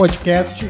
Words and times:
Podcast. 0.00 0.64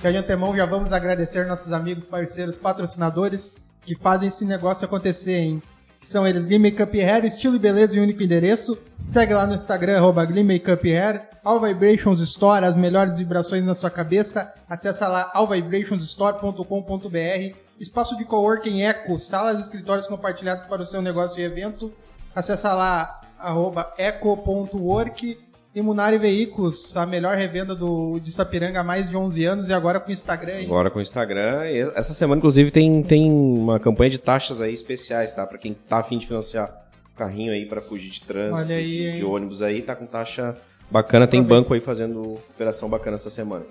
Que 0.00 0.10
de 0.10 0.16
antemão 0.16 0.56
já 0.56 0.66
vamos 0.66 0.92
agradecer 0.92 1.46
nossos 1.46 1.70
amigos, 1.70 2.04
parceiros, 2.04 2.56
patrocinadores 2.56 3.54
que 3.82 3.94
fazem 3.94 4.28
esse 4.28 4.44
negócio 4.44 4.84
acontecer, 4.84 5.38
hein? 5.38 5.62
São 6.00 6.26
eles 6.26 6.44
Glee 6.44 6.58
Makeup 6.58 7.00
Hair, 7.00 7.24
estilo 7.24 7.54
e 7.54 7.60
beleza 7.60 7.96
e 7.96 8.00
único 8.00 8.24
endereço. 8.24 8.76
Segue 9.04 9.34
lá 9.34 9.46
no 9.46 9.54
Instagram, 9.54 9.98
arroba 9.98 10.26
Makeup 10.26 10.84
Hair. 10.84 11.28
All 11.44 11.60
Vibrations 11.60 12.18
Store, 12.18 12.66
as 12.66 12.76
melhores 12.76 13.18
vibrações 13.18 13.64
na 13.64 13.76
sua 13.76 13.88
cabeça. 13.88 14.52
Acesse 14.68 15.04
lá 15.04 15.30
allvibrationsstore.com.br. 15.32 17.56
Espaço 17.78 18.18
de 18.18 18.24
coworking 18.24 18.82
Eco, 18.82 19.16
salas 19.16 19.58
e 19.58 19.60
escritórios 19.60 20.08
compartilhados 20.08 20.64
para 20.64 20.82
o 20.82 20.86
seu 20.86 21.00
negócio 21.00 21.40
e 21.40 21.44
evento. 21.44 21.92
Acesse 22.34 22.66
lá 22.66 23.20
arroba 23.38 23.94
eco.work. 23.96 25.51
E 25.74 25.80
Munari 25.80 26.18
Veículos, 26.18 26.94
a 26.98 27.06
melhor 27.06 27.34
revenda 27.34 27.74
do, 27.74 28.20
de 28.20 28.30
Sapiranga 28.30 28.80
há 28.80 28.84
mais 28.84 29.08
de 29.08 29.16
11 29.16 29.44
anos 29.44 29.68
e 29.70 29.72
agora 29.72 29.98
com 29.98 30.10
o 30.10 30.12
Instagram. 30.12 30.60
Hein? 30.60 30.66
Agora 30.66 30.90
com 30.90 30.98
o 30.98 31.02
Instagram. 31.02 31.62
Essa 31.94 32.12
semana, 32.12 32.38
inclusive, 32.38 32.70
tem, 32.70 33.02
tem 33.02 33.30
uma 33.30 33.80
campanha 33.80 34.10
de 34.10 34.18
taxas 34.18 34.60
aí 34.60 34.74
especiais, 34.74 35.32
tá? 35.32 35.46
Para 35.46 35.56
quem 35.56 35.72
tá 35.72 35.98
afim 35.98 36.18
de 36.18 36.26
financiar 36.26 36.70
o 37.14 37.16
carrinho 37.16 37.52
aí 37.52 37.64
para 37.64 37.80
fugir 37.80 38.10
de 38.10 38.20
trânsito, 38.20 38.58
Olha 38.58 38.76
aí, 38.76 38.98
de 38.98 39.08
hein? 39.18 39.24
ônibus 39.24 39.62
aí, 39.62 39.80
tá 39.80 39.96
com 39.96 40.04
taxa 40.04 40.58
bacana. 40.90 41.26
Tem 41.26 41.42
banco 41.42 41.72
aí 41.72 41.80
fazendo 41.80 42.34
operação 42.34 42.90
bacana 42.90 43.14
essa 43.14 43.30
semana. 43.30 43.64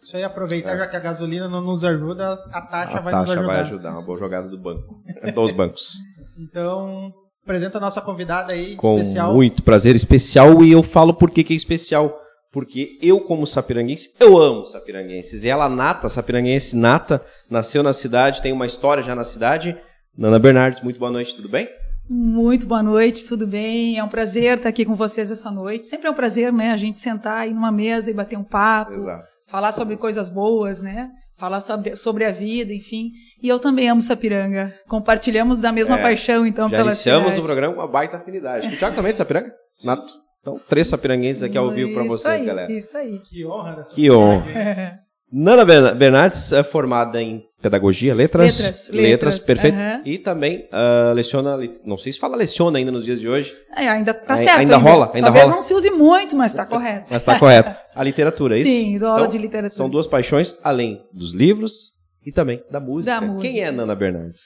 Isso 0.00 0.16
aí, 0.16 0.22
aproveitar 0.22 0.76
já 0.76 0.86
que 0.86 0.94
a 0.94 1.00
gasolina 1.00 1.48
não 1.48 1.60
nos 1.60 1.82
ajuda, 1.82 2.34
a 2.52 2.62
taxa 2.62 2.98
a 2.98 3.00
vai 3.00 3.14
nos 3.14 3.26
taxa 3.26 3.32
ajudar. 3.32 3.46
vai 3.46 3.60
ajudar. 3.62 3.90
Uma 3.90 4.02
boa 4.02 4.16
jogada 4.16 4.48
do 4.48 4.56
banco. 4.56 5.02
Dos 5.34 5.50
bancos. 5.50 5.94
Então, 6.38 7.12
apresenta 7.48 7.78
a 7.78 7.80
nossa 7.80 8.02
convidada 8.02 8.52
aí, 8.52 8.76
Com 8.76 8.98
especial. 8.98 9.32
muito 9.32 9.62
prazer 9.62 9.96
especial. 9.96 10.62
E 10.62 10.70
eu 10.70 10.82
falo 10.82 11.14
por 11.14 11.30
que 11.30 11.42
que 11.42 11.54
é 11.54 11.56
especial. 11.56 12.14
Porque 12.52 12.98
eu, 13.02 13.20
como 13.20 13.46
sapiranguense, 13.46 14.14
eu 14.20 14.38
amo 14.38 14.64
sapiranguenses. 14.64 15.44
E 15.44 15.48
ela 15.48 15.68
nata, 15.68 16.08
sapiranguense 16.08 16.76
nata, 16.76 17.22
nasceu 17.50 17.82
na 17.82 17.92
cidade, 17.92 18.42
tem 18.42 18.52
uma 18.52 18.66
história 18.66 19.02
já 19.02 19.14
na 19.14 19.24
cidade. 19.24 19.76
Nana 20.16 20.38
Bernardes, 20.38 20.80
muito 20.82 20.98
boa 20.98 21.10
noite, 21.10 21.34
tudo 21.34 21.48
bem? 21.48 21.68
Muito 22.08 22.66
boa 22.66 22.82
noite, 22.82 23.26
tudo 23.26 23.46
bem? 23.46 23.98
É 23.98 24.04
um 24.04 24.08
prazer 24.08 24.56
estar 24.56 24.68
aqui 24.70 24.84
com 24.84 24.96
vocês 24.96 25.30
essa 25.30 25.50
noite. 25.50 25.86
Sempre 25.86 26.08
é 26.08 26.10
um 26.10 26.14
prazer, 26.14 26.52
né? 26.52 26.72
A 26.72 26.76
gente 26.76 26.96
sentar 26.96 27.40
aí 27.40 27.52
numa 27.52 27.70
mesa 27.70 28.10
e 28.10 28.14
bater 28.14 28.38
um 28.38 28.44
papo, 28.44 28.94
Exato. 28.94 29.28
falar 29.46 29.72
sobre 29.72 29.96
coisas 29.96 30.30
boas, 30.30 30.80
né? 30.80 31.10
Falar 31.38 31.60
sobre, 31.60 31.94
sobre 31.94 32.24
a 32.24 32.32
vida, 32.32 32.72
enfim. 32.74 33.12
E 33.42 33.48
eu 33.48 33.58
também 33.60 33.88
amo 33.88 34.02
Sapiranga. 34.02 34.72
Compartilhamos 34.88 35.60
da 35.60 35.70
mesma 35.70 35.96
É, 35.98 36.02
paixão, 36.02 36.44
então, 36.44 36.68
Já 36.68 36.76
pela 36.78 36.88
iniciamos 36.90 37.24
cidade. 37.34 37.40
o 37.40 37.44
programa 37.44 37.74
com 37.74 37.80
uma 37.80 37.86
baita 37.88 38.16
afinidade. 38.16 38.66
O 38.66 38.76
Thiago 38.76 38.96
também 38.96 39.10
é 39.10 39.12
de 39.12 39.18
Sapiranga? 39.18 39.52
Nato. 39.84 40.12
Então, 40.40 40.60
três 40.68 40.88
sapiranguenses 40.88 41.42
aqui 41.42 41.56
ao 41.56 41.70
vivo 41.70 41.92
para 41.94 42.02
vocês, 42.04 42.40
aí, 42.40 42.44
galera. 42.46 42.72
Isso 42.72 42.96
aí. 42.96 43.18
Que 43.20 43.44
honra 43.46 43.82
Que 43.94 44.10
honra. 44.10 44.50
É. 44.50 44.94
Nana 45.32 45.64
Berna- 45.64 45.94
Bernardes 45.94 46.52
é 46.52 46.64
formada 46.64 47.20
em 47.22 47.42
pedagogia, 47.60 48.14
letras, 48.14 48.56
Letras, 48.58 48.90
letras, 48.92 49.38
perfeito. 49.40 49.74
aham. 49.76 50.02
E 50.04 50.18
também 50.18 50.68
ah, 50.70 51.12
leciona, 51.14 51.56
não 51.84 51.96
sei 51.96 52.12
se 52.12 52.18
fala 52.18 52.36
leciona 52.36 52.78
ainda 52.78 52.92
nos 52.92 53.04
dias 53.04 53.20
de 53.20 53.28
hoje, 53.28 53.52
É, 53.76 53.88
ainda 53.88 54.14
tá 54.14 54.36
certo. 54.36 54.58
ainda 54.60 54.76
rola, 54.76 55.10
ainda 55.12 55.26
Talvez 55.26 55.44
rola. 55.44 55.56
não 55.56 55.62
se 55.62 55.74
use 55.74 55.90
muito, 55.90 56.36
mas 56.36 56.52
tá 56.52 56.64
correto. 56.64 57.06
mas 57.10 57.22
está 57.22 57.38
correto. 57.38 57.74
A 57.94 58.02
literatura, 58.04 58.56
é 58.56 58.60
isso? 58.60 58.70
Sim, 58.70 58.98
dou 58.98 59.08
aula 59.08 59.20
Então, 59.22 59.30
de 59.30 59.38
literatura. 59.38 59.74
São 59.76 59.90
duas 59.90 60.06
paixões, 60.06 60.56
além 60.62 61.02
dos 61.12 61.34
livros 61.34 61.92
e 62.24 62.30
também 62.30 62.62
da 62.70 62.78
música. 62.80 63.20
Da 63.20 63.26
música. 63.26 63.52
Quem 63.52 63.62
é 63.64 63.70
Nana 63.72 63.94
Bernardes? 63.94 64.40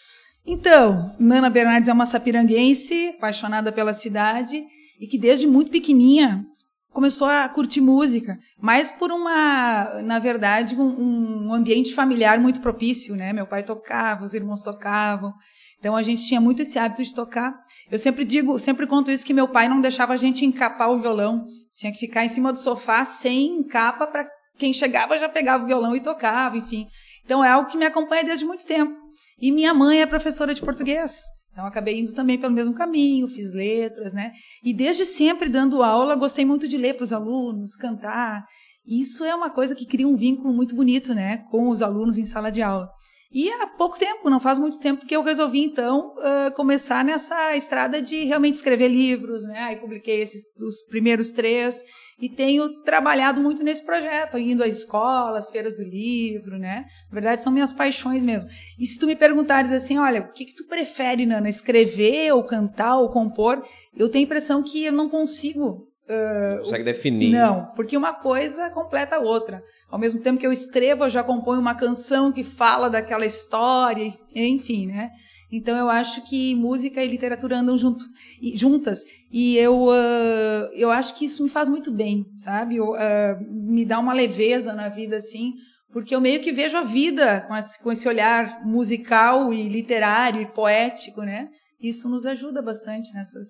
Então, 0.46 1.14
Nana 1.20 1.50
Bernardes 1.50 1.88
é 1.88 1.92
uma 1.92 2.06
sapiranguense, 2.06 3.10
apaixonada 3.18 3.70
pela 3.70 3.92
cidade 3.92 4.62
e 5.00 5.06
que 5.06 5.18
desde 5.18 5.46
muito 5.46 5.70
pequenininha 5.70 6.44
começou 6.92 7.26
a 7.26 7.48
curtir 7.48 7.80
música, 7.80 8.38
mas 8.60 8.90
por 8.90 9.10
uma, 9.10 10.02
na 10.02 10.18
verdade, 10.18 10.76
um, 10.76 11.46
um 11.48 11.54
ambiente 11.54 11.94
familiar 11.94 12.38
muito 12.38 12.60
propício, 12.60 13.16
né? 13.16 13.32
Meu 13.32 13.46
pai 13.46 13.62
tocava, 13.62 14.24
os 14.24 14.34
irmãos 14.34 14.62
tocavam, 14.62 15.32
então 15.78 15.96
a 15.96 16.02
gente 16.02 16.24
tinha 16.26 16.40
muito 16.40 16.62
esse 16.62 16.78
hábito 16.78 17.02
de 17.02 17.14
tocar. 17.14 17.54
Eu 17.90 17.98
sempre 17.98 18.24
digo, 18.24 18.58
sempre 18.58 18.86
conto 18.86 19.10
isso 19.10 19.24
que 19.24 19.34
meu 19.34 19.48
pai 19.48 19.68
não 19.68 19.80
deixava 19.80 20.12
a 20.12 20.16
gente 20.16 20.44
encapar 20.44 20.90
o 20.90 21.00
violão, 21.00 21.44
tinha 21.74 21.90
que 21.90 21.98
ficar 21.98 22.24
em 22.24 22.28
cima 22.28 22.52
do 22.52 22.58
sofá 22.58 23.04
sem 23.04 23.66
capa 23.66 24.06
para 24.06 24.28
quem 24.58 24.72
chegava 24.72 25.18
já 25.18 25.28
pegava 25.28 25.64
o 25.64 25.66
violão 25.66 25.96
e 25.96 26.00
tocava, 26.00 26.56
enfim. 26.56 26.86
Então 27.24 27.44
é 27.44 27.48
algo 27.48 27.68
que 27.68 27.76
me 27.76 27.86
acompanha 27.86 28.22
desde 28.22 28.44
muito 28.44 28.66
tempo. 28.66 28.94
E 29.40 29.50
minha 29.50 29.74
mãe 29.74 30.02
é 30.02 30.06
professora 30.06 30.54
de 30.54 30.60
português. 30.60 31.22
Então 31.52 31.66
acabei 31.66 32.00
indo 32.00 32.12
também 32.14 32.38
pelo 32.38 32.54
mesmo 32.54 32.74
caminho, 32.74 33.28
fiz 33.28 33.52
letras, 33.52 34.14
né? 34.14 34.32
E 34.64 34.72
desde 34.72 35.04
sempre 35.04 35.50
dando 35.50 35.82
aula, 35.82 36.16
gostei 36.16 36.44
muito 36.44 36.66
de 36.66 36.78
ler 36.78 36.94
para 36.94 37.04
os 37.04 37.12
alunos, 37.12 37.76
cantar. 37.76 38.44
Isso 38.86 39.22
é 39.24 39.34
uma 39.34 39.50
coisa 39.50 39.74
que 39.74 39.86
cria 39.86 40.08
um 40.08 40.16
vínculo 40.16 40.52
muito 40.52 40.74
bonito, 40.74 41.14
né, 41.14 41.38
com 41.50 41.68
os 41.68 41.82
alunos 41.82 42.18
em 42.18 42.26
sala 42.26 42.50
de 42.50 42.62
aula. 42.62 42.88
E 43.34 43.50
há 43.50 43.66
pouco 43.66 43.98
tempo, 43.98 44.28
não 44.28 44.38
faz 44.38 44.58
muito 44.58 44.78
tempo, 44.78 45.06
que 45.06 45.16
eu 45.16 45.22
resolvi, 45.22 45.60
então, 45.64 46.14
ah, 46.18 46.50
começar 46.50 47.02
nessa 47.02 47.56
estrada 47.56 48.02
de 48.02 48.24
realmente 48.24 48.54
escrever 48.54 48.88
livros, 48.88 49.44
né? 49.44 49.60
Aí 49.60 49.76
publiquei 49.76 50.20
esses 50.20 50.42
os 50.60 50.82
primeiros 50.82 51.30
três 51.30 51.82
e 52.20 52.28
tenho 52.28 52.82
trabalhado 52.82 53.40
muito 53.40 53.62
nesse 53.64 53.84
projeto, 53.84 54.38
indo 54.38 54.62
às 54.62 54.76
escolas, 54.78 55.50
feiras 55.50 55.76
do 55.76 55.84
livro, 55.84 56.58
né? 56.58 56.84
Na 57.10 57.14
verdade, 57.14 57.42
são 57.42 57.52
minhas 57.52 57.72
paixões 57.72 58.24
mesmo. 58.24 58.48
E 58.78 58.86
se 58.86 58.98
tu 58.98 59.06
me 59.06 59.16
perguntares 59.16 59.72
assim, 59.72 59.98
olha, 59.98 60.20
o 60.22 60.32
que, 60.32 60.44
que 60.44 60.54
tu 60.54 60.66
prefere, 60.66 61.26
Nana, 61.26 61.48
escrever 61.48 62.32
ou 62.32 62.44
cantar 62.44 62.96
ou 62.98 63.08
compor? 63.10 63.62
Eu 63.96 64.08
tenho 64.08 64.24
a 64.24 64.26
impressão 64.26 64.62
que 64.62 64.84
eu 64.84 64.92
não 64.92 65.08
consigo 65.08 65.88
Não 66.08 66.58
consegue 66.58 66.84
definir. 66.84 67.30
não, 67.30 67.66
porque 67.74 67.96
uma 67.96 68.12
coisa 68.12 68.68
completa 68.70 69.16
a 69.16 69.20
outra. 69.20 69.62
Ao 69.90 69.98
mesmo 69.98 70.20
tempo 70.20 70.38
que 70.38 70.46
eu 70.46 70.52
escrevo, 70.52 71.04
eu 71.04 71.10
já 71.10 71.22
componho 71.24 71.60
uma 71.60 71.74
canção 71.74 72.30
que 72.32 72.44
fala 72.44 72.90
daquela 72.90 73.24
história, 73.26 74.12
enfim, 74.34 74.86
né? 74.86 75.10
Então 75.52 75.76
eu 75.76 75.90
acho 75.90 76.22
que 76.24 76.54
música 76.54 77.04
e 77.04 77.08
literatura 77.08 77.58
andam 77.58 77.76
junto, 77.76 78.04
e- 78.40 78.56
juntas. 78.56 79.04
E 79.30 79.56
eu, 79.58 79.90
ah, 79.90 80.70
eu 80.74 80.90
acho 80.90 81.14
que 81.16 81.26
isso 81.26 81.42
me 81.42 81.50
faz 81.50 81.68
muito 81.68 81.92
bem, 81.92 82.24
sabe? 82.38 82.76
Eu, 82.76 82.94
ah, 82.94 83.38
me 83.50 83.84
dá 83.84 83.98
uma 83.98 84.14
leveza 84.14 84.72
na 84.72 84.88
vida, 84.88 85.16
assim, 85.18 85.52
porque 85.92 86.14
eu 86.14 86.20
meio 86.22 86.40
que 86.40 86.52
vejo 86.52 86.76
a 86.78 86.82
vida 86.82 87.42
com 87.42 87.54
esse, 87.54 87.82
com 87.82 87.92
esse 87.92 88.08
olhar 88.08 88.64
musical 88.64 89.52
e 89.52 89.68
literário 89.68 90.40
e 90.40 90.46
poético, 90.46 91.20
né? 91.22 91.48
Isso 91.78 92.08
nos 92.08 92.24
ajuda 92.24 92.62
bastante 92.62 93.12
nessas, 93.12 93.48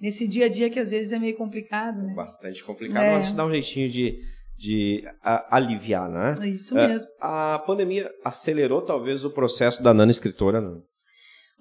nesse 0.00 0.26
dia 0.26 0.46
a 0.46 0.48
dia 0.48 0.70
que 0.70 0.80
às 0.80 0.90
vezes 0.90 1.12
é 1.12 1.18
meio 1.18 1.36
complicado, 1.36 2.00
né? 2.02 2.14
Bastante 2.14 2.62
complicado, 2.64 3.02
É. 3.04 3.12
mas 3.14 3.34
dá 3.34 3.44
um 3.44 3.50
jeitinho 3.50 3.90
de, 3.90 4.14
de 4.56 5.04
a- 5.22 5.56
aliviar, 5.56 6.08
né? 6.08 6.34
É 6.40 6.46
Isso 6.48 6.78
É, 6.78 6.88
mesmo. 6.88 7.10
a 7.20 7.58
pandemia 7.66 8.08
acelerou 8.24 8.80
talvez 8.80 9.22
o 9.22 9.30
processo 9.30 9.82
da 9.82 9.92
Nana 9.92 10.10
escritora, 10.10 10.60
né? 10.60 10.80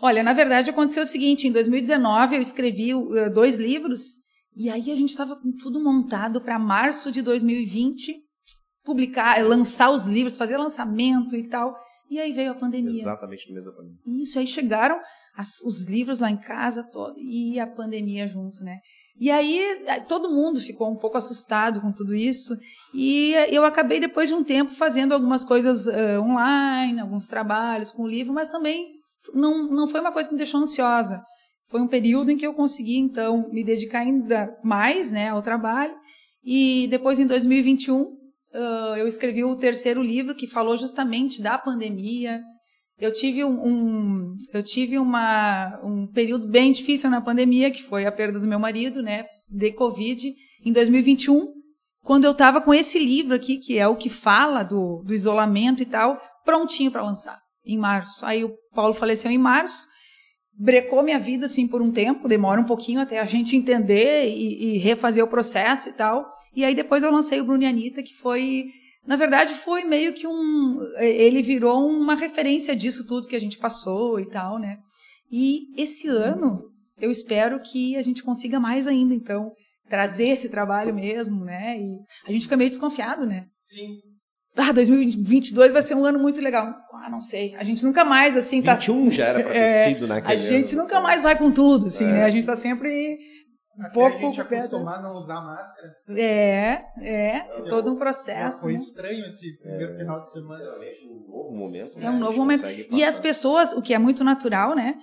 Olha, 0.01 0.23
na 0.23 0.33
verdade 0.33 0.69
aconteceu 0.69 1.03
o 1.03 1.05
seguinte: 1.05 1.47
em 1.47 1.51
2019 1.51 2.35
eu 2.35 2.41
escrevi 2.41 2.93
uh, 2.95 3.29
dois 3.31 3.59
livros 3.59 4.17
e 4.55 4.69
aí 4.69 4.91
a 4.91 4.95
gente 4.95 5.09
estava 5.09 5.35
com 5.35 5.51
tudo 5.51 5.81
montado 5.81 6.41
para 6.41 6.57
março 6.57 7.11
de 7.11 7.21
2020 7.21 8.15
publicar, 8.83 9.39
eh, 9.39 9.43
lançar 9.43 9.91
os 9.91 10.05
livros, 10.07 10.35
fazer 10.37 10.57
lançamento 10.57 11.35
e 11.35 11.47
tal. 11.47 11.75
E 12.09 12.19
aí 12.19 12.33
veio 12.33 12.51
a 12.51 12.55
pandemia. 12.55 13.01
Exatamente 13.01 13.47
no 13.47 13.53
mês 13.53 13.63
da 13.65 13.71
pandemia. 13.71 13.99
Isso, 14.05 14.39
aí 14.39 14.47
chegaram 14.47 14.99
as- 15.37 15.61
os 15.63 15.85
livros 15.85 16.19
lá 16.19 16.29
em 16.29 16.37
casa 16.37 16.83
todo, 16.91 17.13
e 17.17 17.57
a 17.59 17.67
pandemia 17.67 18.27
junto, 18.27 18.61
né? 18.63 18.79
E 19.19 19.29
aí 19.29 19.59
eh, 19.85 19.99
todo 20.01 20.29
mundo 20.31 20.59
ficou 20.59 20.91
um 20.91 20.97
pouco 20.97 21.17
assustado 21.17 21.79
com 21.79 21.91
tudo 21.93 22.15
isso. 22.15 22.57
E 22.93 23.33
eh, 23.35 23.53
eu 23.55 23.63
acabei, 23.63 23.99
depois 23.99 24.27
de 24.27 24.33
um 24.35 24.43
tempo, 24.43 24.71
fazendo 24.71 25.13
algumas 25.13 25.43
coisas 25.45 25.87
eh, 25.87 26.19
online, 26.19 26.99
alguns 26.99 27.27
trabalhos 27.27 27.91
com 27.91 28.03
o 28.03 28.07
livro, 28.07 28.33
mas 28.33 28.49
também 28.51 28.99
não, 29.33 29.67
não 29.69 29.87
foi 29.87 29.99
uma 29.99 30.11
coisa 30.11 30.27
que 30.27 30.33
me 30.33 30.37
deixou 30.39 30.59
ansiosa. 30.59 31.23
Foi 31.69 31.81
um 31.81 31.87
período 31.87 32.31
em 32.31 32.37
que 32.37 32.45
eu 32.45 32.53
consegui, 32.53 32.97
então, 32.97 33.49
me 33.51 33.63
dedicar 33.63 33.99
ainda 33.99 34.55
mais 34.63 35.11
né, 35.11 35.29
ao 35.29 35.41
trabalho. 35.41 35.93
E 36.43 36.87
depois, 36.89 37.19
em 37.19 37.27
2021, 37.27 38.05
ah, 38.53 38.95
eu 38.97 39.07
escrevi 39.07 39.43
o 39.43 39.55
terceiro 39.55 40.01
livro, 40.01 40.35
que 40.35 40.47
falou 40.47 40.75
justamente 40.75 41.41
da 41.41 41.57
pandemia, 41.57 42.41
eu 42.99 43.11
tive 43.11 43.43
um, 43.43 43.65
um- 43.65 44.37
eu 44.53 44.61
tive 44.61 44.97
uma, 44.99 45.79
um 45.83 46.07
período 46.07 46.47
bem 46.47 46.71
difícil 46.71 47.09
na 47.09 47.21
pandemia, 47.21 47.71
que 47.71 47.81
foi 47.81 48.05
a 48.05 48.11
perda 48.11 48.39
do 48.39 48.47
meu 48.47 48.59
marido, 48.59 49.01
né, 49.01 49.25
de 49.49 49.71
Covid, 49.71 50.31
em 50.65 50.71
2021, 50.71 51.47
quando 52.03 52.25
eu 52.25 52.31
estava 52.31 52.61
com 52.61 52.73
esse 52.73 52.99
livro 52.99 53.35
aqui, 53.35 53.57
que 53.57 53.77
é 53.77 53.87
o 53.87 53.95
que 53.95 54.09
fala 54.09 54.63
do, 54.63 55.03
do 55.03 55.13
isolamento 55.13 55.81
e 55.81 55.85
tal, 55.85 56.19
prontinho 56.45 56.91
para 56.91 57.03
lançar, 57.03 57.39
em 57.65 57.77
março. 57.77 58.25
Aí 58.25 58.43
o 58.43 58.55
Paulo 58.73 58.93
faleceu 58.93 59.31
em 59.31 59.37
março, 59.37 59.87
brecou 60.53 61.03
minha 61.03 61.19
vida 61.19 61.45
assim 61.45 61.67
por 61.67 61.81
um 61.81 61.91
tempo, 61.91 62.27
demora 62.27 62.61
um 62.61 62.65
pouquinho 62.65 63.01
até 63.01 63.19
a 63.19 63.25
gente 63.25 63.55
entender 63.55 64.25
e, 64.27 64.75
e 64.75 64.77
refazer 64.77 65.23
o 65.23 65.27
processo 65.27 65.89
e 65.89 65.93
tal. 65.93 66.25
E 66.55 66.65
aí 66.65 66.75
depois 66.75 67.03
eu 67.03 67.11
lancei 67.11 67.39
o 67.39 67.45
Bruno 67.45 67.63
e 67.63 67.67
Anitta, 67.67 68.03
que 68.03 68.13
foi 68.13 68.65
na 69.05 69.15
verdade, 69.15 69.55
foi 69.55 69.83
meio 69.83 70.13
que 70.13 70.27
um. 70.27 70.77
Ele 70.99 71.41
virou 71.41 71.87
uma 71.87 72.13
referência 72.15 72.75
disso 72.75 73.07
tudo 73.07 73.27
que 73.27 73.35
a 73.35 73.39
gente 73.39 73.57
passou 73.57 74.19
e 74.19 74.29
tal, 74.29 74.59
né? 74.59 74.77
E 75.31 75.61
esse 75.75 76.07
ano, 76.07 76.61
eu 76.99 77.09
espero 77.09 77.59
que 77.61 77.95
a 77.95 78.01
gente 78.01 78.21
consiga 78.21 78.59
mais 78.59 78.87
ainda, 78.87 79.13
então, 79.13 79.51
trazer 79.89 80.27
esse 80.27 80.49
trabalho 80.49 80.93
mesmo, 80.93 81.43
né? 81.43 81.79
E 81.79 81.97
a 82.27 82.31
gente 82.31 82.43
fica 82.43 82.57
meio 82.57 82.69
desconfiado, 82.69 83.25
né? 83.25 83.47
Sim. 83.63 83.97
Ah, 84.57 84.71
2022 84.71 85.71
vai 85.71 85.81
ser 85.81 85.95
um 85.95 86.05
ano 86.05 86.19
muito 86.19 86.41
legal. 86.41 86.75
Ah, 86.93 87.09
não 87.09 87.21
sei. 87.21 87.55
A 87.55 87.63
gente 87.63 87.83
nunca 87.85 88.03
mais, 88.03 88.35
assim, 88.35 88.61
tá. 88.61 88.73
21 88.75 89.09
já 89.11 89.25
era 89.27 89.43
pra 89.43 89.51
ter 89.53 89.57
É, 89.59 89.87
sido, 89.89 90.07
né? 90.07 90.21
A 90.25 90.35
gente 90.35 90.73
ano. 90.73 90.83
nunca 90.83 90.99
mais 90.99 91.23
vai 91.23 91.37
com 91.37 91.51
tudo, 91.51 91.87
assim, 91.87 92.05
É. 92.05 92.11
né? 92.11 92.23
A 92.25 92.29
gente 92.29 92.45
tá 92.45 92.55
sempre 92.55 93.17
um 93.79 93.83
Até 93.85 93.93
pouco 93.93 94.17
a 94.17 94.19
gente 94.19 94.41
acostumar 94.41 94.99
a 94.99 95.01
não 95.01 95.15
usar 95.15 95.41
máscara. 95.41 95.87
É, 96.09 96.81
é, 97.01 97.37
é 97.37 97.39
todo 97.69 97.91
um 97.91 97.95
processo. 97.95 98.61
Foi 98.63 98.73
né? 98.73 98.79
estranho 98.79 99.25
esse 99.25 99.57
primeiro 99.59 99.95
final 99.95 100.21
de 100.21 100.29
semana. 100.31 100.61
Realmente 100.63 100.99
um 101.07 101.31
novo 101.31 101.55
momento. 101.55 101.97
né? 101.97 102.05
É 102.05 102.09
um 102.09 102.19
novo 102.19 102.37
momento. 102.37 102.65
E 102.91 103.03
as 103.03 103.19
pessoas, 103.19 103.71
o 103.71 103.81
que 103.81 103.93
é 103.93 103.97
muito 103.99 104.23
natural, 104.23 104.75
né? 104.75 104.95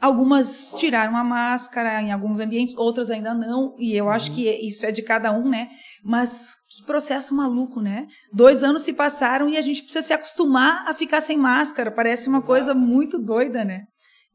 Algumas 0.00 0.74
tiraram 0.78 1.16
a 1.16 1.22
máscara 1.22 2.00
em 2.00 2.10
alguns 2.10 2.40
ambientes, 2.40 2.76
outras 2.76 3.08
ainda 3.10 3.34
não. 3.34 3.74
E 3.78 3.96
eu 3.96 4.08
acho 4.10 4.32
que 4.32 4.48
isso 4.66 4.84
é 4.84 4.90
de 4.90 5.00
cada 5.02 5.30
um, 5.32 5.48
né? 5.48 5.68
Mas 6.04 6.54
que 6.76 6.86
processo 6.86 7.34
maluco, 7.34 7.80
né? 7.80 8.06
Dois 8.32 8.62
anos 8.62 8.82
se 8.82 8.92
passaram 8.92 9.48
e 9.48 9.56
a 9.56 9.62
gente 9.62 9.82
precisa 9.82 10.02
se 10.04 10.12
acostumar 10.12 10.88
a 10.88 10.94
ficar 10.94 11.20
sem 11.20 11.36
máscara. 11.36 11.90
Parece 11.90 12.28
uma 12.28 12.42
coisa 12.42 12.74
muito 12.74 13.18
doida, 13.18 13.64
né? 13.64 13.82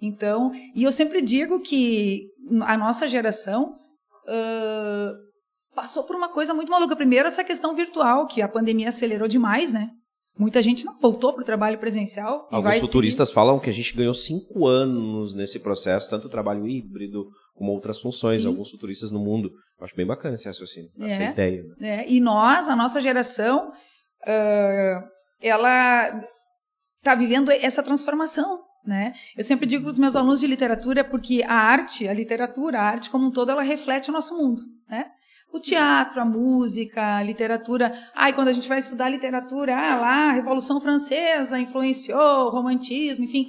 Então, 0.02 0.52
e 0.76 0.84
eu 0.84 0.92
sempre 0.92 1.22
digo 1.22 1.60
que 1.60 2.28
a 2.62 2.78
nossa 2.78 3.08
geração 3.08 3.74
ãh, 4.28 5.14
passou 5.76 6.04
por 6.04 6.16
uma 6.16 6.30
coisa 6.30 6.54
muito 6.54 6.70
maluca. 6.70 6.96
Primeiro, 6.96 7.28
essa 7.28 7.44
questão 7.44 7.76
virtual, 7.76 8.28
que 8.28 8.42
a 8.42 8.48
pandemia 8.48 8.90
acelerou 8.90 9.28
demais, 9.28 9.72
né? 9.72 9.90
Muita 10.38 10.62
gente 10.62 10.86
não 10.86 10.96
voltou 11.00 11.34
para 11.34 11.42
o 11.42 11.46
trabalho 11.46 11.80
presencial. 11.80 12.48
Alguns 12.52 12.78
futuristas 12.78 13.32
falam 13.32 13.60
que 13.60 13.70
a 13.70 13.74
gente 13.74 13.96
ganhou 13.96 14.14
cinco 14.14 14.68
anos 14.68 15.34
nesse 15.34 15.60
processo, 15.60 16.10
tanto 16.10 16.30
trabalho 16.30 16.68
híbrido 16.68 17.26
como 17.58 17.72
outras 17.72 18.00
funções. 18.00 18.42
Sim. 18.42 18.48
Alguns 18.48 18.70
futuristas 18.70 19.12
no 19.12 19.20
mundo. 19.20 19.50
Eu 19.80 19.86
acho 19.86 19.96
bem 19.96 20.06
bacana 20.06 20.36
esse 20.36 20.48
raciocínio, 20.48 20.90
essa 21.00 21.24
É. 21.24 21.30
ideia. 21.32 21.64
né? 21.64 21.98
né? 21.98 22.06
E 22.08 22.20
nós, 22.20 22.70
a 22.70 22.76
nossa 22.76 23.02
geração, 23.02 23.72
ãh, 24.28 25.04
ela 25.42 26.22
está 27.00 27.16
vivendo 27.16 27.52
essa 27.52 27.84
transformação. 27.84 28.62
Né? 28.86 29.14
Eu 29.36 29.44
sempre 29.44 29.66
digo 29.66 29.84
para 29.84 29.92
os 29.92 30.00
meus 30.00 30.16
alunos 30.16 30.40
de 30.40 30.48
literatura, 30.48 31.04
porque 31.04 31.44
a 31.46 31.54
arte, 31.54 32.08
a 32.08 32.14
literatura, 32.14 32.80
a 32.80 32.84
arte 32.84 33.10
como 33.10 33.26
um 33.28 33.32
todo, 33.32 33.52
ela 33.52 33.62
reflete 33.62 34.10
o 34.10 34.14
nosso 34.14 34.38
mundo. 34.38 34.62
Né? 34.90 35.06
O 35.52 35.60
teatro, 35.60 36.22
a 36.22 36.26
música, 36.26 37.18
a 37.18 37.24
literatura. 37.24 37.92
Ai, 38.16 38.32
quando 38.32 38.48
a 38.48 38.54
gente 38.54 38.68
vai 38.70 38.80
estudar 38.80 39.10
literatura, 39.10 39.76
ah, 39.76 40.00
lá, 40.00 40.30
a 40.30 40.32
Revolução 40.32 40.80
Francesa 40.80 41.60
influenciou, 41.60 42.48
o 42.48 42.50
romantismo, 42.50 43.26
enfim. 43.26 43.48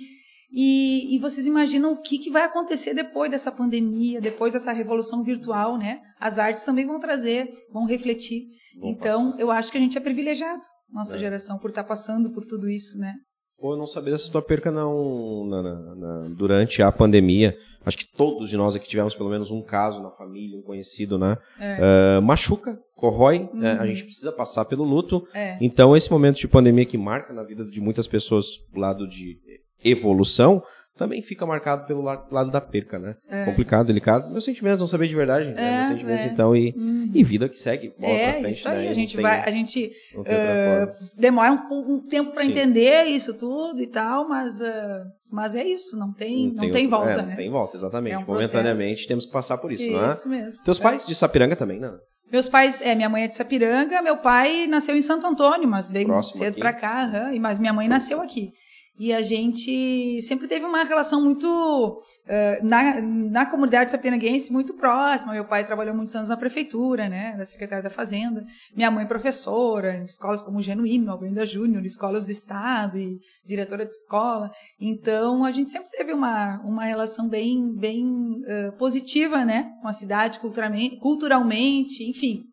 E, 0.50 1.14
e 1.14 1.18
vocês 1.18 1.46
imaginam 1.46 1.92
o 1.92 2.00
que, 2.00 2.18
que 2.18 2.30
vai 2.30 2.42
acontecer 2.42 2.94
depois 2.94 3.30
dessa 3.30 3.52
pandemia, 3.52 4.20
depois 4.20 4.52
dessa 4.54 4.72
revolução 4.72 5.22
virtual, 5.22 5.76
né? 5.76 6.00
As 6.18 6.38
artes 6.38 6.62
também 6.64 6.86
vão 6.86 6.98
trazer, 6.98 7.50
vão 7.72 7.84
refletir. 7.86 8.44
Então, 8.82 9.30
passar. 9.32 9.40
eu 9.42 9.50
acho 9.50 9.70
que 9.70 9.76
a 9.78 9.80
gente 9.80 9.98
é 9.98 10.00
privilegiado, 10.00 10.62
nossa 10.90 11.16
É. 11.16 11.18
geração, 11.18 11.58
por 11.58 11.68
estar 11.70 11.84
passando 11.84 12.30
por 12.32 12.46
tudo 12.46 12.68
isso, 12.70 12.98
né? 12.98 13.14
Pô, 13.60 13.74
eu 13.74 13.76
não 13.76 13.86
sabia 13.88 14.12
dessa 14.12 14.30
tua 14.30 14.40
perca 14.40 14.70
não, 14.70 15.44
na- 15.48 15.62
na- 15.62 15.94
na- 15.96 16.20
durante 16.38 16.80
a 16.80 16.92
pandemia. 16.92 17.56
Acho 17.84 17.98
que 17.98 18.06
todos 18.16 18.48
de 18.50 18.56
nós 18.56 18.76
aqui 18.76 18.88
tivemos 18.88 19.14
pelo 19.16 19.28
menos 19.30 19.50
um 19.50 19.60
caso 19.62 20.00
na 20.00 20.10
família, 20.12 20.56
um 20.56 20.62
conhecido, 20.62 21.18
né? 21.18 21.36
Ah, 21.60 22.20
machuca, 22.20 22.78
corrói, 22.94 23.50
né? 23.52 23.72
a 23.80 23.86
gente 23.86 24.04
precisa 24.04 24.30
passar 24.30 24.64
pelo 24.64 24.84
luto. 24.84 25.16
Uhum. 25.16 25.26
É. 25.34 25.58
Então, 25.60 25.96
esse 25.96 26.10
momento 26.10 26.36
de 26.38 26.46
pandemia 26.48 26.84
que 26.86 26.96
marca 26.96 27.32
na 27.32 27.42
vida 27.42 27.64
de 27.64 27.80
muitas 27.80 28.06
pessoas 28.06 28.46
do 28.72 28.78
lado 28.80 29.08
de 29.08 29.36
evolução, 29.84 30.62
também 30.96 31.22
fica 31.22 31.46
marcado 31.46 31.86
pelo 31.86 32.02
la- 32.02 32.26
lado 32.28 32.50
da 32.50 32.60
perca, 32.60 32.98
né? 32.98 33.14
Complicado, 33.44 33.86
delicado. 33.86 34.28
Meus 34.32 34.44
sentimentos, 34.44 34.80
não 34.80 34.86
saber 34.88 35.06
de 35.06 35.14
verdade. 35.14 35.48
né? 35.50 35.54
É, 35.56 35.76
Meus 35.76 35.86
sentimentos, 35.86 36.24
é. 36.24 36.28
então, 36.28 36.56
e, 36.56 36.74
e 37.14 37.22
vida 37.22 37.48
que 37.48 37.56
segue. 37.56 37.92
Bola 37.96 38.12
pra 38.14 38.22
É, 38.24 38.32
frente, 38.40 38.50
isso 38.50 38.68
aí, 38.68 38.74
né? 38.78 38.82
a 38.82 38.86
Não 38.88 38.94
gente 38.94 39.14
tem- 39.14 39.22
vai, 39.22 39.40
a 39.40 39.50
gente 39.52 39.92
não 40.12 40.24
forma. 40.24 40.92
demora 41.16 41.52
um, 41.52 41.94
um 41.94 42.00
tempo 42.08 42.32
para 42.32 42.44
entender 42.44 43.04
isso 43.04 43.32
tudo 43.34 43.80
e 43.80 43.86
tal, 43.86 44.28
mas, 44.28 44.60
eh, 44.60 45.02
mas 45.30 45.54
é 45.54 45.62
isso, 45.62 45.96
não 45.96 46.12
tem, 46.12 46.52
não 46.52 46.68
tem, 46.68 46.86
outro- 46.86 46.98
volta, 46.98 47.12
é, 47.12 47.16
né? 47.22 47.28
Não 47.28 47.36
tem 47.36 47.50
volta, 47.50 47.76
exatamente. 47.76 48.14
É 48.14 48.18
um 48.18 48.24
Momentaneamente 48.26 49.06
temos 49.06 49.24
que 49.24 49.30
passar 49.30 49.56
por 49.58 49.70
isso, 49.70 49.88
não 49.92 50.04
é? 50.04 50.08
Isso 50.08 50.28
mesmo. 50.28 50.64
Teus 50.64 50.80
É. 50.80 50.82
pais 50.82 51.06
de 51.06 51.14
Sapiranga 51.14 51.54
também, 51.54 51.78
né? 51.78 51.92
Meus 52.30 52.48
pais, 52.48 52.82
é, 52.82 52.94
minha 52.96 53.08
mãe 53.08 53.22
é 53.22 53.28
de 53.28 53.36
Sapiranga, 53.36 54.02
meu 54.02 54.16
pai 54.16 54.66
nasceu 54.66 54.96
em 54.96 55.00
Santo 55.00 55.26
Antônio, 55.28 55.68
mas 55.68 55.90
veio 55.92 56.06
Próximo 56.08 56.42
cedo 56.44 56.58
pra 56.58 56.72
cá, 56.72 57.30
e 57.32 57.38
mas 57.38 57.58
minha 57.60 57.72
mãe 57.72 57.86
nasceu 57.86 58.20
aqui. 58.20 58.50
E 58.98 59.12
a 59.12 59.22
gente 59.22 60.20
sempre 60.22 60.48
teve 60.48 60.64
uma 60.64 60.82
relação 60.82 61.22
muito, 61.22 62.02
eh, 62.26 62.60
na, 62.62 63.00
na 63.00 63.46
comunidade 63.46 63.90
sapiranguense, 63.90 64.52
muito 64.52 64.74
próxima. 64.74 65.32
Meu 65.32 65.44
pai 65.44 65.64
trabalhou 65.64 65.94
muitos 65.94 66.14
anos 66.16 66.28
na 66.28 66.36
prefeitura, 66.36 67.08
né, 67.08 67.36
da 67.36 67.44
secretária 67.44 67.82
da 67.82 67.90
Fazenda. 67.90 68.44
Minha 68.74 68.90
mãe 68.90 69.06
professora, 69.06 69.98
em 69.98 70.04
escolas 70.04 70.42
como 70.42 70.60
Genuíno, 70.60 71.12
Albuenda 71.12 71.46
Júnior, 71.46 71.84
escolas 71.86 72.26
do 72.26 72.32
Estado 72.32 72.98
e 72.98 73.20
diretora 73.44 73.86
de 73.86 73.92
escola. 73.92 74.50
Então, 74.80 75.44
a 75.44 75.50
gente 75.52 75.68
sempre 75.68 75.90
teve 75.90 76.12
uma, 76.12 76.60
uma 76.62 76.84
relação 76.84 77.28
bem, 77.28 77.72
bem 77.76 78.04
eh, 78.46 78.72
positiva, 78.72 79.44
né, 79.44 79.70
com 79.80 79.86
a 79.86 79.92
cidade, 79.92 80.40
culturalmente, 80.40 80.98
culturalmente 80.98 82.02
enfim. 82.02 82.47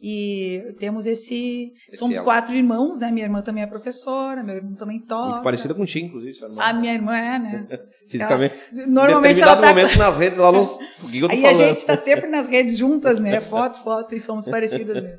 E 0.00 0.76
temos 0.78 1.06
esse. 1.06 1.72
Esse 1.88 1.98
somos 1.98 2.16
elo. 2.16 2.24
quatro 2.24 2.54
irmãos, 2.54 3.00
né? 3.00 3.10
Minha 3.10 3.26
irmã 3.26 3.42
também 3.42 3.64
é 3.64 3.66
professora, 3.66 4.44
meu 4.44 4.56
irmão 4.56 4.74
também 4.74 5.00
toca. 5.00 5.30
Muito 5.30 5.42
parecida 5.42 5.74
contigo, 5.74 6.06
inclusive, 6.06 6.34
sua 6.34 6.48
irmã. 6.48 6.62
A 6.62 6.72
minha 6.72 6.94
irmã 6.94 7.16
é, 7.16 7.38
né? 7.38 7.66
Fisicamente. 8.08 8.54
Normalmente 8.86 9.40
Em 9.40 9.42
ela 9.42 9.56
tá. 9.56 9.68
momento 9.68 9.98
nas 9.98 10.16
redes, 10.16 10.38
ela 10.38 10.52
não... 10.52 10.60
O 10.60 11.10
que 11.10 11.18
eu 11.18 11.28
tô 11.28 11.34
Aí 11.34 11.42
falando? 11.42 11.60
a 11.60 11.66
gente 11.66 11.76
está 11.78 11.96
sempre 11.96 12.28
nas 12.28 12.48
redes 12.48 12.76
juntas, 12.76 13.18
né? 13.18 13.40
Foto, 13.48 13.82
foto, 13.82 14.14
e 14.14 14.20
somos 14.20 14.46
parecidas 14.46 15.02
mesmo. 15.02 15.18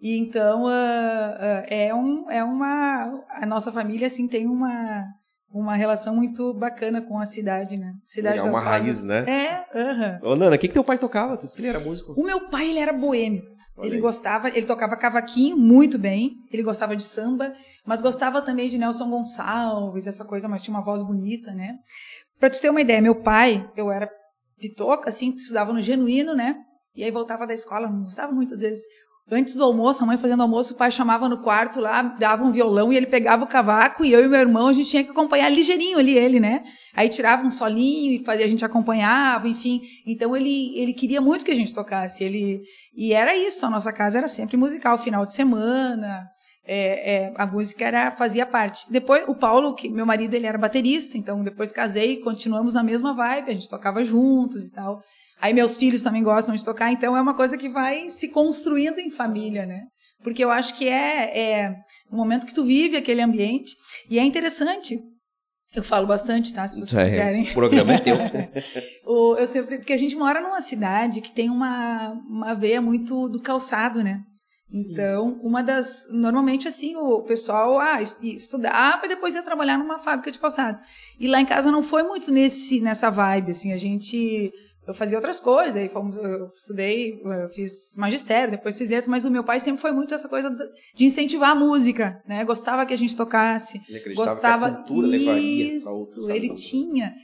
E 0.00 0.18
então 0.18 0.66
ah, 0.66 1.36
ah, 1.38 1.66
é, 1.68 1.94
um, 1.94 2.30
é 2.30 2.44
uma. 2.44 3.24
A 3.30 3.46
nossa 3.46 3.72
família, 3.72 4.06
assim, 4.06 4.28
tem 4.28 4.46
uma, 4.46 5.02
uma 5.50 5.74
relação 5.74 6.14
muito 6.14 6.52
bacana 6.52 7.00
com 7.00 7.18
a 7.18 7.24
cidade, 7.24 7.78
né? 7.78 7.92
Cidade 8.04 8.36
das 8.36 8.46
uma 8.46 8.60
raiz, 8.60 9.02
né? 9.04 9.24
É, 9.26 9.78
aham. 9.78 10.20
Ô, 10.22 10.36
Nana, 10.36 10.56
o 10.56 10.58
que, 10.58 10.68
que 10.68 10.74
teu 10.74 10.84
pai 10.84 10.98
tocava? 10.98 11.36
Tu 11.36 11.44
disse 11.44 11.54
que 11.54 11.62
ele 11.62 11.68
era 11.68 11.80
músico. 11.80 12.12
O 12.18 12.24
meu 12.24 12.48
pai, 12.50 12.68
ele 12.68 12.80
era 12.80 12.92
boêmio. 12.92 13.42
Olha 13.76 13.86
Ele 13.86 13.96
aí. 13.96 14.00
gostava, 14.00 14.48
ele 14.48 14.66
tocava 14.66 14.96
cavaquinho 14.96 15.56
muito 15.56 15.98
bem, 15.98 16.36
ele 16.52 16.62
gostava 16.62 16.94
de 16.94 17.02
samba, 17.02 17.52
mas 17.84 18.00
gostava 18.00 18.40
também 18.40 18.68
de 18.68 18.78
Nelson 18.78 19.10
Gonçalves, 19.10 20.06
essa 20.06 20.24
coisa, 20.24 20.48
mas 20.48 20.62
tinha 20.62 20.74
uma 20.76 20.84
voz 20.84 21.02
bonita, 21.02 21.52
né? 21.52 21.78
Pra 22.38 22.50
tu 22.50 22.60
ter 22.60 22.70
uma 22.70 22.80
ideia, 22.80 23.02
meu 23.02 23.22
pai, 23.22 23.68
eu 23.76 23.90
era 23.90 24.08
pitoca, 24.58 25.08
assim, 25.08 25.34
estudava 25.34 25.72
no 25.72 25.82
Genuíno, 25.82 26.34
né? 26.34 26.56
E 26.94 27.02
aí 27.02 27.10
voltava 27.10 27.46
da 27.46 27.54
escola, 27.54 27.88
não 27.88 28.04
gostava 28.04 28.32
muitas 28.32 28.60
vezes. 28.60 28.84
Antes 29.30 29.54
do 29.54 29.64
almoço, 29.64 30.04
a 30.04 30.06
mãe 30.06 30.18
fazendo 30.18 30.42
almoço, 30.42 30.74
o 30.74 30.76
pai 30.76 30.92
chamava 30.92 31.30
no 31.30 31.38
quarto 31.38 31.80
lá, 31.80 32.02
dava 32.02 32.44
um 32.44 32.52
violão 32.52 32.92
e 32.92 32.96
ele 32.96 33.06
pegava 33.06 33.42
o 33.42 33.46
cavaco 33.46 34.04
e 34.04 34.12
eu 34.12 34.22
e 34.22 34.28
meu 34.28 34.38
irmão, 34.38 34.68
a 34.68 34.72
gente 34.74 34.90
tinha 34.90 35.02
que 35.02 35.10
acompanhar 35.10 35.48
ligeirinho 35.48 35.98
ali 35.98 36.16
ele, 36.16 36.38
né? 36.38 36.62
Aí 36.94 37.08
tirava 37.08 37.42
um 37.42 37.50
solinho 37.50 38.12
e 38.12 38.22
fazia, 38.22 38.44
a 38.44 38.48
gente 38.48 38.66
acompanhava, 38.66 39.48
enfim. 39.48 39.80
Então 40.06 40.36
ele, 40.36 40.78
ele 40.78 40.92
queria 40.92 41.22
muito 41.22 41.42
que 41.42 41.50
a 41.50 41.54
gente 41.54 41.74
tocasse. 41.74 42.22
Ele, 42.22 42.60
e 42.94 43.14
era 43.14 43.34
isso, 43.34 43.64
a 43.64 43.70
nossa 43.70 43.90
casa 43.94 44.18
era 44.18 44.28
sempre 44.28 44.58
musical, 44.58 44.98
final 44.98 45.24
de 45.24 45.32
semana. 45.32 46.28
é, 46.66 47.14
é, 47.14 47.34
a 47.36 47.46
música 47.46 47.84
era, 47.86 48.10
fazia 48.10 48.44
parte. 48.44 48.84
Depois, 48.90 49.24
o 49.26 49.34
Paulo, 49.34 49.74
que 49.74 49.88
meu 49.88 50.04
marido, 50.04 50.34
ele 50.34 50.46
era 50.46 50.58
baterista, 50.58 51.16
então 51.16 51.42
depois 51.42 51.72
casei, 51.72 52.18
continuamos 52.18 52.74
na 52.74 52.82
mesma 52.82 53.14
vibe, 53.14 53.50
a 53.50 53.54
gente 53.54 53.70
tocava 53.70 54.04
juntos 54.04 54.66
e 54.66 54.70
tal. 54.70 55.02
Aí 55.40 55.52
meus 55.52 55.76
filhos 55.76 56.02
também 56.02 56.22
gostam 56.22 56.54
de 56.54 56.64
tocar, 56.64 56.90
então 56.92 57.16
é 57.16 57.20
uma 57.20 57.34
coisa 57.34 57.56
que 57.58 57.68
vai 57.68 58.08
se 58.10 58.28
construindo 58.28 58.98
em 58.98 59.10
família, 59.10 59.66
né? 59.66 59.82
Porque 60.22 60.42
eu 60.42 60.50
acho 60.50 60.74
que 60.74 60.88
é, 60.88 61.38
é 61.38 61.74
o 62.10 62.16
momento 62.16 62.46
que 62.46 62.54
tu 62.54 62.64
vive 62.64 62.96
aquele 62.96 63.20
ambiente. 63.20 63.72
E 64.08 64.18
é 64.18 64.22
interessante. 64.22 64.98
Eu 65.74 65.82
falo 65.82 66.06
bastante, 66.06 66.54
tá? 66.54 66.66
Se 66.68 66.78
vocês 66.80 66.98
É, 66.98 67.04
quiserem. 67.04 67.50
O 67.50 67.52
programa 67.54 67.94
é 67.94 67.98
teu. 67.98 68.16
O- 69.04 69.36
eu 69.36 69.46
sempre, 69.46 69.76
porque 69.78 69.92
a 69.92 69.98
gente 69.98 70.16
mora 70.16 70.40
numa 70.40 70.60
cidade 70.60 71.20
que 71.20 71.30
tem 71.32 71.50
uma, 71.50 72.12
uma 72.28 72.54
veia 72.54 72.80
muito 72.80 73.28
do 73.28 73.40
calçado, 73.42 74.02
né? 74.02 74.20
Então, 74.72 75.38
uma 75.42 75.62
das. 75.62 76.08
Normalmente, 76.10 76.66
assim, 76.66 76.96
o 76.96 77.22
pessoal 77.22 77.78
ah, 77.78 78.00
es- 78.00 78.18
estudava 78.22 79.04
e 79.04 79.08
depois 79.08 79.34
ia 79.34 79.42
trabalhar 79.42 79.76
numa 79.78 79.98
fábrica 79.98 80.30
de 80.30 80.38
calçados. 80.38 80.80
E 81.20 81.28
lá 81.28 81.40
em 81.40 81.44
casa 81.46 81.70
não 81.70 81.82
foi 81.82 82.02
muito 82.02 82.32
nesse, 82.32 82.80
nessa 82.80 83.10
vibe, 83.10 83.52
assim. 83.52 83.72
A 83.72 83.76
gente. 83.76 84.50
Eu 84.86 84.94
fazia 84.94 85.16
outras 85.16 85.40
coisas, 85.40 85.76
aí 85.76 85.88
fomos, 85.88 86.14
eu 86.16 86.48
estudei, 86.48 87.18
eu 87.24 87.48
fiz 87.50 87.96
magistério, 87.96 88.50
depois 88.50 88.76
fiz 88.76 88.90
isso, 88.90 89.10
mas 89.10 89.24
o 89.24 89.30
meu 89.30 89.42
pai 89.42 89.58
sempre 89.58 89.80
foi 89.80 89.92
muito 89.92 90.14
essa 90.14 90.28
coisa 90.28 90.54
de 90.94 91.04
incentivar 91.04 91.50
a 91.50 91.54
música, 91.54 92.20
né? 92.28 92.44
Gostava 92.44 92.84
que 92.84 92.92
a 92.92 92.98
gente 92.98 93.16
tocasse. 93.16 93.80
Ele 93.88 94.14
Gostava. 94.14 94.70
que 94.70 94.74
a 94.74 94.78
cultura 94.82 95.06
levaria 95.06 95.74
Isso, 95.76 96.30
ele 96.30 96.54
tinha. 96.54 97.14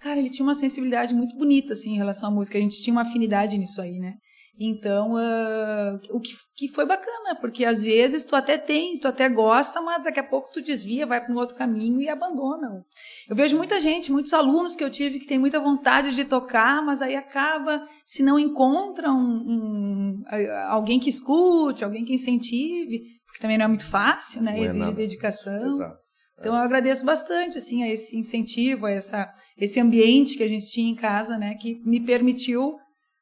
Cara, 0.00 0.18
ele 0.18 0.30
tinha 0.30 0.46
uma 0.46 0.54
sensibilidade 0.54 1.14
muito 1.14 1.36
bonita, 1.36 1.74
assim, 1.74 1.92
em 1.92 1.98
relação 1.98 2.30
à 2.30 2.32
música. 2.32 2.56
A 2.56 2.60
gente 2.60 2.80
tinha 2.80 2.92
uma 2.92 3.02
afinidade 3.02 3.58
nisso 3.58 3.82
aí, 3.82 3.98
né? 3.98 4.14
Então, 4.62 5.16
ah, 5.16 5.98
o 6.10 6.20
que, 6.20 6.32
que 6.54 6.68
foi 6.68 6.84
bacana, 6.84 7.34
porque 7.40 7.64
às 7.64 7.82
vezes 7.82 8.24
tu 8.24 8.36
até 8.36 8.58
tem, 8.58 8.98
tu 8.98 9.08
até 9.08 9.26
gosta, 9.26 9.80
mas 9.80 10.04
daqui 10.04 10.20
a 10.20 10.22
pouco 10.22 10.50
tu 10.52 10.60
desvia, 10.60 11.06
vai 11.06 11.24
para 11.24 11.32
um 11.34 11.38
outro 11.38 11.56
caminho 11.56 11.98
e 11.98 12.10
abandona. 12.10 12.84
Eu 13.26 13.34
vejo 13.34 13.56
muita 13.56 13.80
gente, 13.80 14.12
muitos 14.12 14.34
alunos 14.34 14.76
que 14.76 14.84
eu 14.84 14.90
tive 14.90 15.18
que 15.18 15.26
tem 15.26 15.38
muita 15.38 15.58
vontade 15.58 16.14
de 16.14 16.26
tocar, 16.26 16.84
mas 16.84 17.00
aí 17.00 17.16
acaba, 17.16 17.82
se 18.04 18.22
não 18.22 18.38
encontra 18.38 19.10
um, 19.10 19.16
um- 19.16 20.22
alguém 20.68 21.00
que 21.00 21.08
escute, 21.08 21.82
alguém 21.82 22.04
que 22.04 22.12
incentive, 22.12 23.00
porque 23.24 23.40
também 23.40 23.56
não 23.56 23.64
é 23.64 23.68
muito 23.68 23.86
fácil, 23.86 24.42
né? 24.42 24.58
É 24.60 24.64
Exige 24.64 24.92
dedicação. 24.92 25.64
Exato. 25.66 25.96
Então 26.38 26.54
eu 26.54 26.60
agradeço 26.62 27.04
bastante 27.04 27.56
assim 27.56 27.82
a 27.82 27.88
esse 27.88 28.16
incentivo, 28.16 28.84
a 28.86 28.90
essa 28.90 29.30
esse 29.58 29.80
ambiente 29.80 30.36
que 30.36 30.42
a 30.42 30.48
gente 30.48 30.68
tinha 30.70 30.90
em 30.90 30.94
casa, 30.96 31.36
né, 31.38 31.54
que 31.60 31.80
me 31.84 32.00
permitiu 32.00 32.76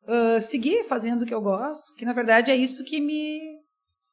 ah, 0.09 0.41
seguir 0.41 0.85
fazendo 0.85 1.23
o 1.23 1.27
que 1.27 1.35
eu 1.35 1.41
gosto, 1.41 1.95
que 1.97 2.05
na 2.05 2.13
verdade 2.13 2.51
é 2.51 2.57
isso 2.57 2.85
que 2.85 3.01
me 3.01 3.39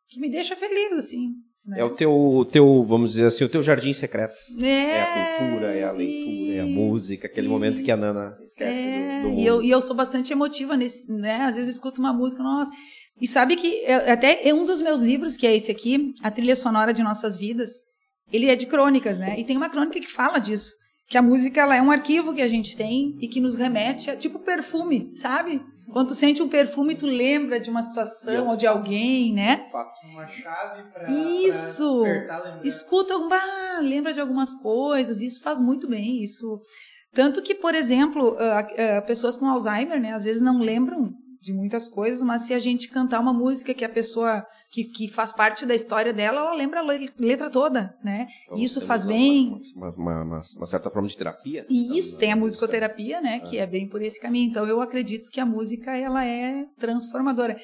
que 0.07 0.19
me 0.19 0.29
deixa 0.29 0.55
feliz 0.55 0.91
assim. 0.93 1.29
né? 1.65 1.79
É 1.79 1.83
o 1.83 1.89
teu, 1.89 2.11
o 2.13 2.45
teu, 2.45 2.83
vamos 2.83 3.11
dizer 3.11 3.25
assim, 3.25 3.43
o 3.43 3.49
teu 3.49 3.61
jardim 3.63 3.91
secreto. 3.91 4.35
É, 4.61 4.67
É 4.67 5.01
a 5.01 5.37
cultura, 5.39 5.73
é 5.73 5.83
a 5.83 5.91
leitura, 5.91 6.53
é 6.53 6.59
a 6.61 6.65
música, 6.65 7.25
aquele 7.27 7.47
momento 7.47 7.81
que 7.83 7.89
a 7.91 7.97
Nana 7.97 8.37
esquece 8.43 8.71
É, 8.87 9.21
do, 9.23 9.31
do 9.31 9.39
e 9.39 9.45
eu, 9.45 9.63
e 9.63 9.71
eu 9.71 9.81
sou 9.81 9.95
bastante 9.95 10.31
emotiva 10.31 10.77
nesse, 10.77 11.11
né? 11.11 11.41
Às 11.41 11.55
vezes 11.55 11.69
eu 11.69 11.73
escuto 11.73 11.99
uma 11.99 12.13
música, 12.13 12.43
nossa. 12.43 12.71
E 13.19 13.27
sabe 13.27 13.55
que 13.55 13.67
eu- 13.67 14.11
até 14.13 14.47
é 14.47 14.53
um 14.53 14.65
dos 14.65 14.79
meus 14.81 14.99
livros, 14.99 15.37
que 15.37 15.47
é 15.47 15.55
esse 15.55 15.71
aqui, 15.71 16.13
A 16.21 16.29
Trilha 16.29 16.55
Sonora 16.55 16.93
de 16.93 17.01
Nossas 17.01 17.35
Vidas, 17.37 17.71
ele 18.31 18.45
é 18.49 18.55
de 18.55 18.67
crônicas, 18.67 19.17
né? 19.19 19.35
E 19.39 19.43
tem 19.43 19.57
uma 19.57 19.69
crônica 19.69 19.99
que 19.99 20.07
fala 20.11 20.37
disso. 20.37 20.73
Que 21.07 21.17
a 21.17 21.21
música 21.21 21.61
ela 21.61 21.75
é 21.75 21.81
um 21.81 21.91
arquivo 21.91 22.33
que 22.33 22.41
a 22.41 22.47
gente 22.47 22.75
tem 22.77 23.15
e 23.21 23.27
que 23.27 23.39
nos 23.41 23.55
remete 23.55 24.09
a 24.11 24.15
tipo 24.15 24.39
perfume, 24.39 25.15
sabe? 25.17 25.61
Quando 25.91 26.09
tu 26.09 26.15
sente 26.15 26.41
um 26.41 26.49
perfume, 26.49 26.95
tu 26.95 27.05
lembra 27.05 27.59
de 27.59 27.69
uma 27.69 27.83
situação 27.83 28.47
ou 28.47 28.55
de 28.55 28.65
alguém, 28.65 29.33
né? 29.33 29.63
Uma 30.11 30.27
chave 30.27 30.83
pra, 30.91 31.11
Isso. 31.11 32.03
pra. 32.25 32.59
Escuta, 32.63 33.17
bah, 33.27 33.79
lembra 33.81 34.13
de 34.13 34.19
algumas 34.19 34.55
coisas, 34.55 35.21
isso 35.21 35.41
faz 35.41 35.59
muito 35.59 35.87
bem, 35.87 36.23
isso. 36.23 36.59
Tanto 37.13 37.41
que, 37.41 37.55
por 37.55 37.73
exemplo, 37.73 38.35
ah, 38.39 38.67
ah, 38.97 39.01
pessoas 39.03 39.37
com 39.37 39.47
Alzheimer, 39.47 40.01
né, 40.01 40.13
às 40.13 40.25
vezes 40.25 40.41
não 40.41 40.59
lembram 40.59 41.13
de 41.41 41.53
muitas 41.53 41.87
coisas, 41.87 42.21
mas 42.23 42.41
se 42.41 42.53
a 42.53 42.59
gente 42.59 42.89
cantar 42.89 43.19
uma 43.19 43.31
música 43.31 43.73
que 43.73 43.85
a 43.85 43.89
pessoa 43.89 44.43
que, 44.75 44.83
que 44.83 45.07
faz 45.07 45.31
parte 45.31 45.65
da 45.65 45.73
história 45.73 46.11
dela, 46.11 46.39
ela 46.41 46.53
lembra 46.53 46.81
a 46.81 46.83
le- 46.83 47.09
letra 47.17 47.49
toda, 47.49 47.95
né? 48.03 48.27
Então, 48.43 48.57
isso 48.57 48.81
faz 48.81 49.05
bem. 49.05 49.55
Uma, 49.75 49.89
uma- 49.91 50.23
uma- 50.23 50.41
uma 50.57 50.65
certa 50.65 50.89
forma 50.89 51.07
de 51.07 51.15
terapia. 51.17 51.65
E 51.69 51.97
isso, 51.97 52.17
tem 52.17 52.31
a 52.31 52.35
musicoterapia, 52.35 53.21
né, 53.21 53.39
que 53.39 53.57
é 53.57 53.65
bem 53.65 53.87
por 53.87 54.01
esse 54.01 54.19
caminho. 54.19 54.49
Então 54.49 54.67
eu 54.67 54.81
acredito 54.81 55.31
que 55.31 55.39
a 55.39 55.45
música 55.45 55.95
ela 55.95 56.25
é 56.25 56.65
transformadora. 56.77 57.55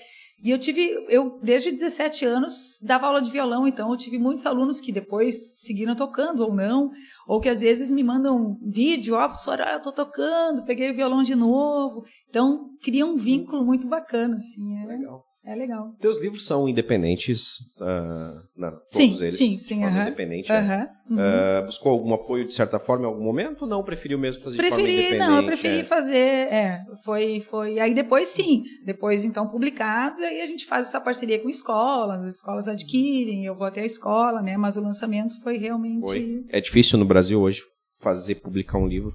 E 0.43 0.49
eu 0.49 0.57
tive, 0.57 0.89
eu 1.09 1.37
desde 1.43 1.69
17 1.69 2.25
anos 2.25 2.79
dava 2.81 3.05
aula 3.05 3.21
de 3.21 3.29
violão, 3.29 3.67
então 3.67 3.91
eu 3.91 3.97
tive 3.97 4.17
muitos 4.17 4.45
alunos 4.45 4.81
que 4.81 4.91
depois 4.91 5.59
seguiram 5.59 5.95
tocando 5.95 6.39
ou 6.43 6.51
não, 6.53 6.89
ou 7.27 7.39
que 7.39 7.47
às 7.49 7.61
vezes 7.61 7.91
me 7.91 8.03
mandam 8.03 8.57
vídeo, 8.63 9.13
ó, 9.15 9.27
professora, 9.27 9.65
olha, 9.65 9.73
eu 9.75 9.81
tô 9.81 9.91
tocando, 9.91 10.63
peguei 10.65 10.89
o 10.91 10.95
violão 10.95 11.21
de 11.21 11.35
novo. 11.35 12.03
Então 12.29 12.69
cria 12.81 13.05
um 13.05 13.15
vínculo 13.17 13.63
muito 13.63 13.87
bacana, 13.87 14.37
assim, 14.37 14.77
é 14.79 14.85
Legal. 14.87 15.23
É 15.45 15.55
legal. 15.55 15.93
Teus 15.99 16.19
livros 16.21 16.45
são 16.45 16.67
independentes, 16.69 17.75
ah, 17.81 18.43
na- 18.55 18.71
todos 18.71 18.87
Sim, 18.89 19.17
eles. 19.17 19.37
sim, 19.37 19.57
sim, 19.57 19.79
forma 19.81 19.97
aham. 19.97 20.07
independente. 20.07 20.49
né? 20.49 20.57
Aham, 20.59 20.87
uhum. 21.09 21.19
Ah, 21.19 21.61
buscou 21.65 21.91
algum 21.91 22.13
apoio 22.13 22.45
de 22.45 22.53
certa 22.53 22.79
forma 22.79 23.05
em 23.05 23.07
algum 23.07 23.23
momento 23.23 23.63
ou 23.63 23.67
não? 23.67 23.83
Preferiu 23.83 24.17
mesmo 24.19 24.43
fazer 24.43 24.57
de 24.61 24.69
forma 24.69 24.75
Preferi, 24.83 24.93
independente? 24.99 25.27
não, 25.27 25.37
eu 25.37 25.45
preferi 25.45 25.79
é? 25.79 25.83
fazer, 25.83 26.17
é, 26.17 26.85
foi, 27.03 27.41
foi, 27.41 27.79
aí 27.79 27.93
depois 27.93 28.27
sim, 28.27 28.63
depois 28.85 29.23
então 29.25 29.47
publicados, 29.47 30.19
aí 30.21 30.41
a 30.41 30.45
gente 30.45 30.65
faz 30.65 30.87
essa 30.87 31.01
parceria 31.01 31.39
com 31.39 31.49
escolas, 31.49 32.21
as 32.25 32.35
escolas 32.35 32.67
adquirem, 32.67 33.45
eu 33.45 33.55
vou 33.55 33.67
até 33.67 33.81
a 33.81 33.85
escola, 33.85 34.41
né, 34.41 34.57
mas 34.57 34.77
o 34.77 34.81
lançamento 34.81 35.39
foi 35.41 35.57
realmente, 35.57 36.01
Foi. 36.05 36.43
É 36.49 36.61
difícil 36.61 36.97
no 36.99 37.05
Brasil 37.05 37.41
hoje 37.41 37.61
fazer, 37.99 38.35
publicar 38.35 38.77
um 38.77 38.87
livro. 38.87 39.13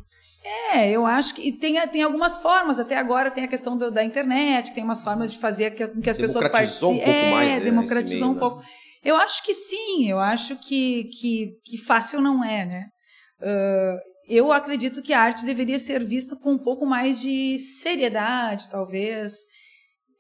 É, 0.73 0.91
eu 0.91 1.05
acho 1.07 1.35
que 1.35 1.43
e 1.49 1.53
tem, 1.53 1.75
tem 1.89 2.03
algumas 2.03 2.39
formas, 2.39 2.79
até 2.79 2.97
agora 2.99 3.31
tem 3.31 3.45
a 3.45 3.49
questão 3.49 3.77
do- 3.77 3.91
da 3.91 4.03
internet, 4.05 4.69
que 4.69 4.75
tem 4.75 4.85
umas 4.85 5.03
formas 5.03 5.33
de 5.33 5.39
fazer 5.39 5.71
que, 5.73 5.87
que 5.89 6.11
as 6.11 6.17
pessoas 6.17 6.45
Democratizou 6.45 6.93
um 6.93 6.97
participem, 6.99 7.21
pouco 7.23 7.35
mais, 7.35 7.49
é, 7.51 7.55
né, 7.59 7.61
democratizou 7.61 8.17
esse 8.17 8.25
um 8.25 8.29
meio, 8.29 8.41
pouco, 8.41 8.63
eu 9.05 9.17
acho 9.17 9.43
que 9.43 9.53
sim, 9.55 10.09
eu 10.09 10.19
acho 10.19 10.57
que, 10.57 11.05
que, 11.19 11.51
que 11.65 11.79
fácil 11.79 12.21
não 12.21 12.45
é, 12.45 12.65
né, 12.65 12.87
Ah, 13.41 13.97
eu 14.29 14.53
acredito 14.53 15.03
que 15.03 15.13
a 15.13 15.21
arte 15.21 15.45
deveria 15.47 15.79
ser 15.79 16.03
vista 16.05 16.35
com 16.37 16.53
um 16.53 16.59
pouco 16.59 16.85
mais 16.85 17.21
de 17.21 17.59
seriedade, 17.61 18.69
talvez. 18.69 19.35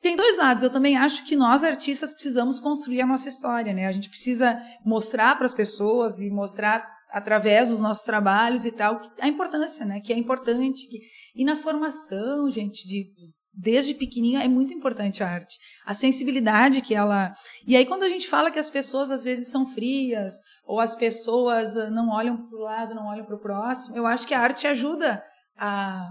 Tem 0.00 0.14
dois 0.14 0.36
lados. 0.36 0.62
Eu 0.62 0.70
também 0.70 0.96
acho 0.96 1.24
que 1.24 1.34
nós, 1.34 1.64
artistas, 1.64 2.12
precisamos 2.12 2.60
construir 2.60 3.00
a 3.02 3.06
nossa 3.06 3.28
história, 3.28 3.72
né? 3.72 3.86
A 3.86 3.92
gente 3.92 4.08
precisa 4.08 4.60
mostrar 4.84 5.34
para 5.36 5.46
as 5.46 5.54
pessoas 5.54 6.20
e 6.20 6.30
mostrar 6.30 6.86
através 7.10 7.70
dos 7.70 7.80
nossos 7.80 8.04
trabalhos 8.04 8.64
e 8.66 8.72
tal 8.72 9.00
a 9.20 9.28
importância, 9.28 9.84
né? 9.84 10.00
Que 10.00 10.12
é 10.12 10.18
importante. 10.18 10.86
E 11.34 11.44
na 11.44 11.56
formação, 11.56 12.50
gente, 12.50 12.86
de 12.86 13.04
desde 13.56 13.94
pequenininha 13.94 14.44
é 14.44 14.48
muito 14.48 14.74
importante 14.74 15.24
a 15.24 15.28
arte. 15.28 15.56
A 15.86 15.94
sensibilidade 15.94 16.82
que 16.82 16.94
ela. 16.94 17.32
E 17.66 17.74
aí, 17.74 17.86
quando 17.86 18.02
a 18.02 18.08
gente 18.08 18.28
fala 18.28 18.50
que 18.50 18.58
as 18.58 18.68
pessoas 18.68 19.10
às 19.10 19.24
vezes 19.24 19.48
são 19.48 19.66
frias, 19.66 20.34
ou 20.66 20.78
as 20.78 20.94
pessoas 20.94 21.76
ah, 21.76 21.90
não 21.90 22.10
olham 22.10 22.36
para 22.36 22.58
o 22.58 22.62
lado, 22.62 22.94
não 22.94 23.06
olham 23.06 23.24
para 23.24 23.36
o 23.36 23.40
próximo, 23.40 23.96
eu 23.96 24.06
acho 24.06 24.26
que 24.26 24.34
a 24.34 24.40
arte 24.40 24.66
ajuda 24.66 25.22
a. 25.56 26.06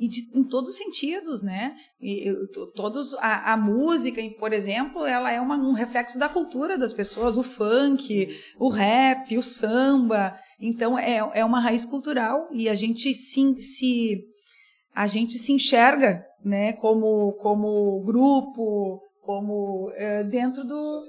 E 0.00 0.08
de, 0.08 0.20
em 0.34 0.44
todos 0.44 0.70
os 0.70 0.76
sentidos, 0.76 1.42
né? 1.42 1.74
E, 2.00 2.32
todos 2.74 3.14
a, 3.16 3.52
a 3.52 3.56
música, 3.56 4.22
por 4.38 4.52
exemplo, 4.52 5.04
ela 5.04 5.32
é 5.32 5.40
uma- 5.40 5.56
um 5.56 5.72
reflexo 5.72 6.18
da 6.18 6.28
cultura 6.28 6.78
das 6.78 6.92
pessoas, 6.92 7.36
o 7.36 7.42
funk, 7.42 8.28
o 8.58 8.68
rap, 8.68 9.36
o 9.36 9.42
samba. 9.42 10.38
Então 10.60 10.98
é, 10.98 11.16
é 11.34 11.44
uma 11.44 11.60
raiz 11.60 11.84
cultural 11.84 12.48
e 12.52 12.68
a 12.68 12.74
gente 12.74 13.12
se, 13.14 13.58
se 13.58 14.20
a 14.94 15.06
gente 15.06 15.36
se 15.38 15.52
enxerga, 15.52 16.24
né, 16.44 16.72
como 16.74 17.32
como 17.34 18.02
grupo, 18.04 19.00
como 19.20 19.90
é, 19.94 20.24
dentro 20.24 20.64
do 20.64 21.00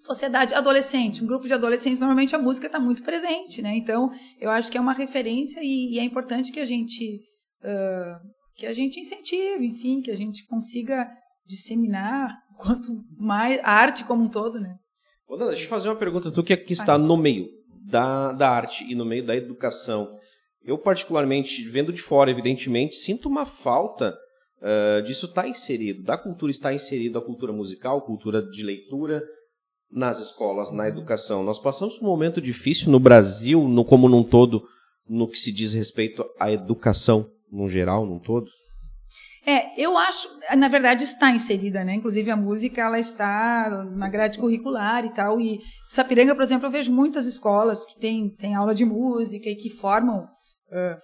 sociedade 0.00 0.52
adolescente, 0.54 1.22
um 1.22 1.26
grupo 1.26 1.46
de 1.46 1.54
adolescentes, 1.54 2.00
normalmente 2.00 2.34
a 2.36 2.38
música 2.38 2.66
está 2.66 2.78
muito 2.78 3.02
presente, 3.02 3.62
né? 3.62 3.74
Então, 3.76 4.10
eu 4.40 4.50
acho 4.50 4.70
que 4.70 4.76
é 4.76 4.80
uma 4.80 4.92
referência 4.92 5.60
e, 5.62 5.94
e 5.94 5.98
é 5.98 6.04
importante 6.04 6.52
que 6.52 6.60
a 6.60 6.66
gente 6.66 7.20
ah, 7.62 8.20
que 8.56 8.66
a 8.66 8.72
gente 8.72 9.00
incentive, 9.00 9.66
enfim, 9.66 10.00
que 10.00 10.10
a 10.10 10.16
gente 10.16 10.46
consiga 10.46 11.08
disseminar 11.46 12.36
quanto 12.56 12.90
mais 13.18 13.58
a 13.60 13.70
arte 13.70 14.04
como 14.04 14.24
um 14.24 14.28
todo, 14.28 14.60
né? 14.60 14.76
Ô, 15.26 15.36
Dana, 15.36 15.50
deixa 15.50 15.64
eu 15.64 15.68
fazer 15.68 15.88
uma 15.88 15.96
pergunta. 15.96 16.30
Tu 16.30 16.42
que 16.42 16.52
aqui 16.52 16.72
está 16.72 16.98
no 16.98 17.16
meio 17.16 17.48
da, 17.86 18.32
da 18.32 18.50
arte 18.50 18.84
e 18.84 18.94
no 18.94 19.04
meio 19.04 19.24
da 19.24 19.34
educação. 19.34 20.16
Eu, 20.62 20.76
particularmente, 20.76 21.62
vendo 21.68 21.92
de 21.92 22.02
fora, 22.02 22.30
evidentemente, 22.30 22.96
sinto 22.96 23.28
uma 23.28 23.46
falta 23.46 24.14
ah, 24.62 25.00
disso 25.00 25.26
estar 25.26 25.48
inserido, 25.48 26.02
da 26.02 26.18
cultura 26.18 26.50
estar 26.50 26.72
inserido, 26.72 27.18
a 27.18 27.24
cultura 27.24 27.52
musical, 27.52 28.02
cultura 28.02 28.42
de 28.42 28.62
leitura 28.62 29.22
nas 29.90 30.20
escolas, 30.20 30.70
na 30.70 30.86
educação. 30.86 31.42
Nós 31.42 31.58
passamos 31.58 31.96
por 31.96 32.04
um 32.04 32.08
momento 32.08 32.40
difícil 32.40 32.92
no 32.92 33.00
Brasil, 33.00 33.66
no, 33.66 33.84
como 33.84 34.08
num 34.08 34.22
todo, 34.22 34.62
no 35.08 35.26
que 35.26 35.38
se 35.38 35.50
diz 35.50 35.72
respeito 35.72 36.24
à 36.38 36.52
educação, 36.52 37.28
no 37.50 37.68
geral, 37.68 38.06
num 38.06 38.18
todo. 38.18 38.46
É, 39.46 39.82
eu 39.82 39.96
acho, 39.96 40.28
na 40.56 40.68
verdade 40.68 41.04
está 41.04 41.30
inserida, 41.30 41.82
né? 41.82 41.94
Inclusive 41.94 42.30
a 42.30 42.36
música 42.36 42.82
ela 42.82 42.98
está 42.98 43.84
na 43.96 44.08
grade 44.08 44.38
curricular 44.38 45.04
e 45.04 45.12
tal. 45.12 45.40
E 45.40 45.60
Sapiranga, 45.88 46.34
por 46.34 46.44
exemplo, 46.44 46.66
eu 46.66 46.70
vejo 46.70 46.92
muitas 46.92 47.26
escolas 47.26 47.84
que 47.84 47.98
têm 47.98 48.28
tem 48.36 48.54
aula 48.54 48.74
de 48.74 48.84
música 48.84 49.48
e 49.48 49.56
que 49.56 49.70
formam. 49.70 50.28
ah, 50.70 50.98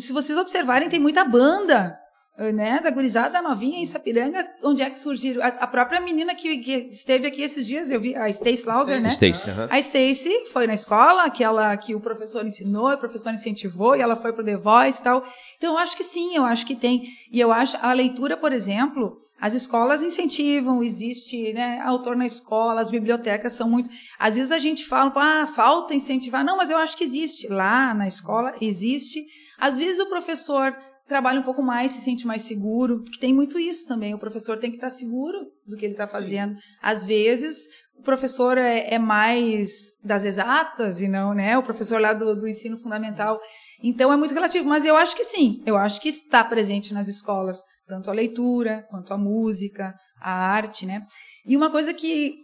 se 0.00 0.12
vocês 0.12 0.36
observarem, 0.36 0.88
tem 0.88 0.98
muita 0.98 1.24
banda, 1.24 1.96
né? 2.38 2.80
Da 2.80 2.90
gurizada 2.90 3.42
novinha 3.42 3.78
em 3.78 3.84
Sapiranga, 3.84 4.48
onde 4.62 4.80
é 4.80 4.88
que 4.88 4.98
surgiram? 4.98 5.42
A, 5.42 5.48
a 5.48 5.66
própria 5.66 6.00
menina 6.00 6.34
que, 6.34 6.58
que 6.58 6.72
esteve 6.90 7.26
aqui 7.26 7.42
esses 7.42 7.66
dias, 7.66 7.90
eu 7.90 8.00
vi, 8.00 8.16
a 8.16 8.28
Stacy 8.30 8.66
Lauser, 8.66 9.02
né? 9.02 9.10
Stacy, 9.10 9.50
aham. 9.50 9.68
A 9.70 9.78
Stacy 9.78 10.46
foi 10.50 10.66
na 10.66 10.74
escola, 10.74 11.24
aquela 11.24 11.76
que 11.76 11.94
o 11.94 12.00
professor 12.00 12.46
ensinou, 12.46 12.90
o 12.90 12.98
professor 12.98 13.34
incentivou, 13.34 13.94
e 13.94 14.00
ela 14.00 14.16
foi 14.16 14.32
pro 14.32 14.44
The 14.44 14.56
Voice 14.56 15.00
e 15.00 15.04
tal. 15.04 15.22
Então, 15.58 15.72
eu 15.74 15.78
acho 15.78 15.96
que 15.96 16.02
sim, 16.02 16.34
eu 16.34 16.44
acho 16.44 16.64
que 16.64 16.74
tem. 16.74 17.02
E 17.30 17.38
eu 17.38 17.52
acho, 17.52 17.76
a 17.82 17.92
leitura, 17.92 18.36
por 18.36 18.52
exemplo, 18.52 19.18
as 19.38 19.52
escolas 19.52 20.02
incentivam, 20.02 20.82
existe 20.82 21.52
né, 21.52 21.80
autor 21.84 22.16
na 22.16 22.24
escola, 22.24 22.80
as 22.80 22.90
bibliotecas 22.90 23.52
são 23.52 23.68
muito. 23.68 23.90
Às 24.18 24.36
vezes 24.36 24.52
a 24.52 24.58
gente 24.58 24.86
fala, 24.86 25.12
ah, 25.16 25.46
falta 25.46 25.94
incentivar. 25.94 26.44
Não, 26.44 26.56
mas 26.56 26.70
eu 26.70 26.78
acho 26.78 26.96
que 26.96 27.04
existe. 27.04 27.46
Lá 27.48 27.92
na 27.92 28.08
escola 28.08 28.52
existe. 28.60 29.26
Às 29.58 29.78
vezes 29.78 30.00
o 30.00 30.06
professor 30.06 30.74
trabalha 31.12 31.40
um 31.40 31.44
pouco 31.44 31.62
mais, 31.62 31.92
se 31.92 32.00
sente 32.00 32.26
mais 32.26 32.40
seguro, 32.42 33.02
porque 33.02 33.18
tem 33.18 33.34
muito 33.34 33.58
isso 33.58 33.86
também. 33.86 34.14
O 34.14 34.18
professor 34.18 34.58
tem 34.58 34.70
que 34.70 34.78
estar 34.78 34.88
seguro 34.88 35.38
do 35.66 35.76
que 35.76 35.84
ele 35.84 35.92
está 35.92 36.06
fazendo. 36.06 36.56
Às 36.80 37.04
vezes 37.04 37.66
o 37.98 38.02
professor 38.02 38.56
é, 38.56 38.94
é 38.94 38.98
mais 38.98 39.92
das 40.02 40.24
exatas 40.24 41.02
e 41.02 41.08
não, 41.08 41.34
né? 41.34 41.58
O 41.58 41.62
professor 41.62 42.00
lá 42.00 42.14
do, 42.14 42.34
do 42.34 42.48
ensino 42.48 42.78
fundamental. 42.78 43.38
Então 43.82 44.10
é 44.10 44.16
muito 44.16 44.32
relativo, 44.32 44.66
mas 44.66 44.86
eu 44.86 44.96
acho 44.96 45.14
que 45.14 45.22
sim, 45.22 45.62
eu 45.66 45.76
acho 45.76 46.00
que 46.00 46.08
está 46.08 46.42
presente 46.42 46.94
nas 46.94 47.08
escolas, 47.08 47.62
tanto 47.86 48.10
a 48.10 48.14
leitura, 48.14 48.86
quanto 48.88 49.12
a 49.12 49.18
música, 49.18 49.94
a 50.18 50.32
arte, 50.32 50.86
né? 50.86 51.04
E 51.46 51.58
uma 51.58 51.70
coisa 51.70 51.92
que, 51.92 52.36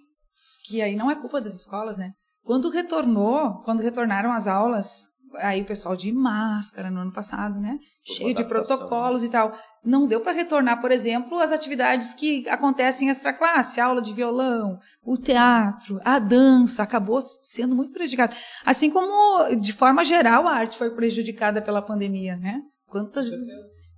que 0.66 0.82
aí 0.82 0.94
não 0.94 1.10
é 1.10 1.14
culpa 1.14 1.40
das 1.40 1.54
escolas, 1.54 1.96
né? 1.96 2.12
Quando 2.44 2.68
retornou, 2.68 3.62
quando 3.62 3.80
retornaram 3.80 4.30
as 4.30 4.46
aulas 4.46 5.06
aí 5.36 5.62
o 5.62 5.64
pessoal 5.64 5.96
de 5.96 6.10
máscara 6.12 6.90
no 6.90 7.00
ano 7.00 7.12
passado, 7.12 7.60
né? 7.60 7.78
Foi 8.06 8.16
Cheio 8.16 8.34
de 8.34 8.42
adaptação, 8.42 8.76
protocolos 8.76 9.24
e 9.24 9.28
tal. 9.28 9.56
Não 9.84 10.06
deu 10.06 10.20
para 10.20 10.32
retornar, 10.32 10.80
por 10.80 10.90
exemplo, 10.90 11.38
as 11.38 11.52
atividades 11.52 12.14
que 12.14 12.48
acontecem 12.48 13.08
em 13.08 13.10
extra 13.10 13.32
classe, 13.32 13.80
aula 13.80 14.02
de 14.02 14.12
violão, 14.12 14.78
o 15.04 15.16
teatro, 15.16 16.00
a 16.04 16.18
dança, 16.18 16.82
acabou 16.82 17.20
sendo 17.20 17.74
muito 17.74 17.92
prejudicado. 17.92 18.34
Assim 18.64 18.90
como, 18.90 19.54
de 19.56 19.72
forma 19.72 20.04
geral, 20.04 20.46
a 20.46 20.52
arte 20.52 20.76
foi 20.76 20.90
prejudicada 20.90 21.62
pela 21.62 21.82
pandemia, 21.82 22.36
né? 22.36 22.60
Quantas 22.86 23.28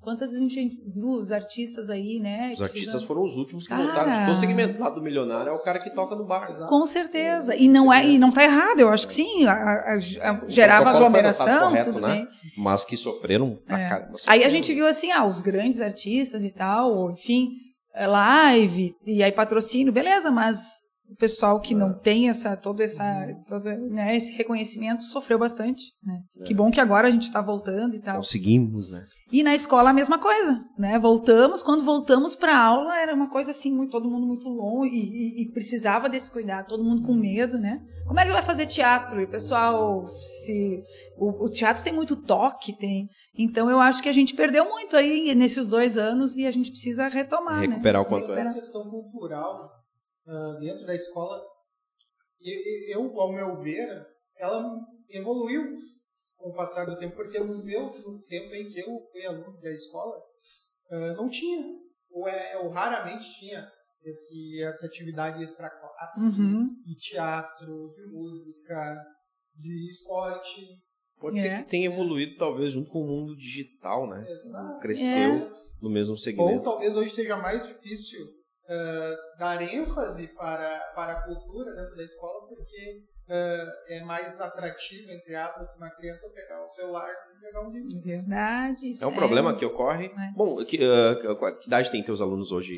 Quantas 0.02 0.35
a 0.35 0.38
gente 0.38 0.59
viu 0.87 1.11
os 1.11 1.30
artistas 1.30 1.90
aí, 1.90 2.19
né? 2.19 2.52
Os 2.54 2.62
artistas 2.62 2.71
precisando- 2.73 3.07
foram 3.07 3.23
os 3.23 3.37
últimos 3.37 3.64
que 3.64 3.69
Cara. 3.69 3.83
voltaram. 3.85 4.11
De 4.11 4.26
todo 4.26 4.37
o 4.37 4.40
segmento 4.40 4.80
lá 4.80 4.88
do 4.88 5.02
milionário 5.02 5.50
é 5.50 5.52
o 5.52 5.62
cara 5.62 5.78
que 5.78 5.90
toca 5.90 6.16
no 6.16 6.25
bar. 6.25 6.66
Com 6.66 6.87
certeza. 6.87 7.54
E 7.54 7.69
não 7.69 7.92
é, 7.92 8.07
e 8.09 8.19
não 8.19 8.33
tá 8.33 8.42
errado, 8.42 8.80
eu 8.80 8.88
acho 8.88 9.07
que 9.07 9.12
sim. 9.12 9.45
a- 9.47 9.52
a- 9.52 9.95
a- 9.97 10.45
gerava 10.49 10.90
protocolo 10.90 11.11
foi 11.11 11.21
adotado 11.21 11.50
aglomeração, 11.50 11.69
correto, 11.69 11.92
tudo 11.92 12.00
né? 12.07 12.14
bem. 12.14 12.28
Mas 12.57 12.85
que 12.85 12.97
sofreram 12.97 13.59
pra 13.66 13.78
É. 13.78 13.88
caramba. 13.90 14.12
Aí 14.26 14.42
a 14.45 14.49
gente 14.49 14.73
viu 14.73 14.87
assim, 14.87 15.11
ah, 15.12 15.25
os 15.26 15.40
grandes 15.42 15.80
artistas 15.83 16.45
e 16.45 16.52
tal, 16.54 17.11
enfim, 17.11 17.50
é, 17.95 18.07
live, 18.07 18.95
e 19.07 19.23
aí 19.23 19.33
patrocínio, 19.33 19.92
beleza, 19.92 20.30
mas 20.30 20.61
o 21.11 21.16
pessoal 21.16 21.61
que 21.61 21.75
não 21.75 21.92
tem 21.92 22.28
essa, 22.28 22.57
todo, 22.57 22.80
essa, 22.80 23.04
todo, 23.49 23.64
né, 23.90 24.16
esse 24.16 24.33
reconhecimento 24.35 25.02
sofreu 25.04 25.38
bastante. 25.38 25.83
Né? 26.02 26.21
Que 26.47 26.54
bom 26.54 26.71
que 26.71 26.80
agora 26.80 27.09
a 27.09 27.11
gente 27.11 27.25
está 27.25 27.42
voltando 27.42 27.97
e 27.97 27.99
tal. 28.00 28.16
Conseguimos, 28.16 28.90
né? 28.92 29.02
E 29.33 29.43
na 29.43 29.55
escola 29.55 29.91
a 29.91 29.93
mesma 29.93 30.19
coisa, 30.19 30.65
né? 30.77 30.99
Voltamos, 30.99 31.63
quando 31.63 31.85
voltamos 31.85 32.35
para 32.35 32.59
aula 32.59 32.99
era 32.99 33.15
uma 33.15 33.31
coisa 33.31 33.53
assim, 33.53 33.73
muito, 33.73 33.93
todo 33.93 34.11
mundo 34.11 34.27
muito 34.27 34.49
longe 34.49 34.91
e, 34.95 34.99
e- 34.99 35.43
e 35.43 35.53
precisava 35.53 36.09
desse 36.09 36.31
cuidado, 36.33 36.67
todo 36.69 36.83
mundo 36.85 37.07
com 37.07 37.15
medo, 37.15 37.59
né? 37.59 37.81
Como 38.07 38.19
é 38.19 38.25
que 38.27 38.33
vai 38.33 38.43
fazer 38.43 38.67
teatro? 38.67 39.21
E 39.21 39.25
o 39.25 39.29
pessoal 39.31 40.05
se 40.07 40.83
o, 41.17 41.45
o 41.45 41.49
teatro 41.49 41.85
tem 41.85 41.93
muito 41.93 42.17
toque, 42.17 42.73
tem. 42.77 43.09
Então 43.39 43.71
eu 43.71 43.79
acho 43.79 44.03
que 44.03 44.09
a 44.09 44.13
gente 44.13 44.35
perdeu 44.35 44.65
muito 44.69 44.97
aí 44.97 45.33
nesses 45.35 45.69
dois 45.69 45.97
anos 45.97 46.37
e 46.37 46.45
a 46.45 46.51
gente 46.51 46.71
precisa 46.71 47.07
retomar, 47.07 47.61
Recuperar 47.61 48.03
né? 48.03 48.07
o 48.07 48.11
quanto 48.11 48.33
Essa 48.33 48.41
antes. 48.43 48.55
questão 48.57 48.91
cultural 48.91 49.71
ah, 50.27 50.57
dentro 50.61 50.85
da 50.87 50.95
escola, 50.95 51.41
e- 52.41 52.91
e- 52.91 52.95
eu, 52.97 53.21
ao 53.21 53.33
meu 53.33 53.61
ver, 53.63 53.89
ela 54.39 54.77
evoluiu 55.09 55.77
com 56.40 56.50
o 56.50 56.54
passar 56.54 56.87
do 56.87 56.97
tempo, 56.97 57.14
porque 57.16 57.38
no 57.38 57.62
meu 57.64 57.87
no 57.87 58.23
tempo 58.23 58.54
em 58.54 58.68
que 58.68 58.80
eu 58.80 59.00
fui 59.12 59.25
aluno 59.26 59.61
da 59.61 59.70
escola, 59.70 60.16
ah, 60.90 61.14
não 61.14 61.28
tinha, 61.28 61.64
ou, 62.11 62.26
é, 62.28 62.59
ou 62.59 62.68
raramente 62.70 63.28
tinha 63.38 63.70
esse, 64.02 64.62
essa 64.62 64.87
atividade 64.87 65.42
extra 65.42 65.68
classe, 65.68 66.40
Uhum. 66.40 66.68
de 66.85 66.94
teatro, 66.97 67.92
de 67.94 68.06
música, 68.11 68.97
de 69.54 69.90
esporte. 69.90 70.62
Pode 71.20 71.38
É. 71.38 71.42
ser 71.42 71.62
que 71.64 71.70
tenha 71.70 71.87
evoluído, 71.87 72.37
talvez, 72.38 72.73
junto 72.73 72.90
com 72.90 73.02
o 73.02 73.06
mundo 73.06 73.37
digital, 73.37 74.09
né? 74.09 74.25
Exato. 74.26 74.80
Cresceu 74.80 75.35
É. 75.35 75.50
no 75.82 75.90
mesmo 75.90 76.12
Ou 76.14 76.18
segmento. 76.18 76.64
talvez 76.64 76.97
hoje 76.97 77.11
seja 77.11 77.37
mais 77.37 77.66
difícil 77.66 78.20
ah, 78.68 79.16
dar 79.38 79.61
ênfase 79.62 80.28
para, 80.28 80.78
para 80.94 81.12
a 81.18 81.23
cultura 81.26 81.75
dentro 81.75 81.94
da 81.97 82.04
escola, 82.04 82.47
porque 82.49 83.02
é 83.33 84.05
mais 84.05 84.41
atrativo, 84.41 85.11
entre 85.11 85.35
aspas, 85.35 85.67
para 85.69 85.77
uma 85.77 85.91
criança 85.91 86.27
pegar 86.35 86.65
o 86.65 86.69
celular 86.69 87.09
e 87.09 87.41
pegar 87.41 87.69
um 87.69 87.71
livro. 87.71 87.89
Verdade. 88.03 88.91
isso 88.91 89.05
É 89.05 89.07
um 89.07 89.15
problema 89.15 89.57
que 89.57 89.65
ocorre. 89.65 90.07
É. 90.07 90.33
Bom, 90.37 90.65
que, 90.65 90.79
ah, 90.83 91.53
que 91.61 91.67
idade 91.67 91.91
tem 91.91 92.03
teus 92.03 92.21
alunos 92.21 92.53
hoje? 92.53 92.73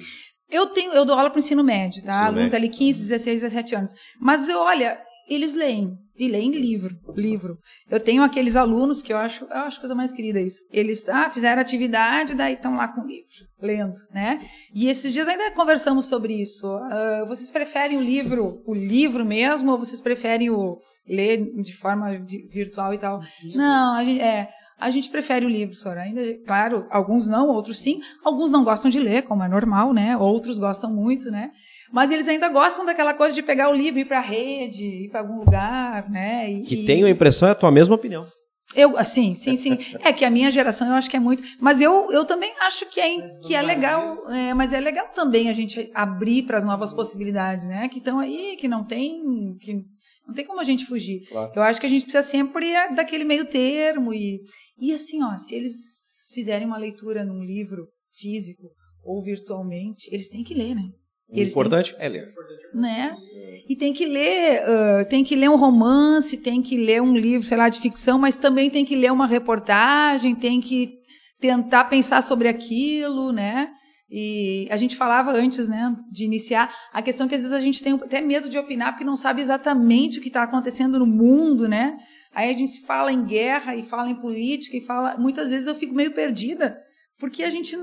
Eu 0.51 0.67
tenho, 0.67 0.93
eu 0.93 1.07
dou 1.07 1.17
aula 1.17 1.31
para 1.31 1.37
o 1.37 1.39
ensino 1.39 1.65
médio, 1.65 2.05
tá? 2.05 2.13
Ensino 2.13 2.27
Alunos 2.27 2.45
médio. 2.45 2.57
ali 2.59 2.69
15, 2.69 3.09
16, 3.09 3.41
17 3.41 3.75
anos. 3.75 3.95
Mas 4.21 4.51
eu, 4.51 4.59
olha, 4.59 4.99
eles 5.35 5.55
leem. 5.55 5.99
E 6.14 6.29
leem 6.29 6.53
livro, 6.53 6.95
livro. 7.16 7.59
Eu 7.90 7.99
tenho 7.99 8.23
aqueles 8.23 8.55
alunos 8.55 9.03
que 9.03 9.12
eu 9.12 9.16
acho, 9.16 9.45
eu 9.45 9.57
acho 9.57 9.81
coisa 9.81 9.95
mais 9.95 10.12
querida 10.12 10.38
isso. 10.40 10.61
Eles 10.71 11.09
ah, 11.09 11.31
fizeram 11.31 11.61
atividade, 11.62 12.35
daí 12.35 12.53
estão 12.53 12.77
lá 12.77 12.87
com 12.87 13.01
o 13.01 13.07
livro, 13.07 13.27
lendo, 13.61 13.95
né? 14.12 14.40
E 14.75 14.88
esses 14.88 15.11
dias 15.12 15.27
ainda 15.27 15.51
conversamos 15.53 16.05
sobre 16.07 16.35
isso. 16.35 16.66
Ah, 16.66 17.25
vocês 17.27 17.51
preferem 17.51 17.97
o 17.97 18.03
livro, 18.03 18.62
o 18.66 18.75
livro 18.75 19.25
mesmo, 19.25 19.73
ou 19.73 19.79
vocês 19.79 20.03
preferem 20.03 20.51
o 20.51 20.77
ler 21.09 21.51
de 21.62 21.75
forma 21.75 22.18
de- 22.21 22.47
virtual 22.47 22.92
e 22.92 22.99
tal? 22.99 23.21
Não, 23.55 23.97
a 23.97 24.05
gente, 24.05 24.21
é, 24.21 24.51
a 24.79 24.90
gente 24.90 25.11
prefere 25.11 25.47
o 25.47 25.49
livro, 25.49 25.75
Sora. 25.75 26.03
Ainda, 26.03 26.21
claro, 26.47 26.87
alguns 26.90 27.27
não, 27.27 27.49
outros 27.49 27.81
sim. 27.81 28.01
Alguns 28.23 28.51
não 28.51 28.62
gostam 28.64 28.90
de 28.90 29.01
ler, 29.01 29.23
como 29.23 29.42
é 29.42 29.49
normal, 29.49 29.95
né? 29.95 30.16
Outros 30.16 30.59
gostam 30.59 30.92
muito, 30.92 31.31
né? 31.31 31.51
Mas 31.92 32.11
eles 32.11 32.26
ainda 32.26 32.48
gostam 32.48 32.87
daquela 32.87 33.12
coisa 33.12 33.35
de 33.35 33.42
pegar 33.42 33.68
o 33.68 33.74
livro, 33.74 34.00
ir 34.00 34.07
para 34.07 34.18
a 34.18 34.22
rede, 34.22 34.85
ir 35.05 35.11
para 35.11 35.20
algum 35.20 35.38
lugar, 35.38 36.09
né? 36.11 36.50
E, 36.50 36.62
Que 36.62 36.87
tenho 36.87 37.07
a 37.07 37.11
impressão, 37.11 37.48
é 37.48 37.52
a 37.52 37.55
tua 37.55 37.70
mesma 37.70 37.94
opinião. 37.94 38.26
eu, 38.74 38.96
assim, 38.96 39.35
sim, 39.35 39.55
sim. 39.55 39.76
É 40.00 40.11
que 40.11 40.24
a 40.24 40.31
minha 40.31 40.50
geração 40.50 40.88
eu 40.88 40.94
acho 40.94 41.11
que 41.11 41.16
é 41.16 41.20
muito. 41.20 41.42
Mas 41.61 41.83
eu, 41.83 42.11
eu 42.11 42.24
também 42.24 42.50
acho 42.62 42.87
que 42.87 42.98
é, 42.98 43.20
que 43.46 43.55
é 43.55 43.61
legal. 43.61 44.02
é, 44.31 44.55
mas 44.55 44.72
é 44.72 44.81
legal 44.81 45.09
também 45.14 45.50
a 45.50 45.52
gente 45.52 45.90
abrir 45.94 46.44
para 46.44 46.57
as 46.57 46.64
novas 46.64 46.94
possibilidades, 46.94 47.66
né? 47.66 47.87
Que 47.88 47.98
estão 47.98 48.18
aí, 48.18 48.57
que 48.57 48.66
não 48.66 48.83
tem. 48.85 49.22
Que 49.61 49.74
não 50.26 50.33
tem 50.35 50.46
como 50.46 50.61
a 50.61 50.64
gente 50.64 50.87
fugir. 50.87 51.28
Claro. 51.28 51.52
Eu 51.55 51.62
acho 51.62 51.78
que 51.78 51.87
a 51.87 51.90
gente 51.90 52.05
precisa 52.05 52.22
sempre 52.22 52.72
daquele 52.94 53.24
meio 53.24 53.44
termo. 53.44 54.14
E, 54.14 54.40
e 54.81 54.94
assim, 54.94 55.22
ó, 55.22 55.37
se 55.37 55.55
eles 55.55 55.74
fizerem 56.33 56.66
uma 56.66 56.78
leitura 56.78 57.24
num 57.24 57.40
livro 57.40 57.87
físico 58.11 58.62
ou 59.05 59.22
virtualmente, 59.22 60.09
eles 60.11 60.28
têm 60.28 60.42
que 60.42 60.55
ler, 60.55 60.74
né? 60.74 60.88
O 61.33 61.37
E 61.37 61.40
eles 61.40 61.53
têm 61.55 61.61
importante 61.62 61.97
é 61.99 62.09
ler. 62.09 62.35
né? 62.75 63.16
E 63.68 63.77
tem 63.77 63.92
que 63.92 64.05
ler, 64.05 64.62
ah, 64.66 65.05
tem 65.05 65.25
que 65.25 65.35
ler 65.35 65.49
um 65.49 65.57
romance, 65.57 66.37
tem 66.37 66.61
que 66.61 66.77
ler 66.77 67.01
um 67.01 67.16
livro, 67.16 67.47
sei 67.47 67.57
lá, 67.57 67.68
de 67.68 67.81
ficção, 67.81 68.18
mas 68.18 68.37
também 68.37 68.68
tem 68.68 68.85
que 68.85 68.97
ler 68.97 69.12
uma 69.12 69.27
reportagem, 69.27 70.35
tem 70.35 70.61
que 70.61 70.95
tentar 71.40 71.85
pensar 71.85 72.23
sobre 72.23 72.49
aquilo, 72.49 73.33
né? 73.33 73.68
E 74.14 74.68
a 74.71 74.77
gente 74.77 74.95
falava 74.95 75.33
antes, 75.33 75.68
né, 75.68 75.97
de 76.12 76.27
iniciar, 76.27 76.71
a 76.92 77.01
questão 77.01 77.27
que 77.27 77.35
às 77.35 77.40
vezes 77.40 77.57
a 77.57 77.61
gente 77.61 77.83
tem 77.83 77.95
até 77.95 78.21
medo 78.21 78.47
de 78.47 78.59
opinar 78.59 78.92
porque 78.92 79.07
não 79.07 79.16
sabe 79.16 79.40
exatamente 79.40 80.18
o 80.18 80.23
que 80.23 80.29
está 80.29 80.42
acontecendo 80.42 80.99
no 80.99 81.07
mundo, 81.07 81.66
né? 81.66 81.97
Aí 82.35 82.51
a 82.51 82.57
gente 82.57 82.83
fala 82.83 83.11
em 83.11 83.25
guerra 83.25 83.75
e 83.75 83.83
fala 83.83 84.11
em 84.11 84.14
política 84.14 84.77
e 84.77 84.83
fala, 84.83 85.16
muitas 85.16 85.51
vezes 85.51 85.66
eu 85.66 85.75
fico 85.75 85.95
meio 85.95 86.12
perdida, 86.12 86.79
porque 87.18 87.42
a 87.42 87.49
gente 87.49 87.75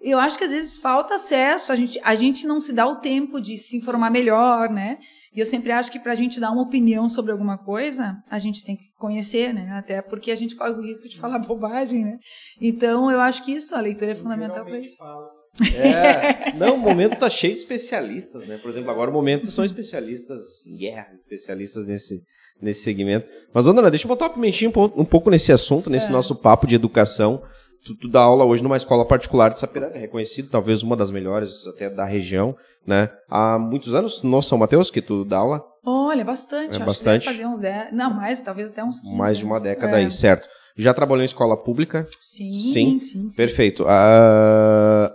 eu 0.00 0.18
acho 0.18 0.38
que 0.38 0.44
às 0.44 0.50
vezes 0.50 0.78
falta 0.78 1.14
acesso, 1.14 1.72
a 1.72 1.76
gente, 1.76 2.00
a 2.02 2.14
gente 2.14 2.46
não 2.46 2.60
se 2.60 2.72
dá 2.72 2.86
o 2.86 2.96
tempo 2.96 3.40
de 3.40 3.56
se 3.58 3.76
informar 3.76 4.10
melhor, 4.10 4.70
né? 4.70 4.98
E 5.34 5.38
eu 5.38 5.46
sempre 5.46 5.70
acho 5.70 5.92
que 5.92 6.00
para 6.00 6.12
a 6.12 6.16
gente 6.16 6.40
dar 6.40 6.50
uma 6.50 6.62
opinião 6.62 7.08
sobre 7.08 7.30
alguma 7.30 7.56
coisa, 7.56 8.16
a 8.28 8.38
gente 8.38 8.64
tem 8.64 8.76
que 8.76 8.90
conhecer, 8.98 9.54
né? 9.54 9.70
Até 9.72 10.02
porque 10.02 10.30
a 10.32 10.36
gente 10.36 10.56
corre 10.56 10.72
o 10.72 10.82
risco 10.82 11.08
de 11.08 11.18
falar 11.18 11.38
bobagem, 11.38 12.04
né? 12.04 12.16
Então 12.60 13.10
eu 13.10 13.20
acho 13.20 13.44
que 13.44 13.52
isso, 13.52 13.74
a 13.76 13.80
leitura 13.80 14.12
é 14.12 14.14
fundamental 14.14 14.64
para 14.64 14.78
isso. 14.80 14.96
falo. 14.96 15.28
É. 15.74 16.52
Não, 16.54 16.76
o 16.76 16.78
momento 16.78 17.14
está 17.14 17.28
cheio 17.28 17.52
de 17.54 17.60
especialistas, 17.60 18.46
né? 18.46 18.56
Por 18.58 18.70
exemplo, 18.70 18.90
agora 18.90 19.10
o 19.10 19.12
momento 19.12 19.50
são 19.50 19.64
especialistas 19.64 20.40
em 20.66 20.76
guerra, 20.76 21.08
especialistas 21.16 21.86
nesse, 21.86 22.22
nesse 22.60 22.82
segmento. 22.82 23.28
Mas, 23.52 23.66
Andana, 23.66 23.90
deixa 23.90 24.04
eu 24.06 24.08
botar 24.08 24.26
uma 24.26 24.34
pimentinha 24.34 24.68
um 24.68 24.72
pouco, 24.72 25.00
um 25.00 25.04
pouco 25.04 25.30
nesse 25.30 25.52
assunto, 25.52 25.90
nesse 25.90 26.06
É. 26.06 26.10
nosso 26.10 26.34
papo 26.36 26.66
de 26.66 26.74
educação. 26.74 27.42
Tu, 27.84 27.94
tu 27.94 28.08
dá 28.08 28.20
aula 28.20 28.44
hoje 28.44 28.62
numa 28.62 28.76
escola 28.76 29.06
particular 29.06 29.48
de 29.50 29.58
Sapiranga, 29.58 29.98
reconhecido, 29.98 30.50
talvez 30.50 30.82
uma 30.82 30.94
das 30.96 31.10
melhores 31.10 31.66
até 31.66 31.88
da 31.88 32.04
região, 32.04 32.54
né? 32.86 33.08
Há 33.28 33.58
muitos 33.58 33.94
anos 33.94 34.22
no 34.22 34.42
São 34.42 34.58
Mateus 34.58 34.90
que 34.90 35.00
tu 35.00 35.24
dá 35.24 35.38
aula, 35.38 35.64
Olha, 35.82 36.22
bastante. 36.24 36.74
É 36.74 36.76
acho 36.76 36.84
bastante. 36.84 37.22
que 37.22 37.26
deve 37.30 37.38
fazer 37.38 37.46
uns 37.48 37.60
10, 37.60 37.92
não, 37.92 38.12
mais, 38.12 38.38
talvez 38.40 38.70
até 38.70 38.84
uns 38.84 39.00
15 39.00 39.14
mais 39.16 39.38
de 39.38 39.44
uma 39.46 39.54
anos. 39.54 39.62
década 39.62 39.92
É. 39.98 40.04
aí, 40.04 40.10
certo? 40.10 40.46
Já 40.76 40.92
trabalhou 40.92 41.22
em 41.22 41.24
escola 41.24 41.56
pública? 41.56 42.06
Sim, 42.20 42.52
Sim. 42.54 43.00
sim, 43.00 43.30
sim. 43.30 43.36
Perfeito. 43.36 43.84
A, 43.88 45.10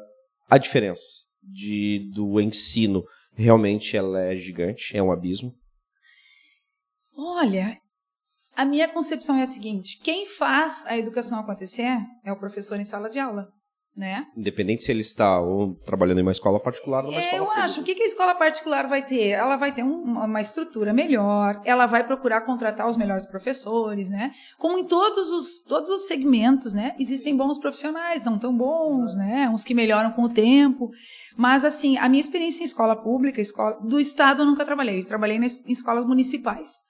a 0.49 0.57
diferença 0.57 1.03
de, 1.43 2.09
do 2.15 2.41
ensino 2.41 3.03
realmente 3.35 3.95
ela 3.95 4.19
é 4.21 4.35
gigante, 4.35 4.97
é 4.97 5.03
um 5.03 5.11
abismo. 5.11 5.53
Olha, 7.17 7.77
a 8.55 8.65
minha 8.65 8.87
concepção 8.87 9.35
é 9.35 9.43
a 9.43 9.47
seguinte: 9.47 9.99
quem 10.03 10.25
faz 10.25 10.85
a 10.87 10.97
educação 10.97 11.39
acontecer 11.39 11.97
é 12.23 12.31
o 12.31 12.39
professor 12.39 12.79
em 12.79 12.85
sala 12.85 13.09
de 13.09 13.19
aula, 13.19 13.47
né? 13.95 14.25
Independente 14.35 14.81
se 14.83 14.91
ele 14.91 14.99
está 15.01 15.39
ou 15.39 15.75
trabalhando 15.85 16.19
em 16.19 16.21
uma 16.21 16.31
escola 16.31 16.59
particular 16.59 17.05
ou 17.05 17.11
numa 17.11 17.17
É, 17.17 17.23
escola 17.23 17.37
eu 17.41 17.45
pública. 17.45 17.63
acho. 17.63 17.81
O 17.81 17.83
que 17.83 17.95
que 17.95 18.03
a 18.03 18.05
escola 18.05 18.35
particular 18.35 18.87
vai 18.87 19.05
ter? 19.05 19.29
Ela 19.29 19.55
vai 19.55 19.71
ter 19.73 19.83
um- 19.83 20.19
uma 20.23 20.41
estrutura 20.41 20.91
melhor, 20.91 21.61
ela 21.63 21.85
vai 21.85 22.03
procurar 22.05 22.41
contratar 22.41 22.87
os 22.89 22.97
melhores 22.97 23.25
professores, 23.25 24.09
né? 24.09 24.31
Como 24.57 24.77
em 24.77 24.83
todos 24.85 25.31
os, 25.31 25.61
todos 25.63 25.89
os 25.89 26.07
segmentos, 26.07 26.73
né? 26.73 26.93
Existem 26.99 27.35
bons 27.37 27.57
profissionais, 27.57 28.21
não 28.23 28.37
tão 28.37 28.55
bons, 28.55 29.15
né? 29.15 29.49
Uns 29.49 29.63
que 29.63 29.73
melhoram 29.73 30.11
com 30.11 30.23
o 30.23 30.29
tempo. 30.29 30.89
Mas, 31.37 31.63
assim, 31.63 31.97
a 31.97 32.09
minha 32.09 32.21
experiência 32.21 32.63
em 32.63 32.65
escola 32.65 32.95
pública, 33.01 33.39
escola 33.41 33.77
do 33.81 33.97
Estado, 33.99 34.41
eu 34.41 34.45
nunca 34.45 34.65
trabalhei. 34.65 34.99
Eu 34.99 35.05
trabalhei 35.07 35.39
nas, 35.39 35.65
em 35.65 35.71
escolas 35.71 36.05
municipais. 36.05 36.83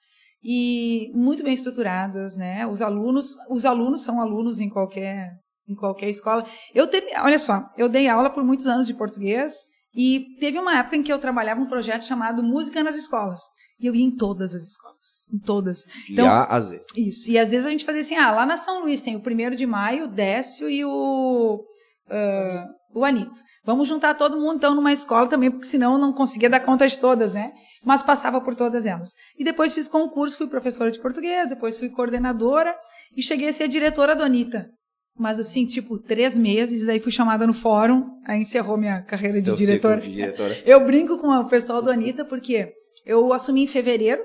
E 0.48 1.10
muito 1.12 1.42
bem 1.42 1.52
estruturadas, 1.52 2.36
né? 2.36 2.64
Os 2.68 2.80
alunos, 2.80 3.34
os 3.50 3.64
alunos 3.64 4.02
são 4.02 4.20
alunos 4.20 4.60
em 4.60 4.68
qualquer 4.68 5.32
em 5.68 5.74
qualquer 5.74 6.08
escola. 6.08 6.44
Eu 6.72 6.86
ter, 6.86 7.04
olha 7.18 7.40
só, 7.40 7.68
eu 7.76 7.88
dei 7.88 8.06
aula 8.06 8.30
por 8.30 8.44
muitos 8.44 8.68
anos 8.68 8.86
de 8.86 8.94
português 8.94 9.52
E 9.92 10.36
teve 10.38 10.58
uma 10.58 10.78
época 10.78 10.94
em 10.94 11.02
que 11.02 11.12
eu 11.12 11.18
trabalhava 11.18 11.60
um 11.60 11.66
projeto 11.66 12.04
chamado 12.04 12.42
Música 12.42 12.84
nas 12.84 12.96
Escolas. 12.96 13.40
E 13.80 13.86
eu 13.86 13.94
ia 13.94 14.04
em 14.04 14.14
todas 14.14 14.54
as 14.54 14.62
escolas. 14.62 15.26
Em 15.32 15.38
todas. 15.38 15.86
De 16.06 16.20
A 16.20 16.44
a 16.44 16.60
Z. 16.60 16.80
Isso. 16.94 17.30
E 17.30 17.38
às 17.38 17.50
vezes 17.50 17.66
a 17.66 17.70
gente 17.70 17.84
fazia 17.84 18.02
assim, 18.02 18.16
ah, 18.16 18.30
lá 18.30 18.46
na 18.46 18.56
São 18.56 18.82
Luís 18.82 19.00
tem 19.00 19.16
o 19.16 19.22
primeiro 19.22 19.56
de 19.56 19.66
maio, 19.66 20.04
o 20.04 20.08
Décio 20.08 20.68
e 20.70 20.84
o, 20.84 21.64
uh, 22.08 22.98
o 22.98 23.04
Anitta. 23.04 23.40
Vamos 23.66 23.88
juntar 23.88 24.14
todo 24.14 24.38
mundo 24.38 24.56
então 24.56 24.74
numa 24.74 24.92
escola 24.92 25.28
também, 25.28 25.50
porque 25.50 25.66
senão 25.66 25.94
eu 25.94 25.98
não 25.98 26.12
conseguia 26.12 26.48
dar 26.48 26.60
conta 26.60 26.86
de 26.86 26.98
todas, 26.98 27.32
né? 27.32 27.52
Mas 27.84 28.02
passava 28.02 28.40
por 28.40 28.54
todas 28.54 28.86
elas. 28.86 29.10
E 29.36 29.44
depois 29.44 29.72
fiz 29.72 29.88
concurso, 29.88 30.38
fui 30.38 30.46
professora 30.46 30.90
de 30.90 31.00
português, 31.00 31.48
depois 31.48 31.76
fui 31.76 31.90
coordenadora 31.90 32.74
e 33.16 33.22
cheguei 33.22 33.48
a 33.48 33.52
ser 33.52 33.68
diretora 33.68 34.14
do 34.14 34.22
Anitta 34.22 34.70
mas 35.18 35.40
assim, 35.40 35.66
tipo, 35.66 35.98
três 35.98 36.36
meses, 36.36 36.84
daí 36.84 37.00
fui 37.00 37.10
chamada 37.10 37.46
no 37.46 37.54
fórum, 37.54 38.20
aí 38.26 38.40
encerrou 38.40 38.76
minha 38.76 39.00
carreira 39.02 39.40
de, 39.40 39.52
diretora. 39.54 40.00
de 40.00 40.10
diretora. 40.10 40.58
Eu 40.66 40.84
brinco 40.84 41.18
com 41.18 41.28
o 41.28 41.48
pessoal 41.48 41.80
do 41.80 41.90
Anitta, 41.90 42.24
porque 42.24 42.72
eu 43.04 43.32
assumi 43.32 43.62
em 43.62 43.66
fevereiro, 43.66 44.22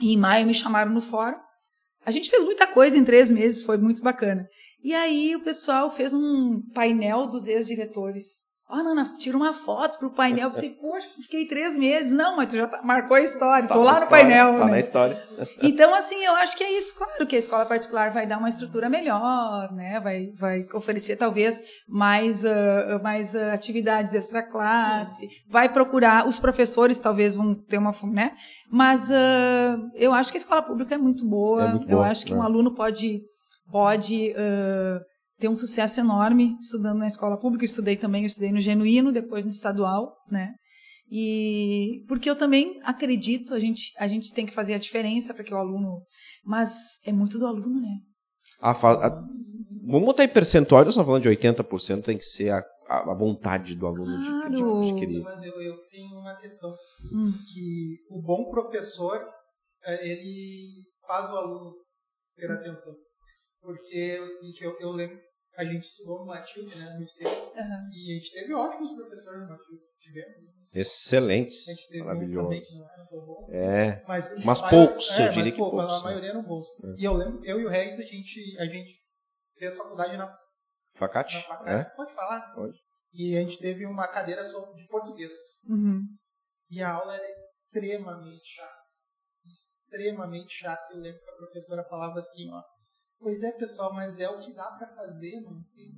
e 0.00 0.14
em 0.14 0.16
maio 0.18 0.46
me 0.46 0.54
chamaram 0.54 0.92
no 0.92 1.00
fórum. 1.00 1.36
A 2.04 2.10
gente 2.10 2.30
fez 2.30 2.44
muita 2.44 2.66
coisa 2.66 2.96
em 2.96 3.04
três 3.04 3.30
meses, 3.30 3.62
foi 3.62 3.76
muito 3.76 4.02
bacana. 4.02 4.46
E 4.82 4.94
aí 4.94 5.34
o 5.34 5.42
pessoal 5.42 5.90
fez 5.90 6.14
um 6.14 6.62
painel 6.72 7.26
dos 7.26 7.48
ex-diretores. 7.48 8.45
Ó, 8.68 8.78
oh, 8.78 8.82
Nana, 8.82 9.08
tira 9.16 9.36
uma 9.36 9.52
foto 9.52 9.96
pro 9.96 10.10
painel. 10.10 10.50
Pensei, 10.50 10.70
poxa, 10.70 11.08
fiquei 11.22 11.46
três 11.46 11.76
meses. 11.76 12.10
Não, 12.10 12.34
mas 12.34 12.48
tu 12.48 12.56
já 12.56 12.66
tá, 12.66 12.82
marcou 12.82 13.16
a 13.16 13.20
história, 13.20 13.68
tá 13.68 13.74
tô 13.74 13.84
lá 13.84 13.92
no 13.92 13.98
história, 14.02 14.24
painel. 14.24 14.58
Tá 14.58 14.64
né? 14.64 14.70
na 14.72 14.80
história. 14.80 15.26
Então, 15.62 15.94
assim, 15.94 16.16
eu 16.24 16.34
acho 16.36 16.56
que 16.56 16.64
é 16.64 16.76
isso. 16.76 16.96
Claro 16.96 17.26
que 17.26 17.36
a 17.36 17.38
escola 17.38 17.64
particular 17.64 18.10
vai 18.10 18.26
dar 18.26 18.38
uma 18.38 18.48
estrutura 18.48 18.88
melhor, 18.88 19.72
né? 19.72 20.00
Vai, 20.00 20.30
vai 20.32 20.66
oferecer, 20.74 21.16
talvez, 21.16 21.62
mais, 21.86 22.44
uh, 22.44 23.00
mais 23.02 23.34
uh, 23.34 23.52
atividades 23.52 24.14
extra-classe. 24.14 25.28
Vai 25.48 25.68
procurar, 25.68 26.26
os 26.26 26.40
professores 26.40 26.98
talvez 26.98 27.36
vão 27.36 27.54
ter 27.54 27.78
uma, 27.78 27.94
né? 28.12 28.32
Mas 28.70 29.10
uh, 29.10 29.90
eu 29.94 30.12
acho 30.12 30.32
que 30.32 30.38
a 30.38 30.40
escola 30.40 30.62
pública 30.62 30.94
é 30.94 30.98
muito 30.98 31.24
boa. 31.24 31.62
É 31.62 31.68
muito 31.68 31.86
boa 31.86 32.00
eu 32.00 32.02
acho 32.02 32.26
que 32.26 32.32
né? 32.32 32.40
um 32.40 32.42
aluno 32.42 32.74
pode, 32.74 33.22
pode 33.70 34.34
ter 35.38 35.48
um 35.48 35.56
sucesso 35.56 36.00
enorme 36.00 36.56
estudando 36.60 36.98
na 36.98 37.06
escola 37.06 37.38
pública. 37.38 37.64
Eu 37.64 37.68
estudei 37.68 37.96
também, 37.96 38.22
eu 38.22 38.26
estudei 38.26 38.52
no 38.52 38.60
Genuíno, 38.60 39.12
depois 39.12 39.44
no 39.44 39.50
estadual, 39.50 40.16
né? 40.30 40.54
E 41.10 42.04
porque 42.08 42.28
eu 42.28 42.36
também 42.36 42.80
acredito, 42.82 43.54
a 43.54 43.60
gente, 43.60 43.92
a 43.98 44.08
gente 44.08 44.32
tem 44.32 44.44
que 44.44 44.52
fazer 44.52 44.74
a 44.74 44.78
diferença 44.78 45.32
para 45.32 45.44
que 45.44 45.54
o 45.54 45.56
aluno. 45.56 46.02
Mas 46.44 47.00
é 47.06 47.12
muito 47.12 47.38
do 47.38 47.46
aluno, 47.46 47.80
né? 47.80 47.98
A, 48.60 48.70
a, 48.70 49.24
vamos 49.86 50.06
botar 50.06 50.24
em 50.24 50.28
percentual, 50.28 50.84
nós 50.84 50.94
estamos 50.94 51.06
falando 51.06 51.22
de 51.22 51.28
80%, 51.28 52.02
tem 52.02 52.18
que 52.18 52.24
ser 52.24 52.50
a, 52.50 52.64
a, 52.88 53.14
vontade 53.14 53.76
do 53.76 53.86
aluno 53.86 54.26
claro. 54.26 54.50
de, 54.50 54.86
de, 54.86 54.94
de 54.94 55.00
querer. 55.00 55.22
Mas 55.22 55.42
eu, 55.44 55.60
eu 55.60 55.76
tenho 55.90 56.18
uma 56.18 56.34
questão, 56.36 56.74
hum. 57.12 57.32
que 57.52 57.98
o 58.10 58.20
bom 58.20 58.50
professor, 58.50 59.24
é, 59.84 60.08
ele 60.08 60.82
faz 61.06 61.30
o 61.30 61.36
aluno 61.36 61.74
ter 62.36 62.50
atenção. 62.50 62.94
Porque 63.66 64.16
é 64.16 64.20
o 64.20 64.28
seguinte, 64.28 64.62
eu, 64.62 64.78
eu 64.78 64.90
lembro, 64.90 65.20
a 65.56 65.64
gente 65.64 65.82
estudou 65.82 66.20
no 66.20 66.26
Matilde, 66.26 66.72
né, 66.78 66.84
no 67.00 67.04
tempo, 67.04 67.52
uhum. 67.52 67.90
e 67.92 68.12
a 68.12 68.14
gente 68.14 68.32
teve 68.32 68.54
ótimos 68.54 68.94
professores 68.94 69.40
no 69.40 69.48
Matilde. 69.48 69.82
Tivemos. 69.98 70.72
Excelentes. 70.72 71.66
Maravilhoso. 71.98 73.50
É, 73.50 74.04
mas, 74.06 74.44
mas 74.44 74.60
poucos, 74.60 75.10
é, 75.18 75.26
eu 75.26 75.32
diria 75.32 75.50
que 75.50 75.58
poucos. 75.58 75.82
Mas 75.82 75.92
a 75.94 76.04
maioria 76.04 76.30
eram 76.30 76.44
bons. 76.44 76.68
É. 76.84 76.94
E 76.96 77.04
eu 77.04 77.14
lembro, 77.14 77.44
eu 77.44 77.58
e 77.58 77.66
o 77.66 77.68
Reis, 77.68 77.98
a 77.98 78.04
gente, 78.04 78.56
a 78.60 78.66
gente 78.66 78.94
fez 79.58 79.74
faculdade 79.74 80.16
na 80.16 80.32
Facate? 80.94 81.44
Na 81.48 81.80
É? 81.80 81.84
Pode 81.96 82.14
falar. 82.14 82.54
Pode. 82.54 82.78
E 83.12 83.36
a 83.36 83.40
gente 83.40 83.58
teve 83.58 83.84
uma 83.84 84.06
cadeira 84.06 84.44
sobre 84.44 84.80
de 84.80 84.86
português. 84.86 85.34
Uhum. 85.68 86.04
E 86.70 86.80
a 86.80 86.92
aula 86.92 87.16
era 87.16 87.28
extremamente 87.28 88.46
chata. 88.46 88.86
Extremamente 89.44 90.54
chata. 90.54 90.86
Eu 90.92 91.00
lembro 91.00 91.20
que 91.20 91.30
a 91.30 91.36
professora 91.36 91.84
falava 91.88 92.20
assim, 92.20 92.48
ó 92.52 92.62
Pois 93.20 93.42
é, 93.42 93.52
pessoal, 93.52 93.92
mas 93.94 94.20
é 94.20 94.28
o 94.28 94.40
que 94.40 94.52
dá 94.52 94.64
para 94.64 94.88
fazer, 94.88 95.40
não 95.40 95.62
tem 95.74 95.96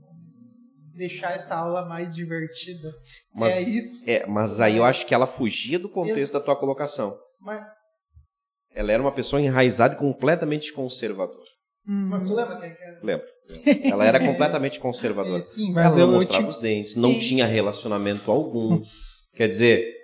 deixar 0.99 1.33
essa 1.33 1.55
aula 1.55 1.87
mais 1.87 2.15
divertida. 2.15 2.93
Mas, 3.33 3.55
é 3.55 3.61
isso. 3.61 4.05
É, 4.07 4.27
mas 4.27 4.61
aí 4.61 4.77
eu 4.77 4.85
acho 4.85 5.07
que 5.07 5.15
ela 5.15 5.27
fugia 5.27 5.79
do 5.79 5.89
contexto 5.89 6.33
da 6.35 6.41
tua 6.41 6.57
colocação. 6.57 7.17
Mas... 7.41 7.65
Ela 8.75 8.93
era 8.93 9.03
uma 9.03 9.13
pessoa 9.13 9.41
enraizada 9.41 9.95
e 9.95 9.97
completamente 9.97 10.73
conservadora. 10.73 11.49
Hum. 11.87 12.09
Mas 12.11 12.25
tu 12.25 12.35
lembra 12.35 12.61
quem 12.61 12.71
era? 12.71 13.01
Lembro. 13.03 13.27
Ela 13.85 14.05
era 14.05 14.21
completamente 14.21 14.79
conservadora. 14.79 15.39
É, 15.39 15.41
sim, 15.41 15.73
mas 15.73 15.97
ela 15.97 16.07
não 16.07 16.15
mostrava 16.15 16.45
te... 16.45 16.51
os 16.51 16.61
dentes, 16.61 16.95
sim. 16.95 17.01
não 17.01 17.19
tinha 17.19 17.47
relacionamento 17.47 18.31
algum. 18.31 18.83
Quer 19.35 19.49
dizer, 19.49 19.95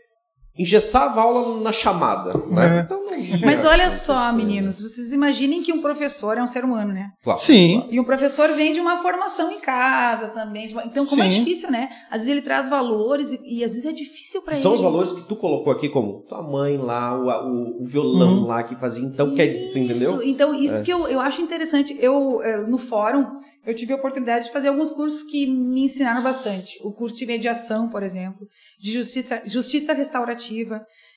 engessava 0.56 1.20
a 1.20 1.24
aula 1.24 1.60
na 1.60 1.72
chamada. 1.72 2.32
Né? 2.46 2.78
É. 2.78 2.80
Então, 2.82 3.00
Mas 3.44 3.64
olha 3.64 3.90
só, 3.90 4.32
meninos, 4.32 4.80
vocês 4.80 5.12
imaginem 5.12 5.62
que 5.62 5.72
um 5.72 5.80
professor 5.80 6.38
é 6.38 6.42
um 6.42 6.46
ser 6.46 6.64
humano, 6.64 6.92
né? 6.92 7.10
Claro. 7.22 7.40
Sim. 7.40 7.84
E 7.90 7.98
um 7.98 8.04
professor 8.04 8.52
vem 8.52 8.72
de 8.72 8.78
uma 8.78 8.96
formação 8.98 9.50
em 9.50 9.58
casa 9.58 10.28
também. 10.28 10.70
Uma... 10.72 10.84
Então, 10.84 11.04
como 11.04 11.22
é 11.22 11.30
Sim. 11.30 11.36
é 11.36 11.40
difícil, 11.40 11.70
né? 11.70 11.88
Às 12.08 12.18
vezes 12.18 12.28
ele 12.28 12.42
traz 12.42 12.68
valores 12.68 13.32
e, 13.32 13.40
e 13.58 13.64
às 13.64 13.72
vezes 13.72 13.86
é 13.86 13.92
difícil 13.92 14.42
para 14.42 14.54
ele. 14.54 14.62
São 14.62 14.74
os 14.74 14.80
valores 14.80 15.12
que 15.12 15.22
tu 15.26 15.34
colocou 15.34 15.72
aqui, 15.72 15.88
como 15.88 16.22
tua 16.28 16.42
mãe 16.42 16.76
lá, 16.76 17.18
o, 17.18 17.28
o, 17.28 17.82
o 17.82 17.84
violão 17.84 18.42
uhum. 18.42 18.46
lá 18.46 18.62
que 18.62 18.76
fazia. 18.76 19.04
Então, 19.04 19.26
isso. 19.26 19.36
quer 19.36 19.48
dizer, 19.48 19.72
tu 19.72 19.78
entendeu? 19.78 20.22
Então, 20.22 20.54
isso 20.54 20.76
é. 20.76 20.82
que 20.82 20.92
eu, 20.92 21.08
eu 21.08 21.20
acho 21.20 21.42
interessante. 21.42 21.96
Eu, 22.00 22.40
eh, 22.42 22.64
no 22.66 22.78
fórum, 22.78 23.26
eu 23.66 23.74
tive 23.74 23.92
a 23.92 23.96
oportunidade 23.96 24.46
de 24.46 24.52
fazer 24.52 24.68
alguns 24.68 24.92
cursos 24.92 25.22
que 25.22 25.46
me 25.46 25.84
ensinaram 25.84 26.22
bastante. 26.22 26.78
O 26.82 26.92
curso 26.92 27.16
de 27.16 27.26
mediação, 27.26 27.88
por 27.88 28.02
exemplo, 28.02 28.46
de 28.78 28.92
justiça, 28.92 29.42
justiça 29.46 29.94
restaurativa, 29.94 30.43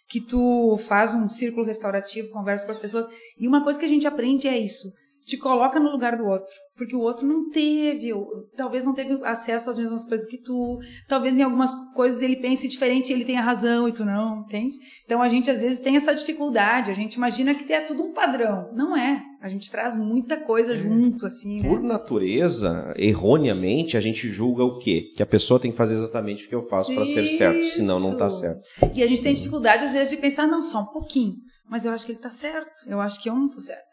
que 0.07 0.21
tu 0.21 0.77
faz 0.77 1.13
um 1.13 1.27
círculo 1.27 1.65
restaurativo, 1.65 2.29
conversa 2.29 2.65
com 2.65 2.71
as 2.71 2.79
pessoas. 2.79 3.07
E 3.37 3.47
uma 3.47 3.63
coisa 3.63 3.79
que 3.79 3.85
a 3.85 3.89
gente 3.89 4.07
aprende 4.07 4.47
é 4.47 4.57
isso: 4.57 4.87
te 5.27 5.37
coloca 5.37 5.79
no 5.79 5.91
lugar 5.91 6.17
do 6.17 6.25
outro 6.25 6.53
porque 6.77 6.95
o 6.95 7.01
outro 7.01 7.27
não 7.27 7.49
teve, 7.49 8.13
ou, 8.13 8.27
talvez 8.55 8.85
não 8.85 8.93
teve 8.93 9.19
acesso 9.25 9.69
às 9.69 9.77
mesmas 9.77 10.05
coisas 10.05 10.27
que 10.27 10.37
tu, 10.37 10.79
talvez 11.07 11.37
em 11.37 11.41
algumas 11.41 11.73
coisas 11.93 12.21
ele 12.21 12.35
pense 12.35 12.67
diferente 12.67 13.09
e 13.09 13.13
ele 13.13 13.25
tenha 13.25 13.41
razão 13.41 13.87
e 13.87 13.91
tu 13.91 14.05
não, 14.05 14.41
entende? 14.41 14.77
Então 15.03 15.21
a 15.21 15.27
gente 15.27 15.49
às 15.49 15.63
vezes 15.63 15.79
tem 15.79 15.95
essa 15.95 16.13
dificuldade, 16.13 16.91
a 16.91 16.93
gente 16.93 17.15
imagina 17.15 17.55
que 17.55 17.73
é 17.73 17.81
tudo 17.81 18.03
um 18.03 18.13
padrão. 18.13 18.69
Não 18.75 18.95
é. 18.95 19.23
A 19.41 19.49
gente 19.49 19.69
traz 19.69 19.95
muita 19.95 20.37
coisa 20.37 20.73
é. 20.73 20.77
junto, 20.77 21.25
assim. 21.25 21.61
Por 21.61 21.81
né? 21.81 21.89
natureza, 21.89 22.93
erroneamente, 22.95 23.97
a 23.97 24.01
gente 24.01 24.29
julga 24.29 24.63
o 24.63 24.77
quê? 24.77 25.11
Que 25.15 25.23
a 25.23 25.27
pessoa 25.27 25.59
tem 25.59 25.71
que 25.71 25.77
fazer 25.77 25.95
exatamente 25.95 26.45
o 26.45 26.49
que 26.49 26.55
eu 26.55 26.61
faço 26.61 26.93
para 26.93 27.05
ser 27.05 27.27
certo, 27.27 27.65
senão 27.65 27.99
não 27.99 28.17
tá 28.17 28.29
certo. 28.29 28.61
E 28.95 29.01
a 29.03 29.07
gente 29.07 29.23
tem 29.23 29.33
dificuldade, 29.33 29.85
às 29.85 29.93
vezes, 29.93 30.09
de 30.09 30.17
pensar, 30.17 30.47
não, 30.47 30.61
só 30.61 30.81
um 30.81 30.87
pouquinho. 30.87 31.35
Mas 31.69 31.85
eu 31.85 31.91
acho 31.91 32.05
que 32.05 32.13
ele 32.13 32.19
tá 32.19 32.29
certo. 32.29 32.87
Eu 32.87 32.99
acho 32.99 33.21
que 33.21 33.29
eu 33.29 33.35
não 33.35 33.49
tô 33.49 33.59
certo. 33.59 33.86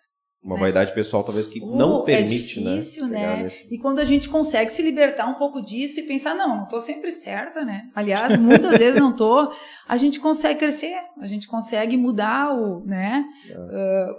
Uma 0.44 0.56
né? 0.56 0.60
vaidade 0.60 0.92
pessoal, 0.92 1.24
talvez, 1.24 1.48
que 1.48 1.58
oh, 1.62 1.74
não 1.74 2.04
permite, 2.04 2.60
é 2.60 2.74
difícil, 2.74 3.06
né? 3.06 3.36
né? 3.36 3.42
Nesse... 3.44 3.74
E 3.74 3.78
quando 3.78 3.98
a 3.98 4.04
gente 4.04 4.28
consegue 4.28 4.70
se 4.70 4.82
libertar 4.82 5.26
um 5.26 5.34
pouco 5.34 5.62
disso 5.62 6.00
e 6.00 6.02
pensar, 6.02 6.34
não, 6.34 6.54
não 6.54 6.68
tô 6.68 6.80
sempre 6.82 7.10
certa, 7.10 7.64
né? 7.64 7.88
Aliás, 7.94 8.36
muitas 8.38 8.76
vezes 8.76 9.00
não 9.00 9.16
tô, 9.16 9.50
a 9.88 9.96
gente 9.96 10.20
consegue 10.20 10.58
crescer, 10.58 10.94
a 11.18 11.26
gente 11.26 11.48
consegue 11.48 11.96
mudar 11.96 12.52
o, 12.52 12.84
né? 12.84 13.24
É. 13.48 13.54
Uh, 13.56 14.14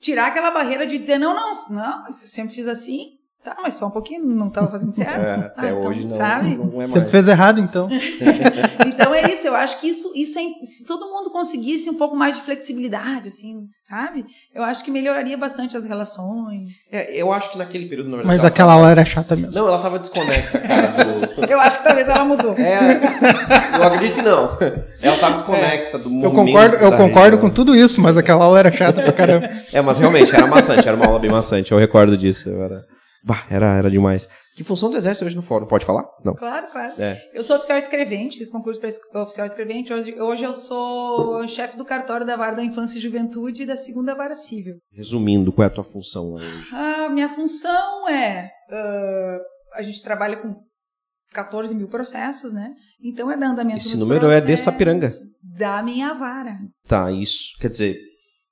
tirar 0.00 0.26
aquela 0.26 0.50
barreira 0.50 0.84
de 0.84 0.98
dizer, 0.98 1.18
não, 1.18 1.32
não, 1.32 1.52
não, 1.70 2.06
eu 2.06 2.12
sempre 2.12 2.52
fiz 2.52 2.66
assim, 2.66 3.18
Tá, 3.44 3.58
mas 3.62 3.74
só 3.74 3.88
um 3.88 3.90
pouquinho, 3.90 4.24
não 4.24 4.48
estava 4.48 4.68
fazendo 4.68 4.94
certo. 4.94 5.34
É, 5.34 5.34
até 5.34 5.68
ah, 5.68 5.70
então, 5.70 5.90
hoje 5.90 6.04
não, 6.06 6.16
sabe? 6.16 6.56
não 6.56 6.72
é 6.74 6.76
mais. 6.76 6.90
Você 6.90 7.04
fez 7.06 7.28
errado, 7.28 7.60
então. 7.60 7.88
então 8.86 9.14
é 9.14 9.30
isso, 9.30 9.46
eu 9.46 9.54
acho 9.54 9.78
que 9.80 9.86
isso, 9.86 10.12
isso 10.14 10.38
é, 10.38 10.42
se 10.64 10.86
todo 10.86 11.06
mundo 11.06 11.30
conseguisse 11.30 11.90
um 11.90 11.94
pouco 11.94 12.16
mais 12.16 12.36
de 12.36 12.42
flexibilidade, 12.42 13.28
assim, 13.28 13.66
sabe? 13.82 14.24
Eu 14.54 14.62
acho 14.62 14.82
que 14.82 14.90
melhoraria 14.90 15.36
bastante 15.36 15.76
as 15.76 15.84
relações. 15.84 16.88
É, 16.90 17.14
eu 17.14 17.32
acho 17.32 17.50
que 17.50 17.58
naquele 17.58 17.86
período, 17.86 18.08
na 18.08 18.16
verdade. 18.16 18.34
Mas 18.34 18.44
aquela 18.44 18.72
aula 18.72 18.90
era 18.90 19.04
chata 19.04 19.36
mesmo. 19.36 19.54
Não, 19.54 19.66
ela 19.66 19.76
estava 19.76 19.98
desconexa, 19.98 20.58
cara. 20.60 20.88
Do... 20.88 21.44
eu 21.50 21.60
acho 21.60 21.78
que 21.78 21.84
talvez 21.84 22.08
ela 22.08 22.24
mudou. 22.24 22.54
É, 22.54 23.76
eu 23.76 23.82
acredito 23.82 24.14
que 24.16 24.22
não. 24.22 24.56
Ela 25.02 25.14
estava 25.14 25.32
desconexa 25.34 25.96
é, 25.96 26.00
do 26.00 26.24
Eu 26.24 26.32
concordo, 26.32 26.76
eu 26.76 26.96
concordo 26.96 27.38
com 27.38 27.50
tudo 27.50 27.76
isso, 27.76 28.00
mas 28.00 28.16
aquela 28.16 28.44
aula 28.44 28.58
era 28.58 28.72
chata 28.72 29.02
pra 29.02 29.12
caramba. 29.12 29.50
É, 29.72 29.82
mas 29.82 29.98
realmente 29.98 30.34
era 30.34 30.46
maçante, 30.46 30.88
era 30.88 30.96
uma 30.96 31.06
aula 31.06 31.18
bem 31.18 31.30
maçante, 31.30 31.72
eu 31.72 31.78
recordo 31.78 32.16
disso. 32.16 32.48
Eu 32.48 32.62
era... 32.62 32.94
Bah, 33.24 33.46
era, 33.48 33.78
era 33.78 33.90
demais. 33.90 34.28
Que 34.54 34.62
função 34.62 34.90
do 34.90 34.96
exército 34.98 35.24
hoje 35.24 35.34
no 35.34 35.40
fórum? 35.40 35.66
Pode 35.66 35.84
falar? 35.84 36.04
Não. 36.22 36.34
Claro, 36.34 36.66
claro. 36.70 36.92
É. 36.98 37.18
Eu 37.32 37.42
sou 37.42 37.56
oficial 37.56 37.78
escrevente, 37.78 38.36
fiz 38.36 38.50
concurso 38.50 38.78
para 38.78 39.22
oficial 39.22 39.46
escrevente. 39.46 39.92
Hoje, 39.92 40.14
hoje 40.20 40.44
eu 40.44 40.52
sou 40.52 41.48
chefe 41.48 41.76
do 41.76 41.84
cartório 41.84 42.26
da 42.26 42.36
Vara 42.36 42.54
da 42.54 42.62
Infância 42.62 42.98
e 42.98 43.00
Juventude 43.00 43.62
e 43.62 43.66
da 43.66 43.76
segunda 43.76 44.14
Vara 44.14 44.34
Civil. 44.34 44.76
Resumindo, 44.92 45.50
qual 45.52 45.64
é 45.64 45.68
a 45.68 45.70
tua 45.74 45.82
função 45.82 46.34
hoje? 46.34 46.46
A 46.72 47.08
minha 47.08 47.28
função 47.30 48.08
é. 48.08 48.50
Uh, 48.70 49.40
a 49.74 49.82
gente 49.82 50.02
trabalha 50.02 50.36
com 50.36 50.54
14 51.32 51.74
mil 51.74 51.88
processos, 51.88 52.52
né? 52.52 52.70
Então 53.02 53.30
é 53.30 53.36
dar 53.36 53.48
andamento 53.48 53.78
Esse 53.78 53.96
número 53.96 54.30
é 54.30 54.40
de 54.40 54.56
Sapiranga. 54.56 55.08
Da 55.42 55.82
minha 55.82 56.12
vara. 56.12 56.58
Tá, 56.86 57.10
isso. 57.10 57.56
Quer 57.58 57.70
dizer, 57.70 57.98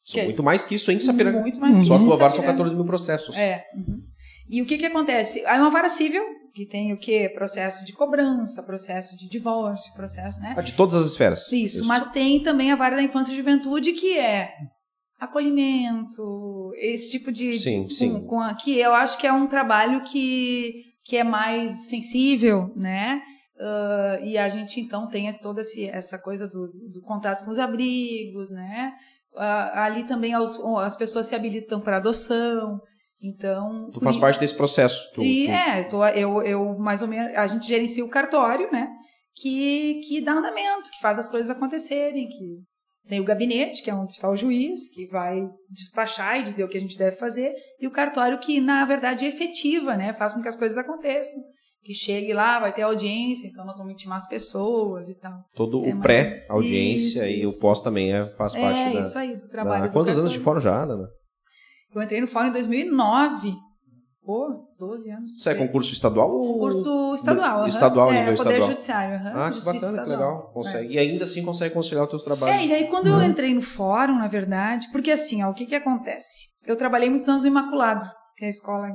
são 0.05 0.19
que 0.19 0.25
muito 0.25 0.43
mais 0.43 0.65
que 0.65 0.75
isso 0.75 0.91
em 0.91 0.99
Sapiranga. 0.99 1.41
Muito 1.41 1.61
mais 1.61 1.79
que 1.79 1.85
Só 1.85 1.95
isso. 1.95 2.09
Só 2.09 2.15
a 2.15 2.17
vara 2.17 2.33
são 2.33 2.45
14 2.45 2.75
mil 2.75 2.85
processos. 2.85 3.37
É. 3.37 3.63
Uhum. 3.77 4.03
E 4.49 4.61
o 4.61 4.67
que 4.67 4.79
que 4.79 4.87
acontece? 4.87 5.41
É 5.41 5.55
uma 5.55 5.71
vara 5.71 5.89
civil, 5.89 6.23
Que 6.55 6.67
tem 6.67 6.93
o 6.93 6.99
quê? 6.99 7.31
Processo 7.35 7.85
de 7.85 7.93
cobrança, 7.93 8.63
processo 8.63 9.17
de 9.17 9.29
divórcio, 9.29 9.93
processo, 9.95 10.41
né? 10.41 10.55
Ah, 10.57 10.63
de 10.63 10.73
todas 10.73 10.95
as 10.95 11.07
esferas. 11.07 11.51
Isso, 11.51 11.79
Isso, 11.79 11.85
mas 11.85 12.11
tem 12.11 12.43
também 12.43 12.71
a 12.71 12.77
vara 12.77 12.97
da 12.97 13.03
infância 13.03 13.33
e 13.33 13.37
juventude, 13.37 13.93
que 13.93 14.19
é 14.19 14.53
acolhimento, 15.19 16.73
esse 16.77 17.13
tipo 17.13 17.31
de. 17.31 17.59
Sim, 17.59 17.85
com, 17.85 17.91
sim. 17.91 18.27
Com 18.27 18.41
a, 18.41 18.55
que 18.55 18.79
eu 18.79 18.93
acho 18.93 19.17
que 19.17 19.27
é 19.27 19.33
um 19.33 19.47
trabalho 19.47 20.03
que, 20.03 20.83
que 21.05 21.17
é 21.17 21.25
mais 21.25 21.89
sensível, 21.89 22.73
né? 22.75 23.23
Uh, 23.57 24.25
e 24.25 24.37
a 24.37 24.49
gente 24.49 24.81
então 24.81 25.09
tem 25.09 25.31
toda 25.39 25.63
essa 25.93 26.19
coisa 26.19 26.49
do, 26.49 26.69
do, 26.93 27.01
contato 27.03 27.45
com 27.45 27.51
os 27.51 27.61
abrigos, 27.61 28.51
né? 28.51 28.93
Uh, 29.33 29.79
ali 29.79 30.05
também 30.05 30.35
as, 30.35 30.59
as 30.59 30.97
pessoas 30.97 31.27
se 31.27 31.35
habilitam 31.37 31.81
para 31.81 31.99
adoção. 31.99 32.81
Então. 33.23 33.89
Tu 33.93 34.01
faz 34.01 34.17
parte 34.17 34.41
desse 34.41 34.55
processo. 34.55 35.11
Tu, 35.15 35.23
e 35.23 35.47
tu... 35.47 35.51
é, 35.53 35.85
tô, 35.85 36.05
eu, 36.07 36.43
eu 36.43 36.79
mais 36.79 37.03
ou 37.03 37.09
menos. 37.09 37.37
A 37.37 37.47
gente 37.47 37.67
gerencia 37.67 38.05
o 38.05 38.09
cartório, 38.09 38.69
né? 38.73 38.89
Que, 39.35 40.01
que 40.07 40.21
dá 40.21 40.33
andamento, 40.33 40.91
que 40.91 41.01
faz 41.01 41.19
as 41.19 41.31
coisas 41.31 41.49
acontecerem, 41.49 42.29
que 42.29 42.63
tem 43.09 43.21
o 43.21 43.25
gabinete, 43.25 43.83
que 43.83 43.91
é 43.91 43.95
onde 43.95 44.13
está 44.13 44.29
o 44.29 44.37
juiz, 44.37 44.93
que 44.93 45.07
vai 45.07 45.49
despachar 45.71 46.39
e 46.39 46.43
dizer 46.43 46.65
o 46.65 46.69
que 46.69 46.77
a 46.77 46.81
gente 46.81 46.99
deve 46.99 47.17
fazer, 47.17 47.55
e 47.81 47.87
o 47.87 47.91
cartório, 47.91 48.39
que 48.39 48.61
na 48.61 48.85
verdade 48.85 49.25
é 49.25 49.29
efetiva, 49.29 49.97
né? 49.97 50.13
Faz 50.15 50.35
com 50.35 50.43
que 50.43 50.49
as 50.49 50.57
coisas 50.57 50.77
aconteçam. 50.77 51.41
Que 51.85 51.93
chegue 51.93 52.33
lá, 52.33 52.61
vai 52.61 52.73
ter 52.73 52.83
audiência, 52.83 53.49
então 53.49 53.65
nós 53.65 53.77
vamos 53.77 53.95
intimar 53.95 54.19
as 54.19 54.29
pessoas 54.29 55.09
e 55.09 55.19
tal. 55.19 55.33
Todo 55.53 55.85
é 55.85 55.93
o 55.93 56.01
pré-audiência 56.01 57.29
e 57.29 57.45
o 57.45 57.59
pós 57.59 57.83
também 57.83 58.13
é, 58.13 58.25
faz 58.37 58.55
parte 58.55 58.79
é, 58.79 58.93
da. 58.93 58.99
É, 58.99 59.01
isso 59.01 59.19
aí, 59.19 59.37
do 59.37 59.49
trabalho. 59.49 59.83
Da... 59.83 59.89
Do 59.89 59.93
Quantos 59.93 60.17
anos 60.17 60.33
de 60.33 60.39
fórum 60.39 60.61
já, 60.61 60.83
Ana? 60.83 61.09
Eu 61.95 62.03
entrei 62.03 62.21
no 62.21 62.27
fórum 62.27 62.49
em 62.49 62.53
2009. 62.53 63.55
Pô, 64.25 64.69
12 64.79 65.11
anos. 65.11 65.33
Isso 65.39 65.51
é 65.51 65.55
concurso 65.55 65.93
estadual. 65.93 66.31
Concurso 66.31 67.15
estadual. 67.15 67.67
Estadual, 67.67 68.07
uhum. 68.07 68.15
nível 68.15 68.31
é, 68.31 68.35
estadual. 68.35 68.61
Poder 68.61 68.73
Judiciário. 68.73 69.15
Uhum. 69.17 69.43
Ah, 69.43 69.49
que 69.49 69.55
Justiça 69.57 69.73
bacana, 69.73 69.89
estadual. 69.89 70.05
que 70.05 70.11
legal. 70.11 70.51
Consegue. 70.55 70.89
É. 70.89 70.93
E 70.93 70.99
ainda 70.99 71.25
assim 71.25 71.45
consegue 71.45 71.75
conciliar 71.75 72.05
os 72.05 72.11
teus 72.11 72.23
trabalhos. 72.23 72.57
É, 72.57 72.65
e 72.65 72.69
daí 72.69 72.87
quando 72.87 73.09
uhum. 73.09 73.21
eu 73.21 73.25
entrei 73.25 73.53
no 73.53 73.63
fórum, 73.63 74.17
na 74.17 74.29
verdade, 74.29 74.89
porque 74.93 75.11
assim, 75.11 75.43
ó, 75.43 75.51
o 75.51 75.55
que 75.55 75.67
que 75.67 75.75
acontece? 75.75 76.51
Eu 76.65 76.77
trabalhei 76.77 77.11
muitos 77.11 77.29
anos 77.29 77.43
no 77.43 77.49
Imaculado, 77.49 78.07
que 78.37 78.45
é 78.45 78.47
a 78.47 78.51
escola. 78.51 78.89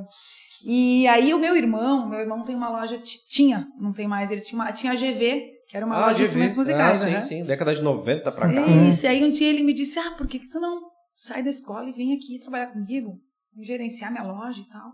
E 0.64 1.06
aí 1.06 1.34
o 1.34 1.38
meu 1.38 1.54
irmão, 1.54 2.08
meu 2.08 2.20
irmão 2.20 2.42
tem 2.42 2.56
uma 2.56 2.70
loja, 2.70 2.98
tinha, 3.28 3.68
não 3.78 3.92
tem 3.92 4.08
mais, 4.08 4.30
ele 4.30 4.40
tinha, 4.40 4.60
uma, 4.60 4.72
tinha 4.72 4.92
a 4.92 4.96
GV, 4.96 5.58
que 5.68 5.76
era 5.76 5.84
uma 5.84 5.96
ah, 5.96 6.06
loja 6.06 6.14
de 6.14 6.22
instrumentos 6.22 6.56
musicais. 6.56 7.02
Ah, 7.02 7.06
sim, 7.06 7.14
uhum. 7.14 7.20
sim, 7.20 7.44
década 7.44 7.74
de 7.74 7.82
90 7.82 8.32
pra 8.32 8.52
cá. 8.52 8.66
Isso, 8.88 9.04
e 9.04 9.08
aí 9.08 9.22
um 9.22 9.30
dia 9.30 9.48
ele 9.48 9.62
me 9.62 9.74
disse, 9.74 9.98
ah, 9.98 10.14
por 10.16 10.26
que 10.26 10.38
que 10.38 10.48
tu 10.48 10.58
não 10.58 10.80
sai 11.18 11.42
da 11.42 11.50
escola 11.50 11.88
e 11.88 11.92
vem 11.92 12.14
aqui 12.14 12.38
trabalhar 12.38 12.68
comigo? 12.68 13.20
Gerenciar 13.60 14.12
minha 14.12 14.22
loja 14.22 14.60
e 14.60 14.68
tal. 14.68 14.92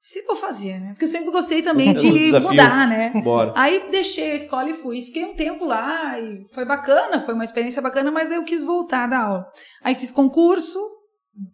Se 0.00 0.22
vou 0.22 0.36
fazer, 0.36 0.78
né? 0.78 0.90
Porque 0.90 1.04
eu 1.04 1.08
sempre 1.08 1.32
gostei 1.32 1.62
também 1.62 1.92
de 1.92 2.10
Desafio. 2.12 2.48
mudar, 2.48 2.88
né? 2.88 3.10
Bora. 3.22 3.52
Aí 3.56 3.90
deixei 3.90 4.30
a 4.30 4.34
escola 4.36 4.70
e 4.70 4.74
fui. 4.74 5.02
Fiquei 5.02 5.24
um 5.24 5.34
tempo 5.34 5.64
lá 5.64 6.18
e 6.20 6.44
foi 6.54 6.64
bacana, 6.64 7.20
foi 7.20 7.34
uma 7.34 7.44
experiência 7.44 7.82
bacana, 7.82 8.10
mas 8.12 8.30
eu 8.30 8.44
quis 8.44 8.62
voltar 8.62 9.08
da 9.08 9.18
aula. 9.18 9.52
Aí 9.82 9.96
fiz 9.96 10.12
concurso 10.12 10.78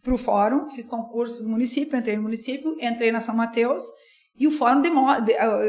pro 0.02 0.18
fórum, 0.18 0.68
fiz 0.68 0.86
concurso 0.86 1.42
no 1.42 1.48
município, 1.50 1.98
entrei 1.98 2.16
no 2.16 2.22
município, 2.22 2.76
entrei 2.80 3.10
na 3.10 3.22
São 3.22 3.34
Mateus 3.34 3.82
e 4.38 4.46
o 4.46 4.50
fórum 4.50 4.82
demora, 4.82 5.24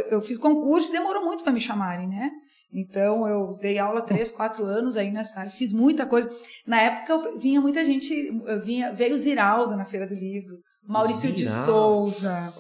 eu 0.09 0.21
fiz 0.21 0.37
concurso 0.37 0.89
e 0.89 0.91
demorou 0.91 1.23
muito 1.23 1.43
para 1.43 1.53
me 1.53 1.61
chamarem, 1.61 2.07
né? 2.07 2.31
Então 2.77 3.25
eu 3.25 3.51
dei 3.61 3.79
aula 3.79 4.01
três, 4.01 4.29
quatro 4.29 4.65
anos 4.65 4.97
aí 4.97 5.09
nessa 5.09 5.39
área, 5.39 5.51
fiz 5.51 5.71
muita 5.71 6.05
coisa. 6.05 6.29
Na 6.67 6.81
época 6.81 7.37
vinha 7.37 7.61
muita 7.61 7.85
gente, 7.85 8.29
vinha, 8.65 8.91
veio 8.91 9.15
o 9.15 9.17
Ziraldo 9.17 9.77
na 9.77 9.85
Feira 9.85 10.05
do 10.05 10.13
Livro, 10.13 10.57
Maurício 10.85 11.31
Ziraldo. 11.31 11.37
de 11.37 11.47
Souza, 11.47 12.53